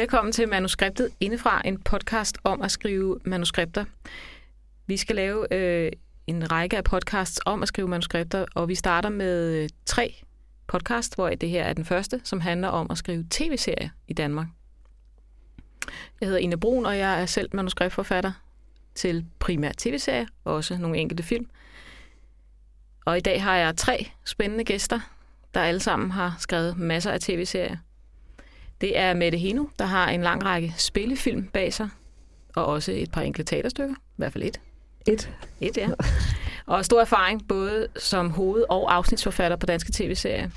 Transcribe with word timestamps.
Velkommen 0.00 0.32
til 0.32 0.48
Manuskriptet 0.48 1.10
Indefra, 1.20 1.62
en 1.64 1.80
podcast 1.80 2.38
om 2.44 2.62
at 2.62 2.70
skrive 2.70 3.18
manuskripter. 3.24 3.84
Vi 4.86 4.96
skal 4.96 5.16
lave 5.16 5.54
øh, 5.54 5.92
en 6.26 6.52
række 6.52 6.76
af 6.76 6.84
podcasts 6.84 7.40
om 7.46 7.62
at 7.62 7.68
skrive 7.68 7.88
manuskripter, 7.88 8.46
og 8.54 8.68
vi 8.68 8.74
starter 8.74 9.08
med 9.08 9.54
øh, 9.54 9.68
tre 9.86 10.22
podcast, 10.66 11.14
hvor 11.14 11.28
det 11.28 11.48
her 11.48 11.64
er 11.64 11.72
den 11.72 11.84
første, 11.84 12.20
som 12.24 12.40
handler 12.40 12.68
om 12.68 12.86
at 12.90 12.98
skrive 12.98 13.26
tv-serier 13.30 13.88
i 14.08 14.12
Danmark. 14.12 14.46
Jeg 16.20 16.26
hedder 16.26 16.40
Ina 16.40 16.56
Brun, 16.56 16.86
og 16.86 16.98
jeg 16.98 17.22
er 17.22 17.26
selv 17.26 17.48
manuskriptforfatter 17.52 18.32
til 18.94 19.26
primært 19.38 19.76
tv-serier, 19.76 20.26
og 20.44 20.54
også 20.54 20.78
nogle 20.78 20.98
enkelte 20.98 21.22
film. 21.22 21.46
Og 23.04 23.16
i 23.16 23.20
dag 23.20 23.42
har 23.42 23.56
jeg 23.56 23.76
tre 23.76 24.10
spændende 24.24 24.64
gæster, 24.64 25.00
der 25.54 25.60
alle 25.60 25.80
sammen 25.80 26.10
har 26.10 26.36
skrevet 26.38 26.78
masser 26.78 27.10
af 27.10 27.20
tv-serier. 27.20 27.76
Det 28.80 28.98
er 28.98 29.14
Mette 29.14 29.38
Heno, 29.38 29.64
der 29.78 29.84
har 29.84 30.08
en 30.08 30.22
lang 30.22 30.44
række 30.44 30.74
spillefilm 30.78 31.46
bag 31.46 31.72
sig, 31.72 31.88
og 32.56 32.66
også 32.66 32.92
et 32.92 33.10
par 33.10 33.20
enkelte 33.20 33.54
teaterstykker, 33.54 33.94
i 33.94 34.14
hvert 34.16 34.32
fald 34.32 34.44
et. 34.44 34.60
Et. 35.08 35.30
Et, 35.60 35.76
ja. 35.76 35.88
Og 36.66 36.84
stor 36.84 37.00
erfaring 37.00 37.48
både 37.48 37.88
som 37.96 38.30
hoved- 38.30 38.64
og 38.68 38.94
afsnitsforfatter 38.94 39.56
på 39.56 39.66
danske 39.66 39.92
tv-serier. 39.92 40.50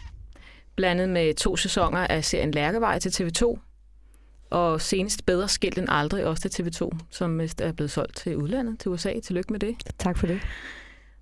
Blandet 0.76 1.10
med 1.10 1.34
to 1.34 1.56
sæsoner 1.56 2.08
af 2.08 2.26
serien 2.26 2.52
Lærkevej 2.52 3.00
til 3.00 3.10
TV2, 3.10 3.60
og 4.50 4.82
senest 4.82 5.26
bedre 5.26 5.48
skilt 5.48 5.78
end 5.78 5.88
aldrig 5.90 6.26
også 6.26 6.50
til 6.50 6.64
TV2, 6.64 6.90
som 7.10 7.40
er 7.40 7.72
blevet 7.72 7.92
solgt 7.92 8.16
til 8.16 8.38
udlandet, 8.38 8.80
til 8.80 8.92
USA. 8.92 9.20
Tillykke 9.20 9.52
med 9.52 9.60
det. 9.60 9.76
Tak 10.00 10.18
for 10.18 10.28
det. 10.28 10.42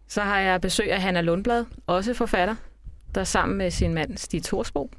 Så 0.07 0.21
har 0.21 0.39
jeg 0.39 0.61
besøg 0.61 0.91
af 0.91 1.01
Hanna 1.01 1.21
Lundblad, 1.21 1.65
også 1.87 2.13
forfatter, 2.13 2.55
der 3.15 3.23
sammen 3.23 3.57
med 3.57 3.71
sin 3.71 3.93
mand 3.93 4.17
Stig 4.17 4.43
Torsbo 4.43 4.91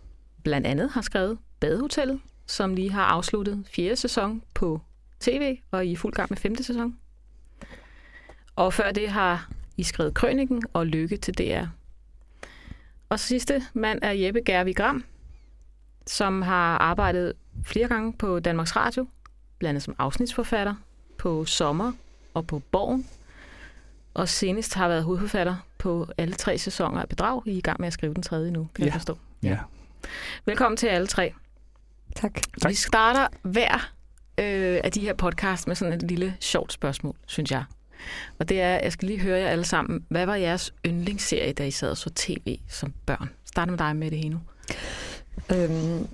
blandt 0.43 0.67
andet 0.67 0.91
har 0.91 1.03
skrevet 1.03 1.39
Badehotellet, 1.63 2.21
som 2.47 2.75
lige 2.75 2.91
har 2.93 3.05
afsluttet 3.05 3.65
fjerde 3.75 3.97
sæson 3.97 4.43
på 4.55 4.81
tv 5.21 5.59
og 5.71 5.87
i 5.87 5.97
fuld 5.97 6.13
gang 6.13 6.31
med 6.31 6.37
femte 6.39 6.65
sæson. 6.65 6.97
Og 8.57 8.73
før 8.75 8.91
det 8.93 9.09
har 9.09 9.49
I 9.77 9.83
skrevet 9.83 10.15
Krøniken 10.15 10.63
og 10.73 10.87
Lykke 10.87 11.17
til 11.17 11.35
DR. 11.39 11.65
Og 13.09 13.21
sidste 13.21 13.63
mand 13.75 13.99
er 14.03 14.11
Jeppe 14.11 14.41
Gervig 14.47 14.77
Gram, 14.77 15.05
som 16.07 16.43
har 16.43 16.79
arbejdet 16.79 17.33
flere 17.65 17.89
gange 17.89 18.13
på 18.13 18.41
Danmarks 18.41 18.77
Radio, 18.77 19.07
blandt 19.59 19.69
andet 19.71 19.83
som 19.83 19.95
afsnitsforfatter 19.99 20.75
på 21.19 21.45
Sommer 21.45 21.93
og 22.35 22.47
på 22.47 22.59
Borgen, 22.59 23.07
og 24.15 24.29
senest 24.29 24.75
har 24.75 24.89
været 24.89 25.05
hovedforfatter 25.05 25.57
på 25.79 26.07
alle 26.19 26.35
tre 26.35 26.59
sæsoner 26.59 27.01
af 27.03 27.09
Bedrag. 27.09 27.43
I 27.47 27.53
er 27.53 27.57
i 27.57 27.61
gang 27.61 27.81
med 27.81 27.87
at 27.87 27.93
skrive 27.93 28.15
den 28.15 28.23
tredje 28.23 28.51
nu, 28.51 28.69
kan 28.75 28.85
Ja. 28.85 28.87
jeg 28.87 28.93
forstå. 28.93 29.19
Ja. 29.43 29.59
Velkommen 30.47 30.77
til 30.77 30.87
alle 30.87 31.07
tre. 31.07 31.35
Tak. 32.15 32.35
Tak. 32.63 32.71
Vi 32.71 32.75
starter 32.75 33.27
hver 33.43 33.93
øh, 34.39 34.81
af 34.85 34.93
de 34.93 35.01
her 35.01 35.15
podcast 35.15 35.67
med 35.67 35.77
sådan 35.77 35.95
et 35.95 36.03
lille 36.03 36.37
sjovt 36.41 36.73
spørgsmål, 36.73 37.17
synes 37.27 37.51
jeg. 37.51 37.65
Og 38.39 38.49
det 38.49 38.61
er, 38.61 38.81
jeg 38.83 38.93
skal 38.93 39.09
lige 39.09 39.21
høre 39.21 39.41
jer 39.41 39.49
alle 39.49 39.65
sammen. 39.65 40.05
Hvad 40.09 40.27
var 40.27 40.35
jeres 40.35 40.75
yndlingsserie, 40.87 41.53
da 41.53 41.67
I 41.67 41.71
sad 41.71 41.91
og 41.91 41.97
så 41.97 42.11
tv 42.15 42.59
som 42.69 42.93
børn? 43.07 43.31
Start 43.45 43.69
med 43.69 43.79
dig 43.79 43.97
med 43.97 44.11
det 44.11 44.19
hele. 44.19 44.41
Øhm, 45.53 46.09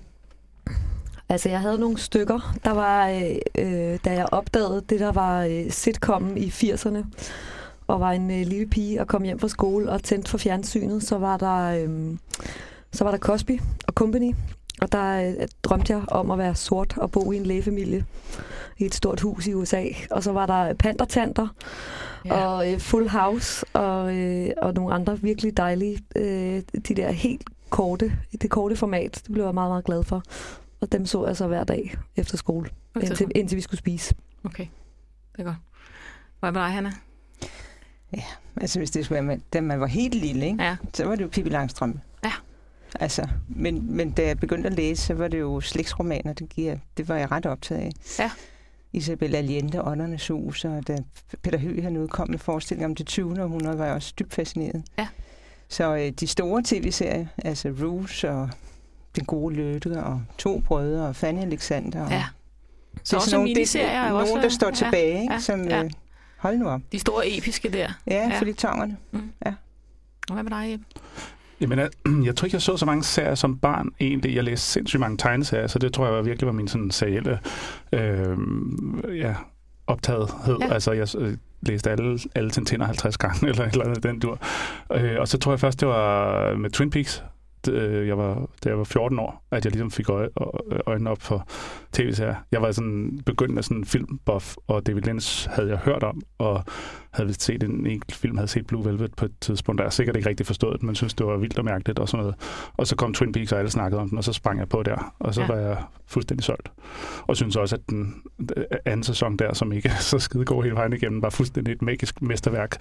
altså, 1.28 1.48
jeg 1.48 1.60
havde 1.60 1.78
nogle 1.78 1.98
stykker. 1.98 2.58
Der 2.64 2.70
var, 2.70 3.08
øh, 3.08 3.36
øh, 3.58 3.98
da 4.04 4.12
jeg 4.12 4.26
opdagede 4.32 4.84
det, 4.88 5.00
der 5.00 5.12
var 5.12 5.44
øh, 5.44 5.70
sitcomen 5.70 6.38
i 6.38 6.48
80'erne, 6.48 7.04
og 7.86 8.00
var 8.00 8.12
en 8.12 8.30
øh, 8.30 8.46
lille 8.46 8.66
pige 8.66 9.00
og 9.00 9.06
kom 9.06 9.22
hjem 9.22 9.38
fra 9.38 9.48
skole 9.48 9.90
og 9.90 10.02
tændte 10.02 10.30
for 10.30 10.38
fjernsynet, 10.38 11.02
så 11.02 11.18
var 11.18 11.36
der, 11.36 11.84
øh, 11.84 12.16
så 12.92 13.04
var 13.04 13.10
der 13.10 13.18
Cosby 13.18 13.60
og 13.86 13.92
Company. 13.92 14.34
Og 14.82 14.92
der 14.92 15.28
øh, 15.28 15.48
drømte 15.62 15.92
jeg 15.92 16.02
om 16.08 16.30
at 16.30 16.38
være 16.38 16.54
sort 16.54 16.98
og 16.98 17.10
bo 17.10 17.32
i 17.32 17.36
en 17.36 17.46
lægefamilie 17.46 18.04
i 18.78 18.84
et 18.84 18.94
stort 18.94 19.20
hus 19.20 19.46
i 19.46 19.54
USA. 19.54 19.84
Og 20.10 20.22
så 20.22 20.32
var 20.32 20.46
der 20.46 20.74
Pantertanter 20.74 21.48
ja. 22.24 22.46
og 22.46 22.72
øh, 22.72 22.80
Full 22.80 23.08
House 23.08 23.66
og, 23.72 24.16
øh, 24.16 24.50
og 24.56 24.74
nogle 24.74 24.94
andre 24.94 25.20
virkelig 25.20 25.56
dejlige, 25.56 25.98
øh, 26.16 26.62
de 26.88 26.94
der 26.94 27.10
helt 27.10 27.44
korte, 27.70 28.12
det 28.42 28.50
korte 28.50 28.76
format, 28.76 29.22
det 29.26 29.32
blev 29.32 29.44
jeg 29.44 29.54
meget, 29.54 29.70
meget 29.70 29.84
glad 29.84 30.04
for. 30.04 30.22
Og 30.80 30.92
dem 30.92 31.06
så 31.06 31.26
jeg 31.26 31.36
så 31.36 31.46
hver 31.46 31.64
dag 31.64 31.94
efter 32.16 32.36
skole, 32.36 32.70
Okay, 32.94 33.06
indtil, 33.06 33.30
indtil 33.34 33.56
vi 33.56 33.62
skulle 33.62 33.78
spise. 33.78 34.14
okay. 34.44 34.66
det 35.32 35.40
er 35.40 35.44
godt. 35.44 35.56
Hvad 36.40 36.52
med 36.52 36.60
dig, 36.60 36.70
Hanna? 36.70 36.92
Altså 38.60 38.78
hvis 38.78 38.90
det 38.90 39.04
skulle 39.04 39.14
være, 39.14 39.22
med, 39.22 39.38
da 39.52 39.60
man 39.60 39.80
var 39.80 39.86
helt 39.86 40.14
lille, 40.14 40.46
ikke? 40.46 40.62
Ja. 40.62 40.76
så 40.94 41.04
var 41.04 41.14
det 41.14 41.22
jo 41.22 41.28
Pippi 41.28 41.50
Langstrømpe. 41.50 42.00
Ja. 42.24 42.32
Altså, 43.00 43.28
men, 43.48 43.96
men 43.96 44.10
da 44.10 44.26
jeg 44.26 44.38
begyndte 44.38 44.66
at 44.68 44.74
læse, 44.74 45.02
så 45.06 45.14
var 45.14 45.28
det 45.28 45.40
jo 45.40 45.60
slægtsromaner, 45.60 46.32
det, 46.32 46.48
giver, 46.48 46.76
det 46.96 47.08
var 47.08 47.16
jeg 47.16 47.30
ret 47.30 47.46
optaget 47.46 47.80
af. 47.82 47.90
Ja. 48.18 48.30
Isabel 48.92 49.34
Allende, 49.34 49.84
Åndernes 49.84 50.28
Hus, 50.28 50.64
og 50.64 50.88
da 50.88 50.98
Peter 51.42 51.58
Høgh 51.58 51.82
han 51.82 51.96
udkom 51.96 52.30
med 52.30 52.38
forestilling 52.38 52.84
om 52.86 52.94
det 52.94 53.06
20. 53.06 53.42
århundrede, 53.42 53.78
var 53.78 53.84
jeg 53.86 53.94
også 53.94 54.14
dybt 54.18 54.34
fascineret. 54.34 54.82
Ja. 54.98 55.08
Så 55.68 55.96
øh, 55.96 56.10
de 56.10 56.26
store 56.26 56.62
tv-serier, 56.64 57.26
altså 57.44 57.68
Rouge 57.82 58.30
og 58.30 58.50
Den 59.16 59.24
gode 59.24 59.54
Løtte 59.54 60.02
og 60.04 60.22
To 60.38 60.58
Brødre 60.60 61.06
og 61.08 61.16
Fanny 61.16 61.40
Alexander. 61.42 62.04
Og, 62.04 62.10
Ja. 62.10 62.24
det 62.94 63.00
Så 63.08 63.16
er 63.16 63.20
også 63.20 63.36
nogle, 63.36 63.48
det, 63.48 63.56
miniserier 63.56 63.88
er 63.88 64.08
nogen, 64.08 64.22
også- 64.22 64.34
der 64.42 64.48
står 64.48 64.66
ja, 64.68 64.74
tilbage, 64.74 65.22
ikke? 65.22 65.34
ja, 65.34 65.40
som, 65.40 65.64
ja. 65.68 65.84
Øh, 65.84 65.90
hold 66.36 66.58
nu 66.58 66.68
op. 66.68 66.80
De 66.92 66.98
store 66.98 67.36
episke 67.38 67.68
der. 67.72 67.92
Ja, 68.06 68.14
Ja. 68.14 68.28
ja. 68.28 68.38
fordi 68.38 68.52
tongerne. 68.52 68.96
Og 70.28 70.34
hvad 70.34 70.42
med 70.42 70.50
dig, 70.50 70.70
Jeppe? 70.72 70.84
Jamen, 71.60 71.78
jeg, 71.78 71.90
jeg 72.26 72.36
tror 72.36 72.46
ikke, 72.46 72.54
jeg 72.54 72.62
så 72.62 72.76
så 72.76 72.86
mange 72.86 73.04
serier 73.04 73.34
som 73.34 73.58
barn 73.58 73.88
egentlig. 74.00 74.34
Jeg 74.34 74.44
læste 74.44 74.66
sindssygt 74.66 75.00
mange 75.00 75.16
tegneserier, 75.16 75.66
så 75.66 75.78
det 75.78 75.92
tror 75.92 76.14
jeg 76.14 76.26
virkelig 76.26 76.46
var 76.46 76.52
min 76.52 76.68
sådan 76.68 76.90
serielle 76.90 77.38
øh, 77.92 78.38
ja, 79.16 79.34
optagethed. 79.86 80.56
Ja. 80.60 80.72
Altså, 80.72 80.92
jeg 80.92 81.08
øh, 81.18 81.36
læste 81.62 81.90
alle, 81.90 82.18
alle 82.34 82.50
Tintin 82.50 82.80
50 82.80 83.18
gange, 83.18 83.48
eller 83.48 83.64
et 83.64 83.72
eller 83.72 83.84
andet 83.84 84.02
den 84.02 84.18
dur. 84.18 84.38
Øh, 84.92 85.16
og 85.20 85.28
så 85.28 85.38
tror 85.38 85.52
jeg 85.52 85.60
først, 85.60 85.80
det 85.80 85.88
var 85.88 86.54
med 86.54 86.70
Twin 86.70 86.90
Peaks. 86.90 87.24
Øh, 87.70 88.08
Jeg 88.08 88.18
var, 88.18 88.34
da 88.64 88.68
jeg 88.68 88.78
var 88.78 88.84
14 88.84 89.18
år, 89.18 89.44
at 89.50 89.64
jeg 89.64 89.72
ligesom 89.72 89.90
fik 89.90 90.08
øje, 90.08 90.28
øjnene 90.86 91.10
op 91.10 91.22
for 91.22 91.48
tv-serier. 91.92 92.34
Jeg 92.52 92.62
var 92.62 92.72
sådan 92.72 93.20
begyndt 93.26 93.54
med 93.54 93.62
sådan 93.62 93.76
en 93.76 93.84
filmbuff, 93.84 94.54
og 94.66 94.86
David 94.86 95.02
Lynch 95.02 95.48
havde 95.50 95.68
jeg 95.68 95.78
hørt 95.78 96.02
om, 96.02 96.20
og 96.38 96.64
havde 97.10 97.26
vist 97.26 97.42
set 97.42 97.62
en 97.62 97.86
enkelt 97.86 98.14
film, 98.14 98.36
havde 98.36 98.48
set 98.48 98.66
Blue 98.66 98.84
Velvet 98.84 99.14
på 99.16 99.24
et 99.24 99.32
tidspunkt, 99.40 99.78
der 99.78 99.84
jeg 99.84 99.92
sikkert 99.92 100.16
ikke 100.16 100.28
rigtig 100.28 100.46
forstået 100.46 100.82
men 100.82 100.94
synes 100.94 101.14
det 101.14 101.26
var 101.26 101.36
vildt 101.36 101.58
og 101.58 101.64
mærkeligt 101.64 101.98
og 101.98 102.08
sådan 102.08 102.22
noget. 102.22 102.34
Og 102.76 102.86
så 102.86 102.96
kom 102.96 103.14
Twin 103.14 103.32
Peaks, 103.32 103.52
og 103.52 103.58
alle 103.58 103.70
snakkede 103.70 104.00
om 104.00 104.08
den, 104.08 104.18
og 104.18 104.24
så 104.24 104.32
sprang 104.32 104.58
jeg 104.58 104.68
på 104.68 104.82
der, 104.82 105.14
og 105.20 105.34
så 105.34 105.40
Ja. 105.40 105.46
var 105.46 105.56
jeg 105.56 105.76
fuldstændig 106.06 106.44
solgt. 106.44 106.72
Og 107.26 107.36
synes 107.36 107.56
også, 107.56 107.76
at 107.76 107.80
den 107.90 108.14
øh, 108.56 108.64
anden 108.84 109.02
sæson 109.04 109.36
der, 109.36 109.54
som 109.54 109.72
ikke 109.72 109.88
er 109.88 109.96
så 110.12 110.18
skide 110.18 110.44
god 110.44 110.62
hele 110.62 110.74
vejen 110.74 110.92
igennem, 110.92 111.22
var 111.22 111.30
fuldstændig 111.30 111.72
et 111.72 111.82
magisk 111.82 112.22
mesterværk. 112.22 112.76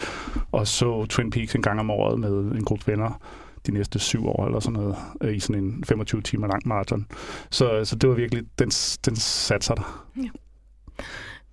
Og 0.51 0.67
så 0.67 1.05
Twin 1.05 1.29
Peaks 1.31 1.55
en 1.55 1.61
gang 1.61 1.79
om 1.79 1.89
året 1.89 2.19
med 2.19 2.31
en 2.31 2.63
gruppe 2.63 2.87
venner 2.91 3.19
de 3.67 3.71
næste 3.71 3.99
syv 3.99 4.27
år 4.27 4.45
eller 4.45 4.59
sådan 4.59 4.79
noget, 4.79 4.95
øh, 5.21 5.35
i 5.35 5.39
sådan 5.39 5.63
en 5.63 5.83
25 5.83 6.21
timer 6.21 6.47
lang 6.47 6.67
maraton. 6.67 7.07
Så, 7.49 7.85
så 7.85 7.95
det 7.95 8.09
var 8.09 8.15
virkelig, 8.15 8.43
den, 8.59 8.69
den 9.05 9.15
satte 9.15 9.65
sig 9.65 9.77
der. 9.77 10.07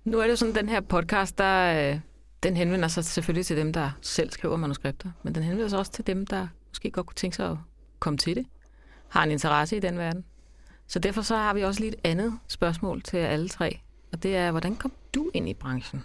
Nu 0.05 0.19
er 0.19 0.23
det 0.23 0.31
jo 0.31 0.35
sådan, 0.35 0.55
den 0.55 0.69
her 0.69 0.81
podcast, 0.81 1.37
der, 1.37 1.91
øh, 1.91 1.99
den 2.43 2.57
henvender 2.57 2.87
sig 2.87 3.05
selvfølgelig 3.05 3.45
til 3.45 3.57
dem, 3.57 3.73
der 3.73 3.91
selv 4.01 4.31
skriver 4.31 4.57
manuskripter, 4.57 5.09
men 5.23 5.35
den 5.35 5.43
henvender 5.43 5.67
sig 5.67 5.79
også 5.79 5.91
til 5.91 6.07
dem, 6.07 6.25
der 6.25 6.47
måske 6.69 6.91
godt 6.91 7.05
kunne 7.05 7.15
tænke 7.15 7.35
sig 7.35 7.51
at 7.51 7.57
komme 7.99 8.17
til 8.17 8.35
det, 8.35 8.45
har 9.09 9.23
en 9.23 9.31
interesse 9.31 9.77
i 9.77 9.79
den 9.79 9.97
verden. 9.97 10.23
Så 10.87 10.99
derfor 10.99 11.21
så 11.21 11.35
har 11.35 11.53
vi 11.53 11.61
også 11.61 11.79
lige 11.79 11.89
et 11.89 11.99
andet 12.03 12.33
spørgsmål 12.47 13.01
til 13.01 13.19
jer 13.19 13.27
alle 13.27 13.49
tre, 13.49 13.79
og 14.11 14.23
det 14.23 14.35
er, 14.35 14.51
hvordan 14.51 14.75
kom 14.75 14.91
du 15.15 15.31
ind 15.33 15.49
i 15.49 15.53
branchen 15.53 16.03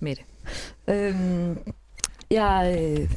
med 0.00 0.16
det? 0.16 0.24
Øhm, 0.88 1.58
jeg 2.30 2.76
øh, 2.80 3.10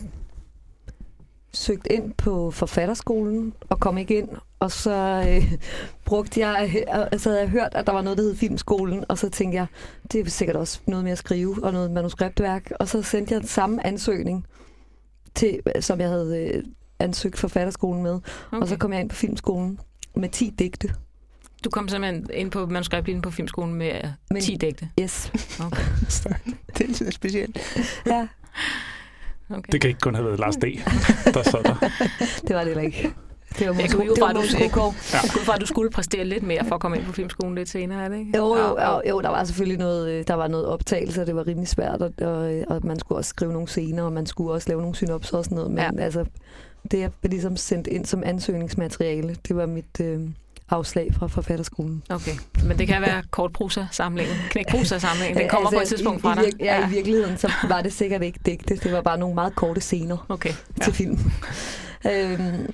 søgte 1.56 1.94
ind 1.94 2.14
på 2.14 2.52
forfatterskolen 2.52 3.54
og 3.70 3.80
kom 3.80 3.98
ikke 3.98 4.18
ind. 4.18 4.30
Og 4.60 4.72
så 4.72 5.26
øh, 5.30 5.54
brugte 6.06 6.48
jeg, 6.48 6.74
øh, 7.14 7.20
så 7.20 7.30
havde 7.30 7.42
jeg 7.42 7.50
hørt, 7.50 7.70
at 7.76 7.88
der 7.88 7.94
var 7.94 8.02
noget, 8.02 8.18
der 8.18 8.24
hed 8.24 8.36
Filmskolen, 8.36 9.06
og 9.10 9.18
så 9.18 9.30
tænkte 9.30 9.56
jeg, 9.56 9.66
det 10.12 10.26
er 10.26 10.30
sikkert 10.30 10.56
også 10.58 10.80
noget 10.88 11.04
med 11.04 11.12
at 11.12 11.18
skrive 11.18 11.64
og 11.64 11.74
noget 11.74 11.92
manuskriptværk. 11.92 12.72
Og 12.80 12.88
så 12.88 13.02
sendte 13.02 13.34
jeg 13.34 13.42
den 13.42 13.50
samme 13.50 13.88
ansøgning, 13.88 14.46
til, 15.36 15.60
som 15.80 16.00
jeg 16.00 16.10
havde 16.10 16.50
øh, 16.54 16.64
ansøgt 17.00 17.38
forfatterskolen 17.38 18.04
med. 18.04 18.14
Okay. 18.52 18.62
Og 18.62 18.68
så 18.68 18.78
kom 18.78 18.94
jeg 18.94 19.02
ind 19.02 19.10
på 19.10 19.16
Filmskolen 19.16 19.80
med 20.16 20.30
10 20.30 20.54
digte. 20.60 20.94
Du 21.64 21.70
kom 21.70 21.88
simpelthen 21.88 22.30
ind 22.34 22.52
på 22.52 22.66
manuskriptlinjen 22.66 23.22
på 23.22 23.32
filmskolen 23.32 23.74
med 23.74 23.96
øh, 23.96 24.10
Men- 24.32 24.42
10 24.42 24.56
digte. 24.56 24.90
Yes. 25.02 25.32
Okay. 25.60 25.84
Det 26.78 27.02
er 27.02 27.12
specielt. 27.12 27.58
Ja, 28.06 28.28
okay. 29.50 29.62
Det 29.72 29.82
kan 29.82 29.88
ikke 29.88 30.00
kun 30.00 30.16
have 30.16 30.26
været 30.28 30.40
Lars 30.40 30.56
D., 30.56 30.62
der 31.34 31.44
sad 31.44 31.64
der. 31.64 31.76
det 32.48 32.56
var 32.56 32.60
det 32.60 32.68
heller 32.68 32.82
ikke. 32.84 33.14
Det 33.60 33.68
var 33.68 33.74
Jeg 33.74 33.76
Mogens- 33.76 33.96
ud 33.96 34.10
det 34.10 34.20
fra, 34.20 34.30
at 34.30 34.36
du, 34.36 34.40
ud 35.40 35.46
fra, 35.46 35.56
at 35.56 35.62
du 35.62 35.66
skulle 35.66 35.90
præstere 35.92 36.26
lidt 36.26 36.44
mere 36.44 36.66
for 36.68 36.76
at 36.76 36.82
komme 36.82 36.98
ind 36.98 37.06
på 37.06 37.12
filmskolen 37.12 37.56
lidt 37.56 37.70
senere, 37.70 38.04
er 38.06 38.10
det 38.10 38.18
ikke? 38.20 38.38
Jo, 38.38 38.56
jo, 38.58 38.78
Ja, 38.80 38.96
jo, 38.96 39.02
jo, 39.10 39.22
der 39.22 39.30
var 39.30 39.44
selvfølgelig 39.44 39.78
noget, 39.80 40.12
øh, 40.12 40.24
der 40.28 40.34
var 40.34 40.48
noget 40.48 40.66
optagelse, 40.66 41.22
og 41.22 41.28
det 41.28 41.36
var 41.36 41.48
rimelig 41.48 41.68
svært, 41.68 42.02
og, 42.02 42.14
og, 42.22 42.52
og 42.68 42.82
man 42.84 43.00
skulle 43.00 43.20
også 43.20 43.30
skrive 43.30 43.54
nogle 43.54 43.68
scener, 43.68 44.04
og 44.04 44.14
man 44.14 44.26
skulle 44.26 44.52
også 44.52 44.70
lave 44.70 44.82
nogle 44.82 44.96
synopser 44.96 45.38
og 45.38 45.44
sådan 45.44 45.56
noget. 45.56 45.72
Men 45.72 45.78
Ja. 45.80 45.90
ja. 45.98 46.02
altså, 46.04 46.26
det 46.92 47.00
jeg 47.00 47.12
blev 47.22 47.30
ligesom 47.30 47.58
sendt 47.58 47.88
ind 47.88 48.06
som 48.06 48.24
ansøgningsmateriale, 48.26 49.36
det 49.48 49.56
var 49.56 49.66
mit, 49.66 50.00
øh, 50.02 50.20
afslag 50.70 51.14
fra 51.14 51.28
forfatterskolen. 51.28 52.04
Okay, 52.10 52.32
men 52.64 52.80
det 52.80 52.88
kan 52.88 53.02
være 53.02 53.24
kortprosa-samlingen, 53.32 54.36
knækprosa-samlingen. 54.50 55.38
Den 55.38 55.50
kommer 55.54 55.68
altså, 55.68 55.78
på 55.78 55.82
et 55.82 55.88
tidspunkt 55.88 56.22
fra 56.22 56.42
i, 56.42 56.46
dig. 56.46 56.54
I, 56.60 56.64
ja, 56.64 56.80
ja, 56.80 56.88
i 56.88 56.92
virkeligheden 56.92 57.38
så 57.38 57.52
var 57.70 57.82
det 57.82 57.94
sikkert 57.94 58.24
ikke 58.24 58.40
digte. 58.46 58.76
Det 58.76 58.92
var 58.92 59.02
bare 59.02 59.18
nogle 59.18 59.36
meget 59.36 59.56
korte 59.56 59.82
scener 59.82 60.26
okay, 60.30 60.54
ja. 60.80 60.84
til 60.84 60.94
film. 60.94 61.20
øhm, 62.12 62.74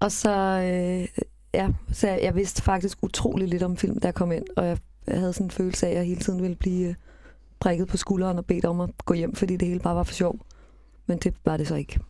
og 0.00 0.12
så, 0.12 0.38
øh, 0.38 1.22
ja, 1.54 1.68
så 1.92 2.08
jeg, 2.08 2.20
jeg 2.22 2.36
vidste 2.36 2.62
faktisk 2.62 2.98
utrolig 3.02 3.48
lidt 3.48 3.62
om 3.62 3.76
film, 3.76 4.00
der 4.00 4.12
kom 4.12 4.32
ind, 4.32 4.44
og 4.56 4.66
jeg, 4.66 4.78
jeg 5.06 5.18
havde 5.18 5.32
sådan 5.32 5.46
en 5.46 5.50
følelse 5.50 5.86
af, 5.86 5.90
at 5.90 5.96
jeg 5.96 6.04
hele 6.04 6.20
tiden 6.20 6.42
ville 6.42 6.56
blive 6.56 6.88
øh, 6.88 6.94
prikket 7.60 7.88
på 7.88 7.96
skulderen 7.96 8.38
og 8.38 8.46
bedt 8.46 8.64
om 8.64 8.80
at 8.80 8.90
gå 9.04 9.14
hjem, 9.14 9.34
fordi 9.34 9.56
det 9.56 9.68
hele 9.68 9.80
bare 9.80 9.96
var 9.96 10.02
for 10.02 10.14
sjov. 10.14 10.38
Men 11.06 11.18
det 11.18 11.34
var 11.44 11.56
det 11.56 11.68
så 11.68 11.74
ikke. 11.74 12.00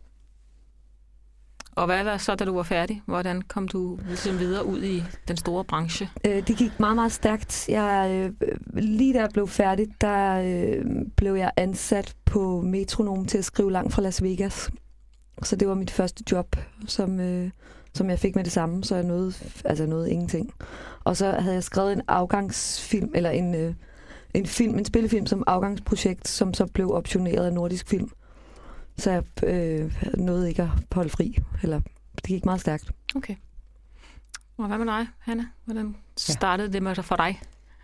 Og 1.75 1.85
hvad 1.85 2.03
var 2.03 2.17
så, 2.17 2.35
da 2.35 2.45
du 2.45 2.55
var 2.55 2.63
færdig? 2.63 3.01
Hvordan 3.05 3.41
kom 3.41 3.67
du 3.67 3.99
ligesom 4.07 4.39
videre 4.39 4.65
ud 4.65 4.83
i 4.83 5.03
den 5.27 5.37
store 5.37 5.63
branche? 5.63 6.09
Øh, 6.25 6.47
det 6.47 6.57
gik 6.57 6.79
meget, 6.79 6.95
meget 6.95 7.11
stærkt. 7.11 7.69
Jeg, 7.69 8.09
øh, 8.41 8.57
lige 8.73 9.13
da 9.13 9.19
jeg 9.19 9.29
blev 9.33 9.47
færdig, 9.47 9.87
der 10.01 10.41
øh, 10.41 10.85
blev 11.17 11.35
jeg 11.35 11.51
ansat 11.57 12.15
på 12.25 12.61
Metronom 12.61 13.25
til 13.25 13.37
at 13.37 13.45
skrive 13.45 13.71
langt 13.71 13.93
fra 13.93 14.01
Las 14.01 14.23
Vegas. 14.23 14.69
Så 15.43 15.55
det 15.55 15.67
var 15.67 15.73
mit 15.73 15.91
første 15.91 16.23
job, 16.31 16.55
som, 16.87 17.19
øh, 17.19 17.49
som 17.93 18.09
jeg 18.09 18.19
fik 18.19 18.35
med 18.35 18.43
det 18.43 18.51
samme, 18.51 18.83
så 18.83 18.95
jeg 18.95 19.03
nåede, 19.03 19.33
altså 19.65 19.85
nåede 19.85 20.11
ingenting. 20.11 20.51
Og 21.03 21.17
så 21.17 21.31
havde 21.31 21.55
jeg 21.55 21.63
skrevet 21.63 21.93
en 21.93 22.01
afgangsfilm, 22.07 23.11
eller 23.15 23.29
en, 23.29 23.55
øh, 23.55 23.73
en 24.33 24.45
film, 24.45 24.77
en 24.77 24.85
spillefilm 24.85 25.25
som 25.25 25.43
afgangsprojekt, 25.47 26.27
som 26.27 26.53
så 26.53 26.65
blev 26.65 26.91
optioneret 26.91 27.45
af 27.45 27.53
Nordisk 27.53 27.89
Film. 27.89 28.09
Så 28.97 29.11
jeg 29.11 29.23
øh, 29.43 29.91
nåede 30.17 30.49
ikke 30.49 30.61
at 30.61 30.69
holde 30.91 31.09
fri, 31.09 31.37
eller 31.63 31.81
det 32.15 32.23
gik 32.23 32.45
meget 32.45 32.61
stærkt. 32.61 32.91
Okay. 33.15 33.35
Og 34.57 34.67
hvad 34.67 34.77
med 34.77 34.85
dig, 34.85 35.07
Hanna? 35.19 35.45
Hvordan 35.65 35.95
startede 36.17 36.67
ja. 36.67 36.73
det 36.73 36.83
med 36.83 36.95
for 36.95 37.15
dig? 37.15 37.41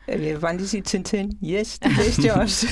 Jeg 0.07 0.19
vil 0.19 0.39
bare 0.39 0.57
lige 0.57 0.67
sige 0.67 0.81
Tintin. 0.81 1.37
Yes, 1.43 1.79
det 1.79 1.97
læste 1.97 2.27
jeg 2.27 2.33
også. 2.33 2.67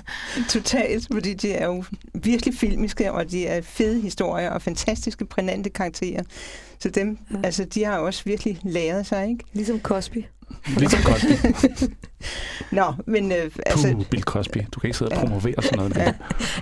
Totalt, 0.50 1.08
fordi 1.12 1.34
de 1.34 1.52
er 1.52 1.66
jo 1.66 1.84
virkelig 2.14 2.54
filmiske, 2.54 3.12
og 3.12 3.30
de 3.30 3.46
er 3.46 3.62
fede 3.62 4.00
historier 4.00 4.50
og 4.50 4.62
fantastiske, 4.62 5.24
prænante 5.24 5.70
karakterer. 5.70 6.22
Så 6.78 6.88
dem, 6.90 7.18
ja. 7.30 7.36
altså, 7.44 7.64
de 7.64 7.84
har 7.84 7.98
også 7.98 8.22
virkelig 8.24 8.58
læret 8.62 9.06
sig, 9.06 9.28
ikke? 9.28 9.44
Ligesom 9.52 9.80
Cosby. 9.80 10.24
Ligesom 10.76 11.00
Cosby. 11.02 11.32
Nå, 12.78 12.92
men... 13.06 13.32
Øh, 13.32 13.50
altså, 13.66 13.92
Puh, 13.92 14.06
Bill 14.06 14.22
Cosby. 14.22 14.58
Du 14.72 14.80
kan 14.80 14.88
ikke 14.88 14.98
sidde 14.98 15.12
og 15.12 15.18
promovere 15.18 15.62
sådan 15.62 15.78
noget. 15.78 15.96
Ja. 15.96 16.12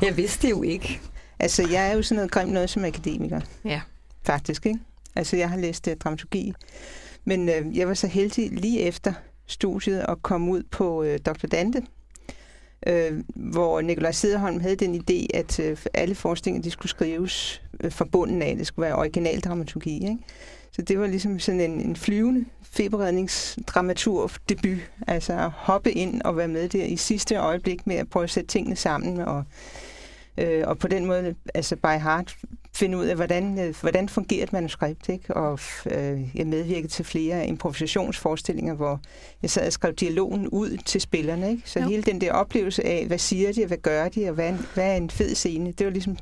Jeg 0.03 0.17
vidste 0.17 0.47
det 0.47 0.51
jo 0.51 0.63
ikke. 0.63 1.01
Altså, 1.43 1.69
jeg 1.71 1.91
er 1.91 1.97
jo 1.97 2.03
sådan 2.03 2.17
noget 2.17 2.31
grimt 2.31 2.53
noget 2.53 2.71
som 2.71 2.85
akademiker. 2.85 3.41
Ja. 3.65 3.81
Faktisk, 4.23 4.67
ikke? 4.67 4.79
Altså, 5.17 5.37
jeg 5.37 5.51
har 5.51 5.57
læst 5.57 5.87
uh, 5.87 5.93
dramaturgi. 5.93 6.53
Men 7.25 7.49
øh, 7.49 7.79
jeg 7.79 7.89
var 7.89 7.95
så 7.95 8.07
heldig 8.07 8.51
lige 8.51 8.81
efter 8.81 9.13
studiet 9.47 10.05
at 10.09 10.23
komme 10.23 10.53
ud 10.53 10.63
på 10.71 11.03
øh, 11.03 11.19
Dr. 11.19 11.47
Dante, 11.47 11.83
øh, 12.87 13.23
hvor 13.35 13.81
Nikolaj 13.81 14.13
Sederholm 14.13 14.61
havde 14.61 14.77
den 14.77 14.95
idé, 14.95 15.27
at 15.35 15.61
øh, 15.61 15.77
alle 15.95 16.15
forskninger 16.15 16.63
de 16.63 16.71
skulle 16.71 16.91
skrives 16.91 17.63
øh, 17.81 17.93
fra 17.93 18.05
bunden 18.05 18.43
af. 18.43 18.57
Det 18.57 18.67
skulle 18.67 18.87
være 18.87 18.97
original 18.97 19.41
dramaturgi. 19.41 19.95
Ikke? 19.95 20.19
Så 20.73 20.83
det 20.83 20.99
var 20.99 21.07
ligesom 21.07 21.39
sådan 21.39 21.61
en, 21.61 21.81
en 21.81 21.97
flyvende 21.97 22.45
feberredningsdramatur-debut. 22.63 24.79
Altså 25.07 25.33
at 25.33 25.51
hoppe 25.51 25.93
ind 25.93 26.23
og 26.23 26.37
være 26.37 26.49
med 26.49 26.69
der 26.69 26.85
i 26.85 26.97
sidste 26.97 27.37
øjeblik 27.37 27.87
med 27.87 27.97
at 27.97 28.09
prøve 28.09 28.25
at 28.25 28.31
sætte 28.31 28.49
tingene 28.49 28.77
sammen 28.77 29.21
og 29.21 29.45
øh, 30.39 30.65
og 30.67 30.79
på 30.79 30.89
den 30.89 31.07
måde, 31.07 31.35
altså 31.55 31.77
by 31.77 31.99
heart, 32.03 32.37
finde 32.75 32.99
ud 32.99 33.05
af, 33.07 33.17
hvordan, 33.17 33.59
øh, 33.59 33.75
hvordan 33.81 34.09
fungerer 34.09 34.43
et 34.43 34.53
manuskript, 34.53 35.09
ikke? 35.09 35.35
Og 35.35 35.59
øh, 35.87 36.37
jeg 36.37 36.47
medvirkede 36.47 36.93
til 36.93 37.05
flere 37.05 37.47
improvisationsforestillinger, 37.47 38.75
hvor 38.75 39.01
jeg 39.43 39.51
sad 39.51 39.67
og 39.67 39.73
skrev 39.73 39.93
dialogen 39.93 40.49
ud 40.49 40.77
til 40.77 41.01
spillerne, 41.01 41.51
ikke? 41.51 41.63
Så 41.65 41.81
jo. 41.81 41.89
hele 41.89 42.03
den 42.03 42.21
der 42.21 42.33
oplevelse 42.33 42.87
af, 42.87 43.07
hvad 43.07 43.19
siger 43.19 43.53
de, 43.53 43.63
og 43.63 43.67
hvad 43.67 43.79
gør 43.79 44.09
de, 44.09 44.29
og 44.29 44.35
hvad 44.35 44.45
er, 44.45 44.53
en, 44.53 44.67
hvad 44.75 44.93
er 44.93 44.97
en 44.97 45.11
fed 45.11 45.35
scene, 45.35 45.73
det 45.73 45.87
var 45.87 45.93
ligesom 45.93 46.17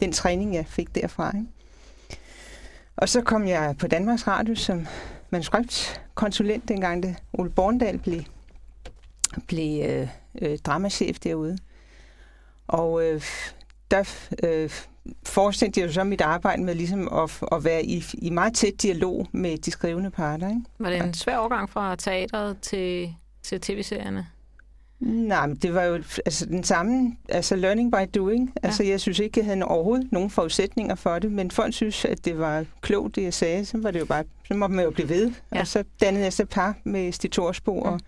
den 0.00 0.12
træning, 0.12 0.54
jeg 0.54 0.66
fik 0.68 0.94
derfra, 0.94 1.36
ikke? 1.36 1.48
Og 2.96 3.08
så 3.08 3.20
kom 3.20 3.46
jeg 3.46 3.74
på 3.78 3.86
Danmarks 3.86 4.26
Radio 4.26 4.54
som 4.54 4.86
manuskriptkonsulent, 5.30 6.68
dengang 6.68 7.02
det 7.02 7.16
Ole 7.32 7.50
Borndal 7.50 7.98
blev, 7.98 8.20
blev 9.46 9.84
øh, 9.90 10.08
øh, 10.42 10.58
dramachef 10.58 11.18
derude. 11.18 11.58
Og 12.70 13.04
øh, 13.04 13.22
der 13.90 14.04
øh, 14.44 14.70
forestillede 15.26 15.80
jeg 15.80 15.88
jo 15.88 15.92
så 15.92 16.04
mit 16.04 16.20
arbejde 16.20 16.62
med 16.62 16.74
ligesom 16.74 17.08
at, 17.14 17.42
at 17.52 17.64
være 17.64 17.84
i, 17.84 18.04
i 18.14 18.30
meget 18.30 18.54
tæt 18.54 18.82
dialog 18.82 19.26
med 19.32 19.58
de 19.58 19.70
skrivende 19.70 20.10
parter. 20.10 20.48
Ikke? 20.48 20.60
Var 20.78 20.90
det 20.90 21.02
en 21.02 21.14
svær 21.14 21.36
overgang 21.36 21.70
fra 21.70 21.96
teateret 21.96 22.60
til, 22.60 23.14
til 23.42 23.60
tv-serierne? 23.60 24.26
Nej, 25.00 25.46
men 25.46 25.56
det 25.56 25.74
var 25.74 25.82
jo 25.82 25.94
altså, 25.94 26.46
den 26.46 26.64
samme, 26.64 27.16
altså 27.28 27.56
learning 27.56 27.92
by 27.92 28.18
doing. 28.18 28.52
Ja. 28.62 28.66
Altså, 28.66 28.84
jeg 28.84 29.00
synes 29.00 29.18
ikke, 29.18 29.40
jeg 29.40 29.46
havde 29.46 29.64
overhovedet 29.64 30.12
nogen 30.12 30.30
forudsætninger 30.30 30.94
for 30.94 31.18
det, 31.18 31.32
men 31.32 31.50
folk 31.50 31.74
synes, 31.74 32.04
at 32.04 32.24
det 32.24 32.38
var 32.38 32.64
klogt, 32.80 33.16
det 33.16 33.22
jeg 33.22 33.34
sagde. 33.34 33.64
Så 33.64 33.78
var 33.78 33.90
det 33.90 34.00
jo 34.00 34.04
bare, 34.04 34.24
så 34.48 34.54
måtte 34.54 34.74
man 34.74 34.84
jo 34.84 34.90
blive 34.90 35.08
ved. 35.08 35.32
Ja. 35.54 35.60
Og 35.60 35.66
så 35.66 35.84
dannede 36.00 36.24
jeg 36.24 36.32
så 36.32 36.44
par 36.44 36.74
med 36.84 37.12
Stig 37.12 37.30
Torsbo, 37.30 37.74
mm. 37.74 37.80
og 37.80 38.00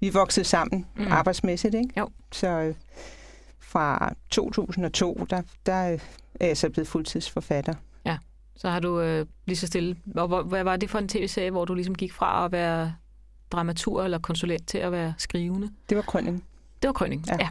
vi 0.00 0.08
voksede 0.08 0.44
sammen 0.44 0.86
mm. 0.96 1.06
arbejdsmæssigt, 1.10 1.74
ikke? 1.74 1.90
Jo. 1.98 2.08
Så 2.32 2.48
øh, 2.48 2.74
fra 3.72 4.14
2002, 4.30 5.26
der, 5.30 5.42
der 5.66 5.98
er 6.40 6.46
jeg 6.46 6.56
så 6.56 6.70
blevet 6.70 6.88
fuldtidsforfatter. 6.88 7.74
Ja, 8.06 8.18
så 8.56 8.70
har 8.70 8.80
du 8.80 9.00
øh, 9.00 9.26
lige 9.46 9.56
så 9.56 9.66
stille... 9.66 9.96
Og 10.14 10.44
hvad 10.44 10.64
var 10.64 10.76
det 10.76 10.90
for 10.90 10.98
en 10.98 11.08
tv-serie, 11.08 11.50
hvor 11.50 11.64
du 11.64 11.74
ligesom 11.74 11.94
gik 11.94 12.12
fra 12.12 12.44
at 12.44 12.52
være 12.52 12.94
dramatur 13.52 14.04
eller 14.04 14.18
konsulent 14.18 14.68
til 14.68 14.78
at 14.78 14.92
være 14.92 15.14
skrivende? 15.18 15.70
Det 15.88 15.96
var 15.96 16.02
Krønning. 16.02 16.44
Det 16.82 16.88
var 16.88 16.92
Krønning, 16.92 17.24
ja. 17.28 17.36
ja. 17.40 17.48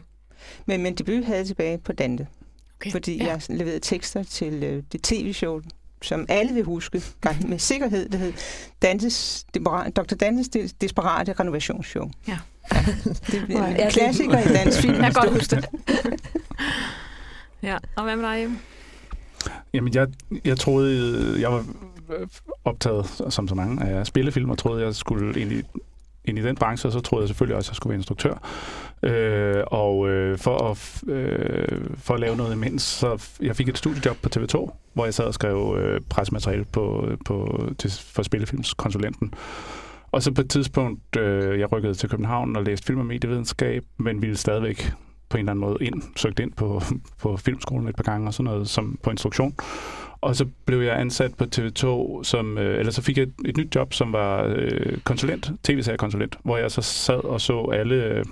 Men, 0.66 0.84
men 0.84 0.96
debut 0.96 1.26
havde 1.26 1.38
jeg 1.38 1.48
tilbage 1.48 1.78
på 1.78 1.94
Dante. 1.94 2.28
Okay. 2.76 2.92
Fordi 2.92 3.18
ja. 3.18 3.28
jeg 3.28 3.42
leverede 3.50 3.80
tekster 3.80 4.24
til 4.24 4.64
øh, 4.64 4.84
det 4.92 5.02
tv-show, 5.04 5.62
som 6.02 6.26
alle 6.30 6.54
vil 6.54 6.64
huske 6.64 7.02
med 7.48 7.60
sikkerhed. 7.60 8.10
Det 8.10 8.20
hed 8.20 8.34
Dantes, 8.82 9.46
Dr. 9.96 10.16
Dantes 10.16 10.50
Desperate 10.82 11.34
Renovationsshow. 11.34 12.12
Ja. 12.28 12.38
ja. 12.74 12.86
Det 13.32 13.44
bliver 13.46 13.66
en 13.66 13.92
klassiker 13.92 14.40
i 14.40 14.54
dansk 14.54 14.82
film. 14.82 14.94
Jeg 14.94 15.04
kan 15.04 15.14
godt 15.14 15.34
huske 15.34 15.56
det. 15.56 15.66
ja, 17.70 17.78
og 17.96 18.04
hvad 18.04 18.16
med 18.16 18.26
dig? 18.26 18.48
Jamen, 19.74 19.94
jeg, 19.94 20.08
jeg 20.46 20.58
troede, 20.58 21.42
jeg 21.42 21.52
var 21.52 21.66
optaget, 22.66 23.24
som 23.30 23.48
så 23.48 23.56
mange 23.56 23.86
af 23.86 24.08
spillefilm, 24.08 24.50
og 24.50 24.58
troede, 24.58 24.84
jeg 24.84 24.96
skulle 24.96 25.42
i, 25.42 25.64
ind 26.26 26.40
i 26.40 26.42
den 26.42 26.56
branche, 26.56 26.88
og 26.88 26.94
så 26.94 27.00
troede 27.00 27.24
jeg 27.24 27.28
selvfølgelig 27.28 27.58
også, 27.58 27.68
at 27.68 27.72
jeg 27.72 27.76
skulle 27.76 27.92
være 27.92 27.98
instruktør. 27.98 28.34
Øh, 29.04 29.64
og 29.68 30.10
øh, 30.10 30.38
for, 30.38 30.58
at, 30.58 31.04
øh, 31.08 31.82
for 31.98 32.14
at 32.14 32.20
lave 32.20 32.36
noget 32.36 32.54
imens, 32.54 32.84
så 32.84 33.28
jeg 33.42 33.56
fik 33.56 33.70
et 33.70 33.78
studiejob 33.78 34.18
på 34.18 34.30
TV2, 34.36 34.72
hvor 34.94 35.06
jeg 35.06 35.14
sad 35.14 35.26
og 35.26 35.34
skrev 35.34 35.78
øh, 35.80 36.02
presmateriale 36.10 36.66
på, 36.66 37.08
på, 37.26 37.68
til, 37.78 37.92
for 37.92 38.24
spillefilmskonsulenten. 38.24 39.34
Og 40.12 40.24
så 40.24 40.32
på 40.32 40.42
et 40.42 40.50
tidspunkt, 40.50 41.18
øh, 41.18 41.60
jeg 41.60 41.72
rykkede 41.72 41.94
til 41.94 42.10
København 42.10 42.56
og 42.56 42.64
læste 42.64 42.86
film- 42.86 43.00
og 43.00 43.06
medievidenskab, 43.06 43.84
men 43.98 44.22
ville 44.22 44.38
stadigvæk 44.38 44.94
på 45.30 45.38
en 45.38 45.40
eller 45.40 45.52
anden 45.52 45.62
måde 45.62 45.78
ind, 45.82 46.02
søgt 46.16 46.40
ind 46.40 46.52
på, 46.52 46.82
på 47.22 47.38
filmskolen 47.38 47.88
et 47.88 47.96
par 47.96 48.04
gange 48.04 48.28
og 48.28 48.34
sådan 48.34 48.52
noget, 48.52 48.70
som 48.70 49.00
på 49.04 49.10
instruktion. 49.10 49.56
Og 50.22 50.36
så 50.36 50.46
blev 50.66 50.82
jeg 50.82 51.00
ansat 51.00 51.34
på 51.36 51.46
TV2, 51.56 52.24
som, 52.24 52.58
øh, 52.58 52.80
eller 52.80 52.92
så 52.92 53.02
fik 53.02 53.18
jeg 53.18 53.24
et, 53.24 53.34
et 53.46 53.58
nyt 53.58 53.76
job, 53.76 53.94
som 53.94 54.14
var 54.14 54.54
øh, 54.56 54.98
konsulent, 55.04 55.52
tv-seriekonsulent, 55.64 56.38
hvor 56.44 56.58
jeg 56.58 56.72
så 56.72 56.82
sad 56.82 57.24
og 57.24 57.42
så 57.42 57.62
alle, 57.74 57.96
øh, 57.96 58.26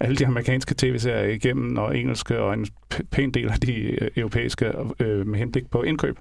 alle 0.00 0.16
de 0.16 0.26
amerikanske 0.26 0.74
tv-serier 0.78 1.34
igennem, 1.34 1.78
og 1.78 1.98
engelske, 1.98 2.40
og 2.40 2.54
en 2.54 2.66
pæn 3.10 3.30
del 3.30 3.48
af 3.48 3.60
de 3.60 3.74
øh, 3.74 4.10
europæiske 4.16 4.72
øh, 5.00 5.26
med 5.26 5.38
henblik 5.38 5.70
på 5.70 5.82
indkøb. 5.82 6.18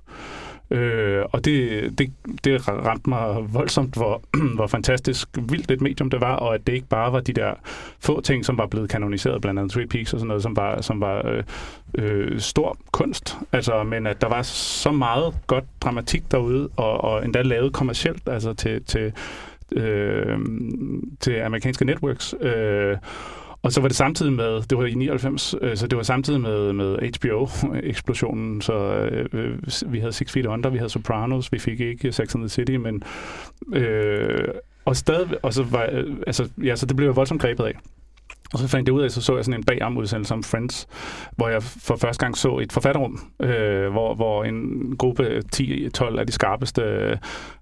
Øh, 0.72 1.24
og 1.32 1.46
det, 1.46 1.98
det, 1.98 2.12
det 2.44 2.68
ramte 2.68 3.10
mig 3.10 3.54
voldsomt, 3.54 3.96
hvor, 3.96 4.22
hvor 4.56 4.68
fantastisk 4.68 5.30
vildt 5.50 5.72
et 5.72 5.82
medium 5.82 6.10
det 6.10 6.22
var, 6.22 6.36
og 6.36 6.56
at 6.56 6.68
det 6.68 6.74
ikke 6.74 6.88
bare 6.88 7.14
var 7.14 7.20
de 7.20 7.34
der 7.34 7.54
få 8.00 8.22
ting, 8.22 8.46
som 8.46 8.58
var 8.58 8.68
blevet 8.68 8.90
kanoniseret, 8.90 9.42
blandt 9.42 9.60
andet 9.60 9.74
Three 9.74 9.88
Peaks 9.88 10.14
og 10.14 10.20
sådan 10.20 10.28
noget, 10.28 10.44
som 10.44 10.56
var, 10.56 10.82
som 10.82 11.02
var 11.02 11.28
øh, 11.28 11.44
øh, 11.98 12.40
stor 12.40 12.78
kunst. 12.92 13.38
Altså, 13.52 13.84
men 13.84 14.08
at 14.08 14.22
der 14.22 14.28
var 14.28 14.42
så 14.42 14.92
meget 14.92 15.34
godt 15.48 15.66
dramatik 15.82 16.32
derude, 16.32 16.70
og, 16.76 17.04
og 17.04 17.26
endda 17.26 17.42
lavet 17.42 17.74
kommercielt, 17.74 18.30
altså 18.30 18.54
til, 18.54 18.84
til, 18.84 19.14
øh, 19.72 20.38
til 21.20 21.36
amerikanske 21.36 21.86
networks. 21.86 22.36
Øh, 22.42 22.98
og 23.62 23.72
så 23.72 23.82
var 23.82 23.88
det 23.88 23.98
samtidig 23.98 24.34
med, 24.34 24.62
det 24.62 24.78
var 24.78 24.86
i 24.86 24.94
99, 24.94 25.56
øh, 25.62 25.78
så 25.78 25.88
det 25.88 25.98
var 25.98 26.04
samtidig 26.04 26.42
med, 26.42 26.74
med 26.74 26.98
HBO-eksplosionen, 27.16 28.62
så 28.68 28.74
øh, 28.74 29.26
øh, 29.34 29.58
vi 29.88 30.00
havde 30.00 30.14
Six 30.14 30.32
Feet 30.32 30.46
Under, 30.46 30.70
vi 30.70 30.78
havde 30.78 30.90
Sopranos, 30.90 31.52
vi 31.52 31.60
fik 31.60 31.80
ikke 31.80 32.12
Sex 32.12 32.36
and 32.36 32.44
the 32.44 32.50
City, 32.50 32.72
men... 32.72 33.04
Øh, 33.74 34.48
og 34.86 34.96
stadig, 34.96 35.46
og 35.46 35.54
så 35.54 35.64
var, 35.64 35.90
øh, 35.92 36.16
altså, 36.28 36.50
ja, 36.64 36.76
så 36.76 36.86
det 36.86 36.96
blev 36.96 37.08
jeg 37.08 37.16
voldsomt 37.16 37.42
grebet 37.42 37.64
af. 37.64 37.74
Og 38.54 38.60
så 38.60 38.68
fandt 38.68 38.88
jeg 38.88 38.94
ud 38.94 39.02
af, 39.02 39.12
så 39.12 39.22
så 39.22 39.36
jeg 39.36 39.46
sådan 39.46 39.60
en 39.60 39.64
bagomudsendelse 39.64 40.34
om 40.34 40.44
Friends, 40.44 40.88
hvor 41.36 41.50
jeg 41.50 41.64
for 41.64 41.96
første 41.96 42.26
gang 42.26 42.38
så 42.38 42.58
et 42.58 42.72
forfatterrum, 42.72 43.20
øh, 43.42 43.92
hvor, 43.92 44.16
hvor 44.16 44.44
en 44.44 44.96
gruppe 44.98 45.42
10-12 45.56 46.20
af 46.20 46.28
de 46.28 46.32
skarpeste 46.32 46.82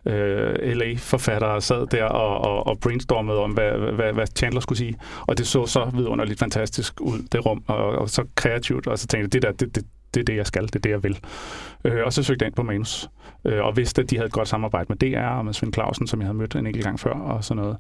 øh, 0.06 0.76
LA-forfattere 0.76 1.62
sad 1.62 1.88
der 1.88 2.04
og, 2.04 2.38
og, 2.38 2.68
og 2.68 2.80
brainstormede 2.80 3.40
om, 3.40 3.52
hvad, 3.52 3.72
hvad, 3.72 4.14
hvad 4.14 4.28
Chandler 4.38 4.62
skulle 4.62 4.78
sige. 4.78 4.96
Og 5.28 5.38
det 5.38 5.48
så 5.48 5.66
så 5.66 5.92
vidunderligt 5.94 6.40
fantastisk 6.40 7.02
ud, 7.02 7.20
det 7.32 7.46
rum, 7.46 7.64
og, 7.68 7.78
og 7.78 8.10
så 8.10 8.24
kreativt. 8.36 8.88
Og 8.88 9.00
så 9.00 9.08
tænkte 9.08 9.24
jeg, 9.24 9.34
det 9.34 9.42
der, 9.42 9.52
det, 9.52 9.76
det, 9.76 9.86
det 10.16 10.22
er 10.22 10.26
det, 10.26 10.36
jeg 10.36 10.48
skal, 10.48 10.66
det 10.66 10.76
er 10.76 10.80
det, 10.80 10.90
jeg 10.90 11.04
vil. 11.04 11.20
Øh, 11.84 12.06
og 12.06 12.14
så 12.14 12.24
søgte 12.24 12.44
jeg 12.44 12.48
ind 12.48 12.56
på 12.56 12.64
manus, 12.64 13.10
øh, 13.46 13.66
og 13.66 13.78
vidste, 13.78 14.02
at 14.02 14.10
de 14.10 14.16
havde 14.16 14.28
et 14.28 14.34
godt 14.34 14.48
samarbejde 14.48 14.86
med 14.90 14.98
DR 14.98 15.20
og 15.20 15.46
med 15.46 15.54
Svend 15.54 15.74
Clausen, 15.74 16.08
som 16.08 16.20
jeg 16.20 16.28
havde 16.28 16.38
mødt 16.38 16.56
en 16.56 16.68
enkelt 16.68 16.86
gang 16.86 17.00
før, 17.00 17.14
og 17.14 17.44
sådan 17.44 17.64
noget. 17.64 17.78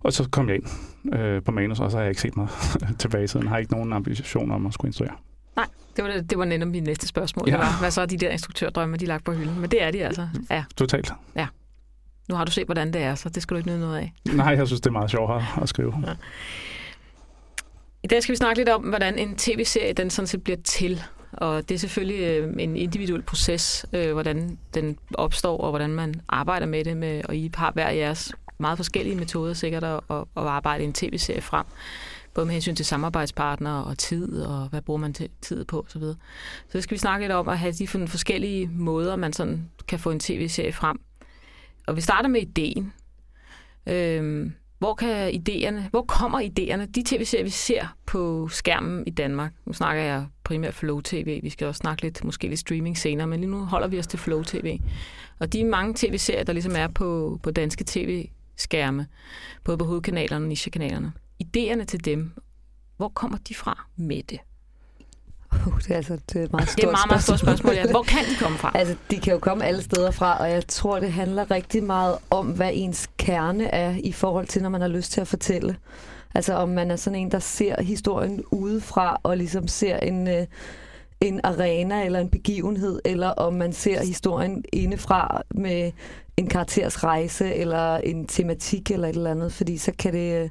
Og 0.00 0.12
så 0.12 0.28
kom 0.30 0.48
jeg 0.48 0.56
ind 0.56 0.66
øh, 1.14 1.42
på 1.42 1.52
manus, 1.52 1.80
og 1.80 1.90
så 1.90 1.96
har 1.96 2.04
jeg 2.04 2.10
ikke 2.10 2.20
set 2.20 2.36
mig 2.36 2.48
tilbage 2.98 3.28
siden. 3.28 3.46
Jeg 3.46 3.50
har 3.50 3.58
ikke 3.58 3.72
nogen 3.72 3.92
ambition 3.92 4.50
om 4.50 4.66
at 4.66 4.74
skulle 4.74 4.88
instruere. 4.88 5.14
Nej, 5.56 5.66
det 5.96 6.04
var, 6.04 6.10
det 6.20 6.38
var 6.38 6.44
netop 6.44 6.68
mit 6.68 6.84
næste 6.84 7.08
spørgsmål. 7.08 7.48
Ja. 7.48 7.52
Det 7.52 7.60
var, 7.60 7.80
hvad 7.80 7.90
så 7.90 8.00
er 8.00 8.06
de 8.06 8.16
der 8.16 8.30
instruktørdrømme, 8.30 8.96
de 8.96 9.06
lagt 9.06 9.24
på 9.24 9.32
hylden? 9.32 9.60
Men 9.60 9.70
det 9.70 9.82
er 9.82 9.90
de 9.90 10.04
altså. 10.04 10.28
Ja. 10.50 10.64
Totalt. 10.76 11.12
Ja. 11.36 11.46
Nu 12.28 12.34
har 12.34 12.44
du 12.44 12.52
set, 12.52 12.64
hvordan 12.64 12.92
det 12.92 13.02
er, 13.02 13.14
så 13.14 13.28
det 13.28 13.42
skal 13.42 13.54
du 13.54 13.56
ikke 13.56 13.68
nyde 13.68 13.80
noget 13.80 13.98
af. 13.98 14.12
Nej, 14.32 14.46
jeg 14.46 14.66
synes, 14.66 14.80
det 14.80 14.86
er 14.86 14.92
meget 14.92 15.10
sjovt 15.10 15.42
at 15.62 15.68
skrive. 15.68 15.94
Ja. 16.06 16.12
I 18.02 18.06
dag 18.06 18.22
skal 18.22 18.32
vi 18.32 18.36
snakke 18.36 18.58
lidt 18.58 18.68
om, 18.68 18.82
hvordan 18.82 19.18
en 19.18 19.36
tv-serie 19.36 19.92
den 19.92 20.10
sådan 20.10 20.26
set 20.26 20.44
bliver 20.44 20.58
til. 20.64 21.02
Og 21.32 21.68
det 21.68 21.74
er 21.74 21.78
selvfølgelig 21.78 22.20
øh, 22.20 22.54
en 22.58 22.76
individuel 22.76 23.22
proces, 23.22 23.86
øh, 23.92 24.12
hvordan 24.12 24.58
den 24.74 24.98
opstår, 25.14 25.58
og 25.58 25.70
hvordan 25.70 25.90
man 25.90 26.14
arbejder 26.28 26.66
med 26.66 26.84
det. 26.84 26.96
Med, 26.96 27.22
og 27.24 27.36
I 27.36 27.50
har 27.54 27.72
hver 27.72 27.90
jeres 27.90 28.32
meget 28.58 28.78
forskellige 28.78 29.16
metoder 29.16 29.54
sikkert 29.54 29.84
at, 29.84 30.00
at, 30.10 30.16
at 30.16 30.42
arbejde 30.42 30.84
en 30.84 30.92
tv-serie 30.92 31.40
frem. 31.40 31.66
Både 32.34 32.46
med 32.46 32.52
hensyn 32.52 32.74
til 32.74 32.84
samarbejdspartnere 32.84 33.84
og 33.84 33.98
tid, 33.98 34.42
og 34.42 34.68
hvad 34.68 34.82
bruger 34.82 35.00
man 35.00 35.14
tid 35.42 35.64
på 35.64 35.86
osv. 35.88 36.02
Så 36.02 36.72
det 36.72 36.82
skal 36.82 36.94
vi 36.94 36.98
snakke 36.98 37.24
lidt 37.24 37.32
om 37.32 37.48
at 37.48 37.58
have 37.58 37.72
de 37.72 37.86
forskellige 37.86 38.70
måder, 38.72 39.16
man 39.16 39.32
sådan 39.32 39.70
kan 39.88 39.98
få 39.98 40.10
en 40.10 40.20
tv-serie 40.20 40.72
frem. 40.72 41.00
Og 41.86 41.96
vi 41.96 42.00
starter 42.00 42.28
med 42.28 42.40
ideen. 42.40 42.92
Øhm, 43.86 44.52
hvor 44.78 44.94
kan 44.94 45.30
idéerne, 45.30 45.88
hvor 45.90 46.02
kommer 46.02 46.40
idéerne? 46.40 46.86
De 46.86 47.02
tv-serier, 47.06 47.44
vi 47.44 47.50
ser 47.50 47.96
på 48.06 48.48
skærmen 48.48 49.04
i 49.06 49.10
Danmark, 49.10 49.52
nu 49.66 49.72
snakker 49.72 50.02
jeg 50.02 50.26
primært 50.50 50.74
Flow 50.74 51.00
TV, 51.00 51.40
vi 51.42 51.50
skal 51.50 51.66
også 51.66 51.78
snakke 51.78 52.02
lidt, 52.02 52.24
måske 52.24 52.48
lidt 52.48 52.60
streaming 52.60 52.98
senere, 52.98 53.26
men 53.26 53.40
lige 53.40 53.50
nu 53.50 53.64
holder 53.64 53.88
vi 53.88 53.98
os 53.98 54.06
til 54.06 54.18
Flow 54.18 54.42
TV. 54.42 54.78
Og 55.38 55.52
de 55.52 55.64
mange 55.64 55.94
tv-serier, 55.96 56.44
der 56.44 56.52
ligesom 56.52 56.76
er 56.76 56.88
på, 56.88 57.40
på 57.42 57.50
danske 57.50 57.84
tv-skærme, 57.86 59.06
både 59.64 59.78
på 59.78 59.84
hovedkanalerne 59.84 60.44
og 60.44 60.48
nichekanalerne, 60.48 61.12
idéerne 61.44 61.84
til 61.84 62.04
dem, 62.04 62.32
hvor 62.96 63.08
kommer 63.08 63.38
de 63.48 63.54
fra 63.54 63.86
med 63.96 64.22
det? 64.22 64.38
Uh, 65.52 65.78
det 65.78 65.90
er 65.90 65.96
altså 65.96 66.14
et 66.14 66.34
meget 66.34 66.68
stort 66.68 66.76
Det 66.76 66.84
er 66.84 66.90
meget, 66.90 67.10
meget 67.10 67.22
stort 67.22 67.40
spørgsmål, 67.40 67.74
ja. 67.74 67.90
Hvor 67.90 68.02
kan 68.02 68.24
de 68.24 68.36
komme 68.40 68.58
fra? 68.58 68.72
altså, 68.80 68.96
de 69.10 69.18
kan 69.18 69.32
jo 69.32 69.38
komme 69.38 69.64
alle 69.64 69.82
steder 69.82 70.10
fra, 70.10 70.38
og 70.38 70.50
jeg 70.50 70.68
tror, 70.68 71.00
det 71.00 71.12
handler 71.12 71.50
rigtig 71.50 71.84
meget 71.84 72.18
om, 72.30 72.46
hvad 72.46 72.70
ens 72.74 73.10
kerne 73.18 73.64
er 73.64 73.96
i 74.04 74.12
forhold 74.12 74.46
til, 74.46 74.62
når 74.62 74.68
man 74.68 74.80
har 74.80 74.88
lyst 74.88 75.12
til 75.12 75.20
at 75.20 75.28
fortælle. 75.28 75.76
Altså 76.34 76.54
om 76.54 76.68
man 76.68 76.90
er 76.90 76.96
sådan 76.96 77.18
en, 77.18 77.30
der 77.30 77.38
ser 77.38 77.82
historien 77.82 78.44
udefra, 78.50 79.20
og 79.22 79.36
ligesom 79.36 79.68
ser 79.68 79.96
en, 79.96 80.28
øh, 80.28 80.46
en 81.20 81.40
arena 81.44 82.04
eller 82.04 82.18
en 82.18 82.30
begivenhed, 82.30 83.00
eller 83.04 83.28
om 83.28 83.54
man 83.54 83.72
ser 83.72 84.04
historien 84.04 84.64
indefra 84.72 85.42
med 85.54 85.92
en 86.36 86.46
karakters 86.46 87.04
rejse, 87.04 87.54
eller 87.54 87.96
en 87.96 88.26
tematik, 88.26 88.90
eller 88.90 89.08
et 89.08 89.16
eller 89.16 89.30
andet, 89.30 89.52
fordi 89.52 89.76
så 89.76 89.92
kan 89.98 90.12
det... 90.12 90.42
Øh, 90.42 90.48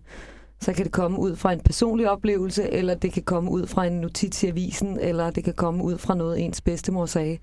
så 0.62 0.74
kan 0.74 0.86
det 0.86 0.91
komme 0.91 1.19
ud 1.19 1.36
fra 1.36 1.53
en 1.53 1.59
personlig 1.59 2.09
oplevelse, 2.09 2.74
eller 2.74 2.95
det 2.95 3.13
kan 3.13 3.24
komme 3.24 3.51
ud 3.51 3.67
fra 3.67 3.86
en 3.86 3.93
notits 3.93 4.43
i 4.43 4.48
avisen, 4.48 5.00
eller 5.00 5.29
det 5.29 5.43
kan 5.43 5.53
komme 5.53 5.83
ud 5.83 5.98
fra 5.98 6.15
noget, 6.15 6.45
ens 6.45 6.62
bedstemor 6.62 7.05
sagde. 7.05 7.38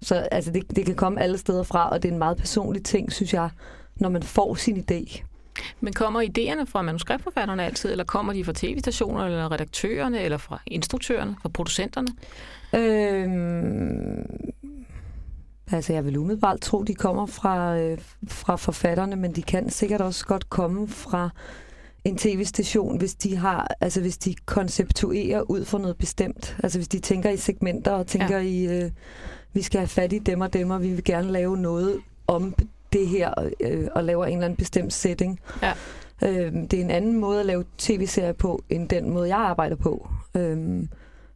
Så 0.00 0.14
altså, 0.14 0.50
det, 0.50 0.76
det 0.76 0.86
kan 0.86 0.94
komme 0.94 1.20
alle 1.20 1.38
steder 1.38 1.62
fra, 1.62 1.88
og 1.88 2.02
det 2.02 2.08
er 2.08 2.12
en 2.12 2.18
meget 2.18 2.36
personlig 2.36 2.84
ting, 2.84 3.12
synes 3.12 3.34
jeg, 3.34 3.50
når 3.96 4.08
man 4.08 4.22
får 4.22 4.54
sin 4.54 4.84
idé. 4.90 5.24
Men 5.80 5.92
kommer 5.92 6.22
idéerne 6.22 6.66
fra 6.66 6.82
manuskriptforfatterne 6.82 7.64
altid, 7.64 7.90
eller 7.90 8.04
kommer 8.04 8.32
de 8.32 8.44
fra 8.44 8.52
tv-stationer, 8.56 9.24
eller 9.24 9.52
redaktørerne, 9.52 10.20
eller 10.20 10.38
fra 10.38 10.60
instruktørerne, 10.66 11.36
fra 11.42 11.48
producenterne? 11.48 12.08
Øhm, 12.74 14.26
altså, 15.72 15.92
jeg 15.92 16.04
vil 16.04 16.16
umiddelbart 16.16 16.60
tro, 16.60 16.82
de 16.82 16.94
kommer 16.94 17.26
fra, 17.26 17.78
øh, 17.78 17.98
fra 18.28 18.56
forfatterne, 18.56 19.16
men 19.16 19.32
de 19.32 19.42
kan 19.42 19.70
sikkert 19.70 20.00
også 20.00 20.26
godt 20.26 20.50
komme 20.50 20.88
fra 20.88 21.30
en 22.04 22.18
tv-station, 22.18 22.98
hvis 22.98 23.14
de 23.14 23.36
har, 23.36 23.74
altså 23.80 24.00
hvis 24.00 24.18
de 24.18 24.34
konceptuerer 24.46 25.50
ud 25.50 25.64
for 25.64 25.78
noget 25.78 25.96
bestemt. 25.96 26.56
Altså 26.62 26.78
hvis 26.78 26.88
de 26.88 26.98
tænker 26.98 27.30
i 27.30 27.36
segmenter 27.36 27.92
og 27.92 28.06
tænker 28.06 28.38
ja. 28.38 28.44
i, 28.44 28.82
øh, 28.82 28.90
vi 29.52 29.62
skal 29.62 29.78
have 29.78 29.88
fat 29.88 30.12
i 30.12 30.18
dem 30.18 30.40
og 30.40 30.52
dem, 30.52 30.70
og 30.70 30.82
vi 30.82 30.88
vil 30.88 31.04
gerne 31.04 31.32
lave 31.32 31.56
noget 31.56 32.00
om 32.26 32.54
det 32.94 33.08
her, 33.08 33.50
øh, 33.60 33.88
og 33.94 34.04
laver 34.04 34.24
en 34.26 34.32
eller 34.32 34.44
anden 34.44 34.56
bestemt 34.56 34.92
setting. 34.92 35.40
Ja. 35.62 35.72
Øh, 36.24 36.52
det 36.52 36.74
er 36.74 36.80
en 36.80 36.90
anden 36.90 37.16
måde 37.16 37.40
at 37.40 37.46
lave 37.46 37.64
tv-serier 37.78 38.32
på, 38.32 38.62
end 38.70 38.88
den 38.88 39.10
måde, 39.10 39.28
jeg 39.28 39.38
arbejder 39.38 39.76
på. 39.76 40.08
Øh, 40.34 40.84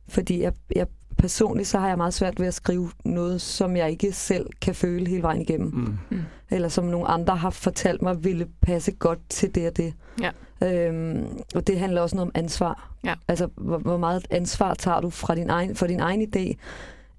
fordi 0.09 0.43
jeg, 0.43 0.53
jeg 0.77 0.87
personligt, 1.19 1.69
så 1.69 1.79
har 1.79 1.89
jeg 1.89 1.97
meget 1.97 2.15
svært 2.15 2.41
ved 2.41 2.47
at 2.47 2.55
skrive 2.55 2.91
noget, 3.05 3.41
som 3.41 3.77
jeg 3.77 3.91
ikke 3.91 4.13
selv 4.13 4.47
kan 4.61 4.75
føle 4.75 5.07
hele 5.07 5.23
vejen 5.23 5.41
igennem. 5.41 5.69
Mm. 5.69 5.99
Mm. 6.11 6.23
Eller 6.51 6.69
som 6.69 6.85
nogle 6.85 7.07
andre 7.07 7.37
har 7.37 7.51
fortalt 7.51 8.03
mig, 8.03 8.25
ville 8.25 8.47
passe 8.61 8.93
godt 8.93 9.19
til 9.29 9.55
det 9.55 9.67
og 9.67 9.77
det. 9.77 9.95
Ja. 10.21 10.31
Øhm, 10.63 11.27
og 11.55 11.67
det 11.67 11.79
handler 11.79 12.01
også 12.01 12.17
noget 12.17 12.27
om 12.27 12.33
ansvar. 12.35 12.91
Ja. 13.05 13.15
Altså, 13.29 13.49
hvor, 13.57 13.79
hvor 13.79 13.97
meget 13.97 14.27
ansvar 14.31 14.75
tager 14.75 15.01
du 15.01 15.11
fra 15.11 15.35
din 15.35 15.51
egen, 15.51 15.77
for 15.77 15.87
din 15.87 16.01
egen 16.01 16.23
idé, 16.23 16.55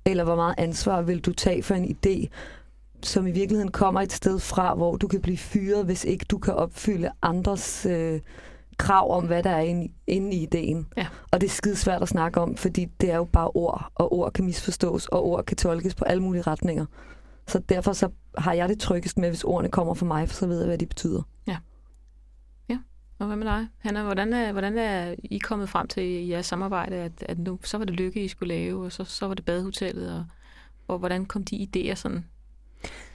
eller 0.06 0.24
hvor 0.24 0.36
meget 0.36 0.56
ansvar 0.58 1.02
vil 1.02 1.20
du 1.20 1.34
tage 1.34 1.64
for 1.64 1.76
en 1.76 1.98
idé, 1.98 2.28
som 3.04 3.28
i 3.28 3.32
virkeligheden 3.32 3.72
kommer 3.72 4.02
et 4.02 4.12
sted 4.12 4.40
fra, 4.40 4.76
hvor 4.76 4.96
du 4.96 5.08
kan 5.08 5.22
blive 5.22 5.38
fyret, 5.38 5.86
hvis 5.86 6.04
ikke 6.04 6.26
du 6.26 6.38
kan 6.38 6.54
opfylde 6.54 7.12
andres 7.22 7.86
øh, 7.86 8.22
krav 8.80 9.18
om, 9.18 9.26
hvad 9.26 9.44
der 9.44 9.50
er 9.50 9.62
inde, 9.62 9.88
inde 10.08 10.36
i 10.36 10.44
ideen. 10.44 10.88
Ja. 10.98 11.08
Og 11.32 11.42
det 11.42 11.48
er 11.48 11.52
skide 11.52 11.76
svært 11.76 12.02
at 12.02 12.08
snakke 12.08 12.42
om, 12.42 12.58
fordi 12.58 12.86
det 13.02 13.12
er 13.12 13.16
jo 13.16 13.24
bare 13.24 13.48
ord, 13.48 13.92
og 13.96 14.14
ord 14.14 14.34
kan 14.34 14.46
misforstås, 14.46 15.08
og 15.08 15.26
ord 15.26 15.46
kan 15.46 15.58
tolkes 15.58 15.96
på 15.96 16.06
alle 16.06 16.24
mulige 16.24 16.42
retninger. 16.42 16.86
Så 17.48 17.60
derfor 17.60 17.94
så 17.94 18.10
har 18.38 18.54
jeg 18.54 18.70
det 18.70 18.80
tryggest 18.80 19.18
med, 19.18 19.30
hvis 19.30 19.44
ordene 19.44 19.70
kommer 19.70 19.94
fra 19.94 20.06
mig, 20.06 20.30
for 20.30 20.36
så 20.36 20.48
ved 20.48 20.60
jeg, 20.60 20.68
hvad 20.68 20.78
de 20.78 20.86
betyder. 20.86 21.22
Ja. 21.48 21.58
Ja, 22.70 22.78
og 23.20 23.28
hvad 23.28 23.36
med 23.36 23.48
dig? 23.48 23.68
Hanna, 23.78 24.04
hvordan 24.04 24.34
er, 24.34 24.52
hvordan 24.52 24.78
er 24.78 25.16
I 25.24 25.38
kommet 25.38 25.70
frem 25.70 25.88
til 25.88 26.04
i 26.04 26.30
jeres 26.30 26.46
samarbejde, 26.46 26.96
at, 26.96 27.12
at 27.22 27.40
nu, 27.40 27.60
så 27.64 27.78
var 27.78 27.86
det 27.86 27.96
lykke, 27.96 28.24
I 28.24 28.28
skulle 28.28 28.56
lave, 28.56 28.86
og 28.86 28.92
så, 28.92 29.04
så 29.04 29.28
var 29.28 29.34
det 29.34 29.46
badehotellet, 29.46 30.16
og, 30.16 30.26
og 30.88 31.00
hvordan 31.00 31.26
kom 31.26 31.44
de 31.44 31.68
idéer 31.76 31.96
sådan? 31.96 32.26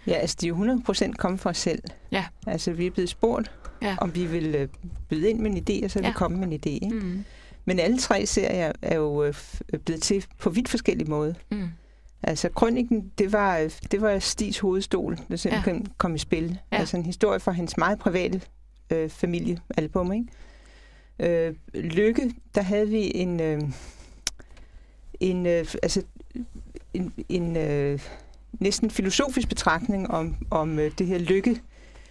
Ja, 0.06 0.12
altså 0.12 0.36
de 0.40 0.46
er 0.46 0.48
jo 0.48 0.82
100% 0.88 1.12
kommet 1.12 1.40
fra 1.40 1.50
os 1.50 1.58
selv. 1.58 1.82
Ja. 2.12 2.24
Altså 2.46 2.72
vi 2.72 2.86
er 2.86 2.90
blevet 2.90 3.08
spurgt, 3.08 3.50
ja. 3.82 3.96
om 4.00 4.14
vi 4.14 4.26
vil 4.26 4.54
øh, 4.54 4.68
byde 5.08 5.30
ind 5.30 5.40
med 5.40 5.50
en 5.50 5.56
idé, 5.56 5.84
og 5.84 5.90
så 5.90 5.98
er 5.98 6.02
ja. 6.02 6.08
vi 6.08 6.14
kommet 6.14 6.40
med 6.40 6.48
en 6.48 6.52
idé. 6.52 6.84
Ikke? 6.84 6.96
Mm. 6.96 7.24
Men 7.64 7.78
alle 7.78 7.98
tre 7.98 8.26
serier 8.26 8.72
er 8.82 8.96
jo 8.96 9.24
øh, 9.24 9.34
blevet 9.84 10.02
til 10.02 10.24
på 10.38 10.50
vidt 10.50 10.68
forskellige 10.68 11.10
måder. 11.10 11.34
Mm. 11.50 11.68
Altså, 12.22 12.48
krønningen, 12.48 13.12
det 13.18 13.32
var, 13.32 13.58
øh, 13.58 13.70
det 13.90 14.00
var 14.00 14.18
Stis 14.18 14.58
hovedstol, 14.58 15.18
der 15.28 15.36
simpelthen 15.36 15.76
ja. 15.76 15.92
kom 15.98 16.14
i 16.14 16.18
spil. 16.18 16.58
Ja. 16.72 16.76
Altså 16.76 16.96
en 16.96 17.04
historie 17.04 17.40
fra 17.40 17.52
hendes 17.52 17.76
meget 17.76 17.98
private 17.98 18.40
øh, 18.90 19.10
familiealbum, 19.10 20.12
ikke? 20.12 20.26
Øh, 21.18 21.54
Lykke, 21.74 22.34
der 22.54 22.62
havde 22.62 22.88
vi 22.88 23.12
en, 23.14 23.40
øh, 23.40 23.62
en, 25.20 25.46
øh, 25.46 25.66
altså, 25.82 26.02
en, 26.94 27.12
en 27.28 27.56
øh, 27.56 28.00
næsten 28.60 28.90
filosofisk 28.90 29.48
betragtning 29.48 30.10
om, 30.10 30.36
om 30.50 30.78
øh, 30.78 30.90
det 30.98 31.06
her 31.06 31.18
lykke, 31.18 31.60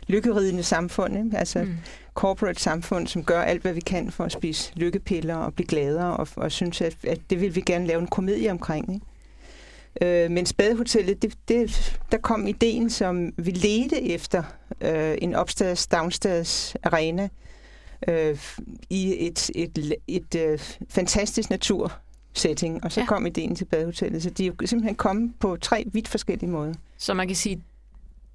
lykkeridende 0.07 0.63
samfund, 0.63 1.17
ikke? 1.17 1.38
altså 1.38 1.63
mm. 1.63 1.75
corporate 2.13 2.62
samfund, 2.62 3.07
som 3.07 3.23
gør 3.23 3.41
alt, 3.41 3.62
hvad 3.62 3.73
vi 3.73 3.79
kan 3.79 4.12
for 4.12 4.23
at 4.23 4.31
spise 4.31 4.71
lykkepiller 4.75 5.35
og 5.35 5.53
blive 5.53 5.67
gladere, 5.67 6.17
og, 6.17 6.27
og 6.35 6.51
synes, 6.51 6.81
at, 6.81 6.97
at 7.07 7.19
det 7.29 7.41
vil 7.41 7.55
vi 7.55 7.62
gerne 7.62 7.88
lave 7.88 8.01
en 8.01 8.07
komedie 8.07 8.51
omkring. 8.51 8.93
Ikke? 8.93 9.05
Øh, 10.01 10.31
men 10.31 10.45
Spadehotellet, 10.45 11.21
det, 11.21 11.33
det, 11.47 12.00
der 12.12 12.17
kom 12.17 12.47
ideen, 12.47 12.89
som 12.89 13.33
vi 13.38 13.51
ledte 13.51 14.12
efter 14.12 14.43
øh, 14.81 15.17
en 15.21 15.35
opstads 15.35 15.88
downstairs 15.88 16.75
arena 16.83 17.29
øh, 18.07 18.38
i 18.89 19.27
et, 19.27 19.50
et, 19.55 19.77
et, 19.77 19.95
et 20.07 20.35
øh, 20.35 20.59
fantastisk 20.89 21.50
natur 21.50 21.91
setting, 22.34 22.84
og 22.84 22.92
så 22.92 23.00
ja. 23.00 23.06
kom 23.06 23.25
ideen 23.25 23.56
til 23.56 23.66
badehotellet. 23.66 24.24
Så 24.24 24.30
de 24.30 24.44
er 24.44 24.48
jo 24.48 24.68
simpelthen 24.68 24.96
kommet 24.96 25.34
på 25.40 25.58
tre 25.62 25.84
vidt 25.94 26.08
forskellige 26.08 26.50
måder. 26.50 26.74
Så 26.98 27.13
man 27.13 27.28
kan 27.28 27.36
sige, 27.36 27.63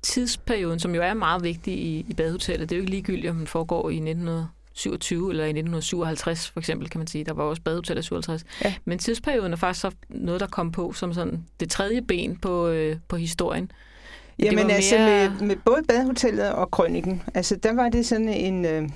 tidsperioden, 0.03 0.79
som 0.79 0.95
jo 0.95 1.03
er 1.03 1.15
meget 1.15 1.43
vigtig 1.43 1.75
i, 1.75 2.07
i 2.09 2.15
badehotellet, 2.15 2.71
det 2.71 2.75
er 2.75 2.79
jo 2.79 2.83
ikke 2.83 2.91
ligegyldigt, 2.91 3.31
om 3.31 3.37
den 3.37 3.47
foregår 3.47 3.91
i 3.91 3.95
1927 3.95 5.31
eller 5.31 5.45
i 5.45 5.49
1957 5.49 6.51
for 6.51 6.61
eksempel, 6.61 6.91
kan 6.91 6.99
man 6.99 7.07
sige. 7.07 7.25
Der 7.25 7.33
var 7.33 7.45
også 7.45 7.63
badehotellet 7.63 8.05
57. 8.05 8.45
Ja. 8.65 8.75
Men 8.85 8.99
tidsperioden 8.99 9.53
er 9.53 9.57
faktisk 9.57 9.81
så 9.81 9.91
noget, 10.09 10.41
der 10.41 10.47
kom 10.47 10.73
på 10.73 10.93
som 10.93 11.13
sådan 11.13 11.45
det 11.61 11.71
tredje 11.71 12.03
ben 12.03 12.37
på, 12.37 12.69
øh, 12.69 12.97
på 13.09 13.17
historien. 13.17 13.71
Jamen 14.39 14.71
altså 14.71 14.99
mere... 14.99 15.31
med, 15.31 15.47
med 15.47 15.57
både 15.65 15.83
badehotellet 15.89 16.53
og 16.53 16.71
krøniken, 16.71 17.23
altså 17.35 17.57
der 17.57 17.73
var 17.73 17.89
det 17.89 18.07
sådan 18.07 18.29
en... 18.29 18.65
Øh, 18.65 18.89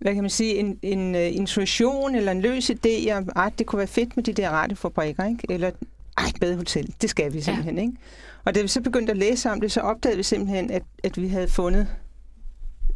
hvad 0.00 0.14
kan 0.14 0.22
man 0.22 0.30
sige, 0.30 0.54
en, 0.54 0.78
en 0.82 1.14
uh, 1.14 1.36
intuition 1.36 2.14
eller 2.14 2.32
en 2.32 2.40
løs 2.40 2.70
idé 2.70 3.12
om, 3.12 3.28
at 3.36 3.52
det 3.58 3.66
kunne 3.66 3.78
være 3.78 3.86
fedt 3.86 4.16
med 4.16 4.24
de 4.24 4.32
der 4.32 4.50
radiofabrikker, 4.50 5.24
ikke? 5.24 5.46
Eller, 5.50 5.70
ej, 6.18 6.32
badehotel, 6.40 6.94
det 7.02 7.10
skal 7.10 7.32
vi 7.32 7.40
simpelthen, 7.40 7.76
ja. 7.76 7.82
ikke? 7.82 7.94
Og 8.44 8.54
da 8.54 8.62
vi 8.62 8.68
så 8.68 8.80
begyndte 8.80 9.10
at 9.10 9.16
læse 9.16 9.50
om 9.50 9.60
det, 9.60 9.72
så 9.72 9.80
opdagede 9.80 10.16
vi 10.16 10.22
simpelthen, 10.22 10.70
at, 10.70 10.82
at 11.04 11.22
vi 11.22 11.28
havde 11.28 11.48
fundet, 11.48 11.86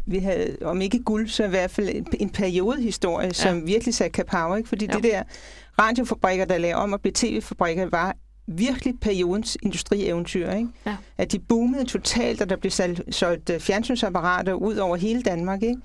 vi 0.06 0.18
havde, 0.18 0.56
om 0.62 0.80
ikke 0.80 0.98
guld, 0.98 1.28
så 1.28 1.44
i 1.44 1.48
hvert 1.48 1.70
fald 1.70 1.88
en, 1.88 2.06
en 2.20 2.30
periodehistorie, 2.30 3.26
ja. 3.26 3.32
som 3.32 3.66
virkelig 3.66 3.94
satte 3.94 4.12
kapav, 4.12 4.56
ikke? 4.56 4.68
Fordi 4.68 4.86
ja. 4.86 4.92
det 4.92 5.02
der 5.02 5.22
radiofabrikker, 5.78 6.44
der 6.44 6.58
lavede 6.58 6.82
om 6.82 6.92
og 6.92 7.00
blev 7.00 7.12
tv-fabrikker, 7.12 7.88
var 7.90 8.16
virkelig 8.46 8.94
periodens 9.00 9.56
industrieventyr. 9.62 10.50
Ikke? 10.50 10.68
Ja. 10.86 10.96
At 11.18 11.32
de 11.32 11.38
boomede 11.38 11.84
totalt, 11.84 12.42
og 12.42 12.50
der 12.50 12.56
blev 12.56 12.70
solgt 13.10 13.50
øh, 13.50 13.60
fjernsynsapparater 13.60 14.52
ud 14.52 14.76
over 14.76 14.96
hele 14.96 15.22
Danmark. 15.22 15.62
Ikke? 15.62 15.80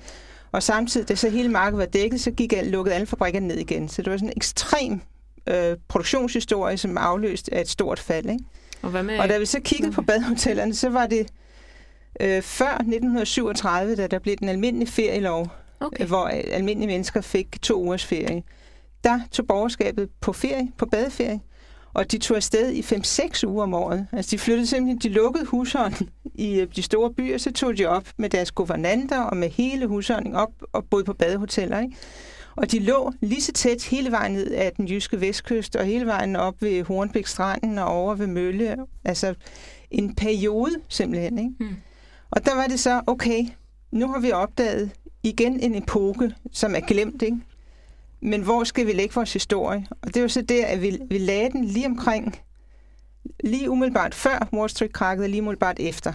Og 0.52 0.64
samtidig, 0.64 1.10
da 1.10 1.16
så 1.16 1.30
hele 1.30 1.50
markedet 1.50 1.80
var 1.80 1.86
dækket, 1.86 2.22
så 2.22 2.32
gik 2.32 2.54
lukkede 2.64 2.96
alle 2.96 3.08
fabrikkerne 3.08 3.48
ned 3.48 3.58
igen. 3.58 3.90
Så 3.90 4.02
det 4.02 4.12
var 4.12 4.18
sådan 4.18 4.30
en 4.30 4.34
ekstrem 4.38 5.02
øh, 5.48 5.78
produktionshistorie, 5.88 6.78
som 6.78 6.98
afløst 6.98 7.50
af 7.50 7.62
et 7.62 7.70
stort 7.70 8.00
fald. 8.00 8.30
Ikke? 8.30 8.44
Og, 8.82 8.90
hvad 8.90 9.04
med... 9.04 9.20
og 9.20 9.30
da 9.30 9.38
vi 9.38 9.46
så 9.46 9.60
kiggede 9.60 9.92
på 9.92 10.02
badehotellerne, 10.02 10.74
så 10.74 10.90
var 10.90 11.08
det 11.08 11.28
øh, 12.22 12.42
før 12.42 12.72
1937, 12.72 13.96
da 13.96 14.08
der 14.08 14.20
blev 14.20 14.36
den 14.36 14.50
almindelige 14.50 14.92
ferielov, 14.92 15.48
okay. 15.80 16.06
hvor 16.06 16.28
almindelige 16.28 16.88
mennesker 16.88 17.22
fik 17.22 17.62
to 17.62 17.82
ugers 17.84 18.06
ferie. 18.06 18.44
Der 19.04 19.20
tog 19.32 19.48
borgerskabet 19.48 20.10
på 20.22 20.34
ferie, 20.34 20.72
på 20.78 20.86
badeferie, 20.86 21.40
og 21.94 22.12
de 22.12 22.18
tog 22.18 22.38
afsted 22.38 22.72
i 22.72 22.82
5-6 22.82 23.48
uger 23.48 23.64
om 23.64 23.74
året. 23.74 24.08
Altså 24.12 24.32
de 24.32 24.40
flyttede 24.40 24.68
simpelthen, 24.68 25.12
de 25.12 25.16
lukkede 25.16 25.46
husholdningen 25.46 26.10
i 26.36 26.60
øh, 26.60 26.68
de 26.76 26.82
store 26.82 27.14
byer, 27.14 27.38
så 27.38 27.52
tog 27.52 27.78
de 27.78 27.86
op 27.86 28.08
med 28.18 28.30
deres 28.30 28.52
guvernanter 28.52 29.20
og 29.20 29.38
med 29.38 29.50
hele 29.50 29.88
husholdningen 29.88 30.40
op 30.40 30.52
og 30.74 30.86
boede 30.86 31.06
på 31.06 31.14
badehoteller. 31.14 31.80
Ikke? 31.80 31.96
Og 32.56 32.72
de 32.72 32.80
lå 32.80 33.14
lige 33.22 33.42
så 33.42 33.52
tæt 33.52 33.84
hele 33.84 34.12
vejen 34.12 34.32
ned 34.32 34.52
af 34.52 34.72
den 34.78 34.88
jyske 34.88 35.22
vestkyst, 35.22 35.76
og 35.76 35.86
hele 35.86 36.06
vejen 36.06 36.36
op 36.36 36.62
ved 36.62 36.84
Hornbæk 36.84 37.28
Stranden 37.28 37.78
og 37.78 37.86
over 37.88 38.16
ved 38.16 38.28
Mølle. 38.28 38.76
Altså 39.06 39.34
en 39.92 40.16
periode 40.16 40.72
simpelthen. 40.90 41.38
Ikke? 41.38 41.52
Mm. 41.60 41.76
Og 42.32 42.46
der 42.46 42.56
var 42.56 42.68
det 42.68 42.80
så, 42.80 43.02
okay, 43.08 43.46
nu 43.92 44.08
har 44.08 44.20
vi 44.20 44.32
opdaget 44.32 44.92
igen 45.24 45.60
en 45.60 45.76
epoke, 45.76 46.32
som 46.52 46.76
er 46.76 46.80
glemt, 46.80 47.22
ikke? 47.22 47.38
Men 48.22 48.42
hvor 48.42 48.64
skal 48.64 48.88
vi 48.88 48.92
lægge 48.94 49.16
vores 49.16 49.34
historie? 49.34 49.88
Og 50.02 50.08
det 50.08 50.18
er 50.18 50.22
jo 50.22 50.28
så 50.28 50.42
der, 50.42 50.66
at 50.66 50.82
vi, 50.82 51.00
vi 51.10 51.18
lagde 51.18 51.50
den 51.50 51.66
lige 51.66 51.86
omkring, 51.86 52.40
lige 53.44 53.70
umiddelbart 53.70 54.16
før 54.16 54.48
Wall 54.54 54.70
Street 54.70 54.94
krakkede, 54.94 55.28
lige 55.28 55.42
umiddelbart 55.42 55.80
efter. 55.80 56.14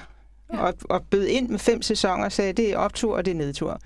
Ja. 0.52 0.58
Og, 0.58 0.75
og 0.84 1.02
bød 1.11 1.26
ind 1.26 1.49
med 1.49 1.58
fem 1.58 1.82
sæsoner 1.82 2.25
og 2.25 2.32
sagde, 2.32 2.52
det 2.52 2.73
er 2.73 2.76
optur 2.76 3.16
og 3.16 3.25
det 3.25 3.30
er 3.30 3.34
nedtur. 3.34 3.80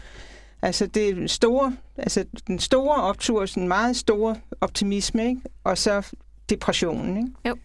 Altså, 0.62 0.86
det 0.86 1.30
store, 1.30 1.76
altså 1.96 2.24
den 2.46 2.58
store 2.58 3.02
optur, 3.02 3.46
sådan 3.46 3.68
meget 3.68 3.96
store 3.96 4.36
optimisme, 4.60 5.28
ikke? 5.28 5.40
og 5.64 5.78
så 5.78 6.12
depressionen. 6.50 7.16
Ikke? 7.16 7.30
Jo. 7.48 7.56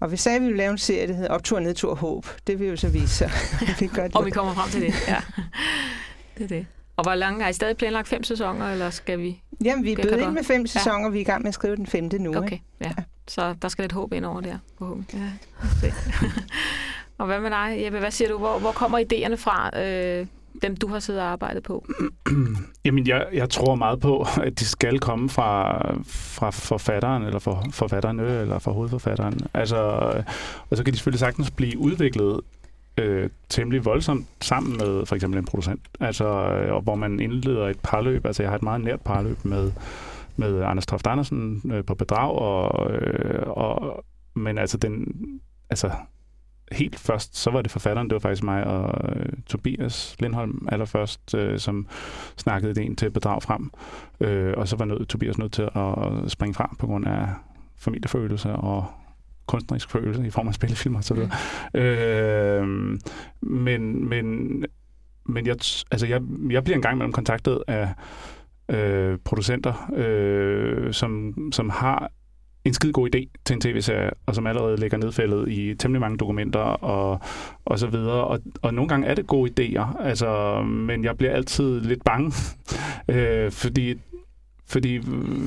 Og 0.00 0.12
vi 0.12 0.16
sagde, 0.16 0.36
at 0.36 0.42
vi 0.42 0.46
ville 0.46 0.58
lave 0.58 0.70
en 0.70 0.78
serie, 0.78 1.08
der 1.08 1.14
hedder 1.14 1.30
Optur, 1.30 1.60
Nedtur 1.60 1.90
og 1.90 1.96
Håb. 1.96 2.26
Det 2.46 2.58
vil 2.58 2.68
jo 2.68 2.76
så 2.76 2.88
vise 2.88 3.14
sig. 3.14 3.30
vi 3.80 3.86
gør 3.86 4.06
det. 4.06 4.16
og 4.16 4.26
vi 4.26 4.30
kommer 4.30 4.54
frem 4.54 4.70
til 4.70 4.80
det, 4.80 4.94
ja. 5.08 5.22
Det 6.38 6.44
er 6.44 6.48
det. 6.48 6.66
Og 6.98 7.04
hvor 7.04 7.14
lange 7.14 7.42
har 7.42 7.50
I 7.50 7.52
stadig 7.52 7.76
planlagt 7.76 8.08
fem 8.08 8.22
sæsoner, 8.22 8.72
eller 8.72 8.90
skal 8.90 9.18
vi... 9.18 9.42
Jamen, 9.64 9.84
vi 9.84 9.92
er 9.92 9.96
blevet 9.96 10.20
ind 10.20 10.30
med 10.30 10.44
fem 10.44 10.66
sæsoner, 10.66 11.04
ja. 11.04 11.08
vi 11.08 11.18
er 11.18 11.20
i 11.20 11.24
gang 11.24 11.42
med 11.42 11.48
at 11.48 11.54
skrive 11.54 11.76
den 11.76 11.86
femte 11.86 12.18
nu. 12.18 12.36
Okay, 12.36 12.58
ja. 12.80 12.86
ja. 12.86 13.02
Så 13.28 13.54
der 13.62 13.68
skal 13.68 13.82
lidt 13.82 13.92
håb 13.92 14.12
ind 14.12 14.24
over 14.24 14.40
der. 14.40 14.58
Ja. 15.14 15.30
og 17.18 17.26
hvad 17.26 17.40
med 17.40 17.50
dig, 17.50 17.80
Jeppe? 17.84 17.98
Hvad 17.98 18.10
siger 18.10 18.28
du? 18.28 18.38
Hvor, 18.38 18.58
hvor 18.58 18.72
kommer 18.72 18.98
idéerne 18.98 19.34
fra? 19.34 19.80
Øh, 19.82 20.26
dem, 20.62 20.76
du 20.76 20.88
har 20.88 20.98
siddet 20.98 21.22
og 21.22 21.28
arbejdet 21.28 21.62
på? 21.62 21.86
Jamen, 22.84 23.06
jeg, 23.06 23.26
jeg 23.32 23.50
tror 23.50 23.74
meget 23.74 24.00
på, 24.00 24.26
at 24.42 24.58
de 24.58 24.64
skal 24.64 24.98
komme 24.98 25.28
fra, 25.28 25.78
fra 26.06 26.50
forfatteren, 26.50 27.22
eller 27.22 27.38
for, 27.38 27.64
forfatterne, 27.72 28.40
eller 28.40 28.58
fra 28.58 28.72
hovedforfatteren. 28.72 29.40
Altså, 29.54 29.76
og 30.70 30.76
så 30.76 30.84
kan 30.84 30.92
de 30.92 30.98
selvfølgelig 30.98 31.20
sagtens 31.20 31.50
blive 31.50 31.78
udviklet 31.78 32.40
øh, 32.98 33.30
temmelig 33.48 33.84
voldsomt 33.84 34.26
sammen 34.40 34.76
med 34.76 35.06
for 35.06 35.14
eksempel 35.14 35.38
en 35.38 35.44
producent. 35.44 35.80
Altså, 36.00 36.24
øh, 36.24 36.74
og 36.74 36.82
hvor 36.82 36.94
man 36.94 37.20
indleder 37.20 37.68
et 37.68 37.80
parløb. 37.82 38.26
Altså, 38.26 38.42
jeg 38.42 38.50
har 38.50 38.56
et 38.56 38.62
meget 38.62 38.80
nært 38.80 39.00
parløb 39.00 39.44
med, 39.44 39.72
med 40.36 40.62
Anders 40.62 40.86
Toft 40.86 41.06
Andersen 41.06 41.62
øh, 41.72 41.84
på 41.84 41.94
bedrag, 41.94 42.38
og, 42.38 42.90
øh, 42.92 43.42
og, 43.46 44.04
men 44.34 44.58
altså, 44.58 44.78
den, 44.78 45.06
altså, 45.70 45.90
helt 46.72 46.98
først, 46.98 47.36
så 47.36 47.50
var 47.50 47.62
det 47.62 47.70
forfatteren, 47.70 48.08
det 48.08 48.14
var 48.14 48.20
faktisk 48.20 48.42
mig 48.42 48.64
og 48.64 49.16
øh, 49.16 49.32
Tobias 49.46 50.16
Lindholm 50.20 50.68
allerførst, 50.72 51.34
øh, 51.34 51.58
som 51.58 51.86
snakkede 52.36 52.70
ideen 52.70 52.96
til 52.96 53.10
bedrag 53.10 53.42
frem. 53.42 53.70
Øh, 54.20 54.54
og 54.56 54.68
så 54.68 54.76
var 54.76 54.84
nød, 54.84 55.06
Tobias 55.06 55.38
nødt 55.38 55.52
til 55.52 55.62
at 55.62 56.30
springe 56.30 56.54
frem 56.54 56.76
på 56.78 56.86
grund 56.86 57.06
af 57.06 57.28
familiefølelse 57.76 58.52
og 58.52 58.86
kunstnerisk 59.48 59.90
følelse 59.90 60.26
i 60.26 60.30
form 60.30 60.48
af 60.48 60.54
spillefilm 60.54 60.94
og 60.94 61.04
så 61.04 61.14
videre. 61.14 61.30
Mm. 61.74 61.80
Øh, 61.80 62.98
men, 63.40 64.08
men, 64.08 64.64
men 65.26 65.46
jeg, 65.46 65.56
altså 65.90 66.06
jeg, 66.06 66.22
jeg 66.50 66.64
bliver 66.64 66.76
engang 66.76 66.98
mellem 66.98 67.12
kontaktet 67.12 67.62
af 67.66 67.88
øh, 68.68 69.18
producenter, 69.24 69.90
øh, 69.96 70.92
som, 70.92 71.34
som 71.52 71.70
har 71.70 72.10
en 72.64 72.74
skide 72.74 72.92
god 72.92 73.14
idé 73.14 73.42
til 73.44 73.54
en 73.54 73.60
tv-serie, 73.60 74.10
og 74.26 74.34
som 74.34 74.46
allerede 74.46 74.76
ligger 74.76 74.98
nedfældet 74.98 75.48
i 75.48 75.74
temmelig 75.74 76.00
mange 76.00 76.18
dokumenter 76.18 76.60
og, 76.60 77.20
og 77.64 77.78
så 77.78 77.86
videre. 77.86 78.24
Og, 78.24 78.40
og 78.62 78.74
nogle 78.74 78.88
gange 78.88 79.06
er 79.06 79.14
det 79.14 79.26
gode 79.26 79.50
idéer, 79.50 80.02
altså, 80.02 80.62
men 80.62 81.04
jeg 81.04 81.16
bliver 81.16 81.32
altid 81.32 81.80
lidt 81.80 82.04
bange, 82.04 82.32
øh, 83.14 83.50
fordi 83.50 83.94
fordi 84.68 84.96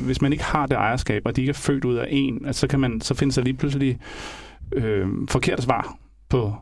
hvis 0.06 0.22
man 0.22 0.32
ikke 0.32 0.44
har 0.44 0.66
det 0.66 0.76
ejerskab, 0.76 1.22
og 1.26 1.36
de 1.36 1.42
ikke 1.42 1.50
er 1.50 1.54
født 1.54 1.86
ud 1.86 1.96
af 1.96 2.08
en, 2.10 2.46
altså, 2.46 2.60
så, 2.60 2.68
kan 2.68 2.80
man, 2.80 3.02
så 3.02 3.16
findes 3.16 3.36
der 3.36 3.42
lige 3.42 3.54
pludselig 3.54 4.00
øh, 4.72 5.08
forkerte 5.30 5.62
svar 5.62 5.98
på 6.30 6.56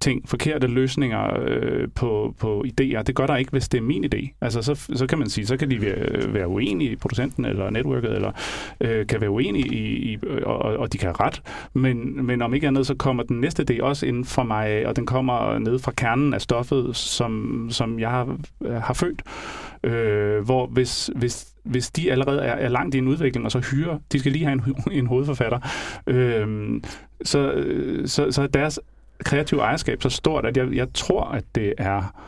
ting, 0.00 0.28
forkerte 0.28 0.66
løsninger 0.66 1.40
øh, 1.40 1.88
på, 1.94 2.34
på 2.40 2.64
idéer. 2.66 3.02
Det 3.02 3.14
gør 3.14 3.26
der 3.26 3.36
ikke, 3.36 3.50
hvis 3.50 3.68
det 3.68 3.78
er 3.78 3.82
min 3.82 4.04
idé. 4.04 4.36
Altså, 4.40 4.62
så, 4.62 4.74
så 4.74 5.06
kan 5.06 5.18
man 5.18 5.28
sige, 5.28 5.46
så 5.46 5.56
kan 5.56 5.70
de 5.70 5.82
være, 5.82 6.34
være 6.34 6.48
uenige 6.48 6.90
i 6.90 6.96
producenten 6.96 7.44
eller 7.44 7.70
netværket, 7.70 8.14
eller 8.14 8.32
øh, 8.80 9.06
kan 9.06 9.20
være 9.20 9.30
uenige 9.30 9.68
i, 9.68 10.12
i 10.12 10.18
og, 10.42 10.58
og 10.58 10.92
de 10.92 10.98
kan 10.98 11.06
have 11.06 11.26
ret. 11.26 11.42
Men, 11.72 12.26
men 12.26 12.42
om 12.42 12.54
ikke 12.54 12.66
andet, 12.66 12.86
så 12.86 12.94
kommer 12.94 13.22
den 13.22 13.40
næste 13.40 13.64
idé 13.70 13.82
også 13.82 14.06
ind 14.06 14.24
fra 14.24 14.42
mig, 14.42 14.86
og 14.86 14.96
den 14.96 15.06
kommer 15.06 15.58
ned 15.58 15.78
fra 15.78 15.92
kernen 15.96 16.34
af 16.34 16.40
stoffet, 16.40 16.96
som, 16.96 17.66
som 17.70 17.98
jeg 17.98 18.10
har, 18.10 18.36
har 18.80 18.94
født. 18.94 19.22
Øh, 19.84 20.44
hvor 20.44 20.66
hvis, 20.66 21.10
hvis, 21.16 21.46
hvis 21.68 21.90
de 21.90 22.12
allerede 22.12 22.40
er, 22.40 22.52
er 22.52 22.68
langt 22.68 22.94
i 22.94 22.98
en 22.98 23.08
udvikling, 23.08 23.44
og 23.44 23.52
så 23.52 23.60
hyrer, 23.72 23.98
de 24.12 24.18
skal 24.18 24.32
lige 24.32 24.44
have 24.44 24.52
en, 24.52 24.76
en 24.98 25.06
hovedforfatter, 25.06 25.58
øhm, 26.06 26.74
øh, 26.76 26.80
så, 27.24 27.64
så, 28.06 28.30
så 28.30 28.46
deres 28.46 28.80
kreative 29.24 29.60
ejerskab 29.60 30.02
så 30.02 30.10
stort, 30.10 30.46
at 30.46 30.56
jeg, 30.56 30.72
jeg 30.72 30.88
tror, 30.94 31.24
at 31.24 31.44
det 31.54 31.74
er 31.78 32.22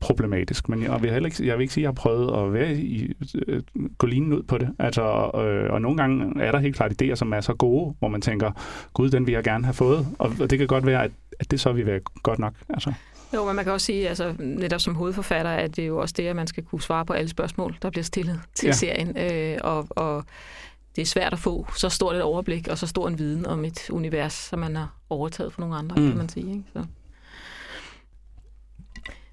problematisk. 0.00 0.68
Men 0.68 0.82
jeg 0.82 1.02
vil, 1.02 1.10
heller 1.10 1.26
ikke, 1.26 1.46
jeg 1.46 1.56
vil 1.58 1.62
ikke 1.62 1.74
sige, 1.74 1.82
at 1.82 1.84
jeg 1.84 1.88
har 1.88 1.94
prøvet 1.94 2.46
at 2.46 2.52
være 2.52 2.74
i, 2.74 3.12
øh, 3.46 3.62
gå 3.98 4.06
lignende 4.06 4.36
ud 4.38 4.42
på 4.42 4.58
det. 4.58 4.68
Altså, 4.78 5.02
øh, 5.34 5.72
og 5.72 5.80
nogle 5.82 5.96
gange 5.96 6.42
er 6.42 6.52
der 6.52 6.58
helt 6.58 6.76
klart 6.76 7.02
idéer, 7.02 7.14
som 7.14 7.32
er 7.32 7.40
så 7.40 7.54
gode, 7.54 7.94
hvor 7.98 8.08
man 8.08 8.20
tænker, 8.20 8.50
gud, 8.92 9.10
den 9.10 9.26
vil 9.26 9.32
jeg 9.32 9.44
gerne 9.44 9.64
have 9.64 9.74
fået. 9.74 10.06
Og, 10.18 10.32
og 10.40 10.50
det 10.50 10.58
kan 10.58 10.66
godt 10.66 10.86
være, 10.86 11.04
at, 11.04 11.10
at 11.40 11.50
det 11.50 11.60
så 11.60 11.72
vil 11.72 11.86
være 11.86 12.00
godt 12.22 12.38
nok. 12.38 12.54
Altså. 12.68 12.92
Jo, 13.34 13.44
men 13.44 13.56
man 13.56 13.64
kan 13.64 13.72
også 13.72 13.84
sige, 13.86 14.08
altså 14.08 14.34
netop 14.38 14.80
som 14.80 14.94
hovedforfatter, 14.94 15.50
at 15.50 15.76
det 15.76 15.82
er 15.82 15.86
jo 15.86 15.98
også 15.98 16.14
det, 16.16 16.26
at 16.26 16.36
man 16.36 16.46
skal 16.46 16.64
kunne 16.64 16.82
svare 16.82 17.06
på 17.06 17.12
alle 17.12 17.28
spørgsmål, 17.28 17.76
der 17.82 17.90
bliver 17.90 18.04
stillet 18.04 18.40
til 18.54 18.66
ja. 18.66 18.72
serien. 18.72 19.18
Øh, 19.18 19.58
og, 19.62 19.86
og 19.90 20.24
det 20.96 21.02
er 21.02 21.06
svært 21.06 21.32
at 21.32 21.38
få 21.38 21.66
så 21.76 21.88
stort 21.88 22.16
et 22.16 22.22
overblik 22.22 22.68
og 22.68 22.78
så 22.78 22.86
stor 22.86 23.08
en 23.08 23.18
viden 23.18 23.46
om 23.46 23.64
et 23.64 23.90
univers, 23.90 24.32
som 24.32 24.58
man 24.58 24.76
har 24.76 24.94
overtaget 25.10 25.52
fra 25.52 25.60
nogle 25.60 25.76
andre, 25.76 25.96
mm. 25.96 26.08
kan 26.08 26.16
man 26.16 26.28
sige. 26.28 26.50
Ikke? 26.50 26.64
Så. 26.72 26.84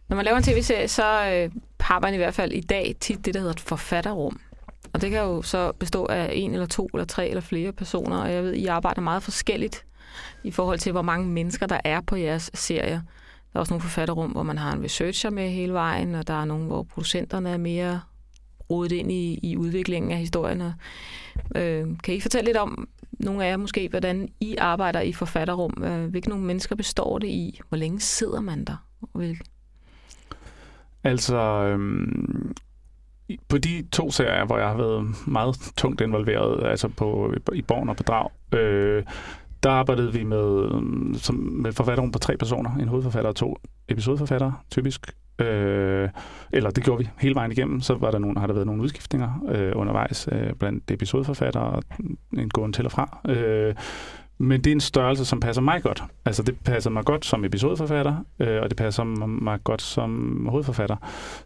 Når 0.08 0.16
man 0.16 0.26
laver 0.26 0.38
en 0.38 0.44
tv-serie, 0.44 0.88
så 0.88 1.30
øh, 1.34 1.52
har 1.80 2.00
man 2.00 2.14
i 2.14 2.18
hvert 2.18 2.34
fald 2.34 2.52
i 2.52 2.62
dag 2.62 2.96
tit 3.00 3.26
det, 3.26 3.34
der 3.34 3.40
hedder 3.40 3.54
et 3.54 3.60
forfatterrum. 3.60 4.40
Og 4.94 5.02
det 5.02 5.12
kan 5.12 5.20
jo 5.20 5.42
så 5.42 5.72
bestå 5.72 6.06
af 6.06 6.30
en 6.34 6.54
eller 6.54 6.66
to 6.66 6.90
eller 6.94 7.06
tre 7.06 7.28
eller 7.28 7.42
flere 7.42 7.72
personer, 7.72 8.18
og 8.18 8.34
jeg 8.34 8.44
ved, 8.44 8.54
I 8.54 8.66
arbejder 8.66 9.02
meget 9.02 9.24
forskelligt 9.24 9.86
i 10.44 10.52
forhold 10.52 10.80
til, 10.80 10.92
hvor 10.92 11.02
mange 11.02 11.28
mennesker 11.28 11.66
der 11.66 11.80
er 11.84 12.02
på 12.02 12.16
jeres 12.16 12.52
serier. 12.54 13.02
Der 13.54 13.58
er 13.58 13.60
også 13.60 13.74
nogle 13.74 13.82
forfatterrum, 13.82 14.32
hvor 14.32 14.44
man 14.44 14.58
har 14.58 14.74
en 14.74 14.84
researcher 14.84 15.30
med 15.30 15.50
hele 15.50 15.74
vejen, 15.74 16.16
og 16.16 16.28
der 16.28 16.34
er 16.34 16.46
nogle, 16.46 16.66
hvor 16.66 16.84
producenterne 16.84 17.50
er 17.50 17.58
mere 17.58 18.02
rodet 18.70 18.92
ind 18.92 19.12
i, 19.12 19.40
i 19.44 19.58
udviklingen 19.58 20.12
af 20.12 20.18
historien. 20.18 20.62
Øh, 21.56 21.88
kan 22.04 22.16
I 22.16 22.20
fortælle 22.20 22.46
lidt 22.46 22.58
om, 22.58 22.88
nogle 23.20 23.46
af 23.46 23.50
jer 23.50 23.58
måske, 23.58 23.90
hvordan 23.90 24.30
I 24.40 24.56
arbejder 24.56 25.02
i 25.02 25.14
forfatterrum? 25.14 25.84
Øh, 25.84 26.10
hvilke 26.10 26.30
nogle 26.30 26.46
mennesker 26.46 26.76
består 26.76 27.20
det 27.20 27.28
i? 27.28 27.60
Hvor 27.70 27.78
længe 27.78 28.00
sidder 28.00 28.42
man 28.42 28.66
der? 28.66 28.86
Hvilke? 29.14 29.44
Altså, 31.04 31.38
øhm, 31.38 32.56
på 33.48 33.58
de 33.58 33.88
to 33.92 34.12
serier, 34.12 34.46
hvor 34.46 34.58
jeg 34.58 34.68
har 34.68 34.78
været 34.78 35.28
meget 35.28 35.56
tungt 35.78 36.02
involveret, 36.02 36.68
altså 36.68 36.88
på, 36.88 37.34
i 37.54 37.62
Born 37.62 37.90
og 37.90 37.96
Bedrag, 37.96 38.30
øh, 38.54 39.04
der 39.64 39.70
arbejdede 39.70 40.14
vi 40.14 40.24
med, 40.24 40.70
som, 41.20 41.36
med 41.36 41.72
forfatterrum 41.72 42.12
på 42.12 42.20
tre 42.20 42.38
personer. 42.38 42.76
En 42.76 42.88
hovedforfatter 42.88 43.30
og 43.30 43.36
to 43.36 43.58
episodeforfattere, 43.88 44.54
typisk. 44.72 45.12
Øh, 45.40 46.10
eller 46.52 46.70
det 46.70 46.84
gjorde 46.84 47.04
vi 47.04 47.10
hele 47.20 47.36
vejen 47.36 47.52
igennem. 47.52 47.82
Så 47.82 47.94
var 47.94 48.12
der 48.12 48.20
nogen, 48.20 48.38
har 48.38 48.48
der 48.48 48.54
været 48.54 48.66
nogle 48.68 48.82
udskiftninger 48.82 49.46
øh, 49.50 49.72
undervejs 49.76 50.30
øh, 50.32 50.54
blandt 50.54 50.92
episodeforfattere 50.92 51.64
og 51.64 51.84
en 52.38 52.50
gående 52.50 52.78
til 52.78 52.86
og 52.86 52.92
fra. 52.92 53.20
Øh, 53.30 53.76
men 54.38 54.64
det 54.64 54.68
er 54.68 54.76
en 54.76 54.82
størrelse, 54.82 55.26
som 55.26 55.40
passer 55.40 55.62
mig 55.62 55.84
godt. 55.84 56.04
Altså, 56.26 56.44
det 56.44 56.60
passer 56.60 56.90
mig 56.90 57.06
godt 57.06 57.26
som 57.26 57.46
episodeforfatter, 57.46 58.16
øh, 58.40 58.62
og 58.62 58.70
det 58.70 58.78
passer 58.78 59.04
mig 59.04 59.60
godt 59.64 59.82
som 59.82 60.46
hovedforfatter. 60.50 60.96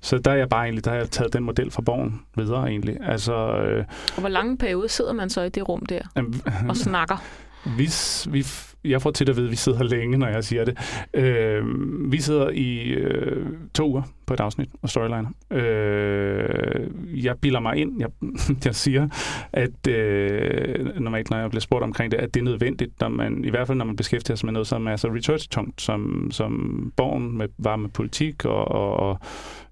Så 0.01 0.17
der 0.17 0.32
er 0.32 0.36
jeg 0.36 0.49
bare 0.49 0.63
egentlig, 0.63 0.86
der 0.86 0.91
har 0.91 0.97
jeg 0.97 1.10
taget 1.10 1.34
den 1.34 1.43
model 1.43 1.71
fra 1.71 1.82
borgen 1.82 2.21
videre 2.36 2.67
egentlig. 2.67 2.97
Altså, 3.01 3.34
øh, 3.34 3.86
og 4.15 4.19
hvor 4.19 4.30
lange 4.30 4.58
periode 4.58 4.89
sidder 4.89 5.13
man 5.13 5.30
så 5.30 5.41
i 5.41 5.49
det 5.49 5.69
rum 5.69 5.86
der 5.86 6.01
øh, 6.17 6.23
og 6.69 6.78
snakker? 6.88 7.17
Hvis 7.65 8.28
vi, 8.32 8.45
jeg 8.84 9.01
får 9.01 9.12
til 9.12 9.30
at 9.30 9.36
vide, 9.36 9.45
at 9.45 9.51
vi 9.51 9.56
sidder 9.56 9.84
længe, 9.84 10.17
når 10.17 10.28
jeg 10.28 10.43
siger 10.43 10.65
det. 10.65 10.78
Øh, 11.13 11.63
vi 12.12 12.21
sidder 12.21 12.49
i 12.49 12.80
øh, 12.89 13.45
to 13.73 13.89
uger 13.89 14.01
på 14.25 14.34
et 14.34 14.39
afsnit 14.39 14.69
og 14.82 14.89
storyliner. 14.89 15.30
Øh, 15.51 17.25
jeg 17.25 17.36
bilder 17.41 17.60
mig 17.60 17.78
ind, 17.78 17.99
jeg, 17.99 18.10
jeg 18.65 18.75
siger, 18.75 19.08
at 19.54 19.88
øh, 19.88 20.99
normalt, 20.99 21.30
når 21.30 21.38
jeg 21.38 21.49
bliver 21.49 21.62
spurgt 21.62 21.84
omkring 21.84 22.12
det, 22.12 22.17
at 22.17 22.34
det 22.34 22.39
er 22.39 22.43
nødvendigt, 22.43 23.01
når 23.01 23.10
man, 23.10 23.45
i 23.45 23.49
hvert 23.49 23.67
fald 23.67 23.78
når 23.78 23.86
man 23.86 23.95
beskæftiger 23.95 24.36
sig 24.36 24.47
med 24.47 24.54
noget, 24.54 24.67
som 24.67 24.88
er 24.88 24.95
så 24.95 25.08
research-tungt, 25.08 25.82
som, 25.82 26.32
som 26.32 26.93
borgen 26.97 27.38
med, 27.38 27.47
var 27.58 27.75
med 27.75 27.89
politik 27.89 28.45
og, 28.45 28.67
og, 28.67 28.99
og 28.99 29.19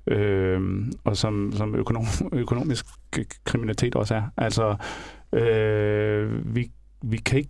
øh, 0.08 0.62
og 1.04 1.18
som, 1.18 1.52
som 1.56 1.76
økonom, 1.76 2.06
økonomisk 2.34 2.86
kriminalitet 3.44 3.96
også 3.96 4.16
er. 4.16 4.24
Altså, 4.38 4.76
øh, 5.34 6.56
vi, 6.56 6.72
vi 7.02 7.18
kan 7.18 7.38
ikke 7.38 7.50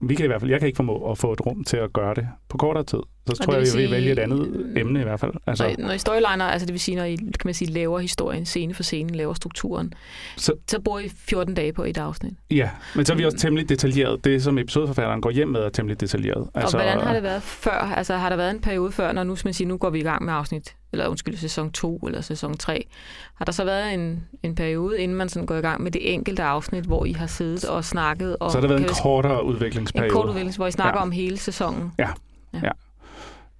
vi 0.00 0.14
kan 0.14 0.24
i 0.24 0.26
hvert 0.26 0.40
fald, 0.40 0.50
jeg 0.50 0.60
kan 0.60 0.66
ikke 0.66 0.76
formå 0.76 1.10
at 1.10 1.18
få 1.18 1.32
et 1.32 1.46
rum 1.46 1.64
til 1.64 1.76
at 1.76 1.92
gøre 1.92 2.14
det 2.14 2.28
på 2.48 2.56
kortere 2.56 2.84
tid. 2.84 3.00
Så 3.26 3.42
tror 3.42 3.54
jeg, 3.54 3.66
jeg 3.66 3.82
vil 3.82 3.90
vælge 3.90 4.12
et 4.12 4.18
andet 4.18 4.72
emne 4.76 5.00
i 5.00 5.02
hvert 5.02 5.20
fald. 5.20 5.32
Altså, 5.46 5.74
når, 5.78 5.86
når 5.86 5.92
I 5.92 5.98
storyliner, 5.98 6.44
altså 6.44 6.66
det 6.66 6.72
vil 6.72 6.80
sige, 6.80 6.96
når 6.96 7.04
I 7.04 7.16
kan 7.16 7.30
man 7.44 7.54
sige, 7.54 7.72
laver 7.72 7.98
historien 7.98 8.46
scene 8.46 8.74
for 8.74 8.82
scene, 8.82 9.16
laver 9.16 9.34
strukturen, 9.34 9.92
så, 10.36 10.52
så 10.68 10.80
bor 10.80 10.98
I 10.98 11.08
14 11.08 11.54
dage 11.54 11.72
på 11.72 11.84
et 11.84 11.98
afsnit. 11.98 12.32
Ja, 12.50 12.70
men 12.96 13.04
så 13.04 13.12
er 13.12 13.16
vi 13.16 13.24
også 13.24 13.38
temmelig 13.38 13.68
detaljeret. 13.68 14.24
Det, 14.24 14.42
som 14.42 14.58
episodeforfatteren 14.58 15.20
går 15.20 15.30
hjem 15.30 15.48
med, 15.48 15.60
er 15.60 15.68
temmelig 15.68 16.00
detaljeret. 16.00 16.48
Altså, 16.54 16.76
og 16.76 16.82
hvordan 16.82 17.00
har 17.00 17.14
det 17.14 17.22
været 17.22 17.42
før? 17.42 17.94
Altså 17.96 18.16
har 18.16 18.28
der 18.28 18.36
været 18.36 18.50
en 18.50 18.60
periode 18.60 18.92
før, 18.92 19.12
når 19.12 19.24
nu, 19.24 19.36
man 19.44 19.54
siger, 19.54 19.68
nu 19.68 19.76
går 19.76 19.90
vi 19.90 19.98
i 19.98 20.02
gang 20.02 20.24
med 20.24 20.32
afsnit, 20.32 20.74
eller 20.92 21.08
undskyld, 21.08 21.36
sæson 21.36 21.72
2 21.72 21.96
eller 21.96 22.20
sæson 22.20 22.56
3. 22.56 22.84
Har 23.34 23.44
der 23.44 23.52
så 23.52 23.64
været 23.64 23.94
en, 23.94 24.24
en 24.42 24.54
periode, 24.54 25.00
inden 25.00 25.16
man 25.16 25.28
sådan 25.28 25.46
går 25.46 25.54
i 25.54 25.60
gang 25.60 25.82
med 25.82 25.90
det 25.90 26.14
enkelte 26.14 26.42
afsnit, 26.42 26.84
hvor 26.84 27.04
I 27.04 27.12
har 27.12 27.26
siddet 27.26 27.64
og 27.64 27.84
snakket? 27.84 28.36
Og, 28.36 28.50
så 28.50 28.56
har 28.56 28.60
der 28.60 28.68
været 28.68 28.88
en 28.88 28.94
kortere 29.02 29.42
udviklingsperiode. 29.94 30.06
En 30.06 30.12
kort 30.12 30.28
udviklingsperiode, 30.28 30.56
hvor 30.56 30.66
I 30.66 30.70
snakker 30.70 31.00
ja. 31.00 31.02
om 31.02 31.10
hele 31.10 31.36
sæsonen? 31.36 31.92
Ja, 31.98 32.08
ja. 32.54 32.60
ja. 32.62 32.70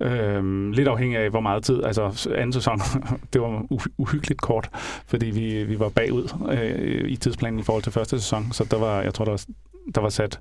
Øhm, 0.00 0.72
lidt 0.72 0.88
afhængig 0.88 1.18
af, 1.18 1.30
hvor 1.30 1.40
meget 1.40 1.64
tid. 1.64 1.82
Altså 1.84 2.30
anden 2.34 2.52
sæson, 2.52 2.80
det 3.32 3.40
var 3.40 3.66
uhyggeligt 3.98 4.40
kort, 4.40 4.68
fordi 5.06 5.26
vi, 5.26 5.64
vi 5.64 5.78
var 5.78 5.88
bagud 5.88 6.34
øh, 6.50 7.10
i 7.10 7.16
tidsplanen 7.16 7.60
i 7.60 7.62
forhold 7.62 7.82
til 7.82 7.92
første 7.92 8.20
sæson. 8.20 8.52
Så 8.52 8.64
der 8.70 8.78
var, 8.78 9.02
jeg 9.02 9.14
tror, 9.14 9.24
der 9.24 9.32
var, 9.32 9.44
der 9.94 10.00
var 10.00 10.08
sat 10.08 10.40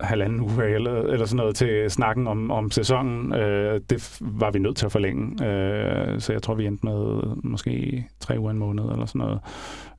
halvanden 0.00 0.40
uge 0.40 0.74
eller, 0.74 1.02
eller 1.02 1.26
sådan 1.26 1.36
noget 1.36 1.56
til 1.56 1.90
snakken 1.90 2.26
om, 2.26 2.50
om 2.50 2.70
sæsonen. 2.70 3.34
Øh, 3.34 3.80
det 3.90 4.18
var 4.20 4.50
vi 4.50 4.58
nødt 4.58 4.76
til 4.76 4.86
at 4.86 4.92
forlænge. 4.92 5.46
Øh, 5.46 6.20
så 6.20 6.32
jeg 6.32 6.42
tror, 6.42 6.54
vi 6.54 6.66
endte 6.66 6.86
med 6.86 7.22
måske 7.44 8.04
tre 8.20 8.38
uger 8.38 8.50
en 8.50 8.58
måned 8.58 8.84
eller 8.84 9.06
sådan 9.06 9.18
noget. 9.18 9.40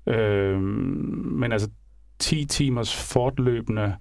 Øh, 0.07 0.61
men 0.61 1.51
altså 1.51 1.69
10 2.19 2.45
timers 2.45 2.95
fortløbende 2.95 3.81
øh, 3.81 3.91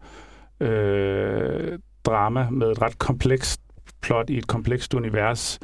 drama 2.05 2.51
med 2.51 2.71
et 2.71 2.83
ret 2.83 2.99
komplekst 2.99 3.61
plot 4.01 4.31
i 4.31 4.39
et 4.39 4.47
komplekst 4.47 4.95
univers, 4.95 5.59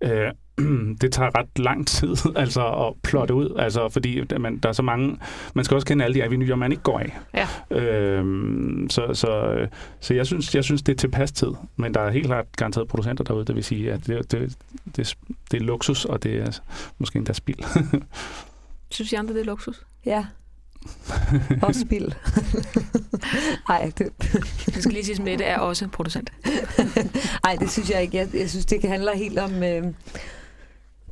øh, 0.00 0.32
det 1.00 1.12
tager 1.12 1.38
ret 1.38 1.58
lang 1.58 1.86
tid 1.86 2.16
altså 2.36 2.66
at 2.66 2.94
plotte 3.02 3.34
ud, 3.34 3.56
altså 3.58 3.88
fordi 3.88 4.22
man, 4.38 4.58
der 4.58 4.68
er 4.68 4.72
så 4.72 4.82
mange, 4.82 5.18
man 5.54 5.64
skal 5.64 5.74
også 5.74 5.86
kende 5.86 6.04
alle 6.04 6.14
de 6.14 6.24
avenyer, 6.24 6.54
man 6.54 6.72
ikke 6.72 6.82
går 6.82 6.98
af. 6.98 7.18
Ja. 7.34 7.76
Øhm, 7.76 8.86
så, 8.90 9.14
så, 9.14 9.66
så 10.00 10.14
jeg 10.14 10.26
synes, 10.26 10.54
jeg 10.54 10.64
synes, 10.64 10.82
det 10.82 10.92
er 10.92 10.96
tilpas 10.96 11.32
tid, 11.32 11.50
men 11.76 11.94
der 11.94 12.00
er 12.00 12.10
helt 12.10 12.26
klart 12.26 12.46
garanteret 12.56 12.88
producenter 12.88 13.24
derude, 13.24 13.44
der 13.44 13.52
vil 13.52 13.64
sige, 13.64 13.92
at 13.92 14.06
det, 14.06 14.32
det, 14.32 14.58
det, 14.96 15.14
det 15.50 15.60
er 15.60 15.64
luksus, 15.64 16.04
og 16.04 16.22
det 16.22 16.36
er 16.36 16.60
måske 16.98 17.16
endda 17.16 17.32
spild. 17.32 17.58
synes 18.90 19.12
I 19.12 19.14
andre, 19.14 19.34
det 19.34 19.40
er 19.40 19.44
luksus? 19.44 19.86
Ja, 20.06 20.26
og 21.62 21.74
spild. 21.74 22.12
Nej, 23.68 23.90
det... 23.98 24.08
det 24.66 24.82
skal 24.82 24.92
lige 24.92 25.04
sige, 25.04 25.16
at 25.16 25.24
Mette 25.24 25.44
er 25.44 25.58
også 25.58 25.88
producent. 25.88 26.32
Nej, 27.44 27.56
det 27.60 27.70
synes 27.70 27.90
jeg 27.90 28.02
ikke. 28.02 28.16
Jeg, 28.16 28.28
jeg 28.34 28.50
synes, 28.50 28.66
det 28.66 28.84
handler 28.84 29.16
helt 29.16 29.38
om... 29.38 29.62
Øh, 29.62 29.84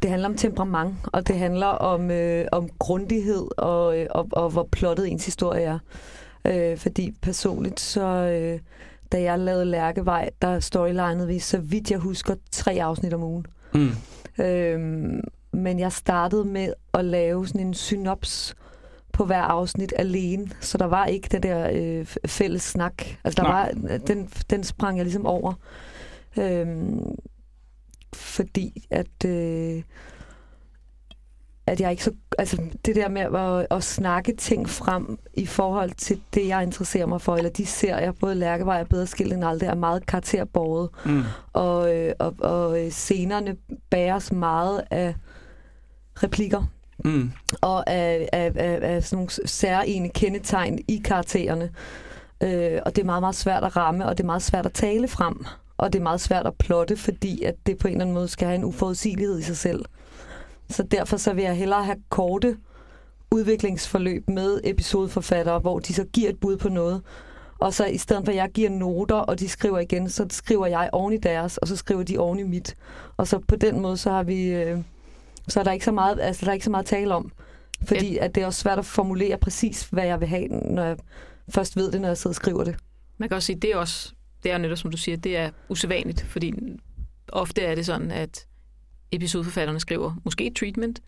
det 0.02 0.10
handler 0.10 0.28
om 0.28 0.36
temperament, 0.36 0.94
og 1.04 1.28
det 1.28 1.38
handler 1.38 1.66
om, 1.66 2.10
øh, 2.10 2.46
om 2.52 2.68
grundighed 2.78 3.46
og, 3.58 3.98
øh, 3.98 4.06
og, 4.10 4.28
og 4.32 4.50
hvor 4.50 4.68
plottet 4.72 5.08
ens 5.10 5.24
historie 5.24 5.62
er. 5.62 5.78
Øh, 6.44 6.78
fordi 6.78 7.14
personligt, 7.22 7.80
så 7.80 8.06
øh, 8.06 8.60
da 9.12 9.22
jeg 9.22 9.38
lavede 9.38 9.64
Lærkevej, 9.64 10.30
der 10.42 10.60
storylinede 10.60 11.26
vi, 11.26 11.38
så 11.38 11.58
vidt 11.58 11.90
jeg 11.90 11.98
husker, 11.98 12.34
tre 12.50 12.78
afsnit 12.82 13.14
om 13.14 13.22
ugen. 13.22 13.46
Mm. 13.74 13.90
Øh, 14.44 14.80
men 15.52 15.78
jeg 15.78 15.92
startede 15.92 16.44
med 16.44 16.72
at 16.94 17.04
lave 17.04 17.46
sådan 17.46 17.66
en 17.66 17.74
synops 17.74 18.54
på 19.14 19.24
hver 19.24 19.42
afsnit 19.42 19.92
alene, 19.96 20.50
så 20.60 20.78
der 20.78 20.84
var 20.84 21.06
ikke 21.06 21.28
den 21.32 21.42
der 21.42 21.70
øh, 21.72 22.06
fælles 22.26 22.62
snak. 22.62 23.04
Altså 23.24 23.42
der 23.42 23.48
var, 23.48 23.70
den, 24.06 24.28
den 24.50 24.64
sprang 24.64 24.96
jeg 24.96 25.04
ligesom 25.04 25.26
over. 25.26 25.54
Øhm, 26.38 27.00
fordi 28.14 28.86
at... 28.90 29.24
Øh, 29.26 29.82
at 31.66 31.80
jeg 31.80 31.90
ikke 31.90 32.04
så... 32.04 32.12
Altså, 32.38 32.62
det 32.84 32.96
der 32.96 33.08
med 33.08 33.20
at, 33.22 33.66
at 33.70 33.84
snakke 33.84 34.36
ting 34.36 34.68
frem 34.68 35.18
i 35.34 35.46
forhold 35.46 35.90
til 35.90 36.20
det, 36.34 36.48
jeg 36.48 36.62
interesserer 36.62 37.06
mig 37.06 37.20
for, 37.20 37.36
eller 37.36 37.50
de 37.50 37.66
serier, 37.66 38.12
både 38.12 38.34
Lærkevej 38.34 38.80
og 38.80 38.88
Bedre 38.88 39.06
Skilt 39.06 39.32
end 39.32 39.44
aldrig, 39.44 39.66
er 39.66 39.74
meget 39.74 40.06
karakterborget. 40.06 40.90
Mm. 41.04 41.22
Og, 41.52 41.96
øh, 41.96 42.12
og, 42.18 42.34
og 42.38 42.78
scenerne 42.90 43.56
bæres 43.90 44.32
meget 44.32 44.84
af 44.90 45.14
replikker 46.22 46.64
mm. 47.04 47.32
og 47.60 47.90
af, 47.90 48.28
af, 48.32 48.52
af, 48.56 48.78
af 48.82 49.04
sådan 49.04 49.16
nogle 49.16 49.30
særlige 49.46 50.08
kendetegn 50.08 50.78
i 50.88 51.02
karaktererne. 51.04 51.70
Øh, 52.42 52.80
og 52.86 52.96
det 52.96 53.02
er 53.02 53.06
meget, 53.06 53.22
meget 53.22 53.34
svært 53.34 53.64
at 53.64 53.76
ramme, 53.76 54.06
og 54.06 54.18
det 54.18 54.24
er 54.24 54.26
meget 54.26 54.42
svært 54.42 54.66
at 54.66 54.72
tale 54.72 55.08
frem. 55.08 55.44
Og 55.76 55.92
det 55.92 55.98
er 55.98 56.02
meget 56.02 56.20
svært 56.20 56.46
at 56.46 56.54
plotte, 56.54 56.96
fordi 56.96 57.42
at 57.42 57.54
det 57.66 57.78
på 57.78 57.88
en 57.88 57.94
eller 57.94 58.04
anden 58.04 58.14
måde 58.14 58.28
skal 58.28 58.46
have 58.46 58.54
en 58.54 58.64
uforudsigelighed 58.64 59.38
i 59.38 59.42
sig 59.42 59.56
selv. 59.56 59.84
Så 60.70 60.82
derfor 60.82 61.16
så 61.16 61.32
vil 61.32 61.44
jeg 61.44 61.56
hellere 61.56 61.84
have 61.84 61.96
korte 62.08 62.56
udviklingsforløb 63.30 64.28
med 64.28 64.60
episodeforfattere, 64.64 65.58
hvor 65.58 65.78
de 65.78 65.94
så 65.94 66.04
giver 66.04 66.30
et 66.30 66.40
bud 66.40 66.56
på 66.56 66.68
noget. 66.68 67.02
Og 67.58 67.74
så 67.74 67.86
i 67.86 67.98
stedet 67.98 68.24
for, 68.24 68.32
at 68.32 68.36
jeg 68.36 68.50
giver 68.54 68.70
noter, 68.70 69.16
og 69.16 69.40
de 69.40 69.48
skriver 69.48 69.78
igen, 69.78 70.10
så 70.10 70.26
skriver 70.30 70.66
jeg 70.66 70.90
oven 70.92 71.12
i 71.12 71.16
deres, 71.16 71.58
og 71.58 71.68
så 71.68 71.76
skriver 71.76 72.02
de 72.02 72.18
oven 72.18 72.38
i 72.38 72.42
mit. 72.42 72.76
Og 73.16 73.28
så 73.28 73.38
på 73.38 73.56
den 73.56 73.80
måde, 73.80 73.96
så 73.96 74.10
har 74.10 74.22
vi... 74.22 74.46
Øh, 74.46 74.78
så 75.48 75.60
er 75.60 75.64
der 75.64 75.72
ikke 75.72 75.84
så 75.84 75.92
meget, 75.92 76.20
altså, 76.20 76.44
der 76.44 76.50
er 76.50 76.54
ikke 76.54 76.64
så 76.64 76.70
meget 76.70 76.84
at 76.84 76.88
tale 76.88 77.14
om. 77.14 77.32
Fordi 77.82 78.18
at 78.18 78.34
det 78.34 78.42
er 78.42 78.46
også 78.46 78.60
svært 78.60 78.78
at 78.78 78.84
formulere 78.84 79.38
præcis, 79.38 79.88
hvad 79.90 80.04
jeg 80.04 80.20
vil 80.20 80.28
have, 80.28 80.46
når 80.48 80.84
jeg 80.84 80.96
først 81.48 81.76
ved 81.76 81.92
det, 81.92 82.00
når 82.00 82.08
jeg 82.08 82.18
sidder 82.18 82.30
og 82.30 82.34
skriver 82.34 82.64
det. 82.64 82.76
Man 83.18 83.28
kan 83.28 83.36
også 83.36 83.46
sige, 83.46 83.60
det 83.60 83.70
er 83.70 83.76
også, 83.76 84.12
det 84.42 84.50
er 84.52 84.58
netop 84.58 84.78
som 84.78 84.90
du 84.90 84.96
siger, 84.96 85.16
det 85.16 85.36
er 85.36 85.50
usædvanligt, 85.68 86.22
fordi 86.22 86.52
ofte 87.28 87.62
er 87.62 87.74
det 87.74 87.86
sådan, 87.86 88.10
at 88.10 88.46
episodeforfatterne 89.12 89.80
skriver 89.80 90.14
måske 90.24 90.46
et 90.46 90.56
treatment, 90.56 91.00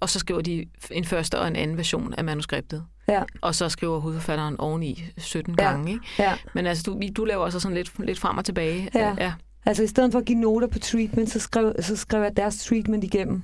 og 0.00 0.08
så 0.08 0.18
skriver 0.18 0.40
de 0.40 0.66
en 0.90 1.04
første 1.04 1.38
og 1.38 1.48
en 1.48 1.56
anden 1.56 1.76
version 1.76 2.14
af 2.14 2.24
manuskriptet. 2.24 2.84
Ja. 3.08 3.22
Og 3.40 3.54
så 3.54 3.68
skriver 3.68 3.98
hovedforfatteren 3.98 4.60
oveni 4.60 5.04
17 5.18 5.54
ja. 5.58 5.64
gange. 5.64 5.92
Ikke? 5.92 6.04
Ja. 6.18 6.34
Men 6.54 6.66
altså, 6.66 6.82
du, 6.82 7.00
du 7.16 7.24
laver 7.24 7.44
også 7.44 7.60
sådan 7.60 7.76
lidt, 7.76 7.92
lidt 7.98 8.18
frem 8.18 8.38
og 8.38 8.44
tilbage. 8.44 8.90
Ja. 8.94 9.14
ja. 9.18 9.32
Altså 9.66 9.82
i 9.82 9.86
stedet 9.86 10.12
for 10.12 10.18
at 10.18 10.24
give 10.24 10.38
noter 10.38 10.66
på 10.66 10.78
treatment, 10.78 11.30
så 11.30 11.40
skrev, 11.40 11.72
så 11.80 11.96
skrev 11.96 12.22
jeg 12.22 12.36
deres 12.36 12.64
treatment 12.64 13.04
igennem 13.04 13.42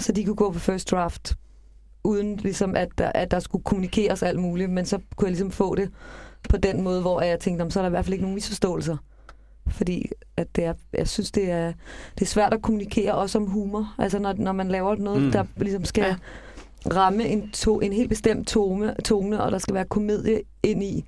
så 0.00 0.12
de 0.12 0.24
kunne 0.24 0.36
gå 0.36 0.52
på 0.52 0.58
first 0.58 0.90
draft, 0.90 1.36
uden 2.04 2.36
ligesom, 2.36 2.76
at, 2.76 2.88
der, 2.98 3.12
at 3.14 3.30
der 3.30 3.40
skulle 3.40 3.64
kommunikeres 3.64 4.22
alt 4.22 4.38
muligt, 4.38 4.70
men 4.70 4.86
så 4.86 4.98
kunne 5.16 5.26
jeg 5.26 5.30
ligesom 5.30 5.50
få 5.50 5.74
det 5.74 5.90
på 6.48 6.56
den 6.56 6.82
måde, 6.82 7.00
hvor 7.00 7.20
jeg 7.20 7.40
tænkte, 7.40 7.70
så 7.70 7.80
er 7.80 7.82
der 7.82 7.88
i 7.88 7.90
hvert 7.90 8.04
fald 8.04 8.12
ikke 8.12 8.22
nogen 8.22 8.34
misforståelser. 8.34 8.96
Fordi 9.70 10.10
at 10.36 10.56
det 10.56 10.64
er, 10.64 10.74
jeg 10.92 11.08
synes, 11.08 11.30
det 11.30 11.50
er, 11.50 11.72
det 12.14 12.22
er 12.22 12.26
svært 12.26 12.54
at 12.54 12.62
kommunikere 12.62 13.14
også 13.14 13.38
om 13.38 13.46
humor. 13.46 13.94
Altså 13.98 14.18
når, 14.18 14.32
når 14.32 14.52
man 14.52 14.68
laver 14.68 14.96
noget, 14.96 15.22
mm. 15.22 15.32
der 15.32 15.44
ligesom 15.56 15.84
skal 15.84 16.04
ja. 16.04 16.16
ramme 16.94 17.26
en, 17.26 17.50
to, 17.50 17.80
en 17.80 17.92
helt 17.92 18.08
bestemt 18.08 18.48
tone, 18.48 18.94
tone, 19.04 19.42
og 19.42 19.52
der 19.52 19.58
skal 19.58 19.74
være 19.74 19.84
komedie 19.84 20.42
ind 20.62 20.82
i, 20.82 21.04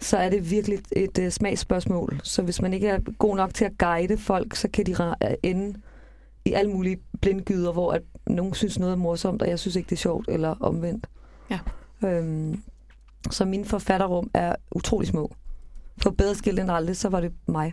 så 0.00 0.16
er 0.16 0.30
det 0.30 0.50
virkelig 0.50 0.78
et, 0.78 1.18
et 1.18 1.26
uh, 1.26 1.28
smagsspørgsmål. 1.28 2.20
Så 2.24 2.42
hvis 2.42 2.62
man 2.62 2.74
ikke 2.74 2.88
er 2.88 2.98
god 3.18 3.36
nok 3.36 3.54
til 3.54 3.64
at 3.64 3.78
guide 3.78 4.18
folk, 4.18 4.56
så 4.56 4.68
kan 4.68 4.86
de 4.86 5.14
ende 5.42 5.78
i 6.44 6.52
alle 6.52 6.70
mulige 6.70 6.98
blindgyder, 7.20 7.72
hvor 7.72 7.92
at 7.92 8.02
nogen 8.26 8.54
synes 8.54 8.78
noget 8.78 8.92
er 8.92 8.96
morsomt, 8.96 9.42
og 9.42 9.48
jeg 9.48 9.58
synes 9.58 9.76
ikke, 9.76 9.90
det 9.90 9.96
er 9.96 10.00
sjovt, 10.00 10.28
eller 10.28 10.56
omvendt. 10.60 11.06
Ja. 11.50 11.58
Øhm, 12.04 12.62
så 13.30 13.44
min 13.44 13.64
forfatterrum 13.64 14.30
er 14.34 14.54
utrolig 14.70 15.08
små. 15.08 15.34
På 16.02 16.10
bedre 16.10 16.34
skilt 16.34 16.60
end 16.60 16.70
aldrig, 16.70 16.96
så 16.96 17.08
var 17.08 17.20
det 17.20 17.32
mig. 17.46 17.72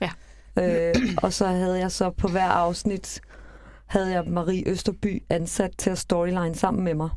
Ja. 0.00 0.10
Øh, 0.58 0.94
og 1.22 1.32
så 1.32 1.46
havde 1.46 1.78
jeg 1.78 1.92
så 1.92 2.10
på 2.10 2.28
hver 2.28 2.48
afsnit 2.48 3.20
havde 3.90 4.12
jeg 4.12 4.24
Marie 4.26 4.68
Østerby 4.68 5.22
ansat 5.30 5.70
til 5.78 5.90
at 5.90 5.98
storyline 5.98 6.54
sammen 6.54 6.84
med 6.84 6.94
mig. 6.94 7.10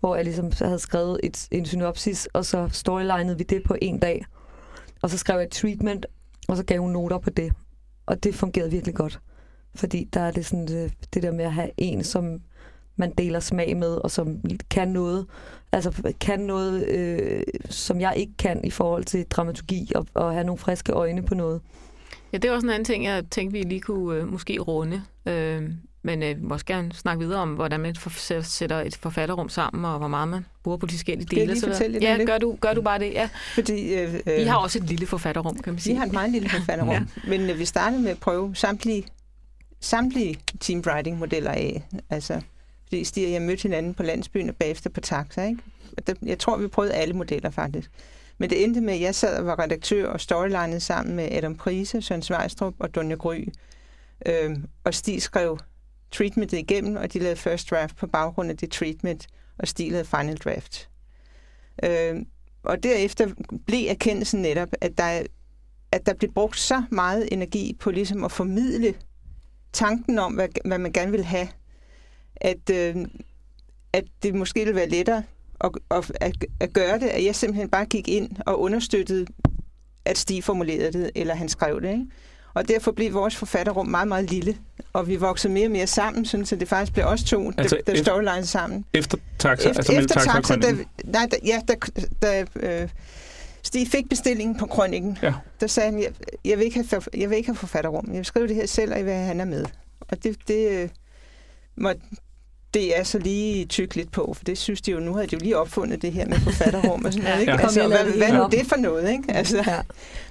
Hvor 0.00 0.14
jeg 0.14 0.24
ligesom 0.24 0.52
havde 0.58 0.78
skrevet 0.78 1.20
et, 1.22 1.48
en 1.50 1.66
synopsis, 1.66 2.26
og 2.26 2.44
så 2.44 2.68
storylinede 2.72 3.38
vi 3.38 3.44
det 3.44 3.62
på 3.66 3.76
en 3.82 3.98
dag. 3.98 4.24
Og 5.02 5.10
så 5.10 5.18
skrev 5.18 5.36
jeg 5.36 5.44
et 5.44 5.52
treatment, 5.52 6.06
og 6.48 6.56
så 6.56 6.64
gav 6.64 6.80
hun 6.80 6.90
noter 6.90 7.18
på 7.18 7.30
det. 7.30 7.52
Og 8.06 8.24
det 8.24 8.34
fungerede 8.34 8.70
virkelig 8.70 8.94
godt. 8.94 9.20
Fordi 9.76 10.08
der 10.14 10.20
er 10.20 10.30
det 10.30 10.46
sådan 10.46 10.66
det, 10.66 10.92
det 11.14 11.22
der 11.22 11.32
med 11.32 11.44
at 11.44 11.52
have 11.52 11.70
en, 11.76 12.04
som 12.04 12.40
man 12.96 13.12
deler 13.18 13.40
smag 13.40 13.76
med, 13.76 13.94
og 13.94 14.10
som 14.10 14.40
kan 14.70 14.88
noget, 14.88 15.26
altså 15.72 16.12
kan 16.20 16.40
noget, 16.40 16.88
øh, 16.88 17.42
som 17.70 18.00
jeg 18.00 18.14
ikke 18.16 18.32
kan 18.38 18.60
i 18.64 18.70
forhold 18.70 19.04
til 19.04 19.24
dramaturgi, 19.24 19.92
og, 19.94 20.06
og 20.14 20.32
have 20.32 20.44
nogle 20.44 20.58
friske 20.58 20.92
øjne 20.92 21.22
på 21.22 21.34
noget. 21.34 21.60
Ja, 22.32 22.38
det 22.38 22.48
er 22.48 22.52
også 22.52 22.66
en 22.66 22.72
anden 22.72 22.84
ting, 22.84 23.04
jeg 23.04 23.24
tænkte, 23.30 23.58
vi 23.58 23.62
lige 23.62 23.80
kunne 23.80 24.20
øh, 24.20 24.32
måske 24.32 24.58
runde. 24.58 25.02
Øh, 25.26 25.70
men 26.02 26.22
øh, 26.22 26.36
vi 26.36 26.42
må 26.42 26.54
også 26.54 26.66
gerne 26.66 26.92
snakke 26.92 27.24
videre 27.24 27.40
om, 27.40 27.54
hvordan 27.54 27.80
man 27.80 27.94
sætter 28.42 28.80
et 28.80 28.96
forfatterrum 28.96 29.48
sammen, 29.48 29.84
og 29.84 29.98
hvor 29.98 30.08
meget 30.08 30.28
man 30.28 30.46
bruger 30.62 30.78
på 30.78 30.86
de 30.86 30.92
forskellige 30.92 31.26
dele. 31.26 31.40
Skal 31.40 31.48
jeg 31.48 31.48
lige 31.48 31.74
fortælle 31.74 31.98
Ja, 32.02 32.24
gør 32.24 32.38
du, 32.38 32.56
gør 32.60 32.74
du 32.74 32.82
bare 32.82 32.98
det, 32.98 33.12
ja. 33.12 33.28
Fordi, 33.54 33.94
øh, 33.94 34.20
I 34.38 34.42
har 34.42 34.56
også 34.56 34.78
et 34.78 34.84
lille 34.84 35.06
forfatterrum, 35.06 35.58
kan 35.58 35.72
man 35.72 35.80
sige. 35.80 35.94
Vi 35.94 35.98
har 35.98 36.06
et 36.06 36.12
meget 36.12 36.30
lille 36.30 36.48
forfatterrum, 36.48 36.90
ja. 36.90 37.02
men 37.28 37.50
øh, 37.50 37.58
vi 37.58 37.64
startede 37.64 38.02
med 38.02 38.10
at 38.10 38.18
prøve 38.18 38.54
samtlige, 38.54 39.04
samtlige 39.86 40.38
team 40.60 40.80
riding 40.86 41.18
modeller 41.18 41.50
af. 41.50 41.88
Altså, 42.10 42.40
fordi 42.82 43.04
Stig 43.04 43.26
og 43.26 43.32
jeg 43.32 43.42
mødte 43.42 43.62
hinanden 43.62 43.94
på 43.94 44.02
landsbyen 44.02 44.48
og 44.48 44.56
bagefter 44.56 44.90
på 44.90 45.00
taxa, 45.00 45.42
ikke? 45.42 45.62
Jeg 46.22 46.38
tror, 46.38 46.56
vi 46.56 46.68
prøvede 46.68 46.94
alle 46.94 47.14
modeller 47.14 47.50
faktisk. 47.50 47.90
Men 48.38 48.50
det 48.50 48.64
endte 48.64 48.80
med, 48.80 48.94
at 48.94 49.00
jeg 49.00 49.14
sad 49.14 49.38
og 49.38 49.46
var 49.46 49.58
redaktør 49.58 50.08
og 50.08 50.20
storylinede 50.20 50.80
sammen 50.80 51.16
med 51.16 51.32
Adam 51.32 51.56
Prise, 51.56 52.02
Søren 52.02 52.22
Svejstrup 52.22 52.74
og 52.78 52.94
Donja 52.94 53.14
Gry. 53.14 53.48
Øhm, 54.26 54.64
og 54.84 54.94
Stig 54.94 55.22
skrev 55.22 55.58
treatmentet 56.12 56.58
igennem, 56.58 56.96
og 56.96 57.12
de 57.12 57.18
lavede 57.18 57.36
first 57.36 57.70
draft 57.70 57.96
på 57.96 58.06
baggrund 58.06 58.50
af 58.50 58.56
det 58.56 58.70
treatment, 58.70 59.26
og 59.58 59.68
Stig 59.68 59.90
lavede 59.90 60.08
final 60.08 60.36
draft. 60.36 60.88
Øhm, 61.84 62.26
og 62.62 62.82
derefter 62.82 63.28
blev 63.66 63.86
erkendelsen 63.88 64.42
netop, 64.42 64.68
at 64.80 64.98
der, 64.98 65.22
at 65.92 66.06
der 66.06 66.14
blev 66.14 66.32
brugt 66.32 66.58
så 66.58 66.82
meget 66.90 67.28
energi 67.32 67.76
på 67.80 67.90
ligesom 67.90 68.24
at 68.24 68.32
formidle 68.32 68.94
tanken 69.72 70.18
om, 70.18 70.32
hvad, 70.32 70.48
hvad 70.64 70.78
man 70.78 70.92
gerne 70.92 71.10
vil 71.10 71.24
have, 71.24 71.48
at, 72.36 72.70
øh, 72.70 72.96
at 73.92 74.04
det 74.22 74.34
måske 74.34 74.60
ville 74.60 74.74
være 74.74 74.88
lettere 74.88 75.22
at, 75.64 75.70
at, 75.90 76.12
at, 76.20 76.34
at 76.60 76.72
gøre 76.72 76.98
det, 76.98 77.06
at 77.06 77.24
jeg 77.24 77.34
simpelthen 77.34 77.68
bare 77.68 77.86
gik 77.86 78.08
ind 78.08 78.30
og 78.46 78.60
understøttede, 78.60 79.26
at 80.04 80.18
Stig 80.18 80.44
formulerede 80.44 80.92
det, 80.92 81.10
eller 81.14 81.34
han 81.34 81.48
skrev 81.48 81.80
det. 81.80 81.90
Ikke? 81.90 82.06
Og 82.54 82.68
derfor 82.68 82.92
blev 82.92 83.14
vores 83.14 83.36
forfatterrum 83.36 83.86
meget, 83.86 84.08
meget 84.08 84.30
lille. 84.30 84.56
Og 84.92 85.08
vi 85.08 85.16
voksede 85.16 85.52
mere 85.52 85.66
og 85.66 85.70
mere 85.70 85.86
sammen, 85.86 86.24
sådan, 86.24 86.46
så 86.46 86.56
det 86.56 86.68
faktisk 86.68 86.92
blev 86.92 87.04
os 87.06 87.24
to, 87.24 87.52
altså 87.58 87.78
der, 87.86 87.94
der 87.94 88.02
storyline 88.02 88.46
sammen. 88.46 88.84
Efter 88.94 89.18
taxa? 89.38 89.68
Efter, 89.68 89.80
altså 89.80 89.92
efter 89.92 90.14
taxa, 90.14 90.32
taxa 90.32 90.54
der, 90.54 90.84
nej, 91.04 91.26
der, 91.30 91.36
ja, 91.44 91.60
der, 91.68 91.74
der, 92.22 92.44
øh, 92.56 92.88
Stig 93.66 93.88
fik 93.88 94.08
bestillingen 94.08 94.58
på 94.58 94.66
krønningen. 94.66 95.18
Ja. 95.22 95.32
Der 95.60 95.66
sagde 95.66 95.90
han, 95.90 96.02
jeg, 96.02 96.12
jeg, 96.44 96.58
vil 96.58 96.64
ikke 96.64 96.84
have, 96.90 97.02
jeg 97.14 97.30
vil 97.30 97.36
ikke 97.36 97.48
have 97.48 97.56
forfatterrum. 97.56 98.04
Jeg 98.08 98.16
vil 98.16 98.24
skrive 98.24 98.48
det 98.48 98.56
her 98.56 98.66
selv, 98.66 98.92
og 98.92 98.98
jeg 98.98 99.06
vil 99.06 99.14
have, 99.14 99.26
han 99.26 99.40
er 99.40 99.44
med. 99.44 99.64
Og 100.00 100.24
det, 100.24 100.36
det 100.48 100.70
øh, 100.70 100.88
må, 101.76 101.92
det 102.74 102.98
er 102.98 103.02
så 103.02 103.18
lige 103.18 103.64
tyk 103.64 103.96
lidt 103.96 104.12
på, 104.12 104.34
for 104.36 104.44
det 104.44 104.58
synes 104.58 104.80
de 104.80 104.90
jo, 104.90 105.00
nu 105.00 105.14
havde 105.14 105.26
de 105.26 105.32
jo 105.32 105.38
lige 105.38 105.56
opfundet 105.58 106.02
det 106.02 106.12
her 106.12 106.26
med 106.26 106.38
forfatterrum 106.38 107.04
og 107.04 107.12
sådan 107.12 107.28
noget, 107.28 107.40
ikke? 107.40 107.52
Ja. 107.52 107.58
Altså, 107.58 107.88
hvad, 107.88 108.04
hvad 108.04 108.32
nu 108.32 108.48
det 108.50 108.66
for 108.66 108.76
noget, 108.76 109.10
ikke? 109.10 109.32
Altså, 109.32 109.64
ja. 109.66 109.80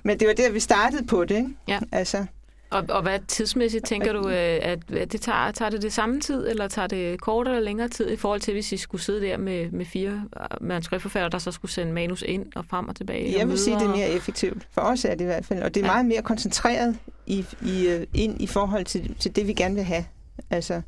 Men 0.04 0.20
det 0.20 0.28
var 0.28 0.34
der, 0.34 0.52
vi 0.52 0.60
startede 0.60 1.06
på 1.06 1.26
det, 1.26 1.36
ikke? 1.36 1.50
Ja. 1.68 1.80
Altså, 1.92 2.26
og, 2.70 2.84
og 2.90 3.02
hvad 3.02 3.20
tidsmæssigt 3.28 3.86
tænker 3.86 4.14
du, 4.14 4.30
øh, 4.30 4.60
at 4.62 4.80
det 4.90 5.22
tager, 5.22 5.52
tager 5.52 5.70
det 5.70 5.82
det 5.82 5.94
samme 5.94 6.22
tid, 6.22 6.48
eller 6.48 6.68
tager 6.68 6.88
det 6.88 7.22
kortere 7.22 7.56
eller 7.56 7.66
længere 7.66 7.88
tid 7.88 8.12
i 8.12 8.16
forhold 8.16 8.42
til, 8.42 8.54
hvis 8.54 8.72
I 8.72 8.78
skulle 8.78 9.02
sidde 9.02 9.22
der 9.22 9.38
med, 9.38 9.72
med 9.72 9.86
fire 9.86 10.24
manuskriptforfattere, 10.62 11.30
der 11.30 11.38
så 11.38 11.52
skulle 11.52 11.72
sende 11.72 11.94
manus 11.94 12.24
ind 12.28 12.46
og 12.56 12.66
frem 12.66 12.88
og 12.88 12.96
tilbage? 12.96 13.34
Jeg 13.34 13.44
og 13.44 13.50
vil 13.50 13.60
sige, 13.60 13.76
det 13.76 13.86
er 13.86 13.96
mere 13.96 14.10
effektivt. 14.10 14.68
For 14.72 14.82
os 14.82 15.06
er 15.06 15.12
det 15.12 15.22
i 15.22 15.26
hvert 15.26 15.46
fald. 15.46 15.64
Og 15.64 15.76
det 15.76 15.82
er 15.82 15.86
ja. 15.86 15.92
meget 15.92 16.06
mere 16.06 16.22
koncentreret 16.22 16.98
i, 17.26 17.46
i, 17.62 17.88
øh, 17.88 18.08
ind 18.14 18.42
i 18.42 18.48
forhold 18.48 18.86
til, 18.86 19.16
til 19.20 19.36
det, 19.36 19.48
vi 19.48 19.54
gerne 19.54 19.76
vil 19.76 19.84
have. 19.84 20.06
Altså, 20.50 20.82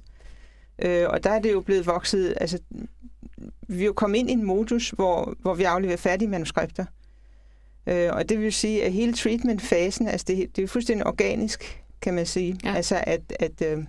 Øh, 0.82 1.06
og 1.10 1.24
der 1.24 1.30
er 1.30 1.40
det 1.40 1.52
jo 1.52 1.62
blevet 1.62 1.86
vokset, 1.86 2.34
altså 2.42 2.60
vi 3.68 3.82
er 3.82 3.86
jo 3.86 3.94
kommet 3.94 4.20
ind 4.20 4.30
i 4.30 4.34
en 4.34 4.46
modus, 4.46 4.90
hvor, 4.90 5.36
hvor 5.40 5.54
vi 5.54 5.64
afleverer 5.64 5.98
færdige 5.98 6.30
manuskripter. 6.30 6.86
Øh, 7.88 8.10
og 8.14 8.30
det 8.30 8.42
vil 8.42 8.54
sige, 8.54 8.86
at 8.86 8.92
hele 8.92 9.14
treatment-fasen, 9.14 10.08
altså 10.08 10.26
det, 10.28 10.56
det 10.56 10.64
er 10.64 10.68
fuldstændig 10.68 11.08
organisk, 11.08 11.84
kan 12.02 12.14
man 12.14 12.26
sige. 12.26 12.56
Ja. 12.64 12.74
Altså 12.74 13.04
at, 13.08 13.22
at 13.40 13.62
øh, 13.66 13.84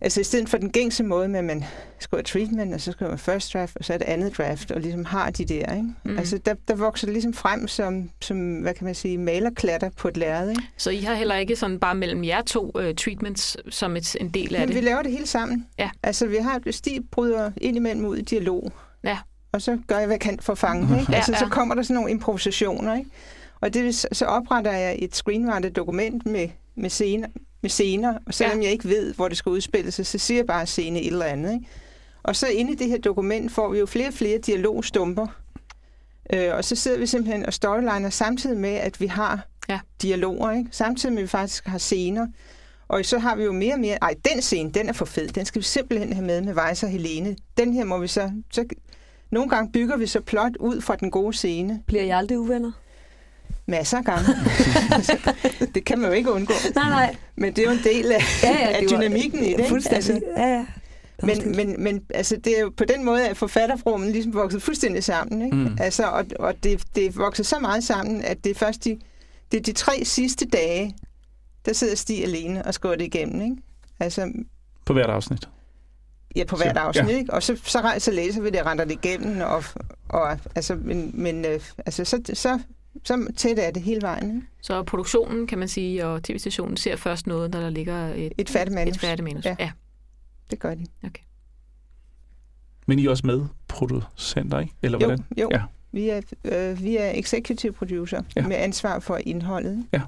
Altså 0.00 0.20
i 0.20 0.24
stedet 0.24 0.48
for 0.48 0.58
den 0.58 0.70
gængse 0.70 1.04
måde 1.04 1.28
med, 1.28 1.38
at 1.38 1.44
man 1.44 1.64
skriver 1.98 2.22
treatment, 2.22 2.74
og 2.74 2.80
så 2.80 2.92
skriver 2.92 3.10
man 3.10 3.18
first 3.18 3.52
draft, 3.52 3.76
og 3.76 3.84
så 3.84 3.92
er 3.92 3.98
det 3.98 4.04
andet 4.04 4.38
draft, 4.38 4.70
og 4.70 4.80
ligesom 4.80 5.04
har 5.04 5.30
de 5.30 5.44
der, 5.44 5.74
ikke? 5.74 5.88
Mm. 6.04 6.18
Altså 6.18 6.38
der, 6.38 6.54
der 6.68 6.74
vokser 6.74 7.06
det 7.06 7.12
ligesom 7.12 7.34
frem 7.34 7.68
som, 7.68 8.10
som, 8.20 8.54
hvad 8.58 8.74
kan 8.74 8.84
man 8.84 8.94
sige, 8.94 9.18
malerklatter 9.18 9.90
på 9.96 10.08
et 10.08 10.16
lærred, 10.16 10.50
ikke? 10.50 10.62
Så 10.76 10.90
I 10.90 11.00
har 11.00 11.14
heller 11.14 11.34
ikke 11.36 11.56
sådan 11.56 11.80
bare 11.80 11.94
mellem 11.94 12.24
jer 12.24 12.42
to 12.42 12.70
uh, 12.74 12.94
treatments 12.94 13.56
som 13.70 13.96
et, 13.96 14.16
en 14.20 14.28
del 14.28 14.54
af 14.54 14.60
Men 14.60 14.68
det? 14.68 14.76
vi 14.76 14.80
laver 14.80 15.02
det 15.02 15.12
hele 15.12 15.26
sammen. 15.26 15.66
Ja. 15.78 15.90
Altså 16.02 16.26
vi 16.26 16.36
har, 16.36 16.60
Stig 16.70 17.00
bryder 17.10 17.50
indimellem 17.56 18.04
ud 18.04 18.16
i 18.16 18.22
dialog. 18.22 18.72
Ja. 19.04 19.18
Og 19.56 19.62
så 19.62 19.78
gør 19.86 19.98
jeg, 19.98 20.06
hvad 20.06 20.14
jeg 20.14 20.20
kan 20.20 20.38
for 20.40 20.52
at 20.52 20.58
fange 20.58 20.88
det, 20.88 21.00
ikke? 21.00 21.14
Altså 21.16 21.32
ja, 21.32 21.38
så 21.38 21.46
kommer 21.46 21.74
der 21.74 21.82
sådan 21.82 21.94
nogle 21.94 22.10
improvisationer, 22.10 22.94
ikke? 22.94 23.10
Og 23.60 23.74
det, 23.74 24.06
så 24.12 24.24
opretter 24.24 24.72
jeg 24.72 24.96
et 24.98 25.16
screenwriter-dokument 25.16 26.26
med, 26.26 26.48
med 26.74 26.90
scener, 26.90 27.28
med 27.60 27.70
scener, 27.70 28.18
og 28.26 28.34
selvom 28.34 28.58
ja. 28.58 28.64
jeg 28.64 28.72
ikke 28.72 28.88
ved, 28.88 29.14
hvor 29.14 29.28
det 29.28 29.36
skal 29.36 29.50
udspille 29.50 29.90
sig, 29.90 30.06
så 30.06 30.18
siger 30.18 30.38
jeg 30.38 30.46
bare 30.46 30.66
scene 30.66 31.00
et 31.00 31.06
eller 31.06 31.24
andet. 31.24 31.52
Ikke? 31.52 31.66
Og 32.22 32.36
så 32.36 32.46
inde 32.46 32.72
i 32.72 32.74
det 32.74 32.88
her 32.88 32.98
dokument 32.98 33.52
får 33.52 33.68
vi 33.68 33.78
jo 33.78 33.86
flere 33.86 34.08
og 34.08 34.14
flere 34.14 34.38
dialogstumper, 34.38 35.26
øh, 36.32 36.54
og 36.54 36.64
så 36.64 36.76
sidder 36.76 36.98
vi 36.98 37.06
simpelthen 37.06 37.46
og 37.46 37.52
storyliner 37.52 38.10
samtidig 38.10 38.56
med, 38.56 38.74
at 38.74 39.00
vi 39.00 39.06
har 39.06 39.46
ja. 39.68 39.80
dialoger, 40.02 40.50
ikke? 40.50 40.68
samtidig 40.72 41.12
med, 41.12 41.22
at 41.22 41.22
vi 41.22 41.28
faktisk 41.28 41.66
har 41.66 41.78
scener. 41.78 42.26
Og 42.88 43.04
så 43.04 43.18
har 43.18 43.36
vi 43.36 43.44
jo 43.44 43.52
mere 43.52 43.74
og 43.74 43.80
mere, 43.80 43.98
ej, 44.02 44.14
den 44.32 44.42
scene, 44.42 44.72
den 44.72 44.88
er 44.88 44.92
for 44.92 45.04
fed, 45.04 45.28
den 45.28 45.44
skal 45.44 45.60
vi 45.60 45.64
simpelthen 45.64 46.12
have 46.12 46.26
med 46.26 46.40
med 46.40 46.54
Weiss 46.54 46.82
og 46.82 46.88
Helene. 46.88 47.36
Den 47.56 47.72
her 47.72 47.84
må 47.84 47.98
vi 47.98 48.08
så, 48.08 48.30
så 48.50 48.64
nogle 49.30 49.48
gange 49.48 49.72
bygger 49.72 49.96
vi 49.96 50.06
så 50.06 50.20
plot 50.20 50.56
ud 50.56 50.80
fra 50.80 50.96
den 50.96 51.10
gode 51.10 51.32
scene. 51.32 51.82
Bliver 51.86 52.02
I 52.02 52.10
aldrig 52.10 52.38
uvenner? 52.38 52.72
masser 53.66 53.98
af 53.98 54.04
gange. 54.04 54.28
det 55.74 55.84
kan 55.84 55.98
man 55.98 56.08
jo 56.08 56.14
ikke 56.14 56.32
undgå. 56.32 56.54
Nej, 56.74 56.88
nej. 56.88 57.16
Men 57.36 57.52
det 57.52 57.58
er 57.58 57.64
jo 57.64 57.78
en 57.78 57.84
del 57.84 58.12
af, 58.12 58.20
ja, 58.42 58.50
ja, 58.50 58.68
af 58.68 58.88
dynamikken 58.90 59.40
var, 59.40 59.46
i 59.46 59.52
det. 59.52 59.66
Fuldstændig. 59.68 60.14
Altså, 60.14 60.20
ja, 60.36 60.46
ja. 60.46 60.66
Men, 61.22 61.56
men, 61.56 61.82
men 61.82 62.02
altså, 62.14 62.36
det 62.36 62.58
er 62.58 62.60
jo 62.60 62.72
på 62.76 62.84
den 62.84 63.04
måde, 63.04 63.28
at 63.28 63.36
forfatterrummet 63.36 64.12
ligesom 64.12 64.34
vokset 64.34 64.62
fuldstændig 64.62 65.04
sammen. 65.04 65.42
Ikke? 65.42 65.56
Mm. 65.56 65.76
Altså, 65.80 66.04
og 66.04 66.24
og 66.38 66.54
det, 66.62 66.82
det 66.94 67.06
er 67.06 67.10
vokset 67.10 67.46
så 67.46 67.58
meget 67.58 67.84
sammen, 67.84 68.22
at 68.22 68.44
det 68.44 68.50
er 68.50 68.54
først 68.54 68.84
de, 68.84 68.98
det 69.52 69.58
er 69.58 69.62
de 69.62 69.72
tre 69.72 70.04
sidste 70.04 70.46
dage, 70.46 70.96
der 71.66 71.72
sidder 71.72 71.94
Stig 71.94 72.24
alene 72.24 72.64
og 72.64 72.74
skriver 72.74 72.94
det 72.94 73.04
igennem. 73.04 73.40
Ikke? 73.40 73.56
Altså, 74.00 74.32
på 74.84 74.92
hvert 74.92 75.10
afsnit? 75.10 75.48
Ja, 76.36 76.44
på 76.44 76.56
hvert 76.56 76.76
afsnit, 76.76 77.08
ja. 77.08 77.16
ikke? 77.16 77.32
Og 77.32 77.42
så, 77.42 77.56
så, 77.64 77.94
så 77.98 78.10
læser 78.10 78.42
vi 78.42 78.50
det 78.50 78.60
og 78.60 78.66
render 78.66 78.84
det 78.84 78.92
igennem, 78.92 79.40
og, 79.40 79.64
og 80.08 80.38
altså, 80.54 80.74
men, 80.74 81.10
men 81.14 81.44
øh, 81.44 81.60
altså, 81.86 82.04
så, 82.04 82.20
så 82.34 82.60
så 83.04 83.32
tæt 83.36 83.58
er 83.58 83.70
det 83.70 83.82
hele 83.82 84.02
vejen. 84.02 84.36
Ikke? 84.36 84.46
Så 84.62 84.82
produktionen, 84.82 85.46
kan 85.46 85.58
man 85.58 85.68
sige, 85.68 86.06
og 86.06 86.22
tv-stationen 86.22 86.76
ser 86.76 86.96
først 86.96 87.26
noget, 87.26 87.50
når 87.50 87.60
der 87.60 87.70
ligger 87.70 88.06
et, 88.14 88.32
et 88.38 88.50
færdigt 88.50 88.74
manus. 88.74 88.94
Et 88.94 89.00
færdigt 89.00 89.24
manus. 89.24 89.44
Ja. 89.44 89.56
ja. 89.58 89.70
Det 90.50 90.58
gør 90.58 90.74
de. 90.74 90.86
Okay. 91.04 91.22
Men 92.86 92.98
I 92.98 93.06
er 93.06 93.10
også 93.10 93.26
med 93.26 93.44
producenter, 93.68 94.58
ikke? 94.58 94.72
Eller 94.82 94.98
jo, 94.98 95.06
hvordan? 95.06 95.24
Jo, 95.36 95.48
ja. 95.52 95.62
vi, 95.92 96.08
er, 96.08 96.20
øh, 96.44 96.82
vi 96.82 96.96
er 96.96 97.10
executive 97.14 97.72
producer 97.72 98.22
ja. 98.36 98.46
med 98.46 98.56
ansvar 98.56 98.98
for 98.98 99.16
indholdet. 99.16 99.86
Ja. 99.92 100.02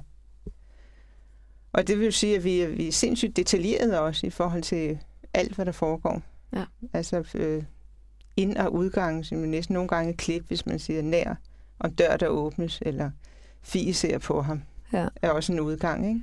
Og 1.73 1.87
det 1.87 1.99
vil 1.99 2.13
sige, 2.13 2.35
at 2.35 2.43
vi 2.43 2.59
er, 2.59 2.67
vi 2.67 2.87
er 2.87 2.91
sindssygt 2.91 3.37
detaljeret 3.37 3.99
også 3.99 4.27
i 4.27 4.29
forhold 4.29 4.61
til 4.61 4.99
alt, 5.33 5.55
hvad 5.55 5.65
der 5.65 5.71
foregår. 5.71 6.21
Ja. 6.53 6.63
Altså 6.93 7.23
øh, 7.35 7.63
ind- 8.35 8.57
og 8.57 8.73
udgang, 8.73 9.25
som 9.25 9.37
næsten 9.37 9.73
nogle 9.73 9.89
gange 9.89 10.13
klip, 10.13 10.47
hvis 10.47 10.65
man 10.65 10.79
siger 10.79 11.01
nær 11.01 11.35
og 11.79 11.89
en 11.89 11.95
dør, 11.95 12.17
der 12.17 12.27
åbnes, 12.27 12.79
eller 12.81 13.11
Fie 13.61 13.93
ser 13.93 14.17
på 14.17 14.41
ham, 14.41 14.61
ja. 14.93 15.07
er 15.15 15.29
også 15.29 15.53
en 15.53 15.59
udgang, 15.59 16.07
ikke? 16.07 16.21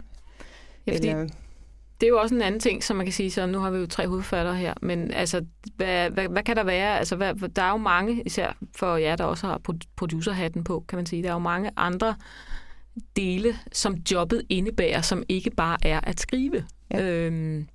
Ja, 0.86 0.96
fordi 0.96 1.08
eller, 1.08 1.28
det 2.00 2.06
er 2.06 2.10
jo 2.10 2.20
også 2.20 2.34
en 2.34 2.42
anden 2.42 2.60
ting, 2.60 2.84
som 2.84 2.96
man 2.96 3.06
kan 3.06 3.12
sige, 3.12 3.30
så 3.30 3.46
nu 3.46 3.58
har 3.58 3.70
vi 3.70 3.78
jo 3.78 3.86
tre 3.86 4.08
hovedfatter 4.08 4.52
her, 4.52 4.74
men 4.82 5.10
altså, 5.10 5.44
hvad, 5.76 6.10
hvad, 6.10 6.28
hvad 6.28 6.42
kan 6.42 6.56
der 6.56 6.64
være? 6.64 6.98
Altså, 6.98 7.16
hvad, 7.16 7.34
der 7.48 7.62
er 7.62 7.70
jo 7.70 7.76
mange, 7.76 8.22
især 8.26 8.56
for 8.76 8.96
jer, 8.96 9.16
der 9.16 9.24
også 9.24 9.46
har 9.46 9.60
producerhatten 9.96 10.64
på, 10.64 10.84
kan 10.88 10.96
man 10.96 11.06
sige, 11.06 11.22
der 11.22 11.28
er 11.28 11.32
jo 11.32 11.38
mange 11.38 11.70
andre 11.76 12.14
dele, 13.16 13.54
som 13.72 13.94
jobbet 13.94 14.42
indebærer, 14.48 15.00
som 15.00 15.22
ikke 15.28 15.50
bare 15.50 15.76
er 15.82 16.00
at 16.02 16.20
skrive. 16.20 16.64
Ja. 16.90 17.02
Øhm, 17.02 17.68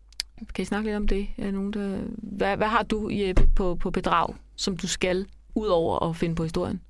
kan 0.53 0.63
I 0.63 0.65
snakke 0.65 0.85
lidt 0.85 0.97
om 0.97 1.07
det? 1.07 1.27
Er 1.37 1.51
nogen, 1.51 1.73
der... 1.73 1.99
hvad, 2.17 2.57
hvad 2.57 2.67
har 2.67 2.83
du, 2.83 3.09
Jeppe, 3.11 3.47
på, 3.55 3.75
på 3.75 3.91
bedrag, 3.91 4.35
som 4.55 4.77
du 4.77 4.87
skal, 4.87 5.25
ud 5.55 5.67
over 5.67 6.09
at 6.09 6.15
finde 6.15 6.35
på 6.35 6.43
historien? 6.43 6.81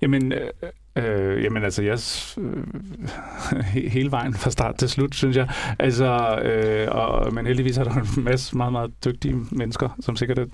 Jamen, 0.00 0.32
øh, 0.32 0.50
Øh, 0.98 1.44
jamen 1.44 1.64
altså, 1.64 1.82
jeg, 1.82 1.98
øh, 2.38 3.64
hele 3.94 4.10
vejen 4.10 4.34
fra 4.34 4.50
start 4.50 4.76
til 4.76 4.88
slut, 4.88 5.14
synes 5.14 5.36
jeg. 5.36 5.48
Altså, 5.78 6.38
øh, 6.42 6.88
og, 6.90 7.34
men 7.34 7.46
heldigvis 7.46 7.78
er 7.78 7.84
der 7.84 7.90
en 7.90 8.24
masse 8.24 8.56
meget, 8.56 8.72
meget 8.72 9.04
dygtige 9.04 9.36
mennesker, 9.50 9.88
som 10.00 10.16
sikkert 10.16 10.38
er 10.38 10.46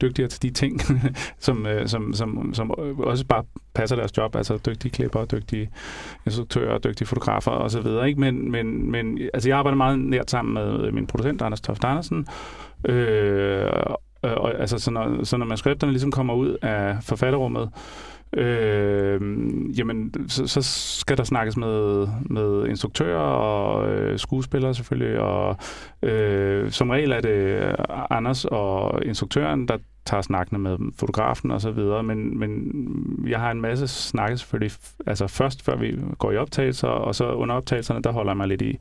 dygtigere 0.00 0.28
til 0.28 0.42
de 0.42 0.50
ting, 0.50 0.80
som, 1.38 1.66
øh, 1.66 1.88
som, 1.88 2.14
som, 2.14 2.54
som 2.54 2.74
øh, 2.78 2.98
også 2.98 3.26
bare 3.26 3.44
passer 3.74 3.96
deres 3.96 4.16
job. 4.16 4.36
Altså 4.36 4.58
dygtige 4.66 4.92
klipper, 4.92 5.24
dygtige 5.24 5.70
instruktører, 6.26 6.78
dygtige 6.78 7.08
fotografer 7.08 7.50
osv. 7.50 7.86
Ikke? 8.06 8.20
Men, 8.20 8.50
men, 8.50 8.90
men 8.90 9.18
altså, 9.34 9.48
jeg 9.48 9.58
arbejder 9.58 9.76
meget 9.76 9.98
nært 9.98 10.30
sammen 10.30 10.54
med 10.54 10.86
øh, 10.86 10.94
min 10.94 11.06
producent, 11.06 11.42
Anders 11.42 11.60
Toft 11.60 11.84
Andersen, 11.84 12.26
øh, 12.84 13.70
og, 14.22 14.60
altså, 14.60 14.78
så 14.78 14.90
når, 14.90 15.24
så 15.24 15.36
når 15.36 15.46
manuskripterne 15.46 15.92
ligesom 15.92 16.10
kommer 16.10 16.34
ud 16.34 16.56
af 16.62 16.96
forfatterrummet, 17.02 17.70
øh, 18.32 19.20
jamen, 19.78 20.14
så, 20.28 20.46
så 20.46 20.62
skal 21.02 21.16
der 21.16 21.24
snakkes 21.24 21.56
med, 21.56 22.06
med 22.30 22.66
instruktører 22.68 23.18
og 23.18 23.88
øh, 23.92 24.18
skuespillere 24.18 24.74
selvfølgelig, 24.74 25.20
og 25.20 25.56
øh, 26.02 26.70
som 26.70 26.90
regel 26.90 27.12
er 27.12 27.20
det 27.20 27.74
Anders 28.10 28.44
og 28.44 29.04
instruktøren, 29.04 29.68
der 29.68 29.78
tager 30.06 30.22
snakkene 30.22 30.58
med 30.58 30.78
fotografen 30.98 31.50
og 31.50 31.60
så 31.60 31.70
videre, 31.70 32.02
men, 32.02 32.38
men 32.38 32.50
jeg 33.28 33.40
har 33.40 33.50
en 33.50 33.60
masse 33.60 33.88
snakke 33.88 34.36
selvfølgelig, 34.36 34.72
altså 35.06 35.26
først 35.26 35.62
før 35.62 35.76
vi 35.76 35.98
går 36.18 36.32
i 36.32 36.36
optagelser, 36.36 36.88
og 36.88 37.14
så 37.14 37.32
under 37.32 37.54
optagelserne, 37.54 38.02
der 38.02 38.12
holder 38.12 38.30
jeg 38.32 38.36
mig 38.36 38.48
lidt 38.48 38.62
i, 38.62 38.78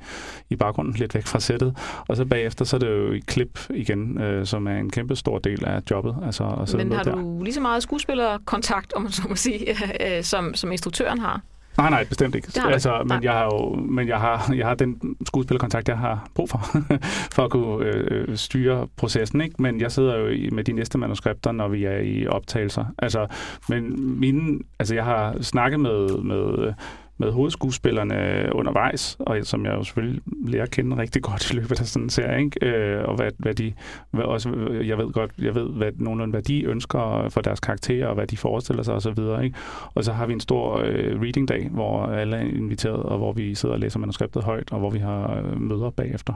i 0.49 0.55
baggrunden, 0.55 0.93
lidt 0.93 1.15
væk 1.15 1.25
fra 1.25 1.39
sættet, 1.39 1.77
og 2.07 2.17
så 2.17 2.25
bagefter, 2.25 2.65
så 2.65 2.75
er 2.75 2.79
det 2.79 2.87
jo 2.87 3.11
i 3.11 3.19
klip 3.19 3.59
igen, 3.69 4.21
øh, 4.21 4.45
som 4.45 4.67
er 4.67 4.77
en 4.77 4.89
kæmpe 4.89 5.15
stor 5.15 5.39
del 5.39 5.65
af 5.65 5.81
jobbet. 5.91 6.15
Altså, 6.25 6.43
at 6.43 6.73
men 6.73 6.91
har 6.91 7.03
der. 7.03 7.15
du 7.15 7.43
lige 7.43 7.53
så 7.53 7.61
meget 7.61 7.83
skuespillerkontakt, 7.83 8.93
om 8.93 9.01
man 9.01 9.11
så 9.11 9.21
må 9.29 9.35
sige, 9.35 9.75
øh, 10.17 10.23
som, 10.23 10.53
som 10.53 10.71
instruktøren 10.71 11.19
har? 11.19 11.41
Nej, 11.77 11.89
nej, 11.89 12.05
bestemt 12.05 12.35
ikke. 12.35 12.47
Altså, 12.65 13.03
men 13.05 13.23
jeg 13.23 13.33
har 13.33 13.43
jo 13.43 13.75
men 13.75 14.07
jeg 14.07 14.19
har, 14.19 14.53
jeg 14.55 14.67
har 14.67 14.75
den 14.75 15.15
skuespillerkontakt, 15.27 15.89
jeg 15.89 15.97
har 15.97 16.27
brug 16.35 16.49
for, 16.49 16.59
for 17.35 17.43
at 17.43 17.51
kunne 17.51 17.85
øh, 17.85 18.37
styre 18.37 18.87
processen. 18.97 19.41
Ikke? 19.41 19.55
Men 19.59 19.81
jeg 19.81 19.91
sidder 19.91 20.17
jo 20.17 20.49
med 20.51 20.63
de 20.63 20.73
næste 20.73 20.97
manuskripter, 20.97 21.51
når 21.51 21.67
vi 21.67 21.83
er 21.83 21.97
i 21.97 22.27
optagelser. 22.27 22.85
Altså, 22.97 23.27
men 23.69 24.11
mine, 24.19 24.59
altså, 24.79 24.95
jeg 24.95 25.03
har 25.03 25.41
snakket 25.41 25.79
med, 25.79 26.23
med 26.23 26.73
med 27.17 27.31
hovedskuespillerne 27.31 28.49
undervejs, 28.55 29.17
og 29.19 29.37
som 29.43 29.65
jeg 29.65 29.73
jo 29.73 29.83
selvfølgelig 29.83 30.21
lærer 30.47 30.63
at 30.63 30.71
kende 30.71 30.97
rigtig 30.97 31.21
godt 31.21 31.51
i 31.51 31.55
løbet 31.55 31.79
af 31.79 31.87
sådan 31.87 32.05
en 32.05 32.09
serie, 32.09 32.43
ikke? 32.43 32.67
Øh, 32.67 33.07
og 33.07 33.15
hvad, 33.15 33.31
hvad 33.37 33.53
de, 33.53 33.73
hvad 34.11 34.23
også, 34.23 34.49
jeg 34.83 34.97
ved 34.97 35.11
godt, 35.11 35.31
jeg 35.41 35.55
ved 35.55 35.69
hvad, 35.69 35.91
nogenlunde, 35.95 36.31
hvad 36.31 36.41
de 36.41 36.63
ønsker 36.63 37.29
for 37.29 37.41
deres 37.41 37.59
karakterer, 37.59 38.07
og 38.07 38.15
hvad 38.15 38.27
de 38.27 38.37
forestiller 38.37 38.83
sig 38.83 38.93
osv., 38.93 39.43
ikke? 39.43 39.57
Og 39.93 40.03
så 40.03 40.13
har 40.13 40.25
vi 40.25 40.33
en 40.33 40.39
stor 40.39 40.81
øh, 40.85 41.21
reading 41.21 41.47
dag, 41.47 41.69
hvor 41.71 42.05
alle 42.05 42.35
er 42.35 42.41
inviteret, 42.41 43.03
og 43.03 43.17
hvor 43.17 43.33
vi 43.33 43.55
sidder 43.55 43.75
og 43.75 43.79
læser 43.79 43.99
manuskriptet 43.99 44.43
højt, 44.43 44.71
og 44.71 44.79
hvor 44.79 44.89
vi 44.89 44.99
har 44.99 45.37
øh, 45.37 45.61
møder 45.61 45.89
bagefter. 45.89 46.33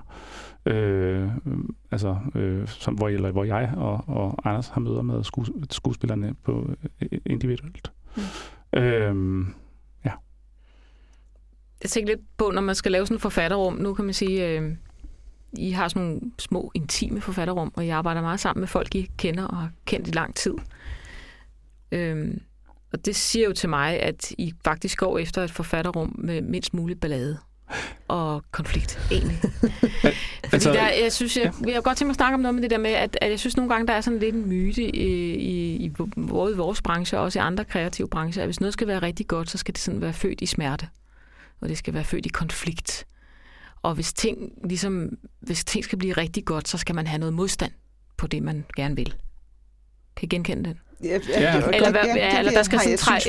Øh, 0.65 1.28
altså, 1.92 2.18
øh, 2.36 2.68
som, 2.68 2.94
hvor, 2.94 3.10
eller, 3.10 3.32
hvor 3.32 3.44
jeg 3.44 3.74
og, 3.78 4.04
og 4.08 4.36
Anders 4.44 4.70
har 4.70 4.82
møder 4.82 5.02
med 5.02 5.24
skuespillerne 5.70 6.36
på 6.44 6.70
øh, 7.02 7.20
individuelt. 7.26 7.92
Mm. 8.15 8.80
Øh, 8.80 9.46
jeg 11.84 11.89
tænker 11.89 12.15
lidt 12.15 12.38
på, 12.38 12.52
når 12.52 12.62
man 12.62 12.76
skal 12.76 12.92
lave 12.92 13.06
sådan 13.06 13.15
et 13.15 13.22
forfatterrum, 13.22 13.74
nu 13.74 13.94
kan 13.94 14.06
man 14.06 14.13
sige, 14.13 14.48
øh, 14.48 14.72
I 15.54 15.72
har 15.72 15.88
sådan 15.88 16.02
nogle 16.02 16.22
små, 16.39 16.72
intime 16.74 17.22
forfatterrum, 17.22 17.72
og 17.76 17.88
jeg 17.88 17.98
arbejder 17.98 18.22
meget 18.22 18.39
sammen 18.39 18.62
med 18.62 18.68
folk, 18.68 18.96
I 18.96 19.12
kender 19.18 19.44
og 19.44 19.58
har 19.58 19.72
kendt 19.86 20.08
i 20.08 20.12
lang 20.12 20.36
tid. 20.36 20.54
Øh, 21.92 22.38
og 22.94 23.06
det 23.06 23.15
siger 23.15 23.46
jo 23.46 23.54
til 23.54 23.70
mig, 23.70 24.00
at 24.00 24.32
I 24.38 24.54
faktisk 24.63 24.98
går 24.98 25.18
efter 25.18 25.44
et 25.44 25.52
forfatterrum 25.52 26.15
med 26.18 26.42
mindst 26.42 26.74
mulig 26.74 27.00
ballade 27.00 27.38
og 28.08 28.44
konflikt, 28.52 29.00
egentlig. 29.12 29.38
Fordi 29.42 30.54
altså, 30.54 30.74
der, 30.74 30.89
jeg 30.89 31.12
synes, 31.12 31.38
jeg, 31.38 31.54
jeg 31.65 31.74
har 31.74 31.82
godt 31.82 31.98
tænkt 31.98 32.08
mig 32.08 32.12
at 32.12 32.15
snakke 32.15 32.34
om 32.34 32.39
noget 32.39 32.56
med 32.56 32.63
det 32.63 32.72
der 32.72 32.78
med, 32.78 32.92
at, 32.92 33.18
at 33.22 33.30
jeg 33.30 33.39
synes 33.39 33.58
nogle 33.58 33.74
gange, 33.74 33.88
der 33.88 33.94
er 33.94 34.02
sådan 34.02 34.20
lidt 34.20 34.36
en 34.36 34.50
myte 34.50 34.84
i, 34.84 35.36
i, 35.36 35.76
i 35.76 35.89
både 36.30 36.58
vores 36.58 36.82
branche 36.82 37.18
og 37.18 37.24
også 37.24 37.39
i 37.39 37.42
andre 37.42 37.65
kreative 37.65 38.08
brancher, 38.08 38.44
at 38.44 38.48
hvis 38.48 38.60
noget 38.60 38.74
skal 38.74 38.88
være 38.88 39.00
rigtig 39.00 39.28
godt, 39.28 39.50
så 39.50 39.58
skal 39.58 39.74
det 39.74 39.82
sådan 39.82 40.02
være 40.02 40.13
født 40.13 40.42
i 40.42 40.46
smerte 40.46 40.88
og 41.62 41.69
det 41.69 41.78
skal 41.78 41.93
være 41.93 42.04
født 42.04 42.26
i 42.26 42.30
konflikt. 42.30 43.06
Og 43.82 43.95
hvis 43.95 44.13
ting, 44.13 44.52
ligesom, 44.63 45.10
hvis 45.39 45.63
ting 45.63 45.84
skal 45.84 45.98
blive 45.98 46.13
rigtig 46.13 46.45
godt, 46.45 46.67
så 46.67 46.78
skal 46.78 46.95
man 46.95 47.08
have 47.08 47.19
noget 47.19 47.34
modstand 47.34 47.72
på 48.17 48.28
det, 48.28 48.43
man 48.43 48.65
gerne 48.76 48.95
vil. 48.95 49.13
Kan 50.15 50.26
I 50.26 50.28
genkende 50.28 50.63
den? 50.63 50.80
Ja, 51.04 51.19
ja, 51.30 51.58
eller, 51.74 51.91
hvad, 51.91 52.02
ja, 52.15 52.39
eller 52.39 52.52
der 52.52 52.63
skal 52.63 52.80
sådan 52.80 52.98
træ, 52.98 53.19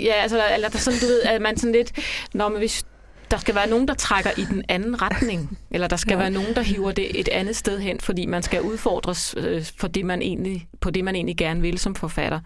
ja, 0.00 0.12
altså, 0.12 0.42
eller 0.54 0.68
der 0.68 0.78
sådan, 0.78 1.00
du 1.00 1.06
ved, 1.06 1.22
at 1.22 1.42
man 1.42 1.56
sådan 1.56 1.72
lidt, 1.72 1.92
når 2.34 2.48
man, 2.48 2.58
hvis 2.58 2.84
der 3.30 3.36
skal 3.36 3.54
være 3.54 3.68
nogen, 3.68 3.88
der 3.88 3.94
trækker 3.94 4.30
i 4.36 4.44
den 4.44 4.64
anden 4.68 5.02
retning, 5.02 5.58
eller 5.70 5.88
der 5.88 5.96
skal 5.96 6.12
ja. 6.12 6.18
være 6.18 6.30
nogen, 6.30 6.54
der 6.54 6.62
hiver 6.62 6.92
det 6.92 7.20
et 7.20 7.28
andet 7.28 7.56
sted 7.56 7.78
hen, 7.78 8.00
fordi 8.00 8.26
man 8.26 8.42
skal 8.42 8.62
udfordres 8.62 9.34
øh, 9.38 9.64
for 9.78 9.88
det, 9.88 10.04
man 10.04 10.22
egentlig, 10.22 10.68
på 10.80 10.90
det, 10.90 11.04
man 11.04 11.14
egentlig 11.14 11.36
gerne 11.36 11.60
vil 11.60 11.78
som 11.78 11.94
forfatter. 11.94 12.40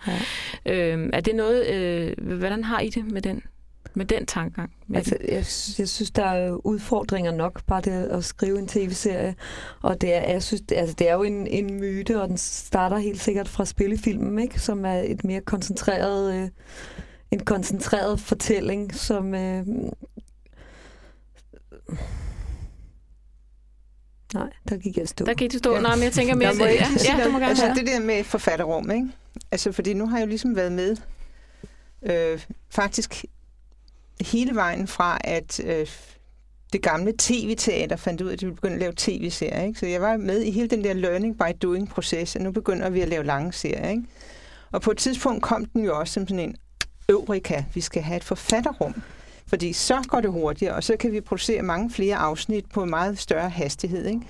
Ja. 0.67 0.75
Øh, 0.75 1.11
er 1.13 1.21
det 1.21 1.35
noget, 1.35 1.67
øh, 1.67 2.39
hvordan 2.39 2.65
har 2.65 2.81
I 2.81 2.89
det 2.89 3.05
med 3.13 3.23
den? 3.23 3.43
Med 3.95 4.07
den 4.07 4.27
tankegang? 4.27 4.73
Altså, 4.95 5.17
jeg, 5.21 5.45
jeg 5.79 5.89
synes, 5.89 6.11
der 6.11 6.25
er 6.25 6.67
udfordringer 6.67 7.33
nok, 7.33 7.63
bare 7.67 7.81
det 7.81 7.91
at 7.91 8.25
skrive 8.25 8.59
en 8.59 8.69
tv-serie. 8.69 9.35
Og 9.83 10.01
det 10.01 10.15
er, 10.15 10.33
jeg 10.33 10.43
synes, 10.43 10.63
det, 10.69 10.77
altså, 10.77 10.95
det 10.99 11.09
er 11.09 11.15
jo 11.15 11.23
en, 11.23 11.47
en 11.47 11.81
myte, 11.81 12.23
og 12.23 12.29
den 12.29 12.39
starter 12.39 12.99
helt 12.99 13.21
sikkert 13.21 13.49
fra 13.49 13.65
spillefilmen, 13.65 14.39
ikke? 14.39 14.61
som 14.61 14.85
er 14.85 15.03
et 15.07 15.25
mere 15.25 15.41
koncentreret, 15.41 16.35
øh, 16.35 16.49
en 17.31 17.41
koncentreret 17.41 18.21
fortælling, 18.21 18.95
som... 18.95 19.35
Øh, 19.35 19.67
Nej, 24.35 24.51
der 24.69 24.77
gik 24.77 24.97
jeg 24.97 25.09
stå. 25.09 25.25
Der 25.25 25.35
gik 25.35 25.53
du 25.53 25.59
stå. 25.59 25.75
Ja. 25.75 25.81
Nej, 25.81 25.95
men 25.95 26.05
jeg 26.05 26.13
tænker 26.13 26.35
mere... 26.35 26.49
ja, 26.59 26.87
ja, 27.19 27.25
du 27.25 27.31
må 27.31 27.39
gerne 27.39 27.49
altså, 27.49 27.73
det 27.77 27.87
der 27.87 28.01
med 28.01 28.25
forfatterrum, 28.25 28.91
ikke? 28.91 29.09
Altså, 29.51 29.73
fordi 29.73 29.95
nu 29.95 30.07
har 30.07 30.19
jeg 30.19 30.25
jo 30.25 30.29
ligesom 30.29 30.57
været 30.57 30.73
med 30.73 30.97
øh, 32.03 32.41
faktisk 32.71 33.25
hele 34.21 34.55
vejen 34.55 34.87
fra, 34.87 35.19
at 35.25 35.61
øh, 35.65 35.87
det 36.73 36.83
gamle 36.83 37.13
tv-teater 37.19 37.97
fandt 37.97 38.21
ud 38.21 38.29
af, 38.29 38.33
at 38.33 38.41
de 38.41 38.47
ville 38.47 38.57
begynde 38.57 38.75
at 38.75 38.81
lave 38.81 38.93
tv-serier. 38.97 39.63
Ikke? 39.63 39.79
Så 39.79 39.87
jeg 39.87 40.01
var 40.01 40.17
med 40.17 40.43
i 40.43 40.51
hele 40.51 40.69
den 40.69 40.85
der 40.85 40.93
learning 40.93 41.39
by 41.39 41.53
doing-proces, 41.63 42.37
og 42.37 42.43
nu 42.43 42.51
begynder 42.51 42.91
vi 42.91 43.01
at 43.01 43.09
lave 43.09 43.25
lange 43.25 43.53
serier. 43.53 43.89
Ikke? 43.89 44.03
Og 44.73 44.83
på 44.83 44.91
et 44.91 44.99
tidspunkt 44.99 45.43
kom 45.43 45.65
den 45.65 45.85
jo 45.85 45.99
også 45.99 46.13
som 46.13 46.29
sådan 46.29 46.49
en 46.49 46.57
øvrika. 47.09 47.65
Vi 47.75 47.81
skal 47.81 48.03
have 48.03 48.17
et 48.17 48.25
forfatterrum. 48.25 49.03
Fordi 49.47 49.73
så 49.73 50.05
går 50.09 50.21
det 50.21 50.31
hurtigere, 50.31 50.75
og 50.75 50.85
så 50.85 50.97
kan 50.97 51.13
vi 51.13 51.21
producere 51.21 51.63
mange 51.63 51.91
flere 51.91 52.17
afsnit 52.17 52.65
på 52.75 52.83
en 52.83 52.91
meget 52.91 53.19
større 53.19 53.51
hastighed. 53.51 54.07
Ikke? 54.07 54.21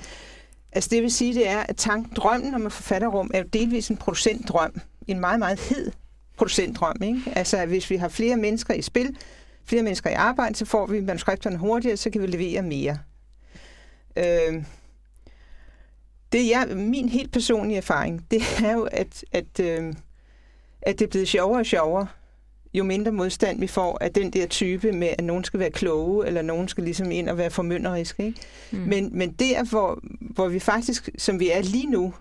Altså 0.72 0.88
det 0.92 1.02
vil 1.02 1.12
sige, 1.12 1.34
det 1.34 1.48
er, 1.48 1.58
at 1.58 1.76
tanken, 1.76 2.12
drømmen 2.16 2.54
om 2.54 2.66
et 2.66 2.72
forfatterrum 2.72 3.30
er 3.34 3.38
jo 3.38 3.44
delvis 3.52 3.88
en 3.88 3.96
producentdrøm. 3.96 4.80
En 5.06 5.20
meget, 5.20 5.38
meget 5.38 5.60
hed 5.60 5.92
producentdrøm. 6.36 6.96
Ikke? 7.02 7.20
Altså 7.26 7.66
hvis 7.66 7.90
vi 7.90 7.96
har 7.96 8.08
flere 8.08 8.36
mennesker 8.36 8.74
i 8.74 8.82
spil, 8.82 9.16
flere 9.70 9.82
mennesker 9.82 10.10
i 10.10 10.14
arbejde, 10.14 10.54
så 10.54 10.64
får 10.64 10.86
vi 10.86 11.00
manuskripterne 11.00 11.56
hurtigere, 11.56 11.96
så 11.96 12.10
kan 12.10 12.22
vi 12.22 12.26
levere 12.26 12.62
mere. 12.62 12.98
Øh, 14.16 14.64
det 16.32 16.54
er 16.54 16.74
min 16.74 17.08
helt 17.08 17.32
personlige 17.32 17.76
erfaring, 17.76 18.26
det 18.30 18.42
er 18.64 18.72
jo, 18.72 18.88
at, 18.92 19.24
at, 19.32 19.60
øh, 19.60 19.94
at 20.82 20.98
det 20.98 21.04
er 21.04 21.10
blevet 21.10 21.28
sjovere 21.28 21.60
og 21.60 21.66
sjovere, 21.66 22.06
jo 22.74 22.84
mindre 22.84 23.12
modstand 23.12 23.60
vi 23.60 23.66
får 23.66 23.98
af 24.00 24.12
den 24.12 24.30
der 24.30 24.46
type 24.46 24.92
med, 24.92 25.08
at 25.18 25.24
nogen 25.24 25.44
skal 25.44 25.60
være 25.60 25.70
kloge, 25.70 26.26
eller 26.26 26.42
nogen 26.42 26.68
skal 26.68 26.84
ligesom 26.84 27.10
ind 27.10 27.28
og 27.28 27.38
være 27.38 27.50
formynderiske. 27.50 28.26
Ikke? 28.26 28.40
Mm. 28.70 28.78
Men, 28.78 29.18
men 29.18 29.32
der, 29.32 29.64
hvor, 29.64 30.00
hvor 30.20 30.48
vi 30.48 30.58
faktisk, 30.58 31.08
som 31.18 31.40
vi 31.40 31.50
er 31.50 31.62
lige 31.62 31.90
nu, 31.90 32.14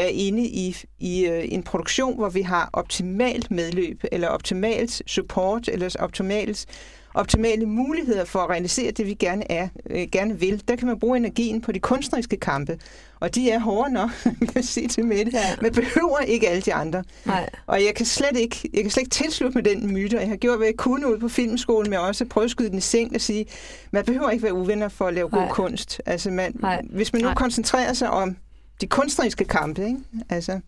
er 0.00 0.06
inde 0.06 0.42
i, 0.42 0.76
i 0.98 1.28
uh, 1.28 1.52
en 1.54 1.62
produktion, 1.62 2.16
hvor 2.16 2.28
vi 2.28 2.42
har 2.42 2.70
optimalt 2.72 3.50
medløb, 3.50 4.04
eller 4.12 4.28
optimalt 4.28 5.02
support, 5.06 5.68
eller 5.68 5.96
optimalt 5.98 6.66
optimale 7.14 7.66
muligheder 7.66 8.24
for 8.24 8.38
at 8.38 8.50
realisere 8.50 8.90
det, 8.90 9.06
vi 9.06 9.14
gerne, 9.14 9.52
er, 9.52 9.68
øh, 9.90 10.06
gerne 10.12 10.40
vil. 10.40 10.62
Der 10.68 10.76
kan 10.76 10.86
man 10.86 10.98
bruge 10.98 11.16
energien 11.16 11.60
på 11.60 11.72
de 11.72 11.78
kunstneriske 11.78 12.36
kampe, 12.36 12.78
og 13.20 13.34
de 13.34 13.50
er 13.50 13.58
hårde 13.58 13.92
nok, 13.92 14.10
kan 14.38 14.50
jeg 14.54 14.64
sige 14.64 14.88
til 14.88 15.04
Mette. 15.04 15.32
Ja. 15.34 15.56
Man 15.62 15.72
behøver 15.72 16.18
ikke 16.18 16.48
alle 16.48 16.62
de 16.62 16.74
andre. 16.74 17.04
Nej. 17.24 17.50
Og 17.66 17.84
jeg 17.84 17.94
kan 17.94 18.06
slet 18.06 18.36
ikke, 18.36 18.70
jeg 18.74 18.82
kan 18.82 18.90
slet 18.90 19.02
ikke 19.02 19.10
tilslutte 19.10 19.58
med 19.58 19.62
den 19.62 19.92
myte, 19.92 20.18
jeg 20.18 20.28
har 20.28 20.36
gjort, 20.36 20.58
hvad 20.58 20.66
jeg 20.66 20.76
kunne 20.76 21.12
ud 21.12 21.18
på 21.18 21.28
filmskolen, 21.28 21.90
men 21.90 21.98
også 21.98 22.24
prøve 22.24 22.44
at 22.44 22.50
skyde 22.50 22.68
den 22.68 22.78
i 22.78 22.80
seng 22.80 23.14
og 23.14 23.20
sige, 23.20 23.46
man 23.90 24.04
behøver 24.04 24.30
ikke 24.30 24.42
være 24.42 24.54
uvenner 24.54 24.88
for 24.88 25.06
at 25.06 25.14
lave 25.14 25.28
Nej. 25.32 25.40
god 25.44 25.54
kunst. 25.54 26.00
Altså 26.06 26.30
man, 26.30 26.54
hvis 26.90 27.12
man 27.12 27.22
nu 27.22 27.28
Nej. 27.28 27.34
koncentrerer 27.34 27.92
sig 27.92 28.10
om 28.10 28.36
de 28.80 28.86
kunstneriske 28.86 29.44
kampe, 29.44 29.84
ikke? 29.84 29.98
Altså, 30.28 30.52
ja. 30.52 30.58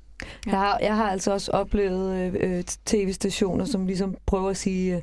jeg, 0.47 0.59
har, 0.59 0.79
jeg 0.79 0.97
har 0.97 1.11
altså 1.11 1.33
også 1.33 1.51
oplevet 1.51 2.17
øh, 2.17 2.35
øh 2.41 2.65
tv-stationer, 2.87 3.65
som 3.65 3.87
ligesom 3.87 4.17
prøver 4.27 4.51
at 4.51 4.57
sige, 4.57 4.97
øh, 4.97 5.03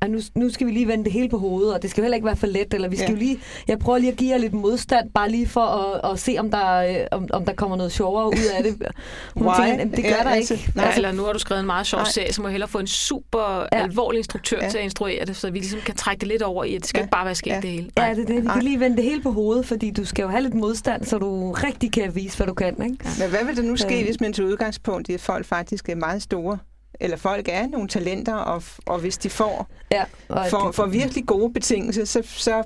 at 0.00 0.10
nu, 0.10 0.20
nu 0.34 0.50
skal 0.50 0.66
vi 0.66 0.72
lige 0.72 0.88
vende 0.88 1.04
det 1.04 1.12
hele 1.12 1.28
på 1.28 1.38
hovedet, 1.38 1.74
og 1.74 1.82
det 1.82 1.90
skal 1.90 2.02
heller 2.04 2.14
ikke 2.14 2.26
være 2.26 2.36
for 2.36 2.46
let, 2.46 2.74
eller 2.74 2.88
vi 2.88 2.96
skal 2.96 3.06
Ja. 3.08 3.12
jo 3.12 3.18
lige, 3.18 3.38
jeg 3.68 3.78
prøver 3.78 3.98
lige 3.98 4.12
at 4.12 4.18
give 4.18 4.30
jer 4.30 4.38
lidt 4.38 4.52
modstand, 4.52 5.10
bare 5.14 5.30
lige 5.30 5.46
for 5.48 5.60
at, 5.60 6.10
at 6.12 6.18
se, 6.18 6.36
om 6.38 6.50
der, 6.50 6.76
øh, 6.76 6.96
om, 7.10 7.26
om 7.32 7.44
der 7.44 7.52
kommer 7.54 7.76
noget 7.76 7.92
sjovere 7.92 8.26
ud 8.26 8.46
af 8.56 8.62
det. 8.64 8.76
Hun 9.34 9.46
Why? 9.46 9.54
tænker, 9.56 9.70
"Jamen, 9.78 9.90
det 9.96 10.04
gør 10.04 10.10
Ja, 10.10 10.16
der 10.24 10.30
altså, 10.30 10.54
ikke. 10.54 10.72
nej. 10.74 10.84
Ja, 10.86 10.94
eller 10.96 11.12
nu 11.12 11.22
har 11.24 11.32
du 11.32 11.38
skrevet 11.38 11.60
en 11.60 11.66
meget 11.66 11.86
sjov 11.86 12.00
Nej. 12.00 12.10
serie, 12.10 12.32
så 12.32 12.42
må 12.42 12.48
jeg 12.48 12.52
hellere 12.52 12.68
få 12.68 12.78
en 12.78 12.86
super 12.86 13.58
Ja. 13.72 13.78
ja. 13.78 13.82
alvorlig 13.82 14.18
instruktør 14.18 14.56
Ja. 14.58 14.64
ja. 14.64 14.70
til 14.70 14.78
at 14.78 14.84
instruere 14.84 15.24
det, 15.24 15.36
så 15.36 15.50
vi 15.50 15.58
ligesom 15.58 15.80
kan 15.86 15.94
trække 15.94 16.20
det 16.20 16.28
lidt 16.28 16.42
over 16.42 16.64
i, 16.64 16.74
at 16.74 16.80
det 16.80 16.88
skal 16.88 16.98
Ja. 16.98 17.00
ja. 17.00 17.04
ikke 17.04 17.10
bare 17.12 17.24
være 17.24 17.34
sket 17.34 17.50
Ja. 17.50 17.54
ja. 17.54 17.60
det 17.60 17.70
hele. 17.70 17.90
Ja, 17.98 18.10
det 18.10 18.18
er 18.22 18.26
det. 18.26 18.36
Vi 18.36 18.40
Nej. 18.40 18.54
kan 18.54 18.62
lige 18.62 18.80
vende 18.80 18.96
det 18.96 19.04
hele 19.04 19.22
på 19.22 19.30
hovedet, 19.32 19.66
fordi 19.66 19.90
du 19.90 20.04
skal 20.04 20.22
jo 20.22 20.28
have 20.28 20.42
lidt 20.42 20.54
modstand, 20.54 21.04
så 21.04 21.18
du 21.18 21.52
rigtig 21.52 21.92
kan 21.92 22.14
vise, 22.14 22.36
hvad 22.36 22.46
du 22.46 22.54
kan. 22.54 22.68
Ikke? 22.82 22.96
Men 23.20 23.30
hvad 23.30 23.44
vil 23.46 23.56
der 23.56 23.62
nu 23.62 23.76
ske, 23.76 23.98
Øh. 23.98 24.04
hvis 24.04 24.20
man 24.20 24.32
til 24.32 24.44
udgangspunkt 24.44 25.08
i, 25.08 25.12
at 25.14 25.20
folk 25.20 25.46
faktisk 25.46 25.88
er 25.88 25.94
meget 25.94 26.22
store? 26.22 26.58
Eller 27.00 27.16
folk 27.16 27.48
er 27.50 27.66
nogle 27.66 27.88
talenter, 27.88 28.34
og, 28.34 28.62
og 28.86 28.98
hvis 28.98 29.18
de 29.18 29.30
får, 29.30 29.68
Ja, 29.92 30.04
og 30.28 30.44
at 30.44 30.50
får, 30.50 30.66
det- 30.66 30.74
får 30.74 30.86
virkelig 30.86 31.26
gode 31.26 31.52
betingelser, 31.52 32.04
så, 32.04 32.22
så, 32.26 32.62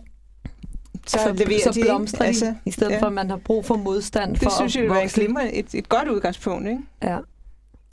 så, 1.06 1.18
så, 1.18 1.32
leverer 1.32 1.60
så 1.64 1.70
de. 1.72 1.80
blomstrer 1.80 2.20
de, 2.22 2.26
altså, 2.26 2.54
i 2.66 2.70
stedet 2.70 2.92
ja. 2.92 3.00
for, 3.02 3.06
at 3.06 3.12
man 3.12 3.30
har 3.30 3.36
brug 3.36 3.66
for 3.66 3.76
modstand 3.76 4.36
for 4.36 4.44
Det 4.44 4.52
synes 4.52 4.76
at 4.76 4.82
jeg 4.82 4.90
en 4.90 4.94
vokse. 5.02 5.20
glimrende, 5.20 5.52
et, 5.52 5.74
et 5.74 5.88
godt 5.88 6.08
udgangspunkt, 6.08 6.68
ikke? 6.68 6.80
Ja. 7.02 7.18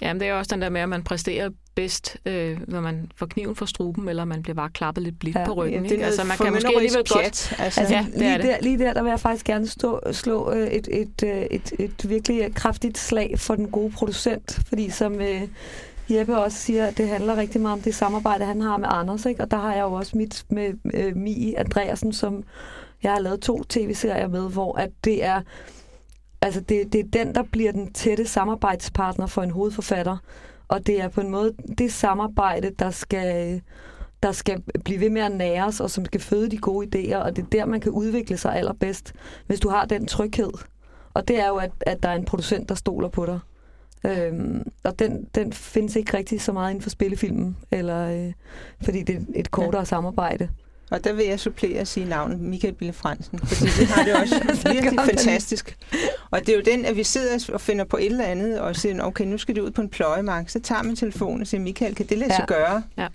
Jamen, 0.02 0.20
det 0.20 0.28
er 0.28 0.32
jo 0.32 0.38
også 0.38 0.56
den 0.56 0.62
der 0.62 0.70
med, 0.70 0.82
at 0.82 0.90
man 0.90 1.04
præsterer 1.04 1.50
bedst, 1.76 2.18
øh, 2.26 2.58
når 2.68 2.82
man 2.82 3.12
får 3.16 3.26
kniven 3.26 3.56
for 3.56 3.66
struben, 3.66 4.10
eller 4.10 4.26
man 4.26 4.44
bliver 4.44 4.56
bare 4.56 4.70
klappet 4.70 5.04
lidt 5.04 5.20
blidt 5.20 5.36
Ja. 5.38 5.46
på 5.46 5.54
ryggen. 5.54 5.86
Ja, 5.86 5.92
ikke? 5.92 6.06
Altså, 6.06 6.24
man 6.24 6.38
kan 6.38 6.54
måske 6.54 6.68
alligevel 6.68 6.98
godt... 6.98 7.12
pjat, 7.14 7.56
Altså, 7.60 7.82
Altså, 7.82 7.96
Ja, 7.96 8.06
det 8.12 8.20
lige, 8.20 8.30
er 8.32 8.38
det. 8.38 8.46
der, 8.46 8.58
lige 8.62 8.80
der, 8.80 8.94
der 8.94 9.04
vil 9.04 9.10
jeg 9.10 9.20
faktisk 9.20 9.46
gerne 9.46 9.68
stå, 9.68 10.00
slå 10.12 10.52
øh, 10.54 10.68
et, 10.68 10.88
et, 10.92 11.24
øh, 11.24 11.42
et, 11.52 11.72
et 11.80 12.10
virkelig 12.10 12.56
kraftigt 12.56 12.98
slag 12.98 13.40
for 13.40 13.56
den 13.56 13.68
gode 13.68 13.92
producent, 13.92 14.60
fordi 14.68 14.90
som 14.90 15.22
øh, 15.22 15.42
Jeppe 16.12 16.38
også 16.38 16.58
siger, 16.58 16.86
at 16.86 16.98
det 16.98 17.08
handler 17.08 17.38
rigtig 17.38 17.62
meget 17.62 17.74
om 17.74 17.82
det 17.82 17.96
samarbejde, 17.96 18.46
han 18.46 18.62
har 18.62 18.78
med 18.78 18.88
Anders, 18.92 19.26
ikke? 19.26 19.44
og 19.44 19.52
der 19.52 19.58
har 19.58 19.74
jeg 19.74 19.82
jo 19.82 19.94
også 19.94 20.18
mit 20.18 20.46
med 20.50 20.74
øh, 20.94 21.16
Mie 21.16 21.60
Andreasen, 21.60 22.14
som 22.14 22.44
jeg 23.04 23.12
har 23.12 23.20
lavet 23.20 23.42
to 23.42 23.64
tv-serier 23.64 24.28
med, 24.28 24.50
hvor 24.50 24.78
at 24.78 24.90
det 25.04 25.24
er 25.24 25.42
altså 26.42 26.62
det, 26.62 26.94
det 26.94 27.00
er 27.00 27.24
den, 27.24 27.36
der 27.36 27.44
bliver 27.52 27.72
den 27.72 27.94
tætte 27.94 28.26
samarbejdspartner 28.26 29.28
for 29.28 29.44
en 29.44 29.52
hovedforfatter, 29.52 30.18
og 30.68 30.88
det 30.88 31.02
er 31.02 31.08
på 31.08 31.22
en 31.22 31.30
måde 31.30 31.54
det 31.78 31.94
samarbejde, 31.94 32.72
der 32.80 32.92
skal 32.92 33.62
der 34.24 34.32
skal 34.32 34.64
blive 34.86 35.00
ved 35.00 35.10
med 35.10 35.22
at 35.22 35.32
næres, 35.32 35.80
og 35.80 35.90
som 35.90 36.06
skal 36.06 36.22
føde 36.22 36.52
de 36.52 36.58
gode 36.58 36.88
idéer, 36.88 37.18
og 37.18 37.36
det 37.36 37.44
er 37.44 37.50
der, 37.50 37.66
man 37.66 37.82
kan 37.82 37.92
udvikle 37.92 38.38
sig 38.38 38.56
allerbedst, 38.56 39.14
hvis 39.48 39.60
du 39.60 39.70
har 39.70 39.86
den 39.86 40.06
tryghed. 40.06 40.52
Og 41.14 41.28
det 41.28 41.40
er 41.40 41.48
jo, 41.48 41.56
at, 41.56 41.72
at 41.82 42.04
der 42.04 42.10
er 42.10 42.16
en 42.16 42.26
producent, 42.26 42.70
der 42.70 42.76
stoler 42.76 43.08
på 43.08 43.26
dig. 43.26 43.40
Øhm, 44.06 44.64
og 44.84 45.00
den, 45.00 45.28
den 45.36 45.54
findes 45.54 45.96
ikke 45.96 46.18
rigtig 46.18 46.42
så 46.42 46.52
meget 46.52 46.70
inden 46.72 46.82
for 46.82 46.90
spillefilmen, 46.90 47.58
eller, 47.72 48.26
øh, 48.26 48.34
fordi 48.84 49.04
det 49.04 49.16
er 49.16 49.20
et 49.36 49.52
kortere 49.52 49.82
ja. 49.82 49.86
samarbejde. 49.86 50.50
Og 50.92 51.04
der 51.04 51.14
vil 51.14 51.26
jeg 51.26 51.40
supplere 51.40 51.82
og 51.82 51.88
sige 51.88 52.06
navnet 52.10 52.40
Michael 52.40 52.74
Bille 52.74 52.94
Fransen, 52.94 53.40
fordi 53.40 53.66
det 53.80 53.88
har 53.88 54.04
det 54.04 54.16
også 54.16 54.36
virkelig 54.74 55.00
fantastisk. 55.06 55.78
Og 56.32 56.40
det 56.40 56.50
er 56.50 56.56
jo 56.56 56.62
den, 56.66 56.86
at 56.86 56.96
vi 56.96 57.04
sidder 57.04 57.50
og 57.54 57.62
finder 57.62 57.86
på 57.86 57.98
et 57.98 58.06
eller 58.06 58.26
andet, 58.26 58.60
og 58.60 58.76
siger, 58.76 59.04
okay, 59.04 59.26
nu 59.26 59.38
skal 59.38 59.56
det 59.56 59.62
ud 59.62 59.72
på 59.72 59.82
en 59.82 59.90
pløjemark. 59.90 60.50
Så 60.50 60.60
tager 60.60 60.84
man 60.84 60.96
telefonen 60.96 61.42
og 61.42 61.48
siger, 61.48 61.62
Michael, 61.62 61.96
kan 61.96 62.06
det 62.06 62.18
lade 62.18 62.30
sig 62.34 62.46
Ja. 62.50 62.56
gøre? 62.56 62.84
Ja. 62.98 63.08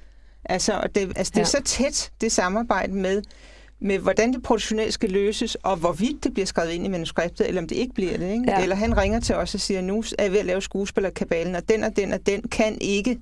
Altså, 0.45 0.73
og 0.73 0.95
det, 0.95 1.13
altså, 1.17 1.31
det 1.35 1.37
er 1.37 1.41
Ja. 1.41 1.45
så 1.45 1.63
tæt, 1.65 2.11
det 2.21 2.33
samarbejde 2.33 2.93
med, 2.93 3.23
med, 3.81 3.99
hvordan 3.99 4.33
det 4.33 4.43
produktionelt 4.43 4.95
skal 4.95 5.11
løses, 5.11 5.55
og 5.55 5.77
hvorvidt 5.77 6.25
det 6.25 6.33
bliver 6.33 6.47
skrevet 6.47 6.71
ind 6.71 6.85
i 6.87 6.89
manuskriptet, 6.89 7.49
eller 7.49 7.61
om 7.61 7.69
det 7.69 7.77
ikke 7.77 7.95
bliver 7.95 8.17
det. 8.17 8.33
Ikke? 8.33 8.45
Ja. 8.49 8.63
Eller 8.63 8.77
han 8.77 8.97
ringer 8.97 9.21
til 9.21 9.35
os 9.35 9.55
og 9.55 9.61
siger, 9.61 9.81
nu 9.81 10.05
er 10.19 10.23
jeg 10.23 10.33
ved 10.33 10.39
at 10.39 10.47
lave 10.47 10.63
skuespillerkabalen, 10.63 11.55
og 11.55 11.69
den 11.69 11.85
og 11.85 11.97
den 11.97 12.13
og 12.13 12.27
den 12.27 12.43
kan 12.43 12.79
ikke 12.81 13.19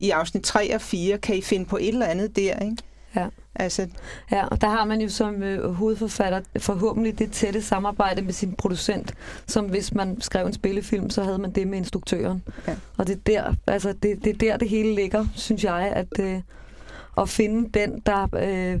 i 0.00 0.10
afsnit 0.10 0.42
3 0.42 0.74
og 0.74 0.80
4, 0.80 1.18
kan 1.18 1.36
I 1.36 1.40
finde 1.40 1.64
på 1.64 1.76
et 1.76 1.88
eller 1.88 2.06
andet 2.06 2.36
der, 2.36 2.58
ikke? 2.58 2.76
Ja. 3.16 3.26
Altså, 3.54 3.88
Ja, 4.32 4.46
og 4.46 4.60
der 4.60 4.68
har 4.68 4.84
man 4.84 5.00
jo 5.00 5.08
som 5.08 5.42
øh, 5.42 5.72
hovedforfatter 5.72 6.40
forhåbentlig 6.58 7.18
det 7.18 7.32
tætte 7.32 7.62
samarbejde 7.62 8.22
med 8.22 8.32
sin 8.32 8.54
producent, 8.54 9.14
som 9.46 9.64
hvis 9.64 9.94
man 9.94 10.20
skrev 10.20 10.46
en 10.46 10.52
spillefilm, 10.52 11.10
så 11.10 11.22
havde 11.22 11.38
man 11.38 11.50
det 11.50 11.68
med 11.68 11.78
instruktøren. 11.78 12.42
Ja. 12.68 12.74
Og 12.98 13.06
det 13.06 13.14
er, 13.14 13.20
der, 13.26 13.54
altså 13.66 13.92
det, 13.92 14.24
det 14.24 14.32
er 14.32 14.38
der, 14.38 14.56
det 14.56 14.68
hele 14.68 14.94
ligger, 14.94 15.26
synes 15.34 15.64
jeg, 15.64 15.92
at, 15.94 16.20
øh, 16.20 16.40
at 17.18 17.28
finde 17.28 17.68
den, 17.80 18.02
der 18.06 18.28
øh, 18.42 18.80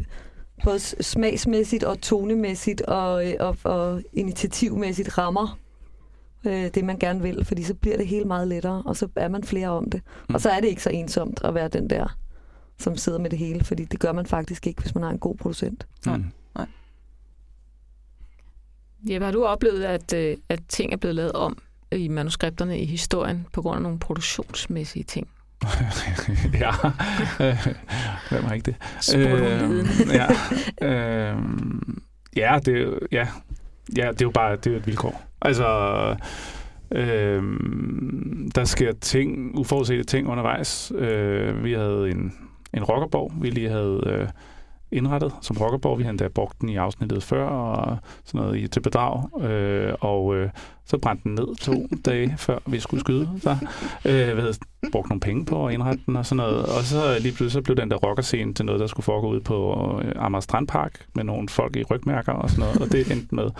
både 0.64 0.78
smagsmæssigt 0.78 1.84
og 1.84 2.00
tonemæssigt 2.00 2.80
og, 2.82 3.28
øh, 3.28 3.34
og, 3.40 3.56
og 3.64 4.02
initiativmæssigt 4.12 5.18
rammer 5.18 5.58
øh, 6.46 6.70
det, 6.74 6.84
man 6.84 6.98
gerne 6.98 7.22
vil, 7.22 7.44
fordi 7.44 7.62
så 7.62 7.74
bliver 7.74 7.96
det 7.96 8.06
hele 8.06 8.24
meget 8.24 8.48
lettere, 8.48 8.82
og 8.86 8.96
så 8.96 9.08
er 9.16 9.28
man 9.28 9.44
flere 9.44 9.68
om 9.68 9.90
det. 9.90 10.02
Mm. 10.28 10.34
Og 10.34 10.40
så 10.40 10.50
er 10.50 10.60
det 10.60 10.68
ikke 10.68 10.82
så 10.82 10.90
ensomt 10.90 11.40
at 11.44 11.54
være 11.54 11.68
den 11.68 11.90
der, 11.90 12.16
som 12.78 12.96
sidder 12.96 13.18
med 13.18 13.30
det 13.30 13.38
hele, 13.38 13.64
fordi 13.64 13.84
det 13.84 14.00
gør 14.00 14.12
man 14.12 14.26
faktisk 14.26 14.66
ikke, 14.66 14.82
hvis 14.82 14.94
man 14.94 15.04
har 15.04 15.10
en 15.10 15.18
god 15.18 15.36
producent. 15.36 15.86
Mm. 16.06 16.24
Jeppe, 19.10 19.24
har 19.24 19.32
du 19.32 19.44
oplevet, 19.44 19.84
at, 19.84 20.12
øh, 20.12 20.36
at 20.48 20.60
ting 20.68 20.92
er 20.92 20.96
blevet 20.96 21.14
lavet 21.14 21.32
om 21.32 21.58
i 21.92 22.08
manuskripterne 22.08 22.80
i 22.80 22.84
historien 22.84 23.46
på 23.52 23.62
grund 23.62 23.76
af 23.76 23.82
nogle 23.82 23.98
produktionsmæssige 23.98 25.02
ting? 25.02 25.28
Ja, 26.60 26.70
Øh, 27.40 27.66
hvem 28.30 28.44
har 28.44 28.54
ikke 28.54 28.64
det? 28.66 28.76
Viden. 29.68 29.86
ja, 30.12 30.26
øh, 30.88 31.36
ja, 32.36 32.58
det, 32.64 32.76
er 32.76 32.82
jo- 32.82 32.98
ja, 33.12 33.28
ja, 33.96 34.08
det 34.12 34.20
er 34.22 34.26
jo 34.26 34.30
bare 34.30 34.56
det 34.56 34.66
er 34.66 34.70
jo 34.70 34.76
et 34.76 34.86
vilkår. 34.86 35.22
Altså, 35.42 35.66
øh, 36.92 37.42
der 38.54 38.64
sker 38.64 38.92
ting, 39.00 39.58
uforudsete 39.58 40.04
ting 40.04 40.28
undervejs. 40.28 40.92
Øh, 40.94 41.64
vi 41.64 41.72
havde 41.72 42.10
en, 42.10 42.32
en 42.74 42.84
rockerborg, 42.84 43.32
vi 43.40 43.50
lige 43.50 43.68
havde 43.68 44.02
øh, 44.06 44.28
indrettet 44.90 45.32
som 45.42 45.56
rockerborg. 45.56 45.98
Vi 45.98 46.02
havde 46.02 46.10
endda 46.12 46.28
brugt 46.28 46.60
den 46.60 46.68
i 46.68 46.76
afsnittet 46.76 47.22
før, 47.22 47.44
og 47.46 47.98
sådan 48.24 48.40
noget 48.40 48.58
i, 48.58 48.68
til 48.68 48.80
bedrag. 48.80 49.42
Øh, 49.44 49.92
og 50.00 50.36
øh, 50.36 50.50
så 50.86 50.98
brændte 50.98 51.24
den 51.24 51.34
ned 51.34 51.56
to 51.56 51.88
dage, 52.06 52.34
før 52.38 52.58
vi 52.66 52.80
skulle 52.80 53.00
skyde 53.00 53.28
der. 53.44 53.56
Øh, 54.04 54.36
vi 54.36 54.40
havde 54.40 54.54
brugt 54.92 55.08
nogle 55.08 55.20
penge 55.20 55.44
på 55.44 55.66
at 55.66 55.74
indrette 55.74 56.02
den 56.06 56.16
og 56.16 56.26
sådan 56.26 56.36
noget. 56.36 56.66
Og 56.66 56.82
så 56.82 57.18
lige 57.20 57.32
pludselig 57.32 57.52
så 57.52 57.62
blev 57.62 57.76
den 57.76 57.90
der 57.90 57.96
rockerscene 57.96 58.54
til 58.54 58.64
noget, 58.64 58.80
der 58.80 58.86
skulle 58.86 59.04
foregå 59.04 59.28
ud 59.28 59.40
på 59.40 60.00
øh, 60.04 60.12
Amager 60.16 60.40
Strandpark 60.40 61.06
med 61.14 61.24
nogle 61.24 61.48
folk 61.48 61.76
i 61.76 61.82
rygmærker 61.82 62.32
og 62.32 62.50
sådan 62.50 62.60
noget. 62.60 62.82
Og 62.82 62.92
det 62.92 63.12
endte 63.12 63.34
med 63.34 63.50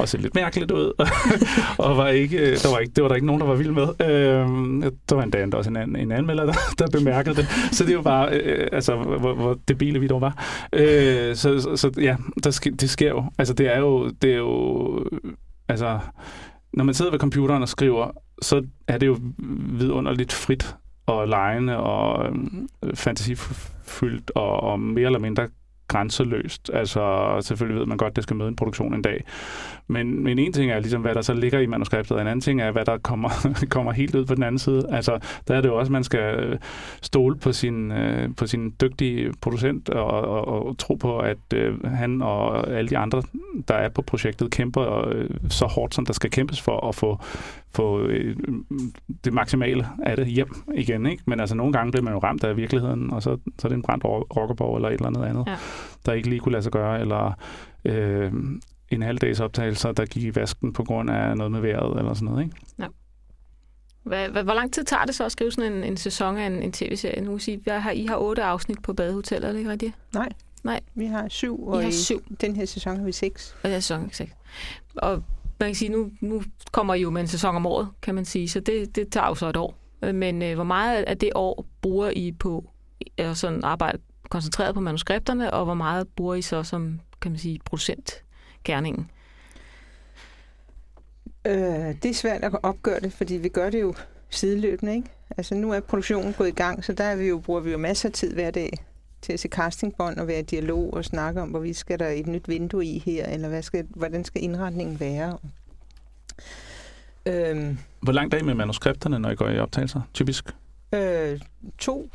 at 0.00 0.08
se 0.08 0.18
lidt 0.18 0.34
mærkeligt 0.34 0.70
ud. 0.70 0.92
og 1.84 1.96
var 1.96 2.08
ikke, 2.08 2.38
øh, 2.38 2.56
der 2.62 2.70
var 2.70 2.78
ikke, 2.78 2.92
det 2.92 3.02
var 3.02 3.08
der 3.08 3.14
ikke 3.14 3.26
nogen, 3.26 3.40
der 3.40 3.46
var 3.46 3.54
vild 3.54 3.70
med. 3.70 3.88
Øh, 4.00 4.90
der 5.08 5.14
var 5.14 5.22
endda 5.22 5.42
endda 5.42 5.56
også 5.56 5.70
en, 5.70 5.76
anden, 5.76 5.96
en 5.96 6.12
anmelder, 6.12 6.46
der, 6.46 6.54
der 6.78 6.86
bemærkede 6.90 7.34
det. 7.34 7.46
Så 7.72 7.84
det 7.84 7.94
jo 7.94 8.02
bare, 8.02 8.34
øh, 8.40 8.68
altså, 8.72 8.96
hvor, 8.96 9.34
hvor 9.34 9.58
debile 9.68 10.00
vi 10.00 10.06
dog 10.06 10.20
var. 10.20 10.44
Øh, 10.72 11.34
så, 11.34 11.60
så, 11.60 11.76
så 11.76 11.90
ja, 12.00 12.16
der 12.44 12.50
sker, 12.50 12.70
det 12.70 12.90
sker 12.90 13.08
jo. 13.08 13.24
Altså, 13.38 13.54
det 13.54 13.74
er 13.74 13.78
jo, 13.78 14.08
det 14.08 14.32
er 14.32 14.36
jo, 14.36 15.04
altså, 15.68 15.98
når 16.76 16.84
man 16.84 16.94
sidder 16.94 17.10
ved 17.10 17.18
computeren 17.18 17.62
og 17.62 17.68
skriver, 17.68 18.10
så 18.42 18.62
er 18.88 18.98
det 18.98 19.06
jo 19.06 19.18
vidunderligt 19.78 20.32
frit 20.32 20.76
og 21.06 21.28
lejende 21.28 21.76
og 21.76 22.26
øh, 22.84 22.96
fantasifyldt 22.96 24.30
og, 24.34 24.60
og 24.60 24.80
mere 24.80 25.06
eller 25.06 25.18
mindre 25.18 25.48
grænseløst. 25.94 26.70
Altså, 26.72 27.36
selvfølgelig 27.40 27.80
ved 27.80 27.86
man 27.86 27.96
godt, 27.96 28.10
at 28.10 28.16
det 28.16 28.24
skal 28.24 28.36
møde 28.36 28.48
en 28.48 28.56
produktion 28.56 28.94
en 28.94 29.02
dag. 29.02 29.24
Men, 29.88 30.24
men 30.24 30.38
en 30.38 30.52
ting 30.52 30.70
er 30.70 30.78
ligesom, 30.80 31.02
hvad 31.02 31.14
der 31.14 31.22
så 31.22 31.34
ligger 31.34 31.58
i 31.58 31.66
manuskriptet, 31.66 32.12
og 32.12 32.20
en 32.20 32.26
anden 32.26 32.40
ting 32.40 32.60
er, 32.60 32.70
hvad 32.70 32.84
der 32.84 32.98
kommer, 32.98 33.30
kommer 33.74 33.92
helt 33.92 34.14
ud 34.14 34.24
på 34.24 34.34
den 34.34 34.42
anden 34.42 34.58
side. 34.58 34.86
Altså, 34.90 35.18
der 35.48 35.56
er 35.56 35.60
det 35.60 35.68
jo 35.68 35.78
også, 35.78 35.88
at 35.88 35.92
man 35.92 36.04
skal 36.04 36.38
øh, 36.38 36.58
stole 37.02 37.36
på 37.36 37.52
sin, 37.52 37.92
øh, 37.92 38.28
på 38.36 38.46
sin 38.46 38.74
dygtige 38.80 39.32
producent 39.40 39.90
og, 39.90 40.06
og, 40.06 40.66
og 40.66 40.78
tro 40.78 40.94
på, 40.94 41.18
at 41.18 41.38
øh, 41.54 41.84
han 41.84 42.22
og 42.22 42.70
alle 42.70 42.90
de 42.90 42.98
andre, 42.98 43.22
der 43.68 43.74
er 43.74 43.88
på 43.88 44.02
projektet, 44.02 44.50
kæmper 44.50 45.12
så 45.48 45.66
hårdt, 45.66 45.94
som 45.94 46.06
der 46.06 46.12
skal 46.12 46.30
kæmpes 46.30 46.60
for 46.60 46.88
at 46.88 46.94
få, 46.94 47.18
få 47.74 48.00
øh, 48.00 48.36
det 49.24 49.32
maksimale 49.32 49.86
af 50.02 50.16
det 50.16 50.26
hjem 50.26 50.54
igen. 50.74 51.06
Ikke? 51.06 51.22
Men 51.26 51.40
altså, 51.40 51.54
nogle 51.54 51.72
gange 51.72 51.92
bliver 51.92 52.04
man 52.04 52.12
jo 52.12 52.18
ramt 52.18 52.44
af 52.44 52.56
virkeligheden, 52.56 53.12
og 53.12 53.22
så, 53.22 53.38
så 53.58 53.66
er 53.66 53.68
det 53.68 53.76
en 53.76 53.82
brændt 53.82 54.04
rockerborg 54.04 54.76
eller 54.76 54.88
et 54.88 54.92
eller 54.94 55.06
andet 55.06 55.24
andet, 55.24 55.44
Ja. 55.46 55.56
der 56.06 56.12
ikke 56.12 56.28
lige 56.28 56.40
kunne 56.40 56.52
lade 56.52 56.62
sig 56.62 56.72
gøre, 56.72 57.00
eller 57.00 57.32
øh, 57.84 58.32
en 58.90 59.02
halvdags 59.02 59.40
optagelse, 59.40 59.92
der 59.92 60.04
gik 60.06 60.22
i 60.24 60.34
vasken 60.34 60.72
på 60.72 60.84
grund 60.84 61.10
af 61.10 61.36
noget 61.36 61.52
med 61.52 61.60
vejret 61.60 61.98
eller 61.98 62.14
sådan 62.14 62.28
noget. 62.28 62.44
Ikke? 62.44 62.56
Hvad, 64.02 64.28
hvad, 64.28 64.42
hvor 64.44 64.54
lang 64.54 64.72
tid 64.72 64.84
tager 64.84 65.04
det 65.04 65.14
så 65.14 65.24
at 65.24 65.32
skrive 65.32 65.50
sådan 65.50 65.72
en, 65.72 65.84
en 65.84 65.96
sæson 65.96 66.36
af 66.36 66.46
en, 66.46 66.62
en 66.62 66.72
tv-serie? 66.72 67.20
Nu 67.24 67.38
sige, 67.38 67.60
jeg 67.66 67.82
har, 67.82 67.90
I 67.90 68.06
har 68.06 68.16
otte 68.16 68.42
afsnit 68.42 68.82
på 68.82 68.92
Badehotel, 68.92 69.44
er 69.44 69.52
det 69.52 69.58
ikke 69.58 69.70
rigtigt? 69.70 69.92
nej. 70.14 70.28
Nej. 70.64 70.80
Vi 70.94 71.06
har 71.06 71.28
syv, 71.28 71.54
I 71.54 71.66
og 71.66 71.80
har 71.82 71.88
i 71.88 71.92
syv, 71.92 72.22
den 72.40 72.56
her 72.56 72.64
sæson 72.64 72.96
har 72.96 73.04
vi 73.04 73.12
seks. 73.12 73.56
og 73.62 73.68
det 73.68 73.76
er 73.76 73.80
sæson 73.80 74.08
6. 74.12 74.32
Og 74.96 75.22
man 75.60 75.68
kan 75.68 75.74
sige, 75.74 75.88
nu, 75.88 76.10
nu 76.20 76.42
kommer 76.72 76.94
I 76.94 77.00
jo 77.00 77.10
med 77.10 77.20
en 77.20 77.28
sæson 77.28 77.56
om 77.56 77.66
året, 77.66 77.88
kan 78.02 78.14
man 78.14 78.24
sige, 78.24 78.48
så 78.48 78.60
det, 78.60 78.96
det 78.96 79.12
tager 79.12 79.26
jo 79.26 79.34
så 79.34 79.48
et 79.48 79.56
år. 79.56 79.78
Øh, 80.02 80.14
men 80.14 80.42
øh, 80.42 80.54
hvor 80.54 80.64
meget 80.64 81.02
af 81.02 81.18
det 81.18 81.30
år 81.34 81.66
bruger 81.82 82.10
I 82.10 82.32
på 82.32 82.70
at 83.18 83.36
sådan 83.36 83.64
arbejde 83.64 83.98
koncentreret 84.28 84.74
på 84.74 84.80
manuskripterne, 84.80 85.52
og 85.52 85.64
hvor 85.64 85.74
meget 85.74 86.08
bruger 86.08 86.34
I 86.34 86.42
så 86.42 86.62
som, 86.62 87.00
kan 87.20 87.30
man 87.32 87.38
sige, 87.38 87.60
producentgærningen? 87.64 89.10
Øh, 91.46 91.54
det 92.02 92.04
er 92.04 92.14
svært 92.14 92.44
at 92.44 92.56
opgøre 92.62 93.00
det, 93.00 93.12
fordi 93.12 93.34
vi 93.34 93.48
gør 93.48 93.70
det 93.70 93.80
jo 93.80 93.94
sideløbende, 94.30 94.94
ikke? 94.94 95.08
Altså 95.36 95.54
nu 95.54 95.72
er 95.72 95.80
produktionen 95.80 96.32
gået 96.32 96.48
i 96.48 96.52
gang, 96.52 96.84
så 96.84 96.92
der 96.92 97.04
er 97.04 97.16
vi 97.16 97.28
jo, 97.28 97.38
bruger 97.38 97.60
vi 97.60 97.70
jo 97.70 97.78
masser 97.78 98.08
af 98.08 98.12
tid 98.12 98.34
hver 98.34 98.50
dag 98.50 98.72
til 99.24 99.32
at 99.32 99.40
se 99.40 99.48
castingbånd 99.48 100.18
og 100.18 100.26
være 100.26 100.38
i 100.38 100.42
dialog 100.42 100.94
og 100.94 101.04
snakke 101.04 101.42
om, 101.42 101.48
hvorvidt 101.48 101.76
skal 101.76 101.98
der 101.98 102.08
et 102.08 102.26
nyt 102.26 102.48
vindue 102.48 102.84
i 102.84 102.98
her, 102.98 103.26
eller 103.26 103.48
hvad 103.48 103.62
skal, 103.62 103.86
hvordan 103.90 104.24
skal 104.24 104.42
indretningen 104.42 105.00
være. 105.00 105.38
Øhm, 107.26 107.78
Hvor 108.00 108.12
langt 108.12 108.34
er 108.34 108.38
I 108.38 108.42
med 108.42 108.54
manuskripterne, 108.54 109.18
når 109.18 109.30
I 109.30 109.34
går 109.34 109.48
i 109.48 109.58
optagelser? 109.58 110.00
Typisk 110.14 110.54
øh, 110.94 111.40
to 111.78 112.10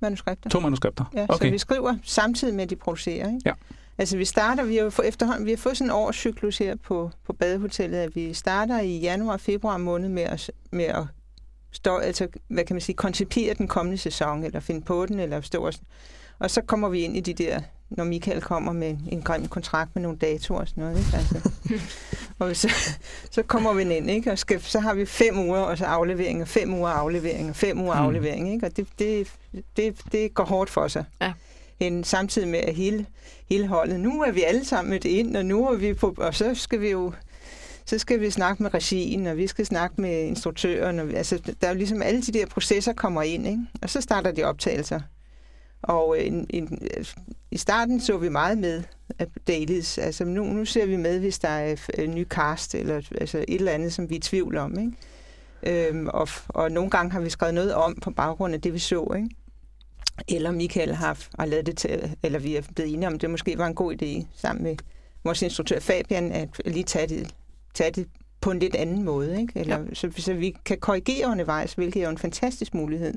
manuskripter. 0.00 0.50
to 0.50 0.60
manuskripter? 0.60 1.04
Ja, 1.14 1.26
okay. 1.28 1.46
Så 1.46 1.50
vi 1.52 1.58
skriver 1.58 1.96
samtidig 2.02 2.54
med, 2.54 2.64
at 2.64 2.70
de 2.70 2.76
producerer. 2.76 3.28
Ikke? 3.28 3.40
Ja. 3.46 3.52
Altså 3.98 4.16
vi 4.16 4.24
starter, 4.24 4.64
vi 4.64 4.76
har 4.76 5.02
efterhånden, 5.04 5.46
vi 5.46 5.50
har 5.50 5.56
fået 5.56 5.76
sådan 5.76 5.90
en 5.90 5.92
årscyklus 5.96 6.58
her 6.58 6.76
på, 6.76 7.10
på 7.24 7.32
badehotellet, 7.32 7.98
at 7.98 8.16
vi 8.16 8.34
starter 8.34 8.80
i 8.80 8.98
januar 8.98 9.32
og 9.32 9.40
februar 9.40 9.76
måned 9.76 10.08
med 10.08 10.22
at, 10.22 10.50
med 10.70 10.84
at 10.84 11.04
stå, 11.70 11.96
altså, 11.96 12.28
hvad 12.48 12.64
kan 12.64 12.74
man 12.74 12.80
sige, 12.80 12.96
koncipere 12.96 13.54
den 13.54 13.68
kommende 13.68 13.98
sæson, 13.98 14.44
eller 14.44 14.60
finde 14.60 14.82
på 14.82 15.06
den, 15.06 15.20
eller 15.20 15.40
stå 15.40 15.66
og, 15.66 15.72
og 16.38 16.50
så 16.50 16.60
kommer 16.60 16.88
vi 16.88 17.00
ind 17.00 17.16
i 17.16 17.20
de 17.20 17.34
der, 17.34 17.60
når 17.90 18.04
Michael 18.04 18.40
kommer 18.40 18.72
med 18.72 18.96
en 19.08 19.22
grim 19.22 19.48
kontrakt 19.48 19.90
med 19.94 20.02
nogle 20.02 20.18
datoer 20.18 20.58
og 20.60 20.68
sådan 20.68 20.84
noget, 20.84 20.98
ikke? 20.98 21.10
Altså. 21.16 21.50
og 22.38 22.56
så, 22.56 22.70
så 23.30 23.42
kommer 23.42 23.72
vi 23.72 23.82
ind, 23.82 24.10
ikke? 24.10 24.32
Og 24.32 24.38
skal, 24.38 24.60
så 24.62 24.80
har 24.80 24.94
vi 24.94 25.06
fem 25.06 25.38
uger, 25.38 25.58
og 25.58 25.78
så 25.78 25.84
aflevering, 25.84 26.42
og 26.42 26.48
fem 26.48 26.74
uger 26.74 26.88
aflevering, 26.88 27.50
og 27.50 27.56
fem 27.56 27.80
uger 27.80 27.94
Mm. 27.94 28.00
aflevering, 28.06 28.52
ikke? 28.52 28.66
Og 28.66 28.76
det, 28.76 28.86
det, 28.98 29.28
det, 29.76 30.00
det 30.12 30.34
går 30.34 30.44
hårdt 30.44 30.70
for 30.70 30.88
sig. 30.88 31.04
Ja. 31.20 31.32
En, 31.80 32.04
samtidig 32.04 32.48
med 32.48 32.58
at 32.58 32.74
hele, 32.74 33.06
hele 33.48 33.66
holdet, 33.66 34.00
nu 34.00 34.22
er 34.22 34.30
vi 34.30 34.42
alle 34.42 34.64
sammen 34.64 34.90
mødt 34.90 35.04
ind, 35.04 35.36
og 35.36 35.46
nu 35.46 35.68
er 35.68 35.76
vi 35.76 35.94
på, 35.94 36.14
og 36.18 36.34
så 36.34 36.54
skal 36.54 36.80
vi 36.80 36.90
jo 36.90 37.12
så 37.88 37.98
skal 37.98 38.20
vi 38.20 38.30
snakke 38.30 38.62
med 38.62 38.74
regien, 38.74 39.26
og 39.26 39.36
vi 39.36 39.46
skal 39.46 39.66
snakke 39.66 40.00
med 40.00 40.22
instruktøren. 40.22 40.98
Og, 40.98 41.06
altså, 41.14 41.38
der 41.60 41.66
er 41.66 41.72
jo 41.72 41.76
ligesom 41.78 42.02
alle 42.02 42.22
de 42.22 42.32
der 42.32 42.46
processer 42.46 42.92
kommer 42.92 43.22
ind, 43.22 43.46
ikke? 43.46 43.60
og 43.82 43.90
så 43.90 44.00
starter 44.00 44.30
de 44.32 44.44
optagelser. 44.44 45.00
Og 45.86 46.16
øh, 46.18 46.26
en, 46.26 46.46
en, 46.50 46.78
i 47.50 47.56
starten 47.56 48.00
så 48.00 48.18
vi 48.18 48.28
meget 48.28 48.58
med 48.58 48.82
dailies. 49.46 49.98
Altså 49.98 50.24
nu, 50.24 50.44
nu 50.44 50.64
ser 50.64 50.86
vi 50.86 50.96
med, 50.96 51.20
hvis 51.20 51.38
der 51.38 51.48
er 51.48 51.76
en 51.98 52.14
ny 52.14 52.26
cast, 52.28 52.74
eller 52.74 53.02
altså 53.20 53.38
et 53.38 53.54
eller 53.54 53.72
andet, 53.72 53.92
som 53.92 54.10
vi 54.10 54.14
er 54.14 54.18
i 54.18 54.20
tvivl 54.20 54.56
om. 54.56 54.78
Ikke? 54.78 55.88
Øhm, 55.88 56.06
og, 56.06 56.28
og 56.48 56.72
nogle 56.72 56.90
gange 56.90 57.12
har 57.12 57.20
vi 57.20 57.30
skrevet 57.30 57.54
noget 57.54 57.74
om 57.74 57.98
på 58.02 58.10
baggrund 58.10 58.54
af 58.54 58.60
det, 58.60 58.72
vi 58.72 58.78
så. 58.78 59.12
Ikke? 59.16 59.28
Eller 60.28 60.50
Michael 60.50 60.94
har, 60.94 61.26
har 61.38 61.46
lavet 61.46 61.66
det 61.66 61.76
til, 61.76 62.16
eller 62.22 62.38
vi 62.38 62.56
er 62.56 62.62
blevet 62.74 62.94
enige 62.94 63.06
om, 63.08 63.14
at 63.14 63.20
det 63.20 63.30
måske 63.30 63.58
var 63.58 63.66
en 63.66 63.74
god 63.74 64.02
idé 64.02 64.26
sammen 64.36 64.62
med 64.62 64.76
vores 65.24 65.42
instruktør 65.42 65.80
Fabian, 65.80 66.32
at 66.32 66.48
lige 66.64 66.84
tage 66.84 67.06
det, 67.06 67.34
tage 67.74 67.90
det 67.90 68.08
på 68.40 68.50
en 68.50 68.58
lidt 68.58 68.74
anden 68.74 69.02
måde. 69.02 69.40
Ikke? 69.40 69.52
Eller, 69.56 69.78
ja. 69.78 69.94
så, 69.94 70.10
så 70.16 70.34
vi 70.34 70.56
kan 70.64 70.78
korrigere 70.78 71.28
undervejs, 71.30 71.72
hvilket 71.72 72.00
er 72.00 72.04
jo 72.04 72.10
en 72.10 72.18
fantastisk 72.18 72.74
mulighed. 72.74 73.14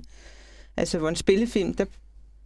Altså, 0.78 0.98
hvor 0.98 1.10
en 1.10 1.16
spillefilm, 1.16 1.74
der, 1.74 1.86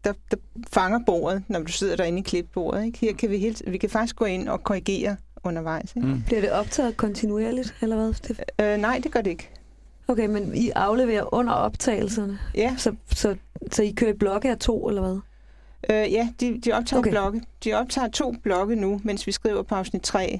der, 0.04 0.14
der 0.32 0.38
fanger 0.74 0.99
bordet, 1.06 1.43
når 1.47 1.60
du 1.60 1.72
sidder 1.72 1.95
derinde 1.95 2.20
i 2.20 2.22
klipbordet. 2.22 2.86
Ikke? 2.86 2.97
Her 2.99 3.14
kan 3.14 3.30
vi, 3.30 3.38
helt, 3.38 3.62
vi 3.68 3.78
kan 3.78 3.89
faktisk 3.89 4.16
gå 4.16 4.26
ind 4.26 4.49
og 4.49 4.64
korrigere 4.64 5.16
undervejs. 5.43 5.93
Ikke? 5.95 6.08
Mm. 6.08 6.24
Bliver 6.26 6.41
det 6.41 6.51
optaget 6.51 6.97
kontinuerligt, 6.97 7.76
eller 7.82 7.95
hvad? 7.95 8.14
Det... 8.14 8.39
Øh, 8.62 8.78
nej, 8.78 8.99
det 9.04 9.12
gør 9.12 9.22
det 9.22 9.30
ikke. 9.32 9.49
Okay, 10.08 10.26
men 10.26 10.56
I 10.56 10.70
afleverer 10.70 11.34
under 11.34 11.54
optagelserne, 11.54 12.39
Ja, 12.56 12.76
så, 12.78 12.95
så, 13.12 13.36
så 13.72 13.84
I 13.84 13.91
kører 13.91 14.14
i 14.14 14.18
blokke 14.18 14.49
af 14.51 14.58
to, 14.58 14.88
eller 14.89 15.01
hvad? 15.01 15.20
øh, 15.89 16.14
ja 16.14 16.30
de, 16.39 16.62
de 16.62 16.72
optager 16.72 16.99
Okay. 16.99 17.12
blokke. 17.12 17.41
De 17.64 17.74
optager 17.74 18.08
to 18.08 18.36
blokke 18.43 18.76
nu, 18.76 19.01
mens 19.04 19.28
vi 19.28 19.32
skriver 19.32 19.62
på 19.62 19.76
afsnit 19.76 20.01
3 20.01 20.39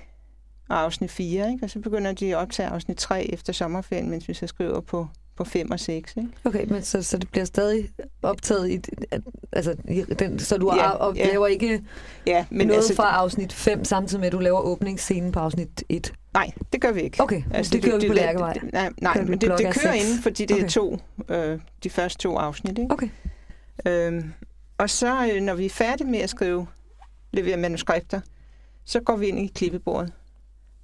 og 0.70 0.82
afsnit 0.82 1.12
4. 1.12 1.52
Ikke? 1.52 1.66
Og 1.66 1.70
så 1.70 1.80
begynder 1.80 2.12
de 2.12 2.36
at 2.36 2.42
optage 2.42 2.70
afsnit 2.70 2.98
3 2.98 3.24
efter 3.34 3.54
sommerferien, 3.54 4.10
mens 4.10 4.28
vi 4.28 4.34
så 4.34 4.48
skriver 4.48 4.80
på, 4.82 5.08
på 5.38 5.44
5 5.44 5.72
og 5.72 5.80
6. 5.80 6.14
Ikke? 6.18 6.30
Okay, 6.46 6.66
men 6.68 6.82
så, 6.84 7.02
så 7.04 7.18
det 7.18 7.30
bliver 7.32 7.46
stadig 7.46 7.90
optaget 8.22 8.70
i, 8.70 8.80
altså, 9.52 9.76
i 9.88 10.02
den, 10.02 10.40
så 10.40 10.58
du 10.58 10.74
Ja, 10.76 10.90
og 10.90 11.16
ja. 11.16 11.28
laver 11.28 11.48
ikke 11.48 11.82
Ja, 12.28 12.46
men 12.50 12.68
noget 12.68 12.80
altså, 12.80 12.96
fra 12.96 13.12
afsnit 13.16 13.54
5, 13.54 13.86
samtidig 13.86 14.20
med, 14.20 14.28
at 14.28 14.32
du 14.34 14.40
laver 14.40 14.60
åbningsscenen 14.60 15.32
på 15.32 15.40
afsnit 15.40 15.84
1. 15.90 16.14
nej, 16.34 16.52
det 16.74 16.82
gør 16.82 16.92
vi 16.92 17.02
ikke. 17.02 17.22
Okay, 17.24 17.42
altså, 17.54 17.72
det 17.74 17.84
kører 17.84 18.00
vi 18.00 18.08
på 18.08 18.14
Lærkevej. 18.14 18.54
det- 18.54 18.74
Nej, 18.74 18.90
nej 19.02 19.22
men 19.22 19.32
det, 19.42 19.42
det 19.58 19.74
kører 19.82 19.94
inden, 19.94 20.22
fordi 20.24 20.46
det 20.46 20.56
Okay. 20.56 20.64
er 20.66 20.70
to, 20.70 20.98
øh, 21.30 21.60
de 21.84 21.90
første 21.90 22.20
to 22.20 22.38
afsnit. 22.38 22.80
Ikke? 22.80 22.94
Okay. 22.94 23.10
Øhm, 23.88 24.34
og 24.78 24.90
så, 24.90 25.30
øh, 25.34 25.42
når 25.42 25.54
vi 25.56 25.66
er 25.66 25.70
færdige 25.70 26.08
med 26.08 26.20
at 26.20 26.30
skrive, 26.30 26.68
levere 27.34 27.58
manuskripter, 27.58 28.22
så 28.86 29.00
går 29.00 29.16
vi 29.16 29.28
ind 29.28 29.40
i 29.40 29.52
klippebordet. 29.56 30.14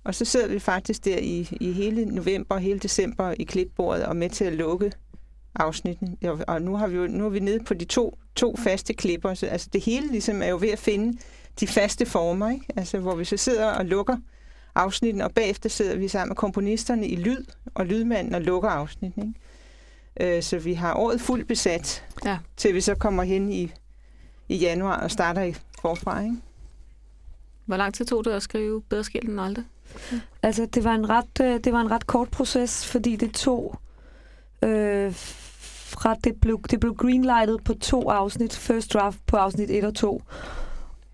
Og 0.04 0.16
så 0.16 0.26
sidder 0.26 0.48
vi 0.48 0.60
faktisk 0.60 1.06
der 1.06 1.18
i, 1.18 1.50
i 1.62 1.72
hele 1.72 2.06
november 2.06 2.56
og 2.56 2.62
hele 2.62 2.80
december 2.80 3.34
i 3.40 3.44
klipbordet 3.44 4.06
og 4.06 4.16
med 4.16 4.30
til 4.30 4.46
at 4.46 4.54
lukke 4.54 4.92
afsnitten. 5.56 6.18
Og- 6.48 6.62
nu, 6.62 6.76
har 6.76 6.88
vi 6.88 6.96
jo, 6.96 7.08
nu 7.08 7.26
er 7.26 7.30
vi 7.30 7.40
nede 7.40 7.64
på 7.64 7.74
de 7.74 7.86
to, 7.86 8.18
to 8.36 8.56
faste 8.58 8.94
klipper. 8.94 9.34
Så, 9.34 9.46
altså 9.46 9.70
det 9.74 9.82
hele 9.84 10.08
ligesom 10.12 10.42
er 10.42 10.48
jo 10.48 10.58
ved 10.62 10.70
at 10.70 10.80
finde 10.80 11.18
de 11.60 11.68
faste 11.68 12.06
former, 12.06 12.50
ikke? 12.50 12.66
Altså, 12.76 12.98
hvor 13.00 13.16
vi 13.16 13.26
så 13.26 13.38
sidder 13.38 13.66
og 13.72 13.86
lukker 13.86 14.18
afsnitten, 14.76 15.22
og 15.22 15.32
bagefter 15.32 15.70
sidder 15.70 15.96
vi 15.98 16.08
sammen 16.08 16.30
med 16.30 16.36
komponisterne 16.36 17.08
i 17.08 17.16
lyd 17.16 17.46
og 17.74 17.86
lydmanden 17.86 18.36
og 18.36 18.42
lukker 18.42 18.70
afsnitten. 18.70 19.36
Ikke? 20.20 20.38
Øh, 20.38 20.44
så 20.44 20.60
vi 20.60 20.74
har 20.74 20.94
året 20.96 21.22
fuldt 21.22 21.48
besat, 21.48 22.06
Ja. 22.26 22.38
til 22.58 22.76
vi 22.76 22.82
så 22.82 22.96
kommer 22.96 23.24
hen 23.24 23.52
i, 23.52 23.72
i 24.50 24.56
januar 24.58 24.98
og 25.02 25.12
starter 25.12 25.42
i 25.44 25.54
forfra. 25.82 26.22
Ikke? 26.24 26.36
Hvor 27.66 27.78
lang 27.78 27.94
tid 27.94 28.06
tog 28.06 28.26
det 28.26 28.32
at 28.32 28.44
skrive 28.44 28.82
Bedre 28.82 29.04
skilt 29.04 29.30
end 29.30 29.42
aldrig? 29.42 29.66
Altså, 30.44 30.66
det 30.66 30.84
var 30.84 30.96
en 30.96 31.10
ret, 31.10 31.42
øh, 31.42 31.60
det 31.64 31.74
var 31.74 31.82
en 31.82 31.92
ret 31.92 32.08
kort 32.08 32.30
proces, 32.30 32.86
fordi 32.86 33.16
det 33.16 33.34
tog 33.34 33.76
øh, 34.64 35.14
fra 35.90 36.16
det 36.24 36.42
blev, 36.42 36.62
det 36.72 36.80
blev 36.80 36.96
greenlightet 36.96 37.64
på 37.64 37.74
to 37.74 38.10
afsnit, 38.10 38.56
first 38.56 38.94
draft 38.94 39.26
på 39.26 39.38
afsnit 39.38 39.70
1 39.70 39.84
og 39.84 39.96
2. 39.96 40.22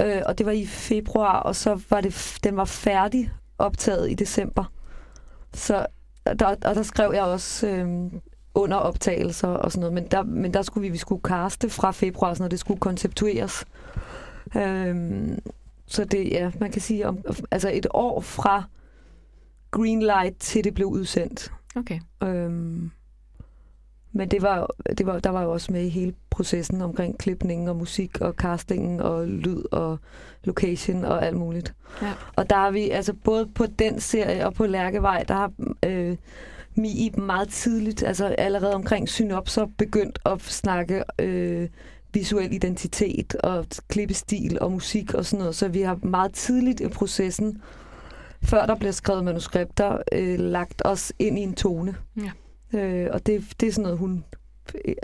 Øh, 0.02 0.22
og 0.26 0.38
det 0.38 0.46
var 0.46 0.52
i 0.52 0.66
februar, 0.66 1.40
og 1.40 1.56
så 1.56 1.82
var 1.90 2.02
det, 2.02 2.40
den 2.44 2.58
var 2.58 2.66
færdig 2.66 3.32
optaget 3.58 4.12
i 4.12 4.14
december. 4.14 4.64
Så 5.54 5.86
der, 6.40 6.46
og 6.46 6.76
der 6.76 6.84
skrev 6.84 7.12
jeg 7.14 7.24
også 7.24 7.68
øh, 7.68 8.12
under 8.54 8.78
optagelser 8.78 9.48
og 9.48 9.72
sådan 9.72 9.80
noget, 9.80 9.94
men 9.94 10.08
der, 10.12 10.24
men 10.24 10.54
der 10.54 10.62
skulle 10.62 10.88
vi, 10.88 10.90
vi 10.90 10.98
skulle 10.98 11.24
kaste 11.24 11.70
fra 11.70 11.92
februar, 11.92 12.34
så 12.34 12.36
sådan 12.36 12.44
noget, 12.44 12.52
det 12.52 12.60
skulle 12.60 12.80
konceptueres. 12.80 13.66
Øh, 14.56 14.96
så 15.88 16.06
det, 16.06 16.32
ja, 16.32 16.52
man 16.60 16.72
kan 16.72 16.82
sige, 16.82 17.08
om, 17.08 17.26
altså 17.52 17.72
et 17.74 17.88
år 17.94 18.22
fra 18.22 18.64
greenlight 19.72 20.40
til 20.40 20.64
det 20.64 20.74
blev 20.74 20.88
udsendt. 20.88 21.52
Okay. 21.76 22.00
Øhm, 22.24 22.92
men 24.12 24.32
det 24.32 24.42
var, 24.42 24.70
det 24.98 25.06
var, 25.06 25.20
der 25.20 25.30
var 25.30 25.44
jo 25.44 25.52
også 25.52 25.72
med 25.72 25.86
i 25.86 25.90
hele 25.90 26.14
processen 26.30 26.82
omkring 26.82 27.18
klipningen 27.18 27.68
og 27.68 27.76
musik 27.76 28.22
og 28.22 28.34
castingen 28.34 29.00
og 29.00 29.28
lyd 29.28 29.64
og 29.72 30.00
location 30.44 31.06
og 31.06 31.26
alt 31.26 31.38
muligt. 31.38 31.74
Ja. 32.02 32.14
Og 32.36 32.50
der 32.50 32.56
har 32.56 32.72
vi, 32.72 32.90
altså 32.90 33.14
både 33.14 33.48
på 33.48 33.66
den 33.66 34.00
serie 34.00 34.46
og 34.46 34.54
på 34.54 34.66
Lærkevej, 34.66 35.24
der 35.24 35.34
har 35.34 35.52
øh, 35.86 36.18
Mi 36.78 37.12
meget 37.18 37.50
tidligt, 37.50 38.04
altså 38.04 38.26
allerede 38.26 38.76
omkring 38.76 39.10
synopser, 39.10 39.66
begyndt 39.78 40.20
at 40.26 40.42
snakke 40.42 41.04
øh, 41.20 41.70
visuel 42.16 42.54
identitet 42.54 43.36
og 43.36 43.66
klippestil 43.88 44.58
og 44.62 44.72
musik 44.72 45.14
og 45.14 45.26
sådan 45.26 45.40
noget. 45.40 45.56
Så 45.56 45.68
vi 45.68 45.82
har 45.82 46.00
meget 46.04 46.34
tidligt 46.34 46.82
i 46.82 46.88
processen, 46.88 47.62
før 48.44 48.66
der 48.66 48.76
bliver 48.76 48.92
skrevet 48.92 49.24
manuskripter, 49.24 49.98
øh, 50.12 50.40
lagt 50.40 50.82
os 50.86 51.14
ind 51.20 51.40
i 51.40 51.42
en 51.42 51.56
tone. 51.56 51.96
Ja. 52.18 52.80
Øh, 52.80 53.10
og 53.14 53.26
det, 53.26 53.44
det 53.60 53.68
er 53.68 53.72
sådan 53.72 53.84
noget, 53.84 53.98
hun 53.98 54.24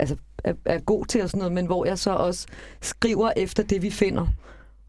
altså, 0.00 0.16
er, 0.44 0.54
er 0.64 0.78
god 0.78 1.06
til 1.06 1.22
og 1.22 1.28
sådan 1.28 1.38
noget, 1.38 1.52
men 1.52 1.66
hvor 1.66 1.84
jeg 1.84 1.98
så 1.98 2.10
også 2.10 2.46
skriver 2.80 3.32
efter 3.36 3.62
det, 3.62 3.82
vi 3.82 3.90
finder 3.90 4.26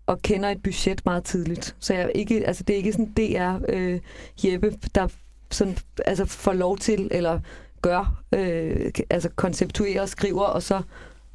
og 0.05 0.21
kender 0.21 0.49
et 0.49 0.63
budget 0.63 1.05
meget 1.05 1.23
tidligt. 1.23 1.75
Så 1.79 1.93
jeg 1.93 2.11
ikke, 2.15 2.47
altså, 2.47 2.63
det 2.63 2.73
er 2.73 2.77
ikke 2.77 2.91
sådan 2.91 3.13
DR 3.17 3.59
øh, 3.69 3.99
Jeppe, 4.43 4.73
der 4.95 5.07
sådan, 5.51 5.77
altså, 6.05 6.25
får 6.25 6.53
lov 6.53 6.77
til, 6.77 7.07
eller 7.11 7.39
gør, 7.81 8.23
øh, 8.35 8.91
altså 9.09 9.29
konceptuerer 9.35 10.01
og 10.01 10.09
skriver, 10.09 10.43
og 10.43 10.63
så 10.63 10.81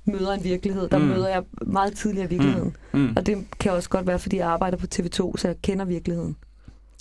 møder 0.09 0.33
en 0.33 0.45
virkelighed. 0.45 0.89
Der 0.89 0.99
Mm. 0.99 1.05
møder 1.05 1.29
jeg 1.29 1.43
meget 1.67 1.97
tidligere 1.97 2.29
virkeligheden. 2.29 2.77
Mm. 2.93 3.01
Mm. 3.01 3.13
Og 3.17 3.27
det 3.27 3.47
kan 3.61 3.73
også 3.73 3.89
godt 3.89 4.07
være, 4.07 4.19
fordi 4.19 4.37
jeg 4.37 4.49
arbejder 4.49 4.77
på 4.77 4.87
TV2, 4.95 5.37
så 5.37 5.49
jeg 5.49 5.57
kender 5.63 5.85
virkeligheden. 5.85 6.37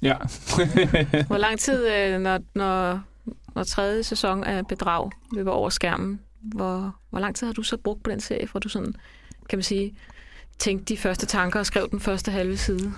Ja. 0.02 0.16
Hvor 1.28 1.38
lang 1.38 1.60
tid, 1.60 1.88
øh, 1.88 2.20
når, 2.20 2.40
når, 2.56 3.02
når 3.56 3.64
tredje 3.64 4.04
sæson 4.04 4.44
af 4.44 4.68
Bedrag 4.68 5.10
løber 5.34 5.52
over 5.52 5.70
skærmen, 5.70 6.20
hvor, 6.42 6.96
hvor 7.10 7.20
lang 7.20 7.36
tid 7.36 7.48
har 7.48 7.54
du 7.54 7.64
så 7.64 7.78
brugt 7.78 8.04
på 8.04 8.12
den 8.12 8.20
serie, 8.20 8.48
for 8.48 8.60
du 8.60 8.70
sådan, 8.70 8.96
kan 9.50 9.58
man 9.58 9.64
sige, 9.64 9.94
tænkte 10.60 10.94
de 10.94 10.98
første 10.98 11.26
tanker 11.26 11.60
og 11.60 11.66
skrev 11.66 11.88
den 11.92 12.00
første 12.00 12.32
halve 12.32 12.58
side? 12.58 12.92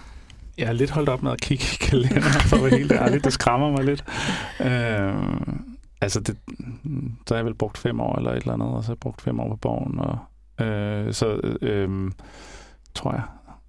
Jeg 0.58 0.68
er 0.68 0.74
lidt 0.74 0.90
holdt 0.90 1.10
op 1.10 1.24
med 1.24 1.32
at 1.32 1.42
kigge 1.42 1.64
i 1.64 1.78
kalenderen, 1.82 2.24
for 2.24 2.58
at 2.58 2.64
være 2.64 2.78
helt 2.78 2.92
ærlig. 2.92 3.24
Det 3.24 3.34
skræmmer 3.34 3.72
mig 3.72 3.84
lidt. 3.86 4.04
Øh, 4.62 5.14
altså, 6.02 6.20
det, 6.20 6.38
så 7.28 7.34
har 7.34 7.36
jeg 7.36 7.46
vel 7.46 7.56
brugt 7.56 7.78
fem 7.78 8.00
år 8.00 8.18
eller 8.18 8.32
et 8.32 8.38
eller 8.38 8.54
andet, 8.54 8.68
og 8.70 8.84
så 8.84 8.88
har 8.88 8.94
jeg 8.94 9.00
brugt 9.00 9.22
fem 9.22 9.40
år 9.40 9.50
på 9.50 9.56
borgen. 9.56 10.00
Og, 10.00 10.18
øh, 10.66 11.14
så 11.14 11.58
øh, 11.62 12.12
tror 12.96 13.12
jeg 13.12 13.24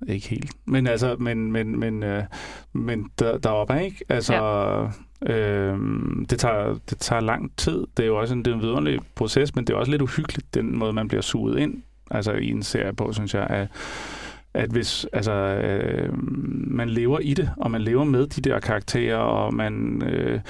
ikke 0.09 0.29
helt. 0.29 0.53
Men 0.65 0.87
altså, 0.87 1.17
men, 1.19 1.53
men, 1.53 1.79
men, 1.79 2.03
øh, 2.03 2.25
men 2.73 3.11
der, 3.19 3.39
deroppe, 3.39 3.85
ikke? 3.85 4.05
Altså, 4.09 4.35
ja. 5.27 5.35
øh, 5.35 5.79
det, 6.31 6.39
tager, 6.39 6.79
det 6.91 6.99
tager 6.99 7.21
lang 7.21 7.57
tid. 7.57 7.87
Det 7.97 8.03
er 8.03 8.07
jo 8.07 8.21
også 8.21 8.35
en, 8.35 8.45
det 8.45 8.51
er 8.51 8.55
en 8.55 8.63
vidunderlig 8.63 9.01
proces, 9.15 9.55
men 9.55 9.65
det 9.65 9.73
er 9.73 9.79
også 9.79 9.91
lidt 9.91 10.03
uhyggeligt, 10.03 10.55
den 10.55 10.79
måde, 10.79 10.93
man 10.93 11.09
bliver 11.09 11.23
suget 11.23 11.59
ind. 11.59 11.83
altså 12.11 12.33
i 12.33 12.51
en 12.51 12.63
serie 12.63 12.93
på, 12.93 13.13
synes 13.13 13.35
jeg, 13.35 13.47
at, 13.47 13.69
at 14.55 14.71
hvis 14.71 15.07
altså, 15.13 15.33
øh, 15.33 16.13
man 16.71 16.91
lever 16.91 17.19
i 17.19 17.35
det, 17.35 17.51
og 17.57 17.71
man 17.71 17.81
lever 17.81 18.05
med 18.05 18.27
de 18.27 18.51
der 18.51 18.61
karakterer, 18.61 19.17
og 19.17 19.55
man 19.55 20.03
øh, 20.03 20.41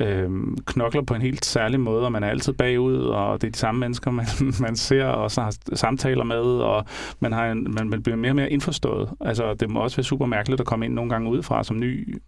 øh, 0.00 0.30
knokler 0.66 1.02
på 1.02 1.14
en 1.14 1.22
helt 1.22 1.44
særlig 1.44 1.80
måde, 1.80 2.04
og 2.04 2.12
man 2.12 2.22
er 2.22 2.28
altid 2.28 2.52
bagud, 2.52 2.96
og 2.96 3.40
det 3.40 3.46
er 3.46 3.52
de 3.52 3.58
samme 3.58 3.78
mennesker, 3.78 4.10
man, 4.20 4.26
man 4.60 4.76
ser 4.76 5.04
og 5.04 5.30
så 5.30 5.40
har 5.40 5.54
samtaler 5.74 6.24
med, 6.24 6.42
og 6.42 6.84
man, 7.20 7.32
har 7.32 7.50
en, 7.50 7.74
man, 7.74 7.88
man 7.88 8.02
bliver 8.02 8.16
mere 8.16 8.32
og 8.32 8.36
mere 8.36 8.50
indforstået. 8.50 9.10
Altså, 9.20 9.54
det 9.54 9.70
må 9.70 9.80
også 9.80 9.96
være 9.96 10.04
super 10.04 10.26
mærkeligt 10.26 10.60
at 10.60 10.66
komme 10.66 10.84
ind 10.84 10.94
nogle 10.94 11.10
gange 11.10 11.30
udefra 11.30 11.64
som 11.64 11.78
ny 11.78 12.20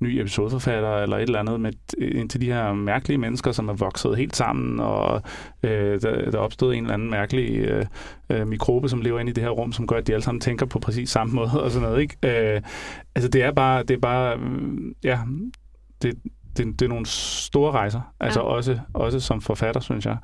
ny 0.00 0.20
episodeforfatter 0.20 0.96
eller 0.96 1.16
et 1.16 1.22
eller 1.22 1.38
andet 1.38 1.60
med 1.60 1.72
ind 1.98 2.28
til 2.28 2.40
de 2.40 2.46
her 2.46 2.72
mærkelige 2.72 3.18
mennesker, 3.18 3.52
som 3.52 3.68
er 3.68 3.72
vokset 3.72 4.16
helt 4.16 4.36
sammen, 4.36 4.80
og 4.80 5.22
øh, 5.62 6.00
der, 6.02 6.30
der 6.30 6.38
er 6.38 6.42
opstået 6.42 6.76
en 6.76 6.82
eller 6.82 6.94
anden 6.94 7.10
mærkelig 7.10 7.58
øh, 7.58 7.86
øh, 8.30 8.48
mikrobe, 8.48 8.88
som 8.88 9.00
lever 9.00 9.20
inde 9.20 9.30
i 9.30 9.32
det 9.32 9.42
her 9.42 9.50
rum, 9.50 9.72
som 9.72 9.86
gør, 9.86 9.96
at 9.96 10.06
de 10.06 10.12
alle 10.12 10.24
sammen 10.24 10.40
tænker 10.40 10.66
på 10.66 10.78
præcis 10.78 11.10
samme 11.10 11.34
måde 11.34 11.50
og 11.64 11.70
sådan 11.70 11.88
noget. 11.88 12.00
Ikke? 12.00 12.16
Øh, 12.54 12.62
altså 13.14 13.28
det 13.28 13.42
er 13.42 13.52
bare, 13.52 13.82
det 13.82 13.94
er 13.94 14.00
bare, 14.00 14.38
ja, 15.04 15.18
det, 16.02 16.14
det, 16.56 16.80
det 16.80 16.82
er 16.82 16.88
nogle 16.88 17.06
store 17.06 17.72
rejser, 17.72 18.00
altså 18.20 18.40
ja. 18.40 18.46
også, 18.46 18.78
også 18.94 19.20
som 19.20 19.40
forfatter, 19.40 19.80
synes 19.80 20.06
jeg. 20.06 20.16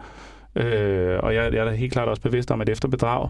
Øh, 0.56 1.18
og 1.22 1.34
jeg, 1.34 1.52
jeg 1.52 1.60
er 1.60 1.64
da 1.64 1.70
helt 1.70 1.92
klart 1.92 2.08
også 2.08 2.22
bevidst 2.22 2.50
om, 2.50 2.60
at 2.60 2.68
efter 2.68 2.88
bedrag, 2.88 3.28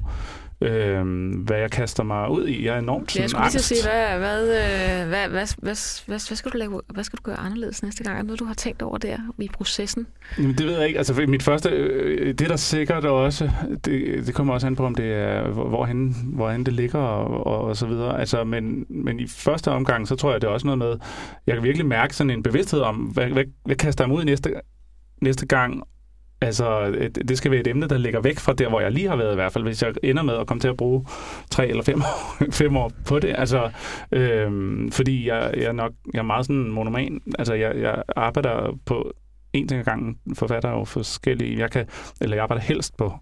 øh, 0.60 1.04
hvad 1.44 1.58
jeg 1.58 1.70
kaster 1.70 2.02
mig 2.02 2.30
ud 2.30 2.46
i, 2.46 2.66
jeg 2.66 2.74
er 2.74 2.78
enormt 2.78 3.12
sådan, 3.12 3.22
Jeg 3.22 3.30
skulle 3.30 3.50
lige 3.50 3.60
sige, 3.62 3.82
hvad, 3.82 4.18
hvad, 4.18 4.46
hvad, 4.46 5.06
hvad, 5.06 5.28
hvad, 5.28 5.28
hvad, 5.28 5.76
hvad, 6.06 6.28
hvad, 6.28 6.36
skal 6.36 6.52
du 6.52 6.56
lave, 6.56 6.80
hvad 6.88 7.04
skal 7.04 7.16
du 7.16 7.22
gøre 7.22 7.36
anderledes 7.36 7.82
næste 7.82 8.04
gang? 8.04 8.18
Er 8.18 8.22
noget, 8.22 8.40
du 8.40 8.44
har 8.44 8.54
tænkt 8.54 8.82
over 8.82 8.98
der 8.98 9.16
i 9.38 9.48
processen? 9.52 10.06
Jamen, 10.38 10.58
det 10.58 10.66
ved 10.66 10.78
jeg 10.78 10.86
ikke. 10.86 10.98
Altså, 10.98 11.24
mit 11.28 11.42
første, 11.42 11.68
øh, 11.68 12.34
det 12.34 12.48
der 12.48 12.56
sikkert 12.56 13.04
også, 13.04 13.50
det, 13.84 14.26
det 14.26 14.34
kommer 14.34 14.54
også 14.54 14.66
an 14.66 14.76
på, 14.76 14.86
om 14.86 14.94
det 14.94 15.12
er, 15.12 15.48
hvorhen, 15.48 16.16
hvorhen 16.34 16.66
det 16.66 16.74
ligger 16.74 16.98
og, 16.98 17.46
og, 17.46 17.60
og 17.60 17.76
så 17.76 17.86
videre. 17.86 18.20
Altså, 18.20 18.44
men, 18.44 18.86
men 18.88 19.20
i 19.20 19.26
første 19.26 19.70
omgang, 19.70 20.08
så 20.08 20.16
tror 20.16 20.32
jeg, 20.32 20.40
det 20.40 20.48
er 20.48 20.52
også 20.52 20.66
noget 20.66 20.78
med, 20.78 20.96
jeg 21.46 21.54
kan 21.54 21.64
virkelig 21.64 21.86
mærke 21.86 22.16
sådan 22.16 22.30
en 22.30 22.42
bevidsthed 22.42 22.80
om, 22.80 22.96
hvad, 22.96 23.26
hvad, 23.26 23.44
hvad 23.64 23.76
kaster 23.76 24.04
jeg 24.04 24.08
mig 24.08 24.18
ud 24.18 24.24
næste, 24.24 24.54
næste 25.20 25.46
gang, 25.46 25.82
Altså, 26.42 26.94
det 27.28 27.38
skal 27.38 27.50
være 27.50 27.60
et 27.60 27.66
emne, 27.66 27.88
der 27.88 27.98
ligger 27.98 28.20
væk 28.20 28.38
fra 28.38 28.52
der, 28.52 28.68
hvor 28.68 28.80
jeg 28.80 28.92
lige 28.92 29.08
har 29.08 29.16
været 29.16 29.32
i 29.32 29.34
hvert 29.34 29.52
fald, 29.52 29.64
hvis 29.64 29.82
jeg 29.82 29.94
ender 30.02 30.22
med 30.22 30.34
at 30.34 30.46
komme 30.46 30.60
til 30.60 30.68
at 30.68 30.76
bruge 30.76 31.06
tre 31.50 31.68
eller 31.68 31.82
fem 31.82 32.02
år, 32.02 32.36
fem 32.62 32.76
år 32.76 32.92
på 33.06 33.18
det. 33.18 33.34
Altså, 33.38 33.70
øhm, 34.12 34.90
fordi 34.92 35.28
jeg, 35.28 35.54
jeg, 35.56 35.64
er 35.64 35.72
nok, 35.72 35.92
jeg 36.14 36.18
er 36.18 36.22
meget 36.22 36.46
sådan 36.46 36.70
monoman. 36.70 37.20
Altså, 37.38 37.54
jeg, 37.54 37.76
jeg 37.76 38.02
arbejder 38.16 38.78
på 38.86 39.12
en 39.52 39.68
ting 39.68 39.80
ad 39.80 39.84
gangen. 39.84 40.16
Forfatter 40.34 40.68
er 40.68 40.72
jo 40.72 40.84
forskellige. 40.84 41.58
Jeg, 41.58 41.70
kan, 41.70 41.86
eller 42.20 42.36
jeg 42.36 42.42
arbejder 42.42 42.62
helst 42.62 42.96
på 42.96 43.12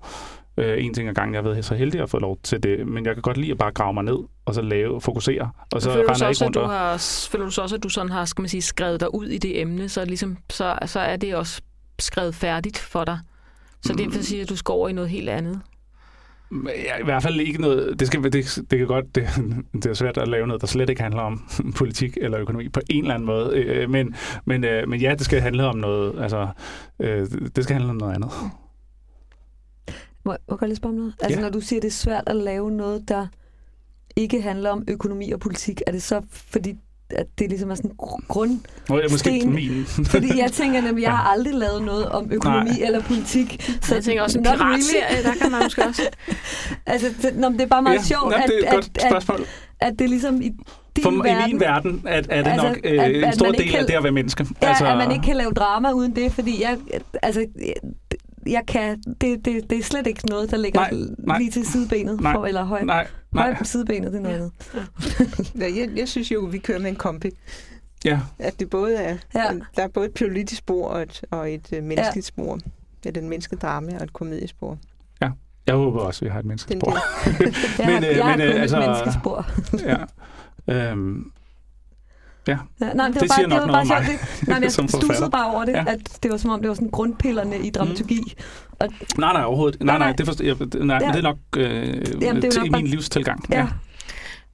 øh, 0.56 0.84
en 0.84 0.94
ting 0.94 1.08
ad 1.08 1.14
gangen. 1.14 1.34
Jeg 1.34 1.42
har 1.42 1.50
været 1.50 1.64
så 1.64 1.74
heldig 1.74 2.00
at 2.00 2.10
få 2.10 2.18
lov 2.18 2.38
til 2.42 2.62
det, 2.62 2.86
men 2.86 3.06
jeg 3.06 3.14
kan 3.14 3.22
godt 3.22 3.36
lide 3.36 3.50
at 3.50 3.58
bare 3.58 3.72
grave 3.72 3.94
mig 3.94 4.04
ned 4.04 4.18
og 4.44 4.54
så 4.54 4.62
lave, 4.62 5.00
fokusere. 5.00 5.50
Og 5.72 5.82
så 5.82 5.92
føler 5.92 6.06
du 6.06 6.14
så 6.14 6.26
også, 6.26 6.44
at 6.44 6.54
du 6.54 6.60
har, 6.60 7.26
føler 7.30 7.44
du 7.44 7.50
så 7.50 7.62
også, 7.62 7.76
at 7.76 7.82
du 7.82 7.88
sådan 7.88 8.10
har, 8.10 8.24
skal 8.24 8.42
man 8.42 8.48
sige, 8.48 8.62
skrevet 8.62 9.00
dig 9.00 9.14
ud 9.14 9.26
i 9.26 9.38
det 9.38 9.60
emne, 9.60 9.88
så, 9.88 10.04
ligesom, 10.04 10.36
så, 10.50 10.78
så 10.86 11.00
er 11.00 11.16
det 11.16 11.34
også 11.34 11.62
skrevet 12.03 12.34
færdigt 12.34 12.78
for 12.78 13.05
dig. 13.05 13.18
Så 13.82 13.92
det 13.92 14.14
vil 14.14 14.26
sige, 14.26 14.42
at 14.42 14.48
du 14.48 14.57
skal 14.57 14.72
over 14.72 14.88
i 14.88 14.92
noget 14.92 15.11
helt 15.11 15.28
andet. 15.28 15.61
Ja, 16.66 16.96
I 17.01 17.05
hvert 17.05 17.22
fald 17.22 17.40
ikke 17.40 17.61
noget... 17.61 18.01
Det, 18.01 18.07
skal, 18.07 18.22
det, 18.22 18.32
det 18.70 18.78
kan 18.78 18.86
godt... 18.86 19.14
Det, 19.14 19.28
det 19.72 19.86
er 19.86 19.94
svært 19.94 20.18
at 20.18 20.28
lave 20.28 20.46
noget, 20.46 20.61
der 20.61 20.66
slet 20.66 20.90
ikke 20.90 21.03
handler 21.03 21.22
om 21.22 21.48
politik 21.78 22.18
eller 22.20 22.40
økonomi 22.40 22.68
på 22.68 22.80
en 22.90 23.05
eller 23.05 23.14
anden 23.14 23.26
måde. 23.26 23.57
Øh, 23.57 23.90
men, 23.90 24.14
men, 24.44 24.64
øh, 24.64 24.88
men 24.88 25.01
ja, 25.01 25.14
det 25.14 25.24
skal 25.24 25.40
handle 25.40 25.64
om 25.64 25.76
noget... 25.76 26.22
Altså, 26.22 26.48
øh, 26.98 27.30
det 27.57 27.64
skal 27.64 27.74
handle 27.74 27.90
om 27.90 27.96
noget 27.96 28.14
andet. 28.14 28.30
Må, 30.24 30.36
må 30.48 30.59
jeg 30.61 30.68
lige 30.68 30.76
spørge 30.76 30.92
om 30.92 30.98
noget? 30.98 31.14
Altså, 31.20 31.38
ja. 31.38 31.44
når 31.44 31.51
du 31.51 31.61
siger, 31.61 31.80
det 31.80 31.88
er 31.88 31.92
svært 31.92 32.24
at 32.26 32.36
lave 32.36 32.70
noget, 32.70 33.09
der 33.09 33.26
ikke 34.16 34.42
handler 34.42 34.70
om 34.70 34.84
økonomi 34.88 35.30
og 35.30 35.40
politik, 35.40 35.82
er 35.86 35.92
det 35.92 36.03
så, 36.03 36.22
fordi 36.30 36.78
at 37.12 37.26
det 37.38 37.48
ligesom 37.48 37.70
er 37.70 37.74
sådan 37.74 37.90
en 37.90 37.96
grund. 38.28 38.61
Nå, 38.88 38.98
jeg 38.98 39.08
måske 39.11 39.42
min. 39.46 39.84
fordi 40.12 40.38
jeg 40.38 40.52
tænker 40.52 40.80
nemlig, 40.80 41.02
jeg 41.02 41.16
har 41.16 41.32
aldrig 41.32 41.54
lavet 41.54 41.82
noget 41.82 42.08
om 42.08 42.32
økonomi 42.32 42.70
Nej. 42.70 42.86
eller 42.86 43.02
politik. 43.02 43.78
Så 43.82 43.94
jeg 43.94 44.04
tænker 44.04 44.22
også 44.22 44.38
en 44.38 44.44
piratserie, 44.44 45.04
really. 45.11 45.24
der 45.24 45.34
kan 45.42 45.50
man 45.50 45.62
måske 45.62 45.84
også. 45.84 46.02
altså, 46.86 47.08
det, 47.22 47.36
nå, 47.36 47.48
det 47.48 47.61
er 47.61 47.66
bare 47.66 47.82
meget 47.82 47.96
ja, 47.96 48.02
sjovt, 48.02 48.32
ja, 48.32 48.42
det 48.46 48.68
er 48.68 48.78
at, 48.78 49.04
at, 49.04 49.30
at, 49.30 49.40
at 49.80 49.98
det 49.98 50.08
ligesom 50.08 50.42
i 50.42 50.52
din 50.96 51.02
For, 51.02 51.11
verden, 51.11 51.48
I 51.48 51.52
min 51.52 51.61
verden 51.61 52.02
er, 52.06 52.22
er 52.28 52.42
det 52.42 52.50
altså, 52.50 52.68
nok 52.68 52.78
øh, 52.84 53.04
at, 53.04 53.24
en 53.24 53.32
stor 53.32 53.52
del 53.52 53.70
kan, 53.70 53.80
af 53.80 53.86
det 53.86 53.94
at 53.94 54.02
være 54.02 54.12
menneske. 54.12 54.46
Ja, 54.62 54.68
altså, 54.68 54.86
at 54.86 54.96
man 54.96 55.12
ikke 55.12 55.24
kan 55.24 55.36
lave 55.36 55.50
drama 55.50 55.92
uden 55.92 56.16
det, 56.16 56.32
fordi 56.32 56.62
jeg, 56.62 56.78
altså, 57.22 57.46
jeg 58.51 58.62
kan, 58.66 59.03
det, 59.20 59.44
det, 59.44 59.70
det 59.70 59.78
er 59.78 59.82
slet 59.82 60.07
ikke 60.07 60.26
noget, 60.26 60.51
der 60.51 60.57
ligger 60.57 60.80
nej, 60.80 60.90
nej, 61.18 61.38
lige 61.38 61.51
til 61.51 61.66
sidebenet, 61.66 62.20
nej, 62.20 62.34
for, 62.34 62.46
eller 62.46 62.64
højt. 62.64 62.86
Nej, 62.86 63.07
nej. 63.32 63.53
Højt 63.53 63.66
sidebenet, 63.66 64.12
det 64.12 64.18
er 64.18 64.22
noget 64.22 64.36
andet. 64.36 64.53
Ja. 65.59 65.80
jeg, 65.80 65.88
jeg 65.96 66.09
synes 66.09 66.32
jo, 66.32 66.40
vi 66.40 66.59
kører 66.59 66.78
med 66.78 66.90
en 66.90 66.96
kombi. 66.96 67.30
Ja. 68.05 68.20
At 68.38 68.61
det 68.61 68.70
både 68.70 68.96
er, 68.96 69.16
ja. 69.34 69.51
der 69.76 69.82
er 69.82 69.88
både 69.88 70.07
et 70.07 70.14
politisk 70.14 70.59
spor 70.59 70.88
og 70.88 71.03
et, 71.03 71.22
og 71.30 71.53
et 71.53 71.72
uh, 71.72 71.84
menneskeligt 71.84 72.16
ja. 72.38 72.42
spor. 72.42 72.59
Det 73.03 73.09
er 73.09 73.12
den 73.12 73.28
menneskelige 73.28 73.61
drama 73.61 73.96
og 73.98 74.05
et 74.05 74.12
komediespor. 74.12 74.78
Ja, 75.22 75.30
jeg 75.66 75.74
håber 75.74 76.01
også, 76.01 76.24
at 76.24 76.28
vi 76.28 76.30
har 76.30 76.38
et 76.38 76.46
menneskeligt 76.46 76.82
spor. 76.82 76.96
men, 77.86 78.03
jeg, 78.03 78.11
øh, 78.11 78.16
jeg 78.16 78.36
men, 78.38 78.48
øh, 78.48 78.62
altså, 78.62 78.76
et 78.76 78.82
menneskespor. 78.82 79.46
ja. 79.88 80.05
Øhm, 80.68 81.32
Ja, 82.51 82.86
ja 82.86 82.92
nej, 82.92 83.07
det, 83.07 83.14
det 83.14 83.28
var 83.28 83.34
siger 83.34 83.48
bare, 83.48 83.59
nok 83.59 83.68
det 83.68 83.72
var 83.72 83.84
bare 83.84 84.05
sjovt. 84.05 84.20
Det, 84.40 84.48
nej, 84.48 84.59
jeg 84.62 84.72
stussede 84.72 85.30
bare 85.30 85.55
over 85.55 85.64
det, 85.64 85.72
ja. 85.72 85.84
at 85.86 86.18
det 86.22 86.30
var 86.30 86.36
som 86.36 86.51
om, 86.51 86.61
det 86.61 86.68
var 86.68 86.74
sådan 86.74 86.90
grundpillerne 86.90 87.59
i 87.59 87.70
dramaturgi. 87.70 88.20
Mm. 88.20 88.44
Og, 88.80 88.88
nej, 89.18 89.32
nej, 89.32 89.44
overhovedet. 89.44 89.82
Nej, 89.82 89.98
nej, 89.98 90.12
det, 90.12 90.26
forstår, 90.26 90.44
jeg, 90.44 90.57
nej 90.74 90.98
ja. 91.03 91.09
det 91.09 91.16
er 91.16 91.22
nok, 91.22 91.38
øh, 91.57 92.22
Jamen, 92.22 92.42
det 92.42 92.48
er 92.48 92.51
til, 92.51 92.62
nok 92.62 92.70
min 92.70 92.86
livstilgang. 92.86 93.44
Ja. 93.51 93.59
ja. 93.59 93.68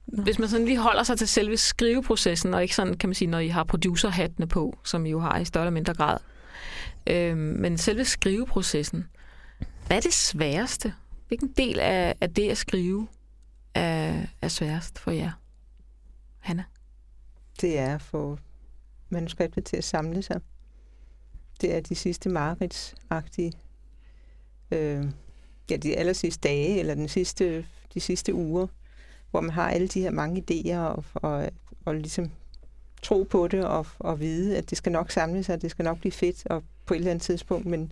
Hvis 0.05 0.39
man 0.39 0.49
sådan 0.49 0.65
lige 0.65 0.77
holder 0.77 1.03
sig 1.03 1.17
til 1.17 1.27
selve 1.27 1.57
skriveprocessen, 1.57 2.53
og 2.53 2.61
ikke 2.61 2.75
sådan, 2.75 2.93
kan 2.93 3.09
man 3.09 3.13
sige, 3.13 3.29
når 3.29 3.39
I 3.39 3.47
har 3.47 3.63
producerhattene 3.63 4.47
på, 4.47 4.77
som 4.85 5.05
I 5.05 5.09
jo 5.09 5.19
har 5.19 5.37
i 5.39 5.45
større 5.45 5.63
eller 5.63 5.73
mindre 5.73 5.93
grad. 5.93 6.17
Øh, 7.09 7.37
men 7.37 7.77
selve 7.77 8.05
skriveprocessen, 8.05 9.05
hvad 9.87 9.97
er 9.97 10.01
det 10.01 10.13
sværeste? 10.13 10.93
Hvilken 11.27 11.53
del 11.57 11.79
af, 11.79 12.15
af 12.21 12.29
det 12.29 12.49
at 12.49 12.57
skrive 12.57 13.07
er, 13.73 14.13
er 14.41 14.47
sværest 14.47 14.99
for 14.99 15.11
jer? 15.11 15.31
Hanna? 16.39 16.63
Det 17.61 17.79
er 17.79 17.95
at 17.95 18.01
få 18.01 18.37
manuskriptet 19.09 19.65
til 19.65 19.77
at 19.77 19.83
samle 19.83 20.21
sig. 20.21 20.41
Det 21.61 21.75
er 21.75 21.79
de 21.79 21.95
sidste 21.95 22.29
mareridsagtige, 22.29 23.53
øh, 24.71 25.05
ja, 25.69 25.75
de 25.75 25.97
aller 25.97 26.13
sidste 26.13 26.47
dage, 26.47 26.79
eller 26.79 26.95
den 26.95 27.07
sidste, 27.07 27.65
de 27.93 27.99
sidste 27.99 28.33
uger, 28.33 28.67
hvor 29.31 29.41
man 29.41 29.51
har 29.51 29.69
alle 29.69 29.87
de 29.87 30.01
her 30.01 30.11
mange 30.11 30.43
idéer, 30.51 30.77
og, 30.77 31.03
og, 31.13 31.49
og 31.85 31.95
ligesom 31.95 32.31
tro 33.01 33.23
på 33.23 33.47
det, 33.47 33.65
og, 33.65 33.87
og 33.99 34.19
vide, 34.19 34.57
at 34.57 34.69
det 34.69 34.77
skal 34.77 34.91
nok 34.91 35.11
samle 35.11 35.43
sig, 35.43 35.61
det 35.61 35.71
skal 35.71 35.85
nok 35.85 35.99
blive 35.99 36.11
fedt, 36.11 36.45
og 36.45 36.63
på 36.85 36.93
et 36.93 36.97
eller 36.97 37.11
andet 37.11 37.21
tidspunkt, 37.21 37.65
men, 37.65 37.91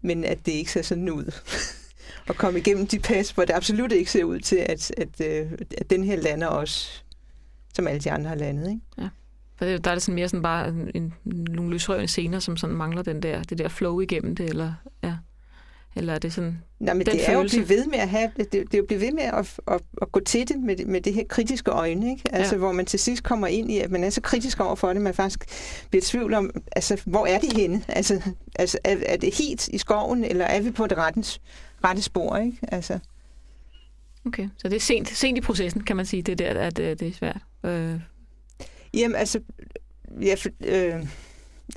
men 0.00 0.24
at 0.24 0.38
det 0.46 0.52
ikke 0.52 0.72
ser 0.72 0.82
sådan 0.82 1.10
ud. 1.10 1.32
og 2.28 2.36
komme 2.36 2.58
igennem 2.58 2.86
de 2.86 2.98
pas, 2.98 3.30
hvor 3.30 3.44
det 3.44 3.54
absolut 3.54 3.92
ikke 3.92 4.10
ser 4.10 4.24
ud 4.24 4.40
til, 4.40 4.56
at, 4.56 4.92
at, 4.96 5.20
at, 5.20 5.46
at 5.78 5.90
den 5.90 6.04
her 6.04 6.16
lander 6.16 6.46
også 6.46 7.02
som 7.74 7.86
alle 7.86 8.00
de 8.00 8.10
andre 8.10 8.28
har 8.28 8.36
landet. 8.36 8.70
Ikke? 8.70 8.80
Ja. 8.98 9.08
For 9.58 9.64
det, 9.64 9.84
der 9.84 9.90
er 9.90 9.94
det 9.94 10.02
sådan 10.02 10.14
mere 10.14 10.28
sådan 10.28 10.42
bare 10.42 10.68
en, 10.94 11.14
nogle 11.24 11.70
løsrørende 11.70 12.08
scener, 12.08 12.38
som 12.38 12.56
sådan 12.56 12.76
mangler 12.76 13.02
den 13.02 13.22
der, 13.22 13.42
det 13.42 13.58
der 13.58 13.68
flow 13.68 14.00
igennem 14.00 14.36
det, 14.36 14.48
eller, 14.48 14.72
ja. 15.02 15.14
eller 15.96 16.14
er 16.14 16.18
det 16.18 16.32
sådan 16.32 16.62
Nej, 16.80 16.94
men 16.94 17.06
den 17.06 17.14
det 17.14 17.22
er 17.22 17.26
følelse? 17.26 17.56
jo 17.56 17.62
at 17.62 17.66
blive 17.66 17.78
ved 17.78 17.86
med 17.86 17.98
at 17.98 18.08
have, 18.08 18.30
det, 18.36 18.52
det 18.52 18.74
er 18.74 18.78
jo 18.78 18.84
blive 18.86 19.00
ved 19.00 19.12
med 19.12 19.22
at, 19.22 19.60
at, 19.66 19.80
at 20.02 20.12
gå 20.12 20.20
til 20.20 20.48
det 20.48 20.58
med, 20.60 20.86
med 20.86 21.00
det 21.00 21.14
her 21.14 21.24
kritiske 21.28 21.70
øjne, 21.70 22.10
ikke? 22.10 22.34
Altså, 22.34 22.54
ja. 22.54 22.58
hvor 22.58 22.72
man 22.72 22.86
til 22.86 22.98
sidst 22.98 23.22
kommer 23.22 23.46
ind 23.46 23.70
i, 23.70 23.78
at 23.78 23.90
man 23.90 24.04
er 24.04 24.10
så 24.10 24.20
kritisk 24.20 24.60
over 24.60 24.74
for 24.74 24.92
det, 24.92 25.02
man 25.02 25.14
faktisk 25.14 25.44
bliver 25.90 26.02
i 26.02 26.04
tvivl 26.04 26.34
om, 26.34 26.50
altså, 26.72 27.02
hvor 27.06 27.26
er 27.26 27.38
det 27.38 27.52
henne? 27.52 27.82
Altså, 27.88 28.22
altså 28.58 28.78
er, 28.84 28.96
er 29.06 29.16
det 29.16 29.34
helt 29.34 29.68
i 29.68 29.78
skoven, 29.78 30.24
eller 30.24 30.44
er 30.44 30.60
vi 30.60 30.70
på 30.70 30.86
det 30.86 30.98
rette, 30.98 31.40
rette 31.84 32.02
spor, 32.02 32.36
ikke? 32.36 32.58
Altså. 32.62 32.98
Okay, 34.26 34.48
så 34.56 34.68
det 34.68 34.76
er 34.76 34.80
sent, 34.80 35.08
sent 35.08 35.38
i 35.38 35.40
processen, 35.40 35.84
kan 35.84 35.96
man 35.96 36.06
sige, 36.06 36.22
det 36.22 36.38
der, 36.38 36.50
at, 36.50 36.78
at 36.78 37.00
det 37.00 37.08
er 37.08 37.12
svært. 37.12 37.40
Øh. 37.64 38.00
Jamen 38.94 39.16
altså, 39.16 39.40
ja, 40.20 40.34
for, 40.34 40.48
øh, 40.60 41.06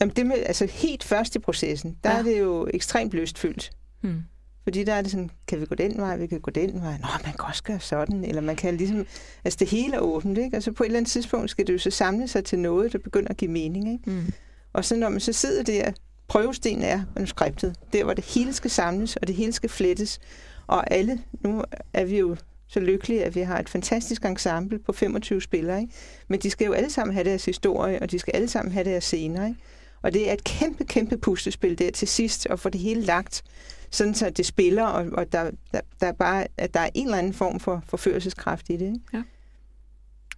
jamen 0.02 0.16
det 0.16 0.26
med, 0.26 0.36
altså 0.38 0.66
helt 0.66 1.04
først 1.04 1.36
i 1.36 1.40
processen, 1.40 1.98
der 2.04 2.12
ja. 2.12 2.18
er 2.18 2.24
det 2.24 2.40
jo 2.40 2.68
ekstremt 2.74 3.12
lystfyldt. 3.14 3.72
Hmm. 4.02 4.24
Fordi 4.64 4.84
der 4.84 4.94
er 4.94 5.02
det 5.02 5.12
sådan, 5.12 5.30
kan 5.48 5.62
vi 5.62 5.66
gå 5.66 5.76
den 5.76 5.98
vej, 5.98 6.18
vi 6.18 6.28
kan 6.28 6.40
gå 6.40 6.52
den 6.52 6.82
vej. 6.82 6.98
Nå, 6.98 7.08
man 7.26 7.34
kan 7.34 7.46
også 7.48 7.64
gøre 7.64 7.80
sådan, 7.80 8.24
eller 8.24 8.42
man 8.42 8.56
kan 8.56 8.78
ligesom, 8.78 9.06
altså 9.44 9.58
det 9.60 9.68
hele 9.68 9.96
er 9.96 10.00
åbent, 10.00 10.38
ikke? 10.38 10.56
Altså 10.56 10.72
på 10.72 10.84
et 10.84 10.88
eller 10.88 11.00
andet 11.00 11.12
tidspunkt 11.12 11.50
skal 11.50 11.68
det 11.68 11.74
jo 11.74 11.78
så 11.78 11.90
samle 11.92 12.28
sig 12.28 12.46
til 12.46 12.60
noget, 12.60 12.94
der 12.94 13.00
begynder 13.00 13.30
at 13.30 13.38
give 13.38 13.52
mening, 13.52 13.92
ikke? 13.92 14.04
Hmm. 14.06 14.34
Og 14.74 14.86
så 14.86 14.96
når 14.96 15.10
man 15.10 15.20
så 15.20 15.34
sidder 15.34 15.64
der, 15.64 15.92
prøvestenen 16.28 16.84
er 16.84 17.04
manuskriptet, 17.16 17.76
der 17.94 18.04
hvor 18.04 18.14
det 18.14 18.24
hele 18.24 18.54
skal 18.54 18.72
samles, 18.72 19.16
og 19.16 19.28
det 19.28 19.36
hele 19.36 19.52
skal 19.52 19.70
flettes, 19.70 20.20
og 20.68 20.94
alle, 20.94 21.22
nu 21.44 21.64
er 21.94 22.06
vi 22.06 22.20
jo 22.20 22.36
så 22.72 22.80
lykkelige, 22.80 23.24
at 23.26 23.36
vi 23.36 23.42
har 23.42 23.60
et 23.60 23.70
fantastisk 23.70 24.26
ensemble 24.26 24.80
på 24.80 24.94
25 24.94 25.42
spillere. 25.42 25.82
Ikke? 25.82 25.94
Men 26.28 26.40
de 26.40 26.50
skal 26.50 26.66
jo 26.66 26.74
alle 26.74 26.90
sammen 26.90 27.14
have 27.14 27.24
deres 27.24 27.46
historie, 27.46 28.02
og 28.02 28.12
de 28.12 28.20
skal 28.20 28.36
alle 28.36 28.48
sammen 28.48 28.72
have 28.74 28.84
deres 28.84 29.04
scener. 29.04 29.46
Ikke? 29.46 29.60
Og 30.02 30.14
det 30.14 30.30
er 30.30 30.34
et 30.34 30.44
kæmpe, 30.44 30.84
kæmpe 30.84 31.18
puslespil 31.18 31.80
der 31.80 31.92
til 31.92 32.08
sidst, 32.08 32.48
at 32.50 32.60
få 32.60 32.70
det 32.70 32.82
hele 32.82 33.02
lagt 33.02 33.44
sådan 33.92 34.14
så 34.14 34.30
det 34.30 34.46
spiller, 34.46 34.84
og, 34.84 35.06
og 35.14 35.32
der, 35.32 35.52
der, 35.74 35.82
der 36.02 36.08
er 36.08 36.12
bare, 36.12 36.48
at 36.58 36.74
der 36.74 36.80
er 36.80 36.90
en 36.94 37.06
eller 37.06 37.18
anden 37.18 37.34
form 37.34 37.60
for 37.60 37.84
forførelseskraft 37.88 38.70
i 38.70 38.78
det. 38.78 38.86
Ikke? 38.86 39.24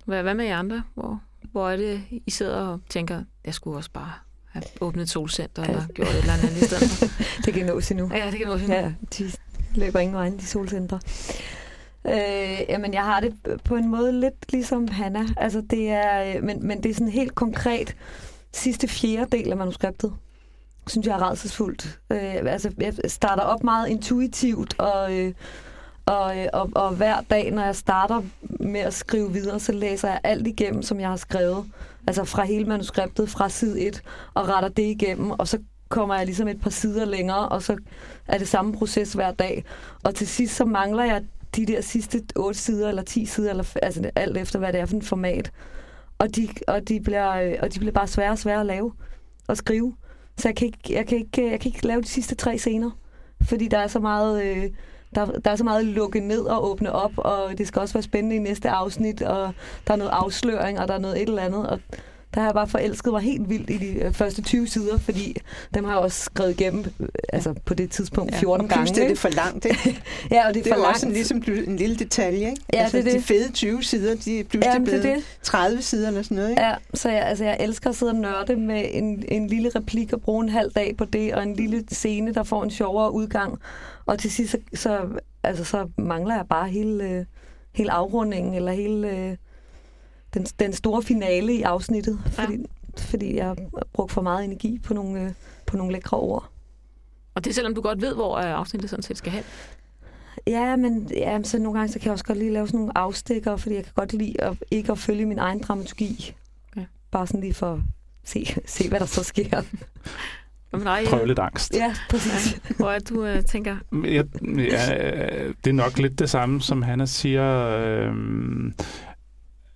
Hvad, 0.05 0.23
hvad 0.23 0.33
med 0.33 0.45
jer 0.45 0.57
andre? 0.57 0.83
Hvor, 0.93 1.21
hvor 1.51 1.69
er 1.69 1.75
det, 1.75 2.01
I 2.25 2.31
sidder 2.31 2.55
og 2.55 2.79
tænker, 2.89 3.23
jeg 3.45 3.53
skulle 3.53 3.77
også 3.77 3.91
bare 3.93 4.13
have 4.49 4.63
åbnet 4.81 5.03
et 5.03 5.09
solcenter 5.09 5.63
eller 5.63 5.87
gjort 5.87 6.07
et 6.07 6.17
eller 6.17 6.33
andet 6.33 6.61
i 6.61 6.65
stedet 6.65 6.89
for? 6.89 7.05
Det 7.45 7.53
kan 7.53 7.65
nås 7.65 7.91
endnu. 7.91 8.11
Ja, 8.13 8.31
det 8.31 8.37
kan 8.37 8.47
også 8.47 8.65
Ja, 8.65 8.93
de 9.17 9.31
løber 9.75 9.99
ingen 9.99 10.15
vejen, 10.15 10.37
de 10.37 10.45
solcentre. 10.45 10.99
Øh, 12.07 12.59
jamen, 12.69 12.93
jeg 12.93 13.03
har 13.03 13.19
det 13.19 13.33
på 13.63 13.75
en 13.75 13.87
måde 13.87 14.11
lidt 14.11 14.51
ligesom 14.51 14.87
Hanna. 14.87 15.25
Altså, 15.37 15.61
det 15.61 15.89
er, 15.89 16.35
øh, 16.35 16.43
men, 16.43 16.67
men 16.67 16.83
det 16.83 16.89
er 16.89 16.93
sådan 16.93 17.07
helt 17.07 17.35
konkret 17.35 17.95
sidste 18.53 18.87
fjerdedel 18.87 19.51
af 19.51 19.57
manuskriptet 19.57 20.13
synes 20.87 21.07
jeg 21.07 21.13
er 21.13 21.29
redselsfuldt. 21.29 21.99
Øh, 22.09 22.35
altså, 22.45 22.71
jeg 22.77 22.93
starter 23.07 23.43
op 23.43 23.63
meget 23.63 23.87
intuitivt, 23.87 24.79
og, 24.79 25.13
øh, 25.13 25.33
og, 26.05 26.37
øh, 26.37 26.47
og, 26.53 26.69
og 26.75 26.95
hver 26.95 27.21
dag, 27.21 27.51
når 27.51 27.63
jeg 27.63 27.75
starter 27.75 28.21
med 28.59 28.79
at 28.79 28.93
skrive 28.93 29.33
videre, 29.33 29.59
så 29.59 29.71
læser 29.71 30.07
jeg 30.07 30.19
alt 30.23 30.47
igennem, 30.47 30.81
som 30.81 30.99
jeg 30.99 31.09
har 31.09 31.15
skrevet. 31.15 31.65
Altså 32.07 32.23
fra 32.23 32.43
hele 32.43 32.65
manuskriptet, 32.65 33.29
fra 33.29 33.49
side 33.49 33.81
1, 33.81 34.01
og 34.33 34.49
retter 34.49 34.69
det 34.69 34.83
igennem, 34.83 35.31
og 35.31 35.47
så 35.47 35.57
kommer 35.89 36.15
jeg 36.15 36.25
ligesom 36.25 36.47
et 36.47 36.61
par 36.61 36.69
sider 36.69 37.05
længere, 37.05 37.49
og 37.49 37.63
så 37.63 37.77
er 38.27 38.37
det 38.37 38.47
samme 38.47 38.73
proces 38.73 39.13
hver 39.13 39.31
dag. 39.31 39.63
Og 40.03 40.15
til 40.15 40.27
sidst 40.27 40.55
så 40.55 40.65
mangler 40.65 41.03
jeg 41.03 41.23
de 41.55 41.65
der 41.65 41.81
sidste 41.81 42.23
8 42.35 42.59
sider, 42.59 42.89
eller 42.89 43.01
10 43.01 43.25
sider, 43.25 43.49
eller, 43.49 43.77
altså 43.81 44.11
alt 44.15 44.37
efter, 44.37 44.59
hvad 44.59 44.73
det 44.73 44.81
er 44.81 44.85
for 44.85 44.97
et 44.97 45.05
format. 45.05 45.51
Og 46.17 46.35
de, 46.35 46.49
og 46.67 46.87
de, 46.89 46.99
bliver, 47.01 47.31
øh, 47.31 47.55
og 47.61 47.73
de 47.73 47.79
bliver 47.79 47.91
bare 47.91 48.07
sværere 48.07 48.31
og 48.31 48.39
sværere 48.39 48.59
at 48.59 48.65
lave 48.65 48.91
og 49.47 49.57
skrive. 49.57 49.95
Så 50.37 50.47
jeg 50.47 50.55
kan 50.55 50.65
ikke, 50.65 50.93
jeg 50.93 51.07
kan 51.07 51.17
ikke, 51.17 51.51
jeg 51.51 51.59
kan 51.59 51.71
ikke 51.73 51.87
lave 51.87 52.01
de 52.01 52.07
sidste 52.07 52.35
tre 52.35 52.57
scener, 52.57 52.91
fordi 53.41 53.67
der 53.67 53.77
er 53.77 53.87
så 53.87 53.99
meget... 53.99 54.43
Øh, 54.43 54.69
der, 55.15 55.25
der 55.25 55.51
er 55.51 55.55
så 55.55 55.63
meget 55.63 55.85
lukke 55.85 56.19
ned 56.19 56.41
og 56.41 56.71
åbne 56.71 56.91
op, 56.91 57.11
og 57.17 57.57
det 57.57 57.67
skal 57.67 57.79
også 57.79 57.93
være 57.93 58.03
spændende 58.03 58.35
i 58.35 58.39
næste 58.39 58.69
afsnit, 58.69 59.21
og 59.21 59.53
der 59.87 59.93
er 59.93 59.97
noget 59.97 60.11
afsløring, 60.11 60.79
og 60.79 60.87
der 60.87 60.93
er 60.93 60.99
noget 60.99 61.21
et 61.21 61.27
eller 61.27 61.41
andet, 61.41 61.69
og 61.69 61.79
der 62.33 62.39
har 62.39 62.47
jeg 62.47 62.53
bare 62.53 62.67
forelsket 62.67 63.13
mig 63.13 63.21
helt 63.21 63.49
vildt 63.49 63.69
i 63.69 63.77
de 63.77 63.87
øh, 63.99 64.13
første 64.13 64.41
20 64.41 64.67
sider, 64.67 64.97
fordi 64.97 65.37
dem 65.73 65.83
har 65.83 65.91
jeg 65.91 65.99
også 65.99 66.23
skrevet 66.23 66.51
igennem 66.51 66.85
øh, 66.99 67.07
altså 67.33 67.53
på 67.65 67.73
det 67.73 67.91
tidspunkt 67.91 68.35
14 68.35 68.67
ja, 68.69 68.75
gange. 68.75 68.95
det 68.95 69.03
er 69.03 69.07
det 69.07 69.17
for 69.19 69.29
langt, 69.29 69.65
ikke? 69.65 70.01
ja, 70.31 70.47
og 70.47 70.53
det 70.53 70.59
er, 70.59 70.63
Det 70.63 70.67
for 70.67 70.73
er 70.73 70.77
jo 70.77 70.81
langt. 70.83 70.95
også 70.95 71.05
en, 71.07 71.13
ligesom 71.13 71.43
en 71.67 71.77
lille 71.77 71.95
detalje, 71.95 72.49
ikke? 72.49 72.61
Ja, 72.73 72.79
altså, 72.81 72.97
det 72.97 73.07
er 73.07 73.09
de 73.11 73.17
det. 73.17 73.23
fede 73.23 73.51
20 73.51 73.83
sider, 73.83 74.15
de 74.15 74.39
er 74.39 74.43
pludselig 74.43 74.73
det 74.73 74.81
er 74.81 74.83
blevet 75.01 75.03
det. 75.03 75.23
30 75.43 75.81
sider 75.81 76.07
eller 76.07 76.21
sådan 76.21 76.35
noget, 76.35 76.49
ikke? 76.49 76.61
Ja, 76.61 76.73
så 76.93 77.09
jeg, 77.09 77.21
altså, 77.25 77.43
jeg 77.43 77.57
elsker 77.59 77.89
at 77.89 77.95
sidde 77.95 78.11
og 78.11 78.15
nørde 78.17 78.55
med 78.55 78.85
en, 78.91 79.23
en 79.27 79.47
lille 79.47 79.69
replik 79.75 80.13
og 80.13 80.21
bruge 80.21 80.43
en 80.43 80.49
halv 80.49 80.71
dag 80.71 80.97
på 80.97 81.05
det, 81.05 81.33
og 81.33 81.43
en 81.43 81.55
lille 81.55 81.83
scene, 81.91 82.33
der 82.33 82.43
får 82.43 82.63
en 82.63 82.71
sjovere 82.71 83.13
udgang. 83.13 83.59
Og 84.05 84.19
til 84.19 84.31
sidst, 84.31 84.51
så, 84.51 84.57
så, 84.73 84.99
altså, 85.43 85.63
så 85.63 85.87
mangler 85.97 86.35
jeg 86.35 86.45
bare 86.49 86.69
hele, 86.69 87.03
øh, 87.03 87.25
hele 87.75 87.91
afrundingen, 87.91 88.53
eller 88.53 88.71
hele 88.71 89.37
den, 90.33 90.45
den 90.59 90.73
store 90.73 91.03
finale 91.03 91.53
i 91.53 91.61
afsnittet, 91.61 92.19
fordi, 92.25 92.65
fordi 92.97 93.35
jeg 93.35 93.45
har 93.45 93.57
brugt 93.93 94.11
for 94.11 94.21
meget 94.21 94.45
energi 94.45 94.79
på 94.79 94.93
nogle, 94.93 95.21
øh, 95.21 95.31
på 95.65 95.77
nogle 95.77 95.93
lækre 95.93 96.17
ord. 96.17 96.49
Og 97.35 97.43
det 97.43 97.49
er 97.49 97.53
selvom 97.53 97.75
du 97.75 97.81
godt 97.81 98.01
ved, 98.01 98.15
hvor 98.15 98.37
øh, 98.37 98.45
afsnittet 98.45 98.89
sådan 98.89 99.03
set 99.03 99.17
skal 99.17 99.31
hen. 99.31 99.43
Ja, 100.47 100.75
men 100.75 101.11
ja, 101.17 101.43
så 101.43 101.59
nogle 101.59 101.79
gange 101.79 101.93
så 101.93 101.99
kan 101.99 102.05
jeg 102.05 102.13
også 102.13 102.25
godt 102.25 102.37
lige 102.37 102.53
lave 102.53 102.67
sådan 102.67 102.79
nogle 102.79 102.97
afstikker, 102.97 103.55
fordi 103.55 103.75
jeg 103.75 103.83
kan 103.83 103.93
godt 103.95 104.13
lide 104.13 104.41
at, 104.41 104.57
ikke 104.71 104.91
at 104.91 104.97
følge 104.97 105.25
min 105.25 105.39
egen 105.39 105.59
dramaturgi. 105.59 106.35
Ja. 106.75 106.85
Bare 107.11 107.27
sådan 107.27 107.41
lige 107.41 107.53
for 107.53 107.73
at 107.73 107.79
se, 108.23 108.45
se 108.65 108.89
hvad 108.89 108.99
der 108.99 109.05
så 109.05 109.23
sker. 109.23 109.61
Med 110.71 110.85
dig? 110.85 111.03
Prøve 111.07 111.27
lidt 111.27 111.39
angst. 111.39 111.73
Ja, 111.73 111.95
præcis. 112.09 112.53
Ja, 112.69 112.75
hvor 112.75 112.91
er 112.91 112.99
det, 112.99 113.09
du 113.09 113.25
øh, 113.25 113.43
tænker, 113.43 113.77
Jeg, 114.03 114.25
ja, 114.57 115.13
øh, 115.45 115.53
det 115.63 115.69
er 115.69 115.73
nok 115.73 115.97
lidt 115.97 116.19
det 116.19 116.29
samme, 116.29 116.61
som 116.61 116.81
Hanna 116.81 117.05
siger. 117.05 117.67
Øh, 117.67 118.13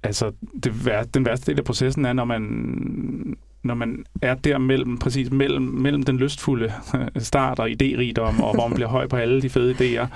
altså, 0.07 0.31
det, 0.63 0.85
vær- 0.85 1.03
den 1.03 1.25
værste 1.25 1.51
del 1.51 1.59
af 1.59 1.65
processen 1.65 2.05
er, 2.05 2.13
når 2.13 2.25
man, 2.25 2.41
når 3.63 3.73
man 3.73 4.05
er 4.21 4.35
der 4.35 4.57
mellem, 4.57 4.97
præcis 4.97 5.31
mellem, 5.31 5.63
mellem 5.63 6.03
den 6.03 6.17
lystfulde 6.17 6.73
start 7.17 7.59
og 7.59 7.69
idérigdom, 7.69 8.43
og 8.43 8.53
hvor 8.53 8.67
man 8.67 8.75
bliver 8.75 8.89
høj 8.89 9.07
på 9.07 9.15
alle 9.15 9.41
de 9.41 9.49
fede 9.49 9.73
idéer, 10.01 10.07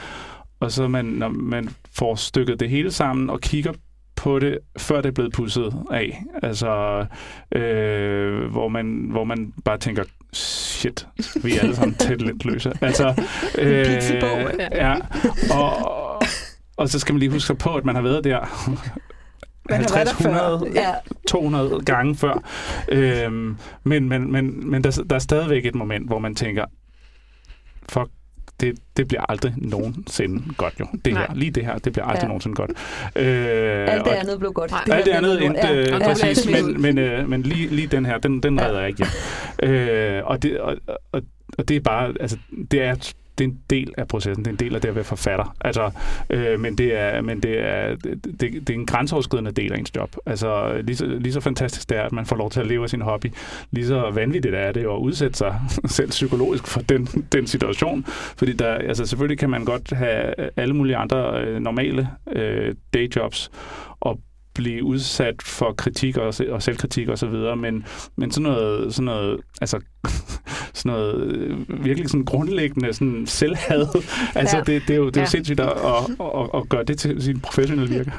og 0.59 0.71
så 0.71 0.87
man, 0.87 1.05
når 1.05 1.29
man 1.29 1.69
får 1.95 2.15
stykket 2.15 2.59
det 2.59 2.69
hele 2.69 2.91
sammen 2.91 3.29
og 3.29 3.41
kigger 3.41 3.73
på 4.15 4.39
det, 4.39 4.57
før 4.77 5.01
det 5.01 5.09
er 5.09 5.13
blevet 5.13 5.33
pusset 5.33 5.73
af. 5.91 6.23
Altså, 6.43 7.05
øh, 7.51 8.51
hvor, 8.51 8.67
man, 8.67 9.07
hvor 9.11 9.23
man 9.23 9.53
bare 9.65 9.77
tænker, 9.77 10.03
shit, 10.33 11.07
vi 11.43 11.55
er 11.55 11.61
alle 11.61 11.75
sammen 11.75 11.95
tæt 11.95 12.21
lidt 12.21 12.45
løse. 12.45 12.71
Altså, 12.81 13.07
øh, 13.59 13.85
Pizzabog, 13.85 14.51
ja. 14.71 14.95
Og, 15.53 16.21
og 16.77 16.89
så 16.89 16.99
skal 16.99 17.13
man 17.13 17.19
lige 17.19 17.31
huske 17.31 17.55
på, 17.55 17.75
at 17.75 17.85
man 17.85 17.95
har 17.95 18.01
været 18.01 18.23
der 18.23 18.39
50, 19.69 20.09
der 20.09 20.15
før. 20.15 20.29
100, 20.53 20.71
Ja, 20.75 20.91
200 21.27 21.81
gange 21.85 22.15
før. 22.15 22.43
Øhm, 22.89 23.57
men 23.83 24.09
men, 24.09 24.31
men, 24.31 24.69
men 24.71 24.83
der, 24.83 25.03
der 25.09 25.15
er 25.15 25.19
stadigvæk 25.19 25.65
et 25.65 25.75
moment, 25.75 26.07
hvor 26.07 26.19
man 26.19 26.35
tænker, 26.35 26.65
fuck, 27.89 28.07
det, 28.59 28.79
det 28.97 29.07
bliver 29.07 29.25
aldrig 29.29 29.53
nogensinde 29.57 30.43
godt 30.57 30.73
jo. 30.79 30.85
Det 31.05 31.17
her, 31.17 31.27
Nej. 31.27 31.35
lige 31.35 31.51
det 31.51 31.65
her, 31.65 31.77
det 31.77 31.93
bliver 31.93 32.05
aldrig 32.05 32.21
Ja. 32.23 32.27
nogensinde 32.27 32.55
godt. 32.55 32.71
Øh, 33.15 33.87
alt 33.93 34.05
det 34.05 34.11
andet 34.11 34.39
blev 34.39 34.53
godt. 34.53 34.71
Her 34.71 34.93
alt 34.95 35.05
det 35.05 35.11
andet 35.11 35.43
endte 35.45 35.59
Ja. 35.67 35.75
øh, 35.75 35.85
det 35.85 36.01
præcis, 36.03 36.49
men, 36.49 36.81
men, 36.81 36.97
øh, 36.97 37.29
men 37.29 37.41
lige, 37.41 37.67
lige 37.67 37.87
den 37.87 38.05
her, 38.05 38.17
den, 38.17 38.43
den 38.43 38.59
Ja. 38.59 38.65
redder 38.65 38.79
jeg 38.79 38.89
ikke 38.89 39.05
hjem. 39.61 39.69
Øh, 39.71 40.21
og, 40.25 40.43
det, 40.43 40.59
og, 40.59 40.75
og, 41.11 41.21
og 41.57 41.67
det 41.67 41.75
er 41.75 41.81
bare, 41.81 42.13
altså, 42.19 42.37
det 42.71 42.81
er 42.81 43.13
det 43.41 43.47
er 43.47 43.51
en 43.51 43.59
del 43.69 43.93
af 43.97 44.07
processen, 44.07 44.45
det 44.45 44.51
er 44.51 44.53
en 44.53 44.59
del 44.59 44.75
af 44.75 44.81
det 44.81 44.89
at 44.89 44.95
være 44.95 45.03
forfatter. 45.03 45.55
Altså, 45.61 45.91
øh, 46.29 46.59
men 46.59 46.77
det 46.77 46.99
er, 46.99 47.21
men 47.21 47.39
det 47.39 47.59
er, 47.59 47.95
det, 47.95 48.23
det, 48.25 48.41
det 48.41 48.69
er 48.69 48.73
en 48.73 48.85
grænseoverskridende 48.85 49.51
del 49.51 49.73
af 49.73 49.77
ens 49.77 49.95
job. 49.95 50.15
Altså, 50.25 50.81
lige 50.83 50.95
så, 50.95 51.05
lige 51.05 51.33
så 51.33 51.39
fantastisk 51.39 51.89
det 51.89 51.97
er, 51.97 52.03
at 52.03 52.11
man 52.11 52.25
får 52.25 52.35
lov 52.35 52.51
til 52.51 52.59
at 52.59 52.67
leve 52.67 52.83
af 52.83 52.89
sin 52.89 53.01
hobby, 53.01 53.25
lige 53.71 53.87
så 53.87 54.09
vanvittigt 54.09 54.55
er 54.55 54.71
det 54.71 54.81
at 54.81 54.97
udsætte 54.97 55.37
sig 55.37 55.61
selv 55.85 56.09
psykologisk 56.09 56.67
for 56.67 56.81
den, 56.81 57.05
den 57.05 57.47
situation. 57.47 58.05
Fordi 58.07 58.53
der, 58.53 58.73
altså, 58.73 59.05
selvfølgelig 59.05 59.39
kan 59.39 59.49
man 59.49 59.65
godt 59.65 59.91
have 59.91 60.33
alle 60.57 60.73
mulige 60.73 60.95
andre 60.95 61.41
øh, 61.41 61.59
normale 61.59 62.09
øh, 62.35 62.75
dayjobs, 62.93 63.51
og 63.99 64.19
blive 64.53 64.83
udsat 64.83 65.41
for 65.41 65.73
kritik 65.73 66.17
og, 66.17 66.33
og 66.49 66.63
selvkritik 66.63 67.07
og 67.07 67.17
så 67.17 67.27
videre, 67.27 67.55
men, 67.55 67.85
men 68.15 68.31
sådan 68.31 68.51
noget, 68.51 68.93
sådan 68.93 69.05
noget, 69.05 69.39
altså, 69.61 69.79
sådan 70.81 70.91
noget 70.97 71.35
øh, 71.35 71.83
virkelig 71.85 72.09
sådan 72.09 72.25
grundlæggende 72.25 72.93
sådan 72.93 73.27
selvhad, 73.27 73.87
altså 74.35 74.57
Ja. 74.57 74.63
det, 74.63 74.81
det, 74.87 74.93
er 74.93 74.97
jo, 74.97 75.05
det 75.07 75.17
er 75.17 75.21
jo 75.21 75.25
Ja. 75.25 75.29
sindssygt 75.29 75.59
at, 75.59 75.67
at, 75.69 76.09
at, 76.19 76.49
at 76.61 76.69
gøre 76.69 76.83
det 76.83 76.97
til 76.99 77.21
sin 77.23 77.39
professionelle 77.39 77.95
virke. 77.95 78.11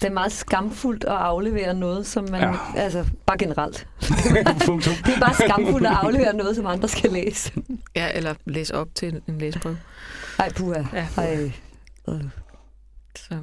Det 0.00 0.04
er 0.04 0.10
meget 0.10 0.32
skamfuldt 0.32 1.04
at 1.04 1.10
aflevere 1.16 1.74
noget, 1.74 2.06
som 2.06 2.26
man... 2.30 2.40
Ja. 2.40 2.52
Altså, 2.76 3.04
bare 3.26 3.38
generelt. 3.38 3.86
Det 4.00 5.14
er 5.16 5.20
bare 5.20 5.34
skamfuldt 5.34 5.86
at 5.86 5.92
aflevere 5.92 6.36
noget, 6.36 6.56
som 6.56 6.66
andre 6.66 6.88
skal 6.88 7.10
læse. 7.12 7.52
ja, 7.96 8.08
eller 8.14 8.34
læse 8.46 8.74
op 8.74 8.88
til 8.94 9.20
en 9.28 9.38
læseprøve. 9.38 9.76
Ej, 10.38 10.52
puha. 10.52 10.82
Ja. 10.94 11.06
Ej. 11.16 11.50
Så. 13.16 13.34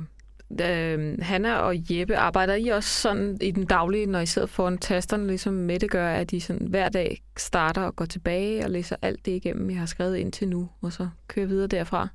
Øh, 0.52 1.18
Hanna 1.22 1.56
og 1.56 1.76
Jeppe, 1.90 2.18
arbejder 2.18 2.56
I 2.56 2.68
også 2.68 2.90
sådan 2.90 3.38
i 3.42 3.52
den 3.52 3.66
daglige, 3.66 4.06
når 4.06 4.20
I 4.20 4.26
sidder 4.26 4.48
foran 4.48 4.78
tasterne, 4.78 5.28
ligesom 5.28 5.54
Mette 5.54 5.88
gør, 5.88 6.10
at 6.10 6.34
I 6.34 6.40
sådan 6.40 6.68
hver 6.68 6.90
dag 6.90 7.22
starter 7.38 7.82
og 7.82 7.96
går 7.96 8.06
tilbage 8.06 8.66
og 8.66 8.72
læser 8.72 8.96
alt 9.02 9.26
det 9.26 9.32
igennem, 9.32 9.70
I 9.70 9.74
har 9.74 9.86
skrevet 9.86 10.18
indtil 10.18 10.48
nu, 10.48 10.70
og 10.82 10.94
så 10.94 11.10
kører 11.28 11.46
videre 11.46 11.68
derfra? 11.68 12.08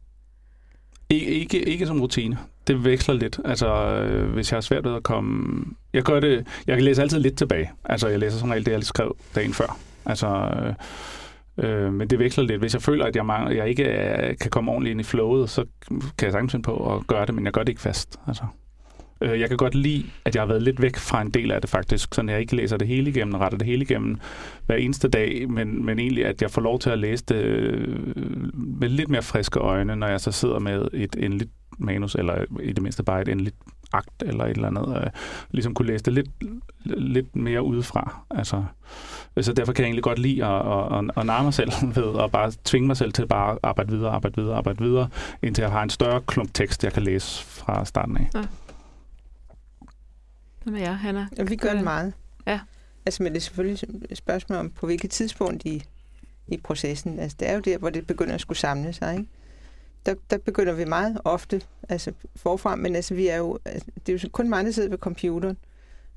Ikke, 1.11 1.27
ikke, 1.27 1.63
ikke 1.63 1.87
som 1.87 2.01
rutine. 2.01 2.39
Det 2.67 2.85
veksler 2.85 3.15
lidt. 3.15 3.41
Altså, 3.45 3.75
øh, 3.75 4.33
hvis 4.33 4.53
jeg 4.53 4.57
har 4.57 4.61
svært 4.61 4.85
ved 4.85 4.95
at 4.95 5.03
komme... 5.03 5.65
Jeg 5.93 6.03
gør 6.03 6.21
det... 6.21 6.47
Jeg 6.67 6.77
kan 6.77 6.85
læse 6.85 7.03
altid 7.03 7.19
lidt 7.19 7.39
tilbage. 7.39 7.71
Altså, 7.85 8.09
jeg 8.09 8.19
læser 8.19 8.39
som 8.39 8.51
regel 8.51 8.67
det, 8.67 8.73
jeg 8.73 8.85
skrev 8.85 9.17
dagen 9.35 9.55
før. 9.55 9.79
Altså, 10.07 10.27
øh, 10.27 10.75
øh, 11.59 11.93
men 11.93 12.09
det 12.09 12.19
veksler 12.19 12.45
lidt. 12.45 12.61
Hvis 12.61 12.75
jeg 12.75 12.83
føler, 12.83 13.05
at 13.05 13.17
jeg, 13.17 13.27
mangler, 13.27 13.55
jeg 13.55 13.69
ikke 13.69 13.85
er, 13.85 14.35
kan 14.35 14.51
komme 14.51 14.71
ordentligt 14.71 14.91
ind 14.91 15.01
i 15.01 15.05
flowet, 15.05 15.51
så 15.51 15.65
kan 15.89 16.27
jeg 16.27 16.33
sagtens 16.33 16.53
finde 16.53 16.63
på 16.63 16.95
at 16.97 17.07
gøre 17.07 17.27
det, 17.27 17.35
men 17.35 17.45
jeg 17.45 17.53
gør 17.53 17.61
det 17.61 17.69
ikke 17.69 17.81
fast. 17.81 18.21
Altså. 18.27 18.45
Øh, 19.23 19.41
jeg 19.41 19.49
kan 19.49 19.57
godt 19.57 19.75
lide, 19.75 20.05
at 20.25 20.35
jeg 20.35 20.43
har 20.43 20.47
været 20.47 20.63
lidt 20.63 20.83
væk 20.83 20.97
fra 20.97 21.23
en 21.23 21.31
del 21.31 21.53
af 21.53 21.61
det 21.61 21.71
faktisk, 21.71 22.15
så 22.15 22.23
jeg 22.29 22.41
ikke 22.41 22.57
læser 22.57 22.77
det 22.77 22.89
hele 22.89 23.11
igennem 23.11 23.35
og 23.35 23.41
retter 23.41 23.59
det 23.59 23.67
hele 23.67 23.83
igennem 23.83 24.19
hver 24.67 24.77
eneste 24.77 25.09
dag, 25.09 25.51
men, 25.51 25.87
men 25.87 25.99
egentlig, 25.99 26.27
at 26.27 26.43
jeg 26.43 26.51
får 26.51 26.63
lov 26.63 26.79
til 26.79 26.91
at 26.91 26.99
læse 26.99 27.25
det 27.25 27.45
øh, 27.45 27.99
med 28.55 28.89
lidt 28.89 29.09
mere 29.09 29.23
friske 29.23 29.61
øjne, 29.61 29.97
når 29.97 30.07
jeg 30.07 30.21
så 30.21 30.33
sidder 30.33 30.59
med 30.59 30.89
et 30.93 31.17
endeligt 31.19 31.51
manus, 31.79 32.15
eller 32.15 32.45
i 32.61 32.73
det 32.73 32.83
mindste 32.83 33.03
bare 33.03 33.23
et 33.23 33.29
endeligt 33.29 33.57
akt, 33.93 34.23
eller 34.27 34.45
et 34.45 34.57
eller 34.57 34.69
andet. 34.69 34.97
Øh, 34.97 35.11
ligesom 35.51 35.75
kunne 35.75 35.89
læse 35.89 36.05
det 36.05 36.13
lidt, 36.13 36.29
lidt 36.85 37.37
mere 37.37 37.63
udefra. 37.63 38.25
Altså, 38.31 38.65
så 39.41 39.53
derfor 39.53 39.73
kan 39.73 39.83
jeg 39.83 39.87
egentlig 39.89 40.03
godt 40.05 40.19
lide 40.19 40.45
at, 40.45 40.67
at, 40.67 40.99
at, 40.99 41.11
at 41.17 41.27
narre 41.27 41.45
mig 41.45 41.55
selv 41.55 41.71
ved 41.97 42.21
at 42.23 42.33
bare 42.33 42.53
tvinge 42.65 42.87
mig 42.87 42.97
selv 42.97 43.13
til 43.13 43.27
bare 43.27 43.53
at 43.53 43.59
arbejde 43.63 43.91
videre, 43.91 44.11
arbejde 44.11 44.37
videre, 44.37 44.57
arbejde 44.57 44.85
videre, 44.85 45.09
indtil 45.43 45.63
jeg 45.63 45.71
har 45.71 45.83
en 45.83 45.91
større 45.91 46.21
klump 46.21 46.55
tekst, 46.55 46.85
jeg 46.85 46.93
kan 46.93 47.03
læse 47.03 47.45
fra 47.45 47.85
starten 47.85 48.17
af. 48.17 48.29
Hvad 50.63 50.73
med 50.73 50.81
jer, 50.81 50.93
Hanna? 50.93 51.27
Og 51.39 51.51
vi 51.51 51.57
gør 51.57 51.75
det 51.75 51.85
meget. 51.85 52.13
Ja. 52.47 52.61
Altså, 53.07 53.23
men 53.23 53.33
det 53.33 53.39
er 53.39 53.43
selvfølgelig 53.43 53.79
et 54.11 54.17
spørgsmål 54.17 54.59
om, 54.59 54.71
på 54.71 54.87
hvilket 54.87 55.11
tidspunkt 55.11 55.65
i, 55.65 55.85
i 56.49 56.57
processen. 56.57 57.19
Altså, 57.19 57.37
det 57.41 57.49
er 57.49 57.55
jo 57.55 57.61
der, 57.61 57.79
hvor 57.79 57.91
det 57.91 58.07
begynder 58.07 58.35
at 58.35 58.41
skulle 58.41 58.59
samle 58.59 58.93
sig, 58.93 59.17
ikke? 59.17 59.29
Der, 60.07 60.15
der 60.31 60.39
begynder 60.39 60.73
vi 60.73 60.85
meget 60.85 61.19
ofte 61.25 61.63
altså 61.89 62.13
forfra, 62.37 62.77
men 62.77 62.97
altså, 62.97 63.15
vi 63.15 63.29
er 63.29 63.37
jo, 63.37 63.59
altså, 63.65 63.89
det 64.07 64.15
er 64.15 64.19
jo 64.25 64.29
kun 64.29 64.49
mig, 64.49 64.65
der 64.65 64.71
sidder 64.71 64.89
ved 64.89 64.99
computeren. 64.99 65.57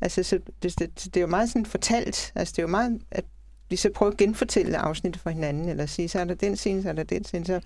Altså, 0.06 0.24
så 0.24 0.40
det, 0.64 0.80
det, 0.80 1.06
det 1.06 1.18
er 1.18 1.22
jo 1.22 1.28
meget 1.28 1.50
sådan 1.50 1.66
fortalt. 1.66 2.32
Altså, 2.36 2.52
det 2.52 2.60
er 2.60 2.64
jo 2.64 2.68
meget, 2.68 3.02
at 3.12 3.26
vi 3.70 3.76
så 3.76 3.90
prøver 3.96 4.12
at 4.12 4.18
genfortælle 4.18 4.78
afsnittet 4.78 5.22
for 5.22 5.30
hinanden, 5.30 5.70
eller 5.70 5.86
sige, 5.86 6.10
så 6.10 6.20
er 6.20 6.24
der 6.24 6.34
den 6.34 6.56
scene, 6.56 6.84
så 6.84 6.90
er 6.90 6.94
der 6.94 7.04
den 7.04 7.24
scene, 7.24 7.46
så, 7.46 7.60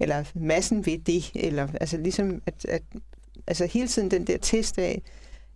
eller 0.00 0.24
massen 0.34 0.86
ved 0.86 0.98
det, 0.98 1.30
eller 1.34 1.68
altså 1.80 1.96
ligesom, 1.96 2.42
at, 2.46 2.64
at 2.64 2.82
altså 3.46 3.66
hele 3.66 3.88
tiden 3.88 4.10
den 4.10 4.26
der 4.26 4.36
test 4.36 4.78
af, 4.78 5.02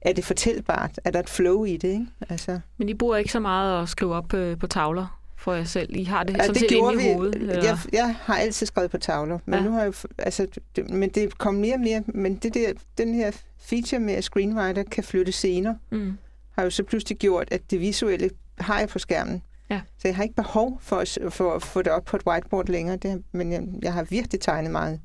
er 0.00 0.12
det 0.12 0.24
fortælbart? 0.24 1.00
Er 1.04 1.10
der 1.10 1.20
et 1.20 1.28
flow 1.28 1.64
i 1.64 1.76
det? 1.76 1.88
Ikke? 1.88 2.06
Altså. 2.28 2.60
Men 2.76 2.88
I 2.88 2.94
bruger 2.94 3.16
ikke 3.16 3.32
så 3.32 3.40
meget 3.40 3.82
at 3.82 3.88
skrive 3.88 4.14
op 4.14 4.34
øh, 4.34 4.58
på 4.58 4.66
tavler 4.66 5.17
for 5.38 5.54
jer 5.54 5.64
selv? 5.64 5.96
I 5.96 6.04
har 6.04 6.24
det 6.24 6.36
Ja, 6.36 6.44
som 6.46 6.54
det 6.54 6.60
set 6.60 6.70
inde 6.70 7.10
i 7.10 7.12
hovedet? 7.14 7.34
Eller? 7.34 7.54
Jeg, 7.64 7.78
jeg 7.92 8.16
har 8.20 8.36
altid 8.36 8.66
skrevet 8.66 8.90
på 8.90 8.98
tavler, 8.98 9.38
men 9.44 9.54
Ja. 9.54 9.60
ja. 9.60 9.66
nu 9.66 9.72
har 9.72 9.82
jeg, 9.82 9.92
altså, 10.18 10.46
det, 10.76 10.90
men 10.90 11.08
det 11.10 11.38
kom 11.38 11.54
mere 11.54 11.74
og 11.74 11.80
mere, 11.80 12.02
men 12.06 12.36
det 12.36 12.54
der, 12.54 12.72
den 12.98 13.14
her 13.14 13.30
feature 13.58 14.00
med, 14.00 14.14
at 14.14 14.24
screenwriter 14.24 14.82
kan 14.82 15.04
flytte 15.04 15.32
scener, 15.32 15.74
Mm. 15.90 16.18
har 16.50 16.62
jo 16.64 16.70
så 16.70 16.82
pludselig 16.82 17.18
gjort, 17.18 17.48
at 17.50 17.70
det 17.70 17.80
visuelle 17.80 18.30
har 18.58 18.78
jeg 18.78 18.88
på 18.88 18.98
skærmen. 18.98 19.42
Ja. 19.70 19.80
Så 19.98 20.08
jeg 20.08 20.16
har 20.16 20.22
ikke 20.22 20.34
behov 20.34 20.78
for 20.82 20.96
at, 20.96 21.18
for 21.30 21.54
at 21.54 21.62
få 21.62 21.82
det 21.82 21.92
op 21.92 22.04
på 22.04 22.16
et 22.16 22.22
whiteboard 22.26 22.68
længere, 22.68 22.96
det, 22.96 23.22
men 23.32 23.52
jeg, 23.52 23.62
jeg 23.82 23.92
har 23.92 24.02
virkelig 24.02 24.40
tegnet 24.40 24.70
meget. 24.70 25.00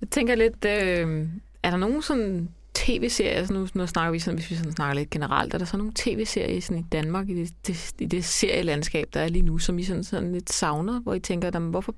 Jeg 0.00 0.10
tænker 0.10 0.34
lidt, 0.34 0.64
øh, 0.64 1.28
er 1.62 1.70
der 1.70 1.76
nogen 1.76 2.02
sådan 2.02 2.48
tv-serier, 2.76 3.32
altså 3.32 3.54
nu, 3.54 3.68
nu 3.74 3.86
snakker 3.86 4.12
vi 4.12 4.18
sådan, 4.18 4.38
hvis 4.38 4.50
vi 4.50 4.56
sådan 4.56 4.72
snakker 4.72 4.94
lidt 4.94 5.10
generelt, 5.10 5.54
er 5.54 5.58
der 5.58 5.64
så 5.64 5.76
nogle 5.76 5.92
tv-serier 5.94 6.60
sådan 6.60 6.78
i 6.78 6.86
Danmark, 6.92 7.28
i 7.28 7.34
det, 7.34 7.52
det, 7.66 7.92
i 7.98 8.06
det 8.06 8.24
serielandskab, 8.24 9.06
der 9.14 9.20
er 9.20 9.28
lige 9.28 9.42
nu, 9.42 9.58
som 9.58 9.78
I 9.78 9.84
sådan, 9.84 10.04
sådan 10.04 10.32
lidt 10.32 10.52
savner, 10.52 11.00
hvor 11.00 11.14
I 11.14 11.20
tænker, 11.20 11.50
jamen, 11.54 11.70
hvorfor 11.70 11.94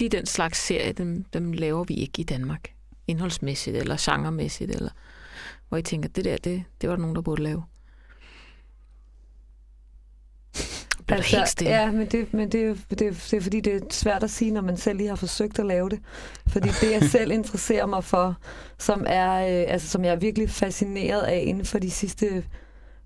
de 0.00 0.08
den 0.08 0.26
slags 0.26 0.66
serie, 0.66 0.92
dem, 0.92 1.24
dem 1.32 1.52
laver 1.52 1.84
vi 1.84 1.94
ikke 1.94 2.20
i 2.20 2.24
Danmark, 2.24 2.68
indholdsmæssigt 3.06 3.76
eller 3.76 3.96
genremæssigt, 4.00 4.70
eller 4.70 4.90
hvor 5.68 5.78
I 5.78 5.82
tænker, 5.82 6.08
det 6.08 6.24
der, 6.24 6.36
det, 6.36 6.64
det 6.80 6.88
var 6.88 6.96
der 6.96 7.00
nogen, 7.00 7.16
der 7.16 7.22
burde 7.22 7.42
lave. 7.42 7.62
Bliver 11.08 11.16
altså, 11.16 11.36
helt 11.36 11.48
stille. 11.48 11.72
ja, 11.72 11.90
men, 11.90 12.06
det, 12.06 12.34
men 12.34 12.48
det, 12.52 12.62
er 12.64 12.74
det, 12.90 13.02
er- 13.02 13.12
det 13.30 13.36
er 13.36 13.40
fordi, 13.40 13.60
det 13.60 13.74
er 13.74 13.80
svært 13.90 14.22
at 14.22 14.30
sige, 14.30 14.50
når 14.50 14.60
man 14.60 14.76
selv 14.76 14.96
lige 14.96 15.08
har 15.08 15.16
forsøgt 15.16 15.58
at 15.58 15.66
lave 15.66 15.88
det. 15.88 15.98
Fordi 16.46 16.68
det, 16.80 16.92
jeg 16.92 17.02
selv 17.02 17.30
interesserer 17.32 17.86
mig 17.86 18.04
for, 18.04 18.36
som, 18.78 19.04
er, 19.08 19.32
øh, 19.40 19.64
altså, 19.72 19.88
som 19.88 20.04
jeg 20.04 20.12
er 20.12 20.16
virkelig 20.16 20.50
fascineret 20.50 21.20
af 21.22 21.42
inden 21.46 21.64
for 21.64 21.78
de 21.78 21.90
sidste 21.90 22.44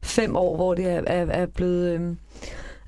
fem 0.02 0.36
år, 0.36 0.56
hvor 0.56 0.74
det 0.74 0.86
er, 0.86 1.02
er, 1.06 1.26
er, 1.26 1.46
blevet, 1.46 2.00
øh, 2.00 2.16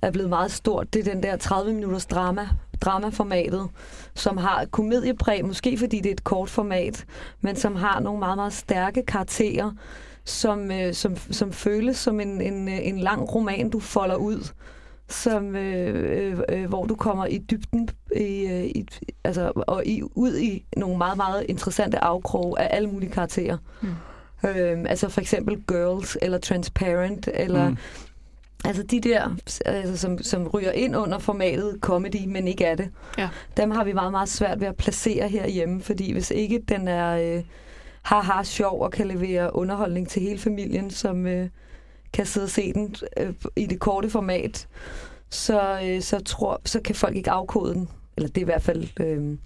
er 0.03 0.11
blevet 0.11 0.29
meget 0.31 0.53
stort, 0.53 0.95
det 0.95 1.09
er 1.09 1.13
den 1.13 1.23
der 1.23 1.37
30-minutters 1.37 2.07
drama, 2.07 2.49
dramaformatet, 2.81 3.69
som 4.15 4.37
har 4.37 4.65
komediepræg, 4.71 5.45
måske 5.45 5.79
fordi 5.79 5.97
det 6.01 6.07
er 6.07 6.13
et 6.15 6.25
kort 6.25 6.51
format, 6.51 7.05
men 7.41 7.57
som 7.57 7.77
har 7.77 8.01
nogle 8.01 8.19
meget, 8.19 8.37
meget 8.39 8.53
stærke 8.53 9.03
karakterer, 9.07 9.71
som, 10.25 10.71
øh, 10.71 10.95
som, 10.95 11.17
som 11.31 11.53
føles 11.53 11.97
som 11.97 12.21
en, 12.21 12.41
en, 12.41 12.69
en 12.69 12.99
lang 12.99 13.35
roman, 13.35 13.71
du 13.71 13.81
folder 13.81 14.17
ud, 14.17 14.49
som, 15.09 15.57
øh, 15.57 16.33
øh, 16.33 16.41
øh, 16.49 16.69
hvor 16.69 16.87
du 16.87 16.95
kommer 16.95 17.27
i 17.27 17.39
dybden 17.39 17.89
i, 18.17 18.47
øh, 18.47 18.65
i, 18.65 18.87
altså, 19.25 19.53
og 19.57 19.87
i, 19.87 20.03
ud 20.15 20.37
i 20.37 20.65
nogle 20.77 20.99
meget, 20.99 21.17
meget 21.17 21.47
interessante 21.49 21.99
afkroge 21.99 22.61
af 22.61 22.77
alle 22.77 22.89
mulige 22.89 23.11
karakterer. 23.11 23.57
Mm. 23.83 23.89
Øh, 24.49 24.85
altså 24.89 25.09
for 25.09 25.21
eksempel 25.21 25.63
Girls, 25.69 26.19
eller 26.23 26.39
Transparent, 26.39 27.29
eller 27.35 27.69
Mm. 27.69 27.77
Altså 28.67 28.83
de 28.83 29.01
der, 29.01 29.37
altså, 29.67 29.97
som, 29.97 30.19
som 30.19 30.49
ryger 30.49 30.73
ind 30.73 30.97
under 30.97 31.19
formatet 31.19 31.79
comedy, 31.81 32.27
men 32.27 32.49
ikke 32.49 32.65
er 32.65 32.75
det. 32.75 32.89
Ja. 33.19 33.29
Dem 33.57 33.71
har 33.71 33.85
vi 33.85 33.93
meget, 33.93 34.11
meget 34.13 34.29
svært 34.29 34.61
ved 34.61 34.69
at 34.69 34.77
placere 34.77 35.29
herhjemme, 35.29 35.83
fordi 35.83 36.13
hvis 36.13 36.31
ikke 36.31 36.61
den 36.69 36.89
er 36.89 37.37
øh, 37.37 37.43
haha 38.03 38.43
sjov 38.43 38.81
og 38.81 38.93
kan 38.93 39.07
levere 39.07 39.57
underholdning 39.57 40.09
til 40.09 40.23
hele 40.23 40.39
familien, 40.39 40.91
som 40.91 41.27
øh, 41.27 41.49
kan 42.15 42.27
sidde 42.27 42.45
og 42.45 42.51
se 42.51 42.73
den 42.73 42.95
øh, 43.21 43.35
i 43.57 43.67
det 43.67 43.81
korte 43.81 44.11
format, 44.11 44.69
så, 45.31 45.81
øh, 45.85 46.03
så, 46.03 46.19
tror, 46.25 46.61
så 46.65 46.81
kan 46.81 46.95
folk 46.95 47.17
ikke 47.17 47.31
afkode 47.31 47.75
den. 47.75 47.89
Eller 48.17 48.29
det 48.29 48.37
er 48.39 48.43
i 48.43 48.45
hvert 48.45 48.63
fald... 48.63 48.89
Øh, 49.01 49.37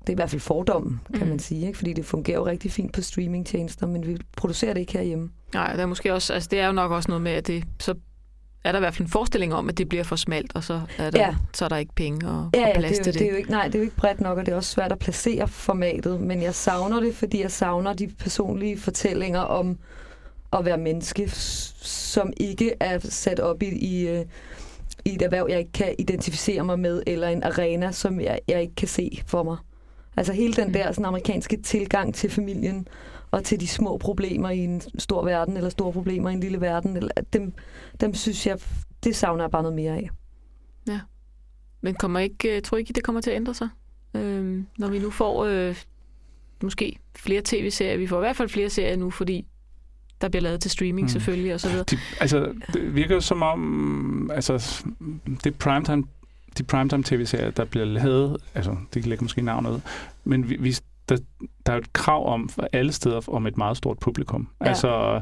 det 0.00 0.08
er 0.08 0.12
i 0.12 0.14
hvert 0.14 0.30
fald 0.30 0.40
fordommen, 0.40 1.00
kan 1.14 1.22
Mm. 1.22 1.28
man 1.28 1.38
sige, 1.38 1.66
ikke? 1.66 1.78
fordi 1.78 1.92
det 1.92 2.04
fungerer 2.04 2.38
jo 2.38 2.46
rigtig 2.46 2.72
fint 2.72 2.92
på 2.92 3.02
streamingtjenester, 3.02 3.86
men 3.86 4.06
vi 4.06 4.16
producerer 4.36 4.72
det 4.74 4.80
ikke 4.80 4.92
herhjemme. 4.92 5.30
Nej, 5.54 5.76
der 5.76 5.82
er 5.82 5.86
måske 5.86 6.14
også, 6.14 6.32
altså 6.34 6.48
det 6.50 6.60
er 6.60 6.66
jo 6.66 6.72
nok 6.72 6.90
også 6.90 7.08
noget 7.08 7.22
med, 7.22 7.32
at 7.32 7.46
det, 7.46 7.64
så 7.80 7.94
er 8.64 8.72
der 8.72 8.78
i 8.78 8.80
hvert 8.80 8.94
fald 8.94 9.06
en 9.06 9.10
forestilling 9.12 9.54
om, 9.54 9.68
at 9.68 9.78
det 9.78 9.88
bliver 9.88 10.04
for 10.04 10.16
smalt, 10.16 10.52
og 10.54 10.64
så 10.64 10.80
er 10.98 11.10
der, 11.10 11.18
Ja. 11.20 11.34
så 11.54 11.64
er 11.64 11.68
der 11.68 11.76
ikke 11.76 11.94
penge 11.94 12.28
og, 12.28 12.50
Ja, 12.54 12.62
og 12.62 12.68
ja 12.68 12.78
plads 12.78 12.90
det, 12.92 12.98
er 12.98 13.02
til 13.12 13.14
det. 13.14 13.26
er 13.26 13.30
jo 13.30 13.36
ikke, 13.36 13.50
nej, 13.50 13.64
det 13.66 13.74
er 13.74 13.78
jo 13.78 13.82
ikke 13.84 13.96
bredt 13.96 14.20
nok, 14.20 14.38
og 14.38 14.46
det 14.46 14.52
er 14.52 14.56
også 14.56 14.70
svært 14.70 14.92
at 14.92 14.98
placere 14.98 15.48
formatet, 15.48 16.20
men 16.20 16.42
jeg 16.42 16.54
savner 16.54 17.00
det, 17.00 17.14
fordi 17.14 17.42
jeg 17.42 17.50
savner 17.50 17.92
de 17.92 18.08
personlige 18.18 18.78
fortællinger 18.78 19.40
om 19.40 19.78
at 20.52 20.64
være 20.64 20.78
menneske, 20.78 21.30
som 21.30 22.32
ikke 22.36 22.74
er 22.80 22.98
sat 22.98 23.40
op 23.40 23.62
i, 23.62 23.66
i, 23.66 24.08
øh, 24.08 24.24
i 25.04 25.14
et 25.14 25.22
erhverv, 25.22 25.46
jeg 25.50 25.58
ikke 25.58 25.72
kan 25.72 25.94
identificere 25.98 26.64
mig 26.64 26.78
med, 26.78 27.02
eller 27.06 27.28
en 27.28 27.42
arena, 27.42 27.92
som 27.92 28.20
jeg, 28.20 28.40
jeg 28.48 28.62
ikke 28.62 28.74
kan 28.74 28.88
se 28.88 29.22
for 29.26 29.42
mig. 29.42 29.56
Altså 30.16 30.32
hele 30.32 30.52
den 30.52 30.66
Mm. 30.66 30.72
der 30.72 30.92
sådan, 30.92 31.04
amerikanske 31.04 31.56
tilgang 31.62 32.14
til 32.14 32.30
familien, 32.30 32.88
og 33.30 33.44
til 33.44 33.60
de 33.60 33.66
små 33.68 33.98
problemer 33.98 34.50
i 34.50 34.58
en 34.58 34.82
stor 34.98 35.24
verden, 35.24 35.56
eller 35.56 35.70
store 35.70 35.92
problemer 35.92 36.30
i 36.30 36.32
en 36.32 36.40
lille 36.40 36.60
verden, 36.60 36.96
eller, 36.96 37.10
dem, 37.32 37.52
dem 38.00 38.14
synes 38.14 38.46
jeg, 38.46 38.58
det 39.04 39.16
savner 39.16 39.44
jeg 39.44 39.50
bare 39.50 39.62
noget 39.62 39.76
mere 39.76 39.92
af. 39.92 40.10
Men 41.82 41.94
kommer 41.94 42.20
ikke, 42.20 42.56
øh, 42.56 42.62
tror 42.62 42.78
ikke, 42.78 42.92
det 42.92 43.04
kommer 43.04 43.20
til 43.20 43.30
at 43.30 43.36
ændre 43.36 43.54
sig? 43.54 43.68
Øhm, 44.14 44.66
når 44.78 44.88
vi 44.88 44.98
nu 44.98 45.10
får 45.10 45.44
øh, 45.44 45.76
måske 46.62 46.96
flere 47.16 47.42
tv-serier. 47.44 47.96
Vi 47.96 48.06
får 48.06 48.16
i 48.16 48.20
hvert 48.20 48.36
fald 48.36 48.48
flere 48.48 48.70
serier 48.70 48.96
nu, 48.96 49.10
fordi 49.10 49.46
der 50.20 50.28
bliver 50.28 50.42
lavet 50.42 50.60
til 50.60 50.70
streaming 50.70 51.04
Mm. 51.04 51.08
selvfølgelig 51.08 51.54
og 51.54 51.60
så 51.60 51.68
videre. 51.68 51.84
De, 51.90 51.98
altså, 52.20 52.52
det 52.72 52.94
virker 52.94 53.20
som 53.20 53.42
om, 53.42 54.30
altså, 54.34 54.82
det 55.44 55.54
primetime, 55.58 56.04
de 56.58 56.62
primetime 56.62 57.02
tv-serier, 57.02 57.50
der 57.50 57.64
bliver 57.64 57.86
lavet, 57.86 58.36
altså, 58.54 58.76
det 58.94 59.06
lægger 59.06 59.22
måske 59.22 59.42
navnet, 59.42 59.82
men 60.24 60.50
vi, 60.50 60.56
vi, 60.60 60.76
der, 61.10 61.16
der 61.66 61.72
er 61.72 61.76
jo 61.76 61.80
et 61.80 61.92
krav 61.92 62.32
om 62.32 62.48
for 62.48 62.68
alle 62.72 62.92
steder 62.92 63.20
om 63.28 63.46
et 63.46 63.56
meget 63.56 63.76
stort 63.76 63.98
publikum. 63.98 64.48
Ja. 64.60 64.68
Altså, 64.68 65.20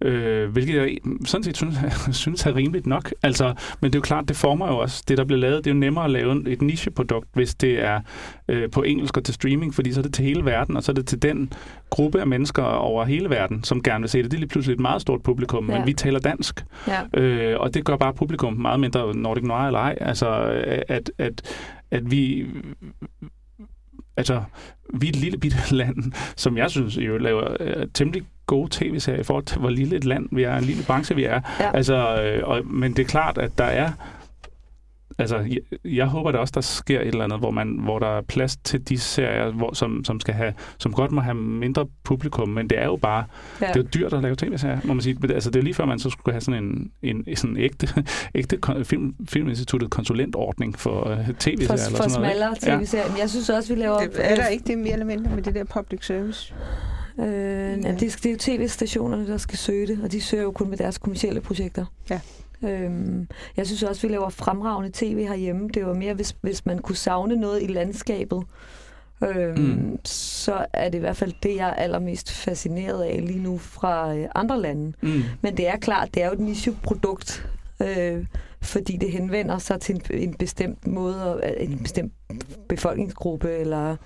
øh, 0.00 0.50
hvilket 0.50 0.76
jeg 0.76 0.96
sådan 1.24 1.44
set 1.44 1.56
synes, 1.56 1.76
synes 2.16 2.46
er 2.46 2.54
rimeligt 2.56 2.86
nok. 2.86 3.12
Altså, 3.22 3.54
men 3.80 3.90
det 3.92 3.94
er 3.94 3.98
jo 3.98 4.02
klart, 4.02 4.28
det 4.28 4.36
former 4.36 4.66
jo 4.68 4.78
også 4.78 5.04
det, 5.08 5.18
der 5.18 5.24
bliver 5.24 5.40
lavet. 5.40 5.64
Det 5.64 5.70
er 5.70 5.74
jo 5.74 5.78
nemmere 5.80 6.04
at 6.04 6.10
lave 6.10 6.50
et 6.52 6.62
nicheprodukt, 6.62 7.28
hvis 7.32 7.54
det 7.54 7.84
er 7.84 8.00
øh, 8.48 8.70
på 8.70 8.82
engelsk 8.82 9.16
og 9.16 9.24
til 9.24 9.34
streaming, 9.34 9.74
fordi 9.74 9.92
så 9.92 10.00
er 10.00 10.02
det 10.02 10.14
til 10.14 10.24
hele 10.24 10.44
verden, 10.44 10.76
og 10.76 10.82
så 10.82 10.92
er 10.92 10.94
det 10.94 11.06
til 11.06 11.22
den 11.22 11.52
gruppe 11.90 12.20
af 12.20 12.26
mennesker 12.26 12.62
over 12.62 13.04
hele 13.04 13.30
verden, 13.30 13.64
som 13.64 13.82
gerne 13.82 14.02
vil 14.02 14.08
se 14.10 14.22
det. 14.22 14.30
Det 14.30 14.36
er 14.36 14.40
lige 14.40 14.48
pludselig 14.48 14.74
et 14.74 14.80
meget 14.80 15.02
stort 15.02 15.22
publikum, 15.22 15.70
Ja. 15.70 15.78
men 15.78 15.86
vi 15.86 15.92
taler 15.92 16.18
dansk. 16.18 16.64
Ja. 16.88 17.20
Øh, 17.20 17.60
og 17.60 17.74
det 17.74 17.84
gør 17.84 17.96
bare 17.96 18.14
publikum 18.14 18.52
meget 18.52 18.80
mindre 18.80 19.14
Nordic 19.16 19.44
Noir 19.44 19.66
eller 19.66 19.78
ej. 19.80 19.98
Altså, 20.00 20.28
at, 20.88 21.10
at, 21.18 21.42
at 21.90 22.10
vi... 22.10 22.46
Altså, 24.18 24.42
vi 24.94 25.06
er 25.06 25.10
et 25.10 25.16
lille 25.16 25.38
bitte 25.38 25.58
land, 25.74 26.12
som 26.36 26.56
jeg 26.56 26.70
synes 26.70 26.96
jo 26.96 27.18
laver 27.18 27.56
øh, 27.60 27.86
temmelig 27.94 28.22
gode 28.46 28.68
tv-serier 28.70 29.20
i 29.20 29.24
forhold 29.24 29.44
til, 29.44 29.58
hvor 29.58 29.70
lille 29.70 29.96
et 29.96 30.04
land 30.04 30.28
vi 30.32 30.42
er, 30.42 30.56
en 30.56 30.64
lille 30.64 30.84
branche 30.84 31.14
vi 31.14 31.24
er. 31.24 31.40
Ja. 31.60 31.76
Altså, 31.76 32.22
øh, 32.22 32.48
og, 32.48 32.66
men 32.66 32.96
det 32.96 33.02
er 33.02 33.06
klart, 33.08 33.38
at 33.38 33.58
der 33.58 33.64
er... 33.64 33.90
Altså, 35.18 35.38
jeg, 35.38 35.58
jeg 35.84 36.06
håber 36.06 36.32
da 36.32 36.38
også, 36.38 36.52
der 36.54 36.60
sker 36.60 37.00
et 37.00 37.06
eller 37.06 37.24
andet, 37.24 37.38
hvor, 37.38 37.50
man, 37.50 37.68
hvor 37.68 37.98
der 37.98 38.06
er 38.06 38.20
plads 38.20 38.56
til 38.56 38.88
de 38.88 38.98
serier, 38.98 39.50
hvor, 39.50 39.74
som, 39.74 40.04
som, 40.04 40.20
skal 40.20 40.34
have, 40.34 40.52
som 40.78 40.92
godt 40.92 41.12
må 41.12 41.20
have 41.20 41.34
mindre 41.34 41.86
publikum, 42.04 42.48
men 42.48 42.70
det 42.70 42.78
er 42.78 42.84
jo 42.84 42.96
bare 42.96 43.24
Ja. 43.60 43.66
det 43.66 43.76
er 43.76 43.80
jo 43.80 43.86
dyrt 43.94 44.12
at 44.12 44.22
lave 44.22 44.36
tv-serier, 44.36 44.80
må 44.84 44.94
man 44.94 45.02
sige. 45.02 45.18
Altså, 45.34 45.50
det 45.50 45.58
er 45.58 45.62
lige 45.62 45.74
før, 45.74 45.84
man 45.84 45.98
så 45.98 46.10
skulle 46.10 46.32
have 46.32 46.40
sådan 46.40 46.64
en, 47.02 47.24
en, 47.26 47.36
sådan 47.36 47.56
ægte, 47.56 47.88
ægte 48.34 48.58
film, 48.84 49.14
Filminstituttet 49.28 49.90
konsulentordning 49.90 50.78
for 50.78 51.10
uh, 51.10 51.16
tv-serier. 51.38 51.66
For, 51.66 51.74
eller 51.74 51.96
for 51.96 52.08
sådan 52.08 52.20
noget, 52.20 52.36
smallere 52.58 52.78
tv-serier. 52.78 53.08
Men 53.08 53.18
jeg 53.18 53.30
synes 53.30 53.50
også, 53.50 53.74
vi 53.74 53.80
laver... 53.80 53.98
Det, 53.98 54.10
er 54.18 54.34
der 54.34 54.46
ikke 54.46 54.64
det 54.66 54.78
mere 54.78 54.92
eller 54.92 55.06
mindre 55.06 55.30
med 55.34 55.42
det 55.42 55.54
der 55.54 55.64
public 55.64 56.06
service? 56.06 56.54
Øh, 57.20 57.26
ja. 57.26 57.72
det, 57.72 58.00
det 58.00 58.26
er 58.26 58.30
jo 58.30 58.36
tv-stationerne, 58.38 59.26
der 59.26 59.36
skal 59.36 59.58
søge 59.58 59.86
det, 59.86 60.00
og 60.02 60.12
de 60.12 60.20
søger 60.20 60.42
jo 60.42 60.50
kun 60.50 60.70
med 60.70 60.78
deres 60.78 60.98
kommersielle 60.98 61.40
projekter. 61.40 61.84
Ja. 62.10 62.20
Øhm, 62.64 63.28
jeg 63.56 63.66
synes 63.66 63.82
også, 63.82 64.06
vi 64.06 64.12
laver 64.12 64.28
fremragende 64.28 64.90
tv 64.94 65.26
herhjemme. 65.26 65.68
Det 65.74 65.86
var 65.86 65.94
mere, 65.94 66.14
hvis, 66.14 66.36
hvis 66.40 66.66
man 66.66 66.78
kunne 66.78 66.96
savne 66.96 67.36
noget 67.36 67.62
i 67.62 67.66
landskabet, 67.66 68.42
øhm, 69.24 69.58
Mm. 69.60 69.98
så 70.04 70.66
er 70.72 70.88
det 70.88 70.98
i 70.98 71.00
hvert 71.00 71.16
fald 71.16 71.32
det, 71.42 71.56
jeg 71.56 71.68
er 71.68 71.74
allermest 71.74 72.30
fascineret 72.32 73.02
af 73.02 73.20
lige 73.26 73.42
nu 73.42 73.58
fra 73.58 74.14
øh, 74.16 74.28
andre 74.34 74.60
lande. 74.60 74.92
Mm. 75.02 75.22
Men 75.42 75.56
det 75.56 75.68
er 75.68 75.76
klart, 75.76 76.14
det 76.14 76.22
er 76.22 76.26
jo 76.26 76.32
et 76.32 76.40
niche-produkt, 76.40 77.46
øh, 77.82 78.26
fordi 78.62 78.96
det 78.96 79.12
henvender 79.12 79.58
sig 79.58 79.80
til 79.80 79.94
en, 79.94 80.02
en 80.22 80.34
bestemt 80.34 80.86
måde, 80.86 81.40
øh, 81.44 81.70
en 81.70 81.78
bestemt 81.78 82.12
befolkningsgruppe, 82.68 83.50
eller 83.56 83.96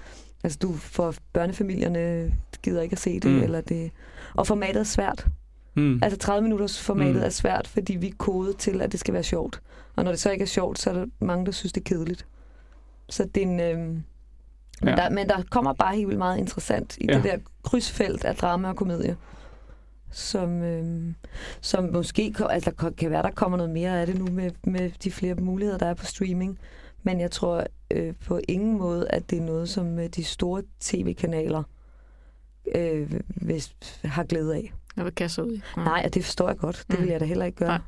altså 0.45 0.59
du 0.63 0.73
for 0.73 1.15
børnefamilierne 1.33 2.33
gider 2.63 2.83
ikke 2.83 2.93
at 2.93 2.99
se 3.01 3.21
det, 3.21 3.31
mm. 3.31 3.43
eller 3.43 3.61
det. 3.61 3.91
Og 4.35 4.47
formatet 4.47 4.81
er 4.81 4.85
svært. 4.85 5.27
Mm. 5.75 5.99
Altså 6.03 6.18
30 6.18 6.43
minutters 6.43 6.81
formatet 6.81 7.14
Mm. 7.14 7.23
er 7.23 7.29
svært, 7.29 7.66
fordi 7.68 7.97
vi 7.97 8.09
er 8.09 8.12
kodet 8.18 8.57
til, 8.57 8.83
at 8.83 8.93
det 8.93 9.01
skal 9.01 9.14
være 9.14 9.23
sjovt. 9.23 9.61
Og 9.97 10.05
når 10.05 10.11
det 10.12 10.20
så 10.20 10.31
ikke 10.31 10.43
er 10.43 10.47
sjovt, 10.47 10.79
så 10.79 10.91
er 10.91 10.95
der 10.95 11.07
mange, 11.20 11.47
der 11.47 11.53
synes, 11.53 11.73
det 11.73 11.81
er 11.81 11.85
kedeligt. 11.85 12.27
Så 13.09 13.25
det 13.35 13.43
er 13.43 13.47
en... 13.47 13.61
Øhm, 13.61 13.79
men, 13.79 14.05
Ja. 14.85 14.97
der, 14.97 15.11
men 15.11 15.29
der 15.29 15.43
kommer 15.51 15.73
bare 15.73 15.95
helt 15.97 16.07
vildt 16.09 16.18
meget 16.18 16.39
interessant 16.39 16.99
i 16.99 17.07
Ja. 17.09 17.14
det 17.16 17.25
der 17.25 17.39
krydsfelt 17.62 18.25
af 18.25 18.37
drama 18.37 18.68
og 18.68 18.77
komedie. 18.77 19.16
Som, 20.11 20.62
øhm, 20.62 21.14
som 21.61 21.85
måske 21.93 22.35
altså, 22.51 22.93
kan 22.99 23.11
være, 23.11 23.23
der 23.23 23.31
kommer 23.31 23.57
noget 23.59 23.73
mere 23.73 24.01
af 24.01 24.07
det 24.07 24.18
nu 24.18 24.27
med, 24.27 24.51
med 24.64 24.91
de 25.05 25.11
flere 25.11 25.35
muligheder, 25.35 25.79
der 25.79 25.87
er 25.87 25.95
på 25.95 26.05
streaming. 26.07 26.59
Men 27.03 27.20
jeg 27.20 27.31
tror 27.31 27.66
øh, 27.91 28.14
på 28.27 28.41
ingen 28.49 28.79
måde, 28.79 29.07
at 29.11 29.31
det 29.31 29.39
er 29.39 29.43
noget, 29.43 29.68
som 29.68 29.99
øh, 29.99 30.07
de 30.09 30.25
store 30.25 30.62
tv-kanaler 30.81 31.62
øh, 32.75 33.20
hvis, 33.27 33.75
har 34.05 34.25
glæde 34.25 34.55
af. 34.57 34.73
Jeg 34.97 35.05
vil 35.05 35.14
kaste 35.14 35.45
ud 35.45 35.53
i. 35.53 35.62
Ja. 35.76 35.84
Nej, 35.84 36.03
og 36.05 36.14
det 36.14 36.24
forstår 36.24 36.49
jeg 36.49 36.57
godt. 36.59 36.84
Det 36.90 36.99
Mm. 36.99 37.05
vil 37.05 37.11
jeg 37.12 37.20
da 37.20 37.24
heller 37.24 37.45
ikke 37.45 37.59
gøre. 37.59 37.68
Nej. 37.68 37.80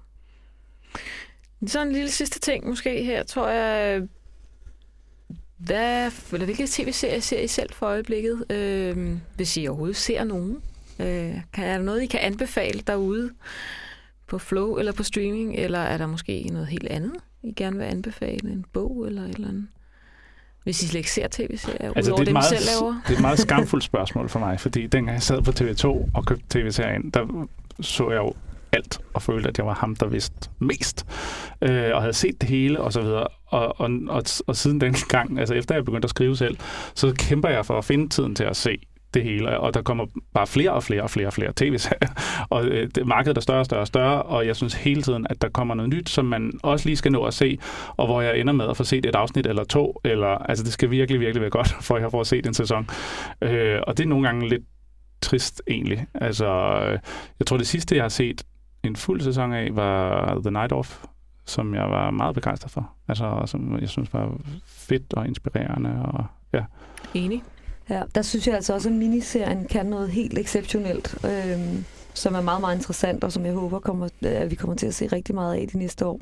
Så 1.67 1.83
en 1.83 1.93
lille 1.93 2.11
sidste 2.11 2.41
ting 2.41 2.69
måske 2.69 3.05
her, 3.05 3.23
tror 3.23 3.49
jeg. 3.49 4.03
Hvad, 5.57 6.11
eller 6.33 6.45
hvilke 6.45 6.67
tv-serier 6.67 7.21
ser 7.21 7.41
I 7.41 7.47
selv 7.47 7.73
for 7.73 7.87
øjeblikket? 7.87 8.45
Øh, 8.53 9.17
hvis 9.37 9.57
I 9.57 9.67
overhovedet 9.67 9.97
ser 9.97 10.25
nogen? 10.25 10.63
Øh, 11.01 11.35
kan, 11.53 11.65
er 11.65 11.77
der 11.77 11.85
noget, 11.85 12.03
I 12.03 12.07
kan 12.07 12.21
anbefale 12.21 12.81
derude 12.87 13.31
på 14.27 14.39
Flow 14.39 14.77
eller 14.77 14.93
på 14.93 15.03
streaming? 15.03 15.55
Eller 15.57 15.79
er 15.79 15.99
der 15.99 16.07
måske 16.07 16.49
noget 16.53 16.69
helt 16.69 16.89
andet, 16.89 17.13
I 17.43 17.53
gerne 17.57 17.77
vil 17.79 17.85
anbefale? 17.85 18.51
En 18.51 18.65
bog 18.73 19.07
eller 19.07 19.23
et 19.25 19.35
eller 19.35 19.49
andet? 19.49 19.67
Hvis 20.65 20.83
I 20.83 20.87
slet 20.89 20.99
ikke 20.99 21.11
ser 21.11 21.27
tv-serier, 21.31 21.93
Altså, 21.97 22.11
udover 22.13 22.17
det, 22.17 22.21
er 22.21 22.25
dem, 22.25 22.33
meget, 22.33 22.45
selv 22.45 22.61
laver? 22.81 23.01
det 23.07 23.13
er 23.13 23.17
et 23.17 23.21
meget 23.21 23.39
skamfuldt 23.39 23.85
spørgsmål 23.85 24.29
for 24.29 24.39
mig, 24.39 24.61
fordi 24.61 24.87
dengang 24.87 25.15
jeg 25.15 25.23
sad 25.23 25.43
på 25.43 25.51
TV2 25.51 26.11
og 26.15 26.27
købte 26.27 26.45
tv-serien, 26.51 27.11
der 27.11 27.47
så 27.81 28.11
jeg 28.11 28.19
jo 28.19 28.33
alt 28.73 28.99
og 29.15 29.23
følte, 29.23 29.49
at 29.49 29.59
jeg 29.59 29.67
var 29.67 29.75
ham, 29.75 29.97
der 29.97 30.07
vidste 30.07 30.51
mest. 30.59 31.07
Øh, 31.63 31.91
og 31.95 32.01
havde 32.01 32.13
set 32.13 32.41
det 32.41 32.49
hele 32.49 32.81
og 32.81 32.93
så 32.93 33.01
videre. 33.01 33.27
Og, 33.47 33.81
og, 33.81 33.91
og, 34.09 34.23
og 34.47 34.57
siden 34.57 34.81
den 34.81 34.95
gang, 35.09 35.39
altså 35.39 35.55
efter 35.55 35.75
jeg 35.75 35.85
begyndte 35.85 36.07
at 36.07 36.11
skrive 36.11 36.37
selv, 36.37 36.57
så 36.95 37.15
kæmper 37.19 37.49
jeg 37.49 37.67
for 37.67 37.79
at 37.79 37.85
finde 37.85 38.09
tiden 38.09 38.35
til 38.35 38.45
at 38.45 38.57
se 38.57 38.79
det 39.15 39.23
hele, 39.23 39.61
og 39.61 39.75
der 39.75 39.83
kommer 39.83 40.07
bare 40.35 40.47
flere 40.47 40.73
og 40.73 40.83
flere 40.83 41.03
og 41.03 41.11
flere 41.11 41.27
og 41.27 41.33
flere 41.33 41.53
tv-serier, 41.57 42.09
og 42.55 42.65
øh, 42.65 42.89
det, 42.95 43.07
markedet 43.07 43.37
er 43.37 43.41
større 43.41 43.59
og 43.59 43.65
større 43.65 43.81
og 43.81 43.87
større, 43.87 44.23
og 44.23 44.47
jeg 44.47 44.57
synes 44.57 44.75
hele 44.75 45.03
tiden, 45.03 45.27
at 45.31 45.43
der 45.43 45.49
kommer 45.49 45.75
noget 45.75 45.91
nyt, 45.91 46.09
som 46.09 46.25
man 46.25 46.53
også 46.63 46.89
lige 46.89 46.97
skal 46.97 47.13
nå 47.13 47.25
at 47.25 47.35
se, 47.35 47.59
og 47.97 48.07
hvor 48.07 48.21
jeg 48.21 48.39
ender 48.39 48.53
med 48.53 48.69
at 48.69 48.77
få 48.77 48.85
set 48.85 49.07
et 49.07 49.15
afsnit 49.15 49.47
eller 49.47 49.65
to, 49.65 50.01
eller 50.05 50.29
altså 50.29 50.65
det 50.65 50.73
skal 50.73 50.91
virkelig, 50.91 51.21
virkelig 51.21 51.41
være 51.41 51.51
godt, 51.51 51.69
for 51.87 51.99
jeg 51.99 52.11
får 52.11 52.23
set 52.23 52.47
en 52.47 52.55
sæson. 52.55 52.89
Øh, 53.43 53.81
og 53.87 53.99
det 53.99 54.05
er 54.05 54.09
nogle 54.09 54.27
gange 54.27 54.49
lidt 54.49 54.63
trist 55.23 55.63
egentlig. 55.67 56.07
Altså, 56.15 56.47
øh, 56.87 56.99
jeg 57.39 57.47
tror 57.47 57.57
det 57.57 57.67
sidste, 57.67 57.97
jeg 57.97 58.05
har 58.05 58.09
set 58.09 58.43
en 58.83 58.97
fuld 58.97 59.21
sæson 59.21 59.53
af, 59.53 59.77
var 59.77 60.35
The 60.41 60.51
Night 60.51 60.73
Off, 60.73 61.05
som 61.47 61.75
jeg 61.75 61.91
var 61.91 62.11
meget 62.11 62.35
begejstret 62.35 62.71
for. 62.71 62.91
Altså, 63.09 63.43
som 63.47 63.79
jeg 63.81 63.89
synes 63.89 64.15
var 64.15 64.37
fedt 64.67 65.15
og 65.15 65.27
inspirerende, 65.27 66.03
og 66.03 66.25
ja. 66.53 66.65
Enig. 67.15 67.43
Ja, 67.91 68.03
der 68.15 68.23
synes 68.23 68.47
jeg 68.47 68.55
altså 68.55 68.75
også, 68.75 68.89
at 68.89 68.95
miniserien 68.95 69.65
kan 69.65 69.87
noget 69.87 70.09
helt 70.09 70.39
exceptionelt, 70.39 71.15
øhm, 71.25 71.85
som 72.15 72.35
er 72.35 72.41
meget, 72.41 72.61
meget 72.61 72.77
interessant, 72.77 73.25
og 73.25 73.33
som 73.33 73.47
jeg 73.47 73.53
håber, 73.55 73.79
kommer, 73.79 74.09
at 74.23 74.51
vi 74.51 74.55
kommer 74.55 74.77
til 74.77 74.87
at 74.87 74.95
se 74.95 75.07
rigtig 75.07 75.35
meget 75.35 75.55
af 75.57 75.69
de 75.73 75.79
næste 75.79 76.07
år. 76.07 76.21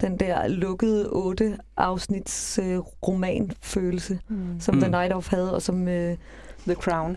Den 0.00 0.16
der 0.20 0.48
lukkede 0.48 1.08
otte 1.10 1.58
afsnits 1.76 2.58
øh, 2.58 2.78
romanfølelse, 2.78 4.18
Mm. 4.28 4.60
som 4.60 4.74
Mm. 4.74 4.80
The 4.80 4.90
Night 4.90 5.12
Of 5.12 5.28
havde, 5.30 5.54
og 5.54 5.62
som... 5.62 5.88
Øh, 5.88 6.16
The 6.66 6.74
Crown. 6.74 7.16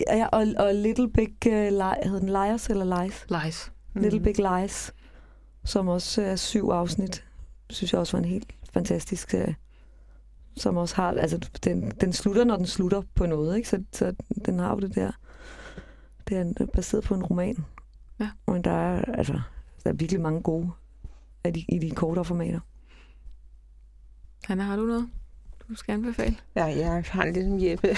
ja, 0.00 0.26
og, 0.26 0.46
og 0.58 0.74
Little 0.74 1.10
Big 1.10 1.46
øh, 1.46 1.68
Li- 1.68 2.08
hed 2.08 2.20
den 2.20 2.28
Liars 2.28 2.66
eller 2.66 3.02
Lies? 3.02 3.26
Lies. 3.44 3.72
Mm. 3.94 4.00
Little 4.02 4.20
Big 4.20 4.34
Lies, 4.38 4.92
som 5.64 5.88
også 5.88 6.22
er 6.22 6.36
syv 6.36 6.68
afsnit, 6.68 7.24
synes 7.70 7.92
jeg 7.92 8.00
også 8.00 8.16
var 8.16 8.22
en 8.22 8.28
helt 8.28 8.54
fantastisk 8.72 9.30
serie. 9.30 9.54
Som 10.56 10.76
også 10.76 10.96
har, 10.96 11.10
altså 11.12 11.38
den, 11.64 11.90
den 11.90 12.12
slutter, 12.12 12.44
når 12.44 12.56
den 12.56 12.66
slutter 12.66 13.02
på 13.14 13.26
noget, 13.26 13.56
ikke? 13.56 13.68
Så, 13.68 13.82
så 13.92 14.14
den 14.46 14.58
har 14.58 14.70
jo 14.74 14.80
det 14.80 14.94
der, 14.94 15.10
det 16.28 16.56
er 16.60 16.66
baseret 16.66 17.04
på 17.04 17.14
en 17.14 17.22
roman. 17.24 17.64
Ja. 18.20 18.30
Men 18.48 18.64
der 18.64 18.70
er, 18.70 19.04
altså, 19.14 19.40
der 19.84 19.90
er 19.90 19.94
virkelig 19.94 20.20
mange 20.20 20.42
gode 20.42 20.70
af 21.44 21.52
de, 21.54 21.64
i 21.68 21.78
de 21.78 21.90
kortere 21.90 22.24
formater. 22.24 22.60
Hanna, 24.44 24.62
har 24.64 24.76
du 24.76 24.82
noget, 24.82 25.08
du 25.68 25.74
skal 25.74 25.92
anbefale? 25.92 26.36
Ja, 26.56 26.64
jeg 26.64 27.04
har 27.10 27.24
det 27.24 27.34
ligesom 27.34 27.62
Jeppe. 27.62 27.88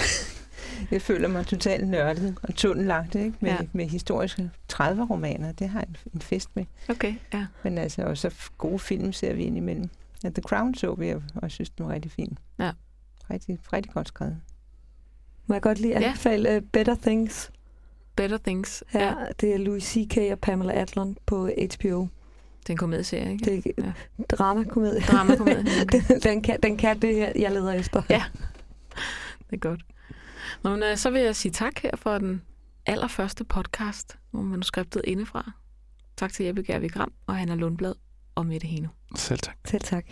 Jeg 0.91 1.01
føler 1.01 1.27
mig 1.27 1.45
totalt 1.47 1.87
nørdet 1.87 2.37
og 2.43 2.55
tunnellagt 2.55 3.15
ikke? 3.15 3.33
Med, 3.39 3.49
Ja. 3.49 3.57
med 3.73 3.85
historiske 3.85 4.51
30-romaner. 4.73 5.51
Det 5.51 5.69
har 5.69 5.79
jeg 5.79 5.87
en, 5.89 5.97
en 6.13 6.21
fest 6.21 6.49
med. 6.55 6.65
Okay, 6.89 7.15
ja. 7.33 7.45
Men 7.63 7.77
altså 7.77 8.01
også 8.03 8.31
gode 8.57 8.79
film 8.79 9.13
ser 9.13 9.33
vi 9.33 9.43
ind 9.43 9.57
imellem. 9.57 9.89
Ja, 10.23 10.29
The 10.29 10.41
Crown 10.41 10.75
så 10.75 10.95
vi, 10.95 11.13
og 11.13 11.21
jeg 11.41 11.51
synes, 11.51 11.69
den 11.69 11.85
var 11.87 11.93
rigtig 11.93 12.11
fin. 12.11 12.37
Ja. 12.59 12.71
Rigtig, 13.29 13.59
rigtig 13.73 13.91
godt 13.93 14.07
skrevet. 14.07 14.37
Må 15.47 15.55
jeg 15.55 15.61
godt 15.61 15.79
lige 15.79 15.99
Ja. 15.99 16.05
anbefale 16.07 16.57
uh, 16.57 16.63
Better 16.63 16.95
Things. 16.95 17.51
Better 18.15 18.37
Things. 18.37 18.83
Her, 18.87 19.05
Ja. 19.19 19.25
Det 19.41 19.53
er 19.53 19.57
Louis 19.57 19.83
C.K. 19.83 20.17
og 20.31 20.39
Pamela 20.39 20.73
Adlon 20.81 21.17
på 21.25 21.45
HBO. 21.47 22.07
Det 22.61 22.69
er 22.69 22.73
en 22.73 22.77
komedieserie, 22.77 23.31
ikke? 23.31 23.45
Det 23.45 23.57
er 23.57 23.71
Ja. 23.77 23.93
ja. 24.19 24.23
dramakomedie. 24.29 25.01
Dramakomedie. 25.01 25.65
Okay. 25.81 26.01
den, 26.09 26.21
den, 26.21 26.41
kan, 26.41 26.59
den 26.63 26.77
kan 26.77 26.99
det, 27.01 27.15
her, 27.15 27.31
jeg 27.35 27.51
leder 27.51 27.71
efter. 27.73 28.01
Ja. 28.09 28.23
Det 29.49 29.53
er 29.53 29.57
godt. 29.57 29.81
Nå, 30.63 30.69
men, 30.69 30.83
øh, 30.83 30.97
så 30.97 31.09
vil 31.09 31.21
jeg 31.21 31.35
sige 31.35 31.51
tak 31.51 31.79
her 31.79 31.91
for 31.95 32.17
den 32.17 32.41
allerførste 32.85 33.43
podcast 33.43 34.17
om 34.33 34.43
manuskriptet 34.45 35.01
indefra. 35.05 35.51
Tak 36.17 36.33
til 36.33 36.45
Jeppe 36.45 36.63
Gervig 36.63 36.91
Gram 36.91 37.11
og 37.27 37.35
Hanna 37.35 37.55
Lundblad 37.55 37.93
og 38.37 38.45
Mette 38.45 38.67
Heno. 38.67 38.87
Selv 39.15 39.39
tak. 39.39 39.57
Selv 39.65 39.81
tak. 39.81 40.05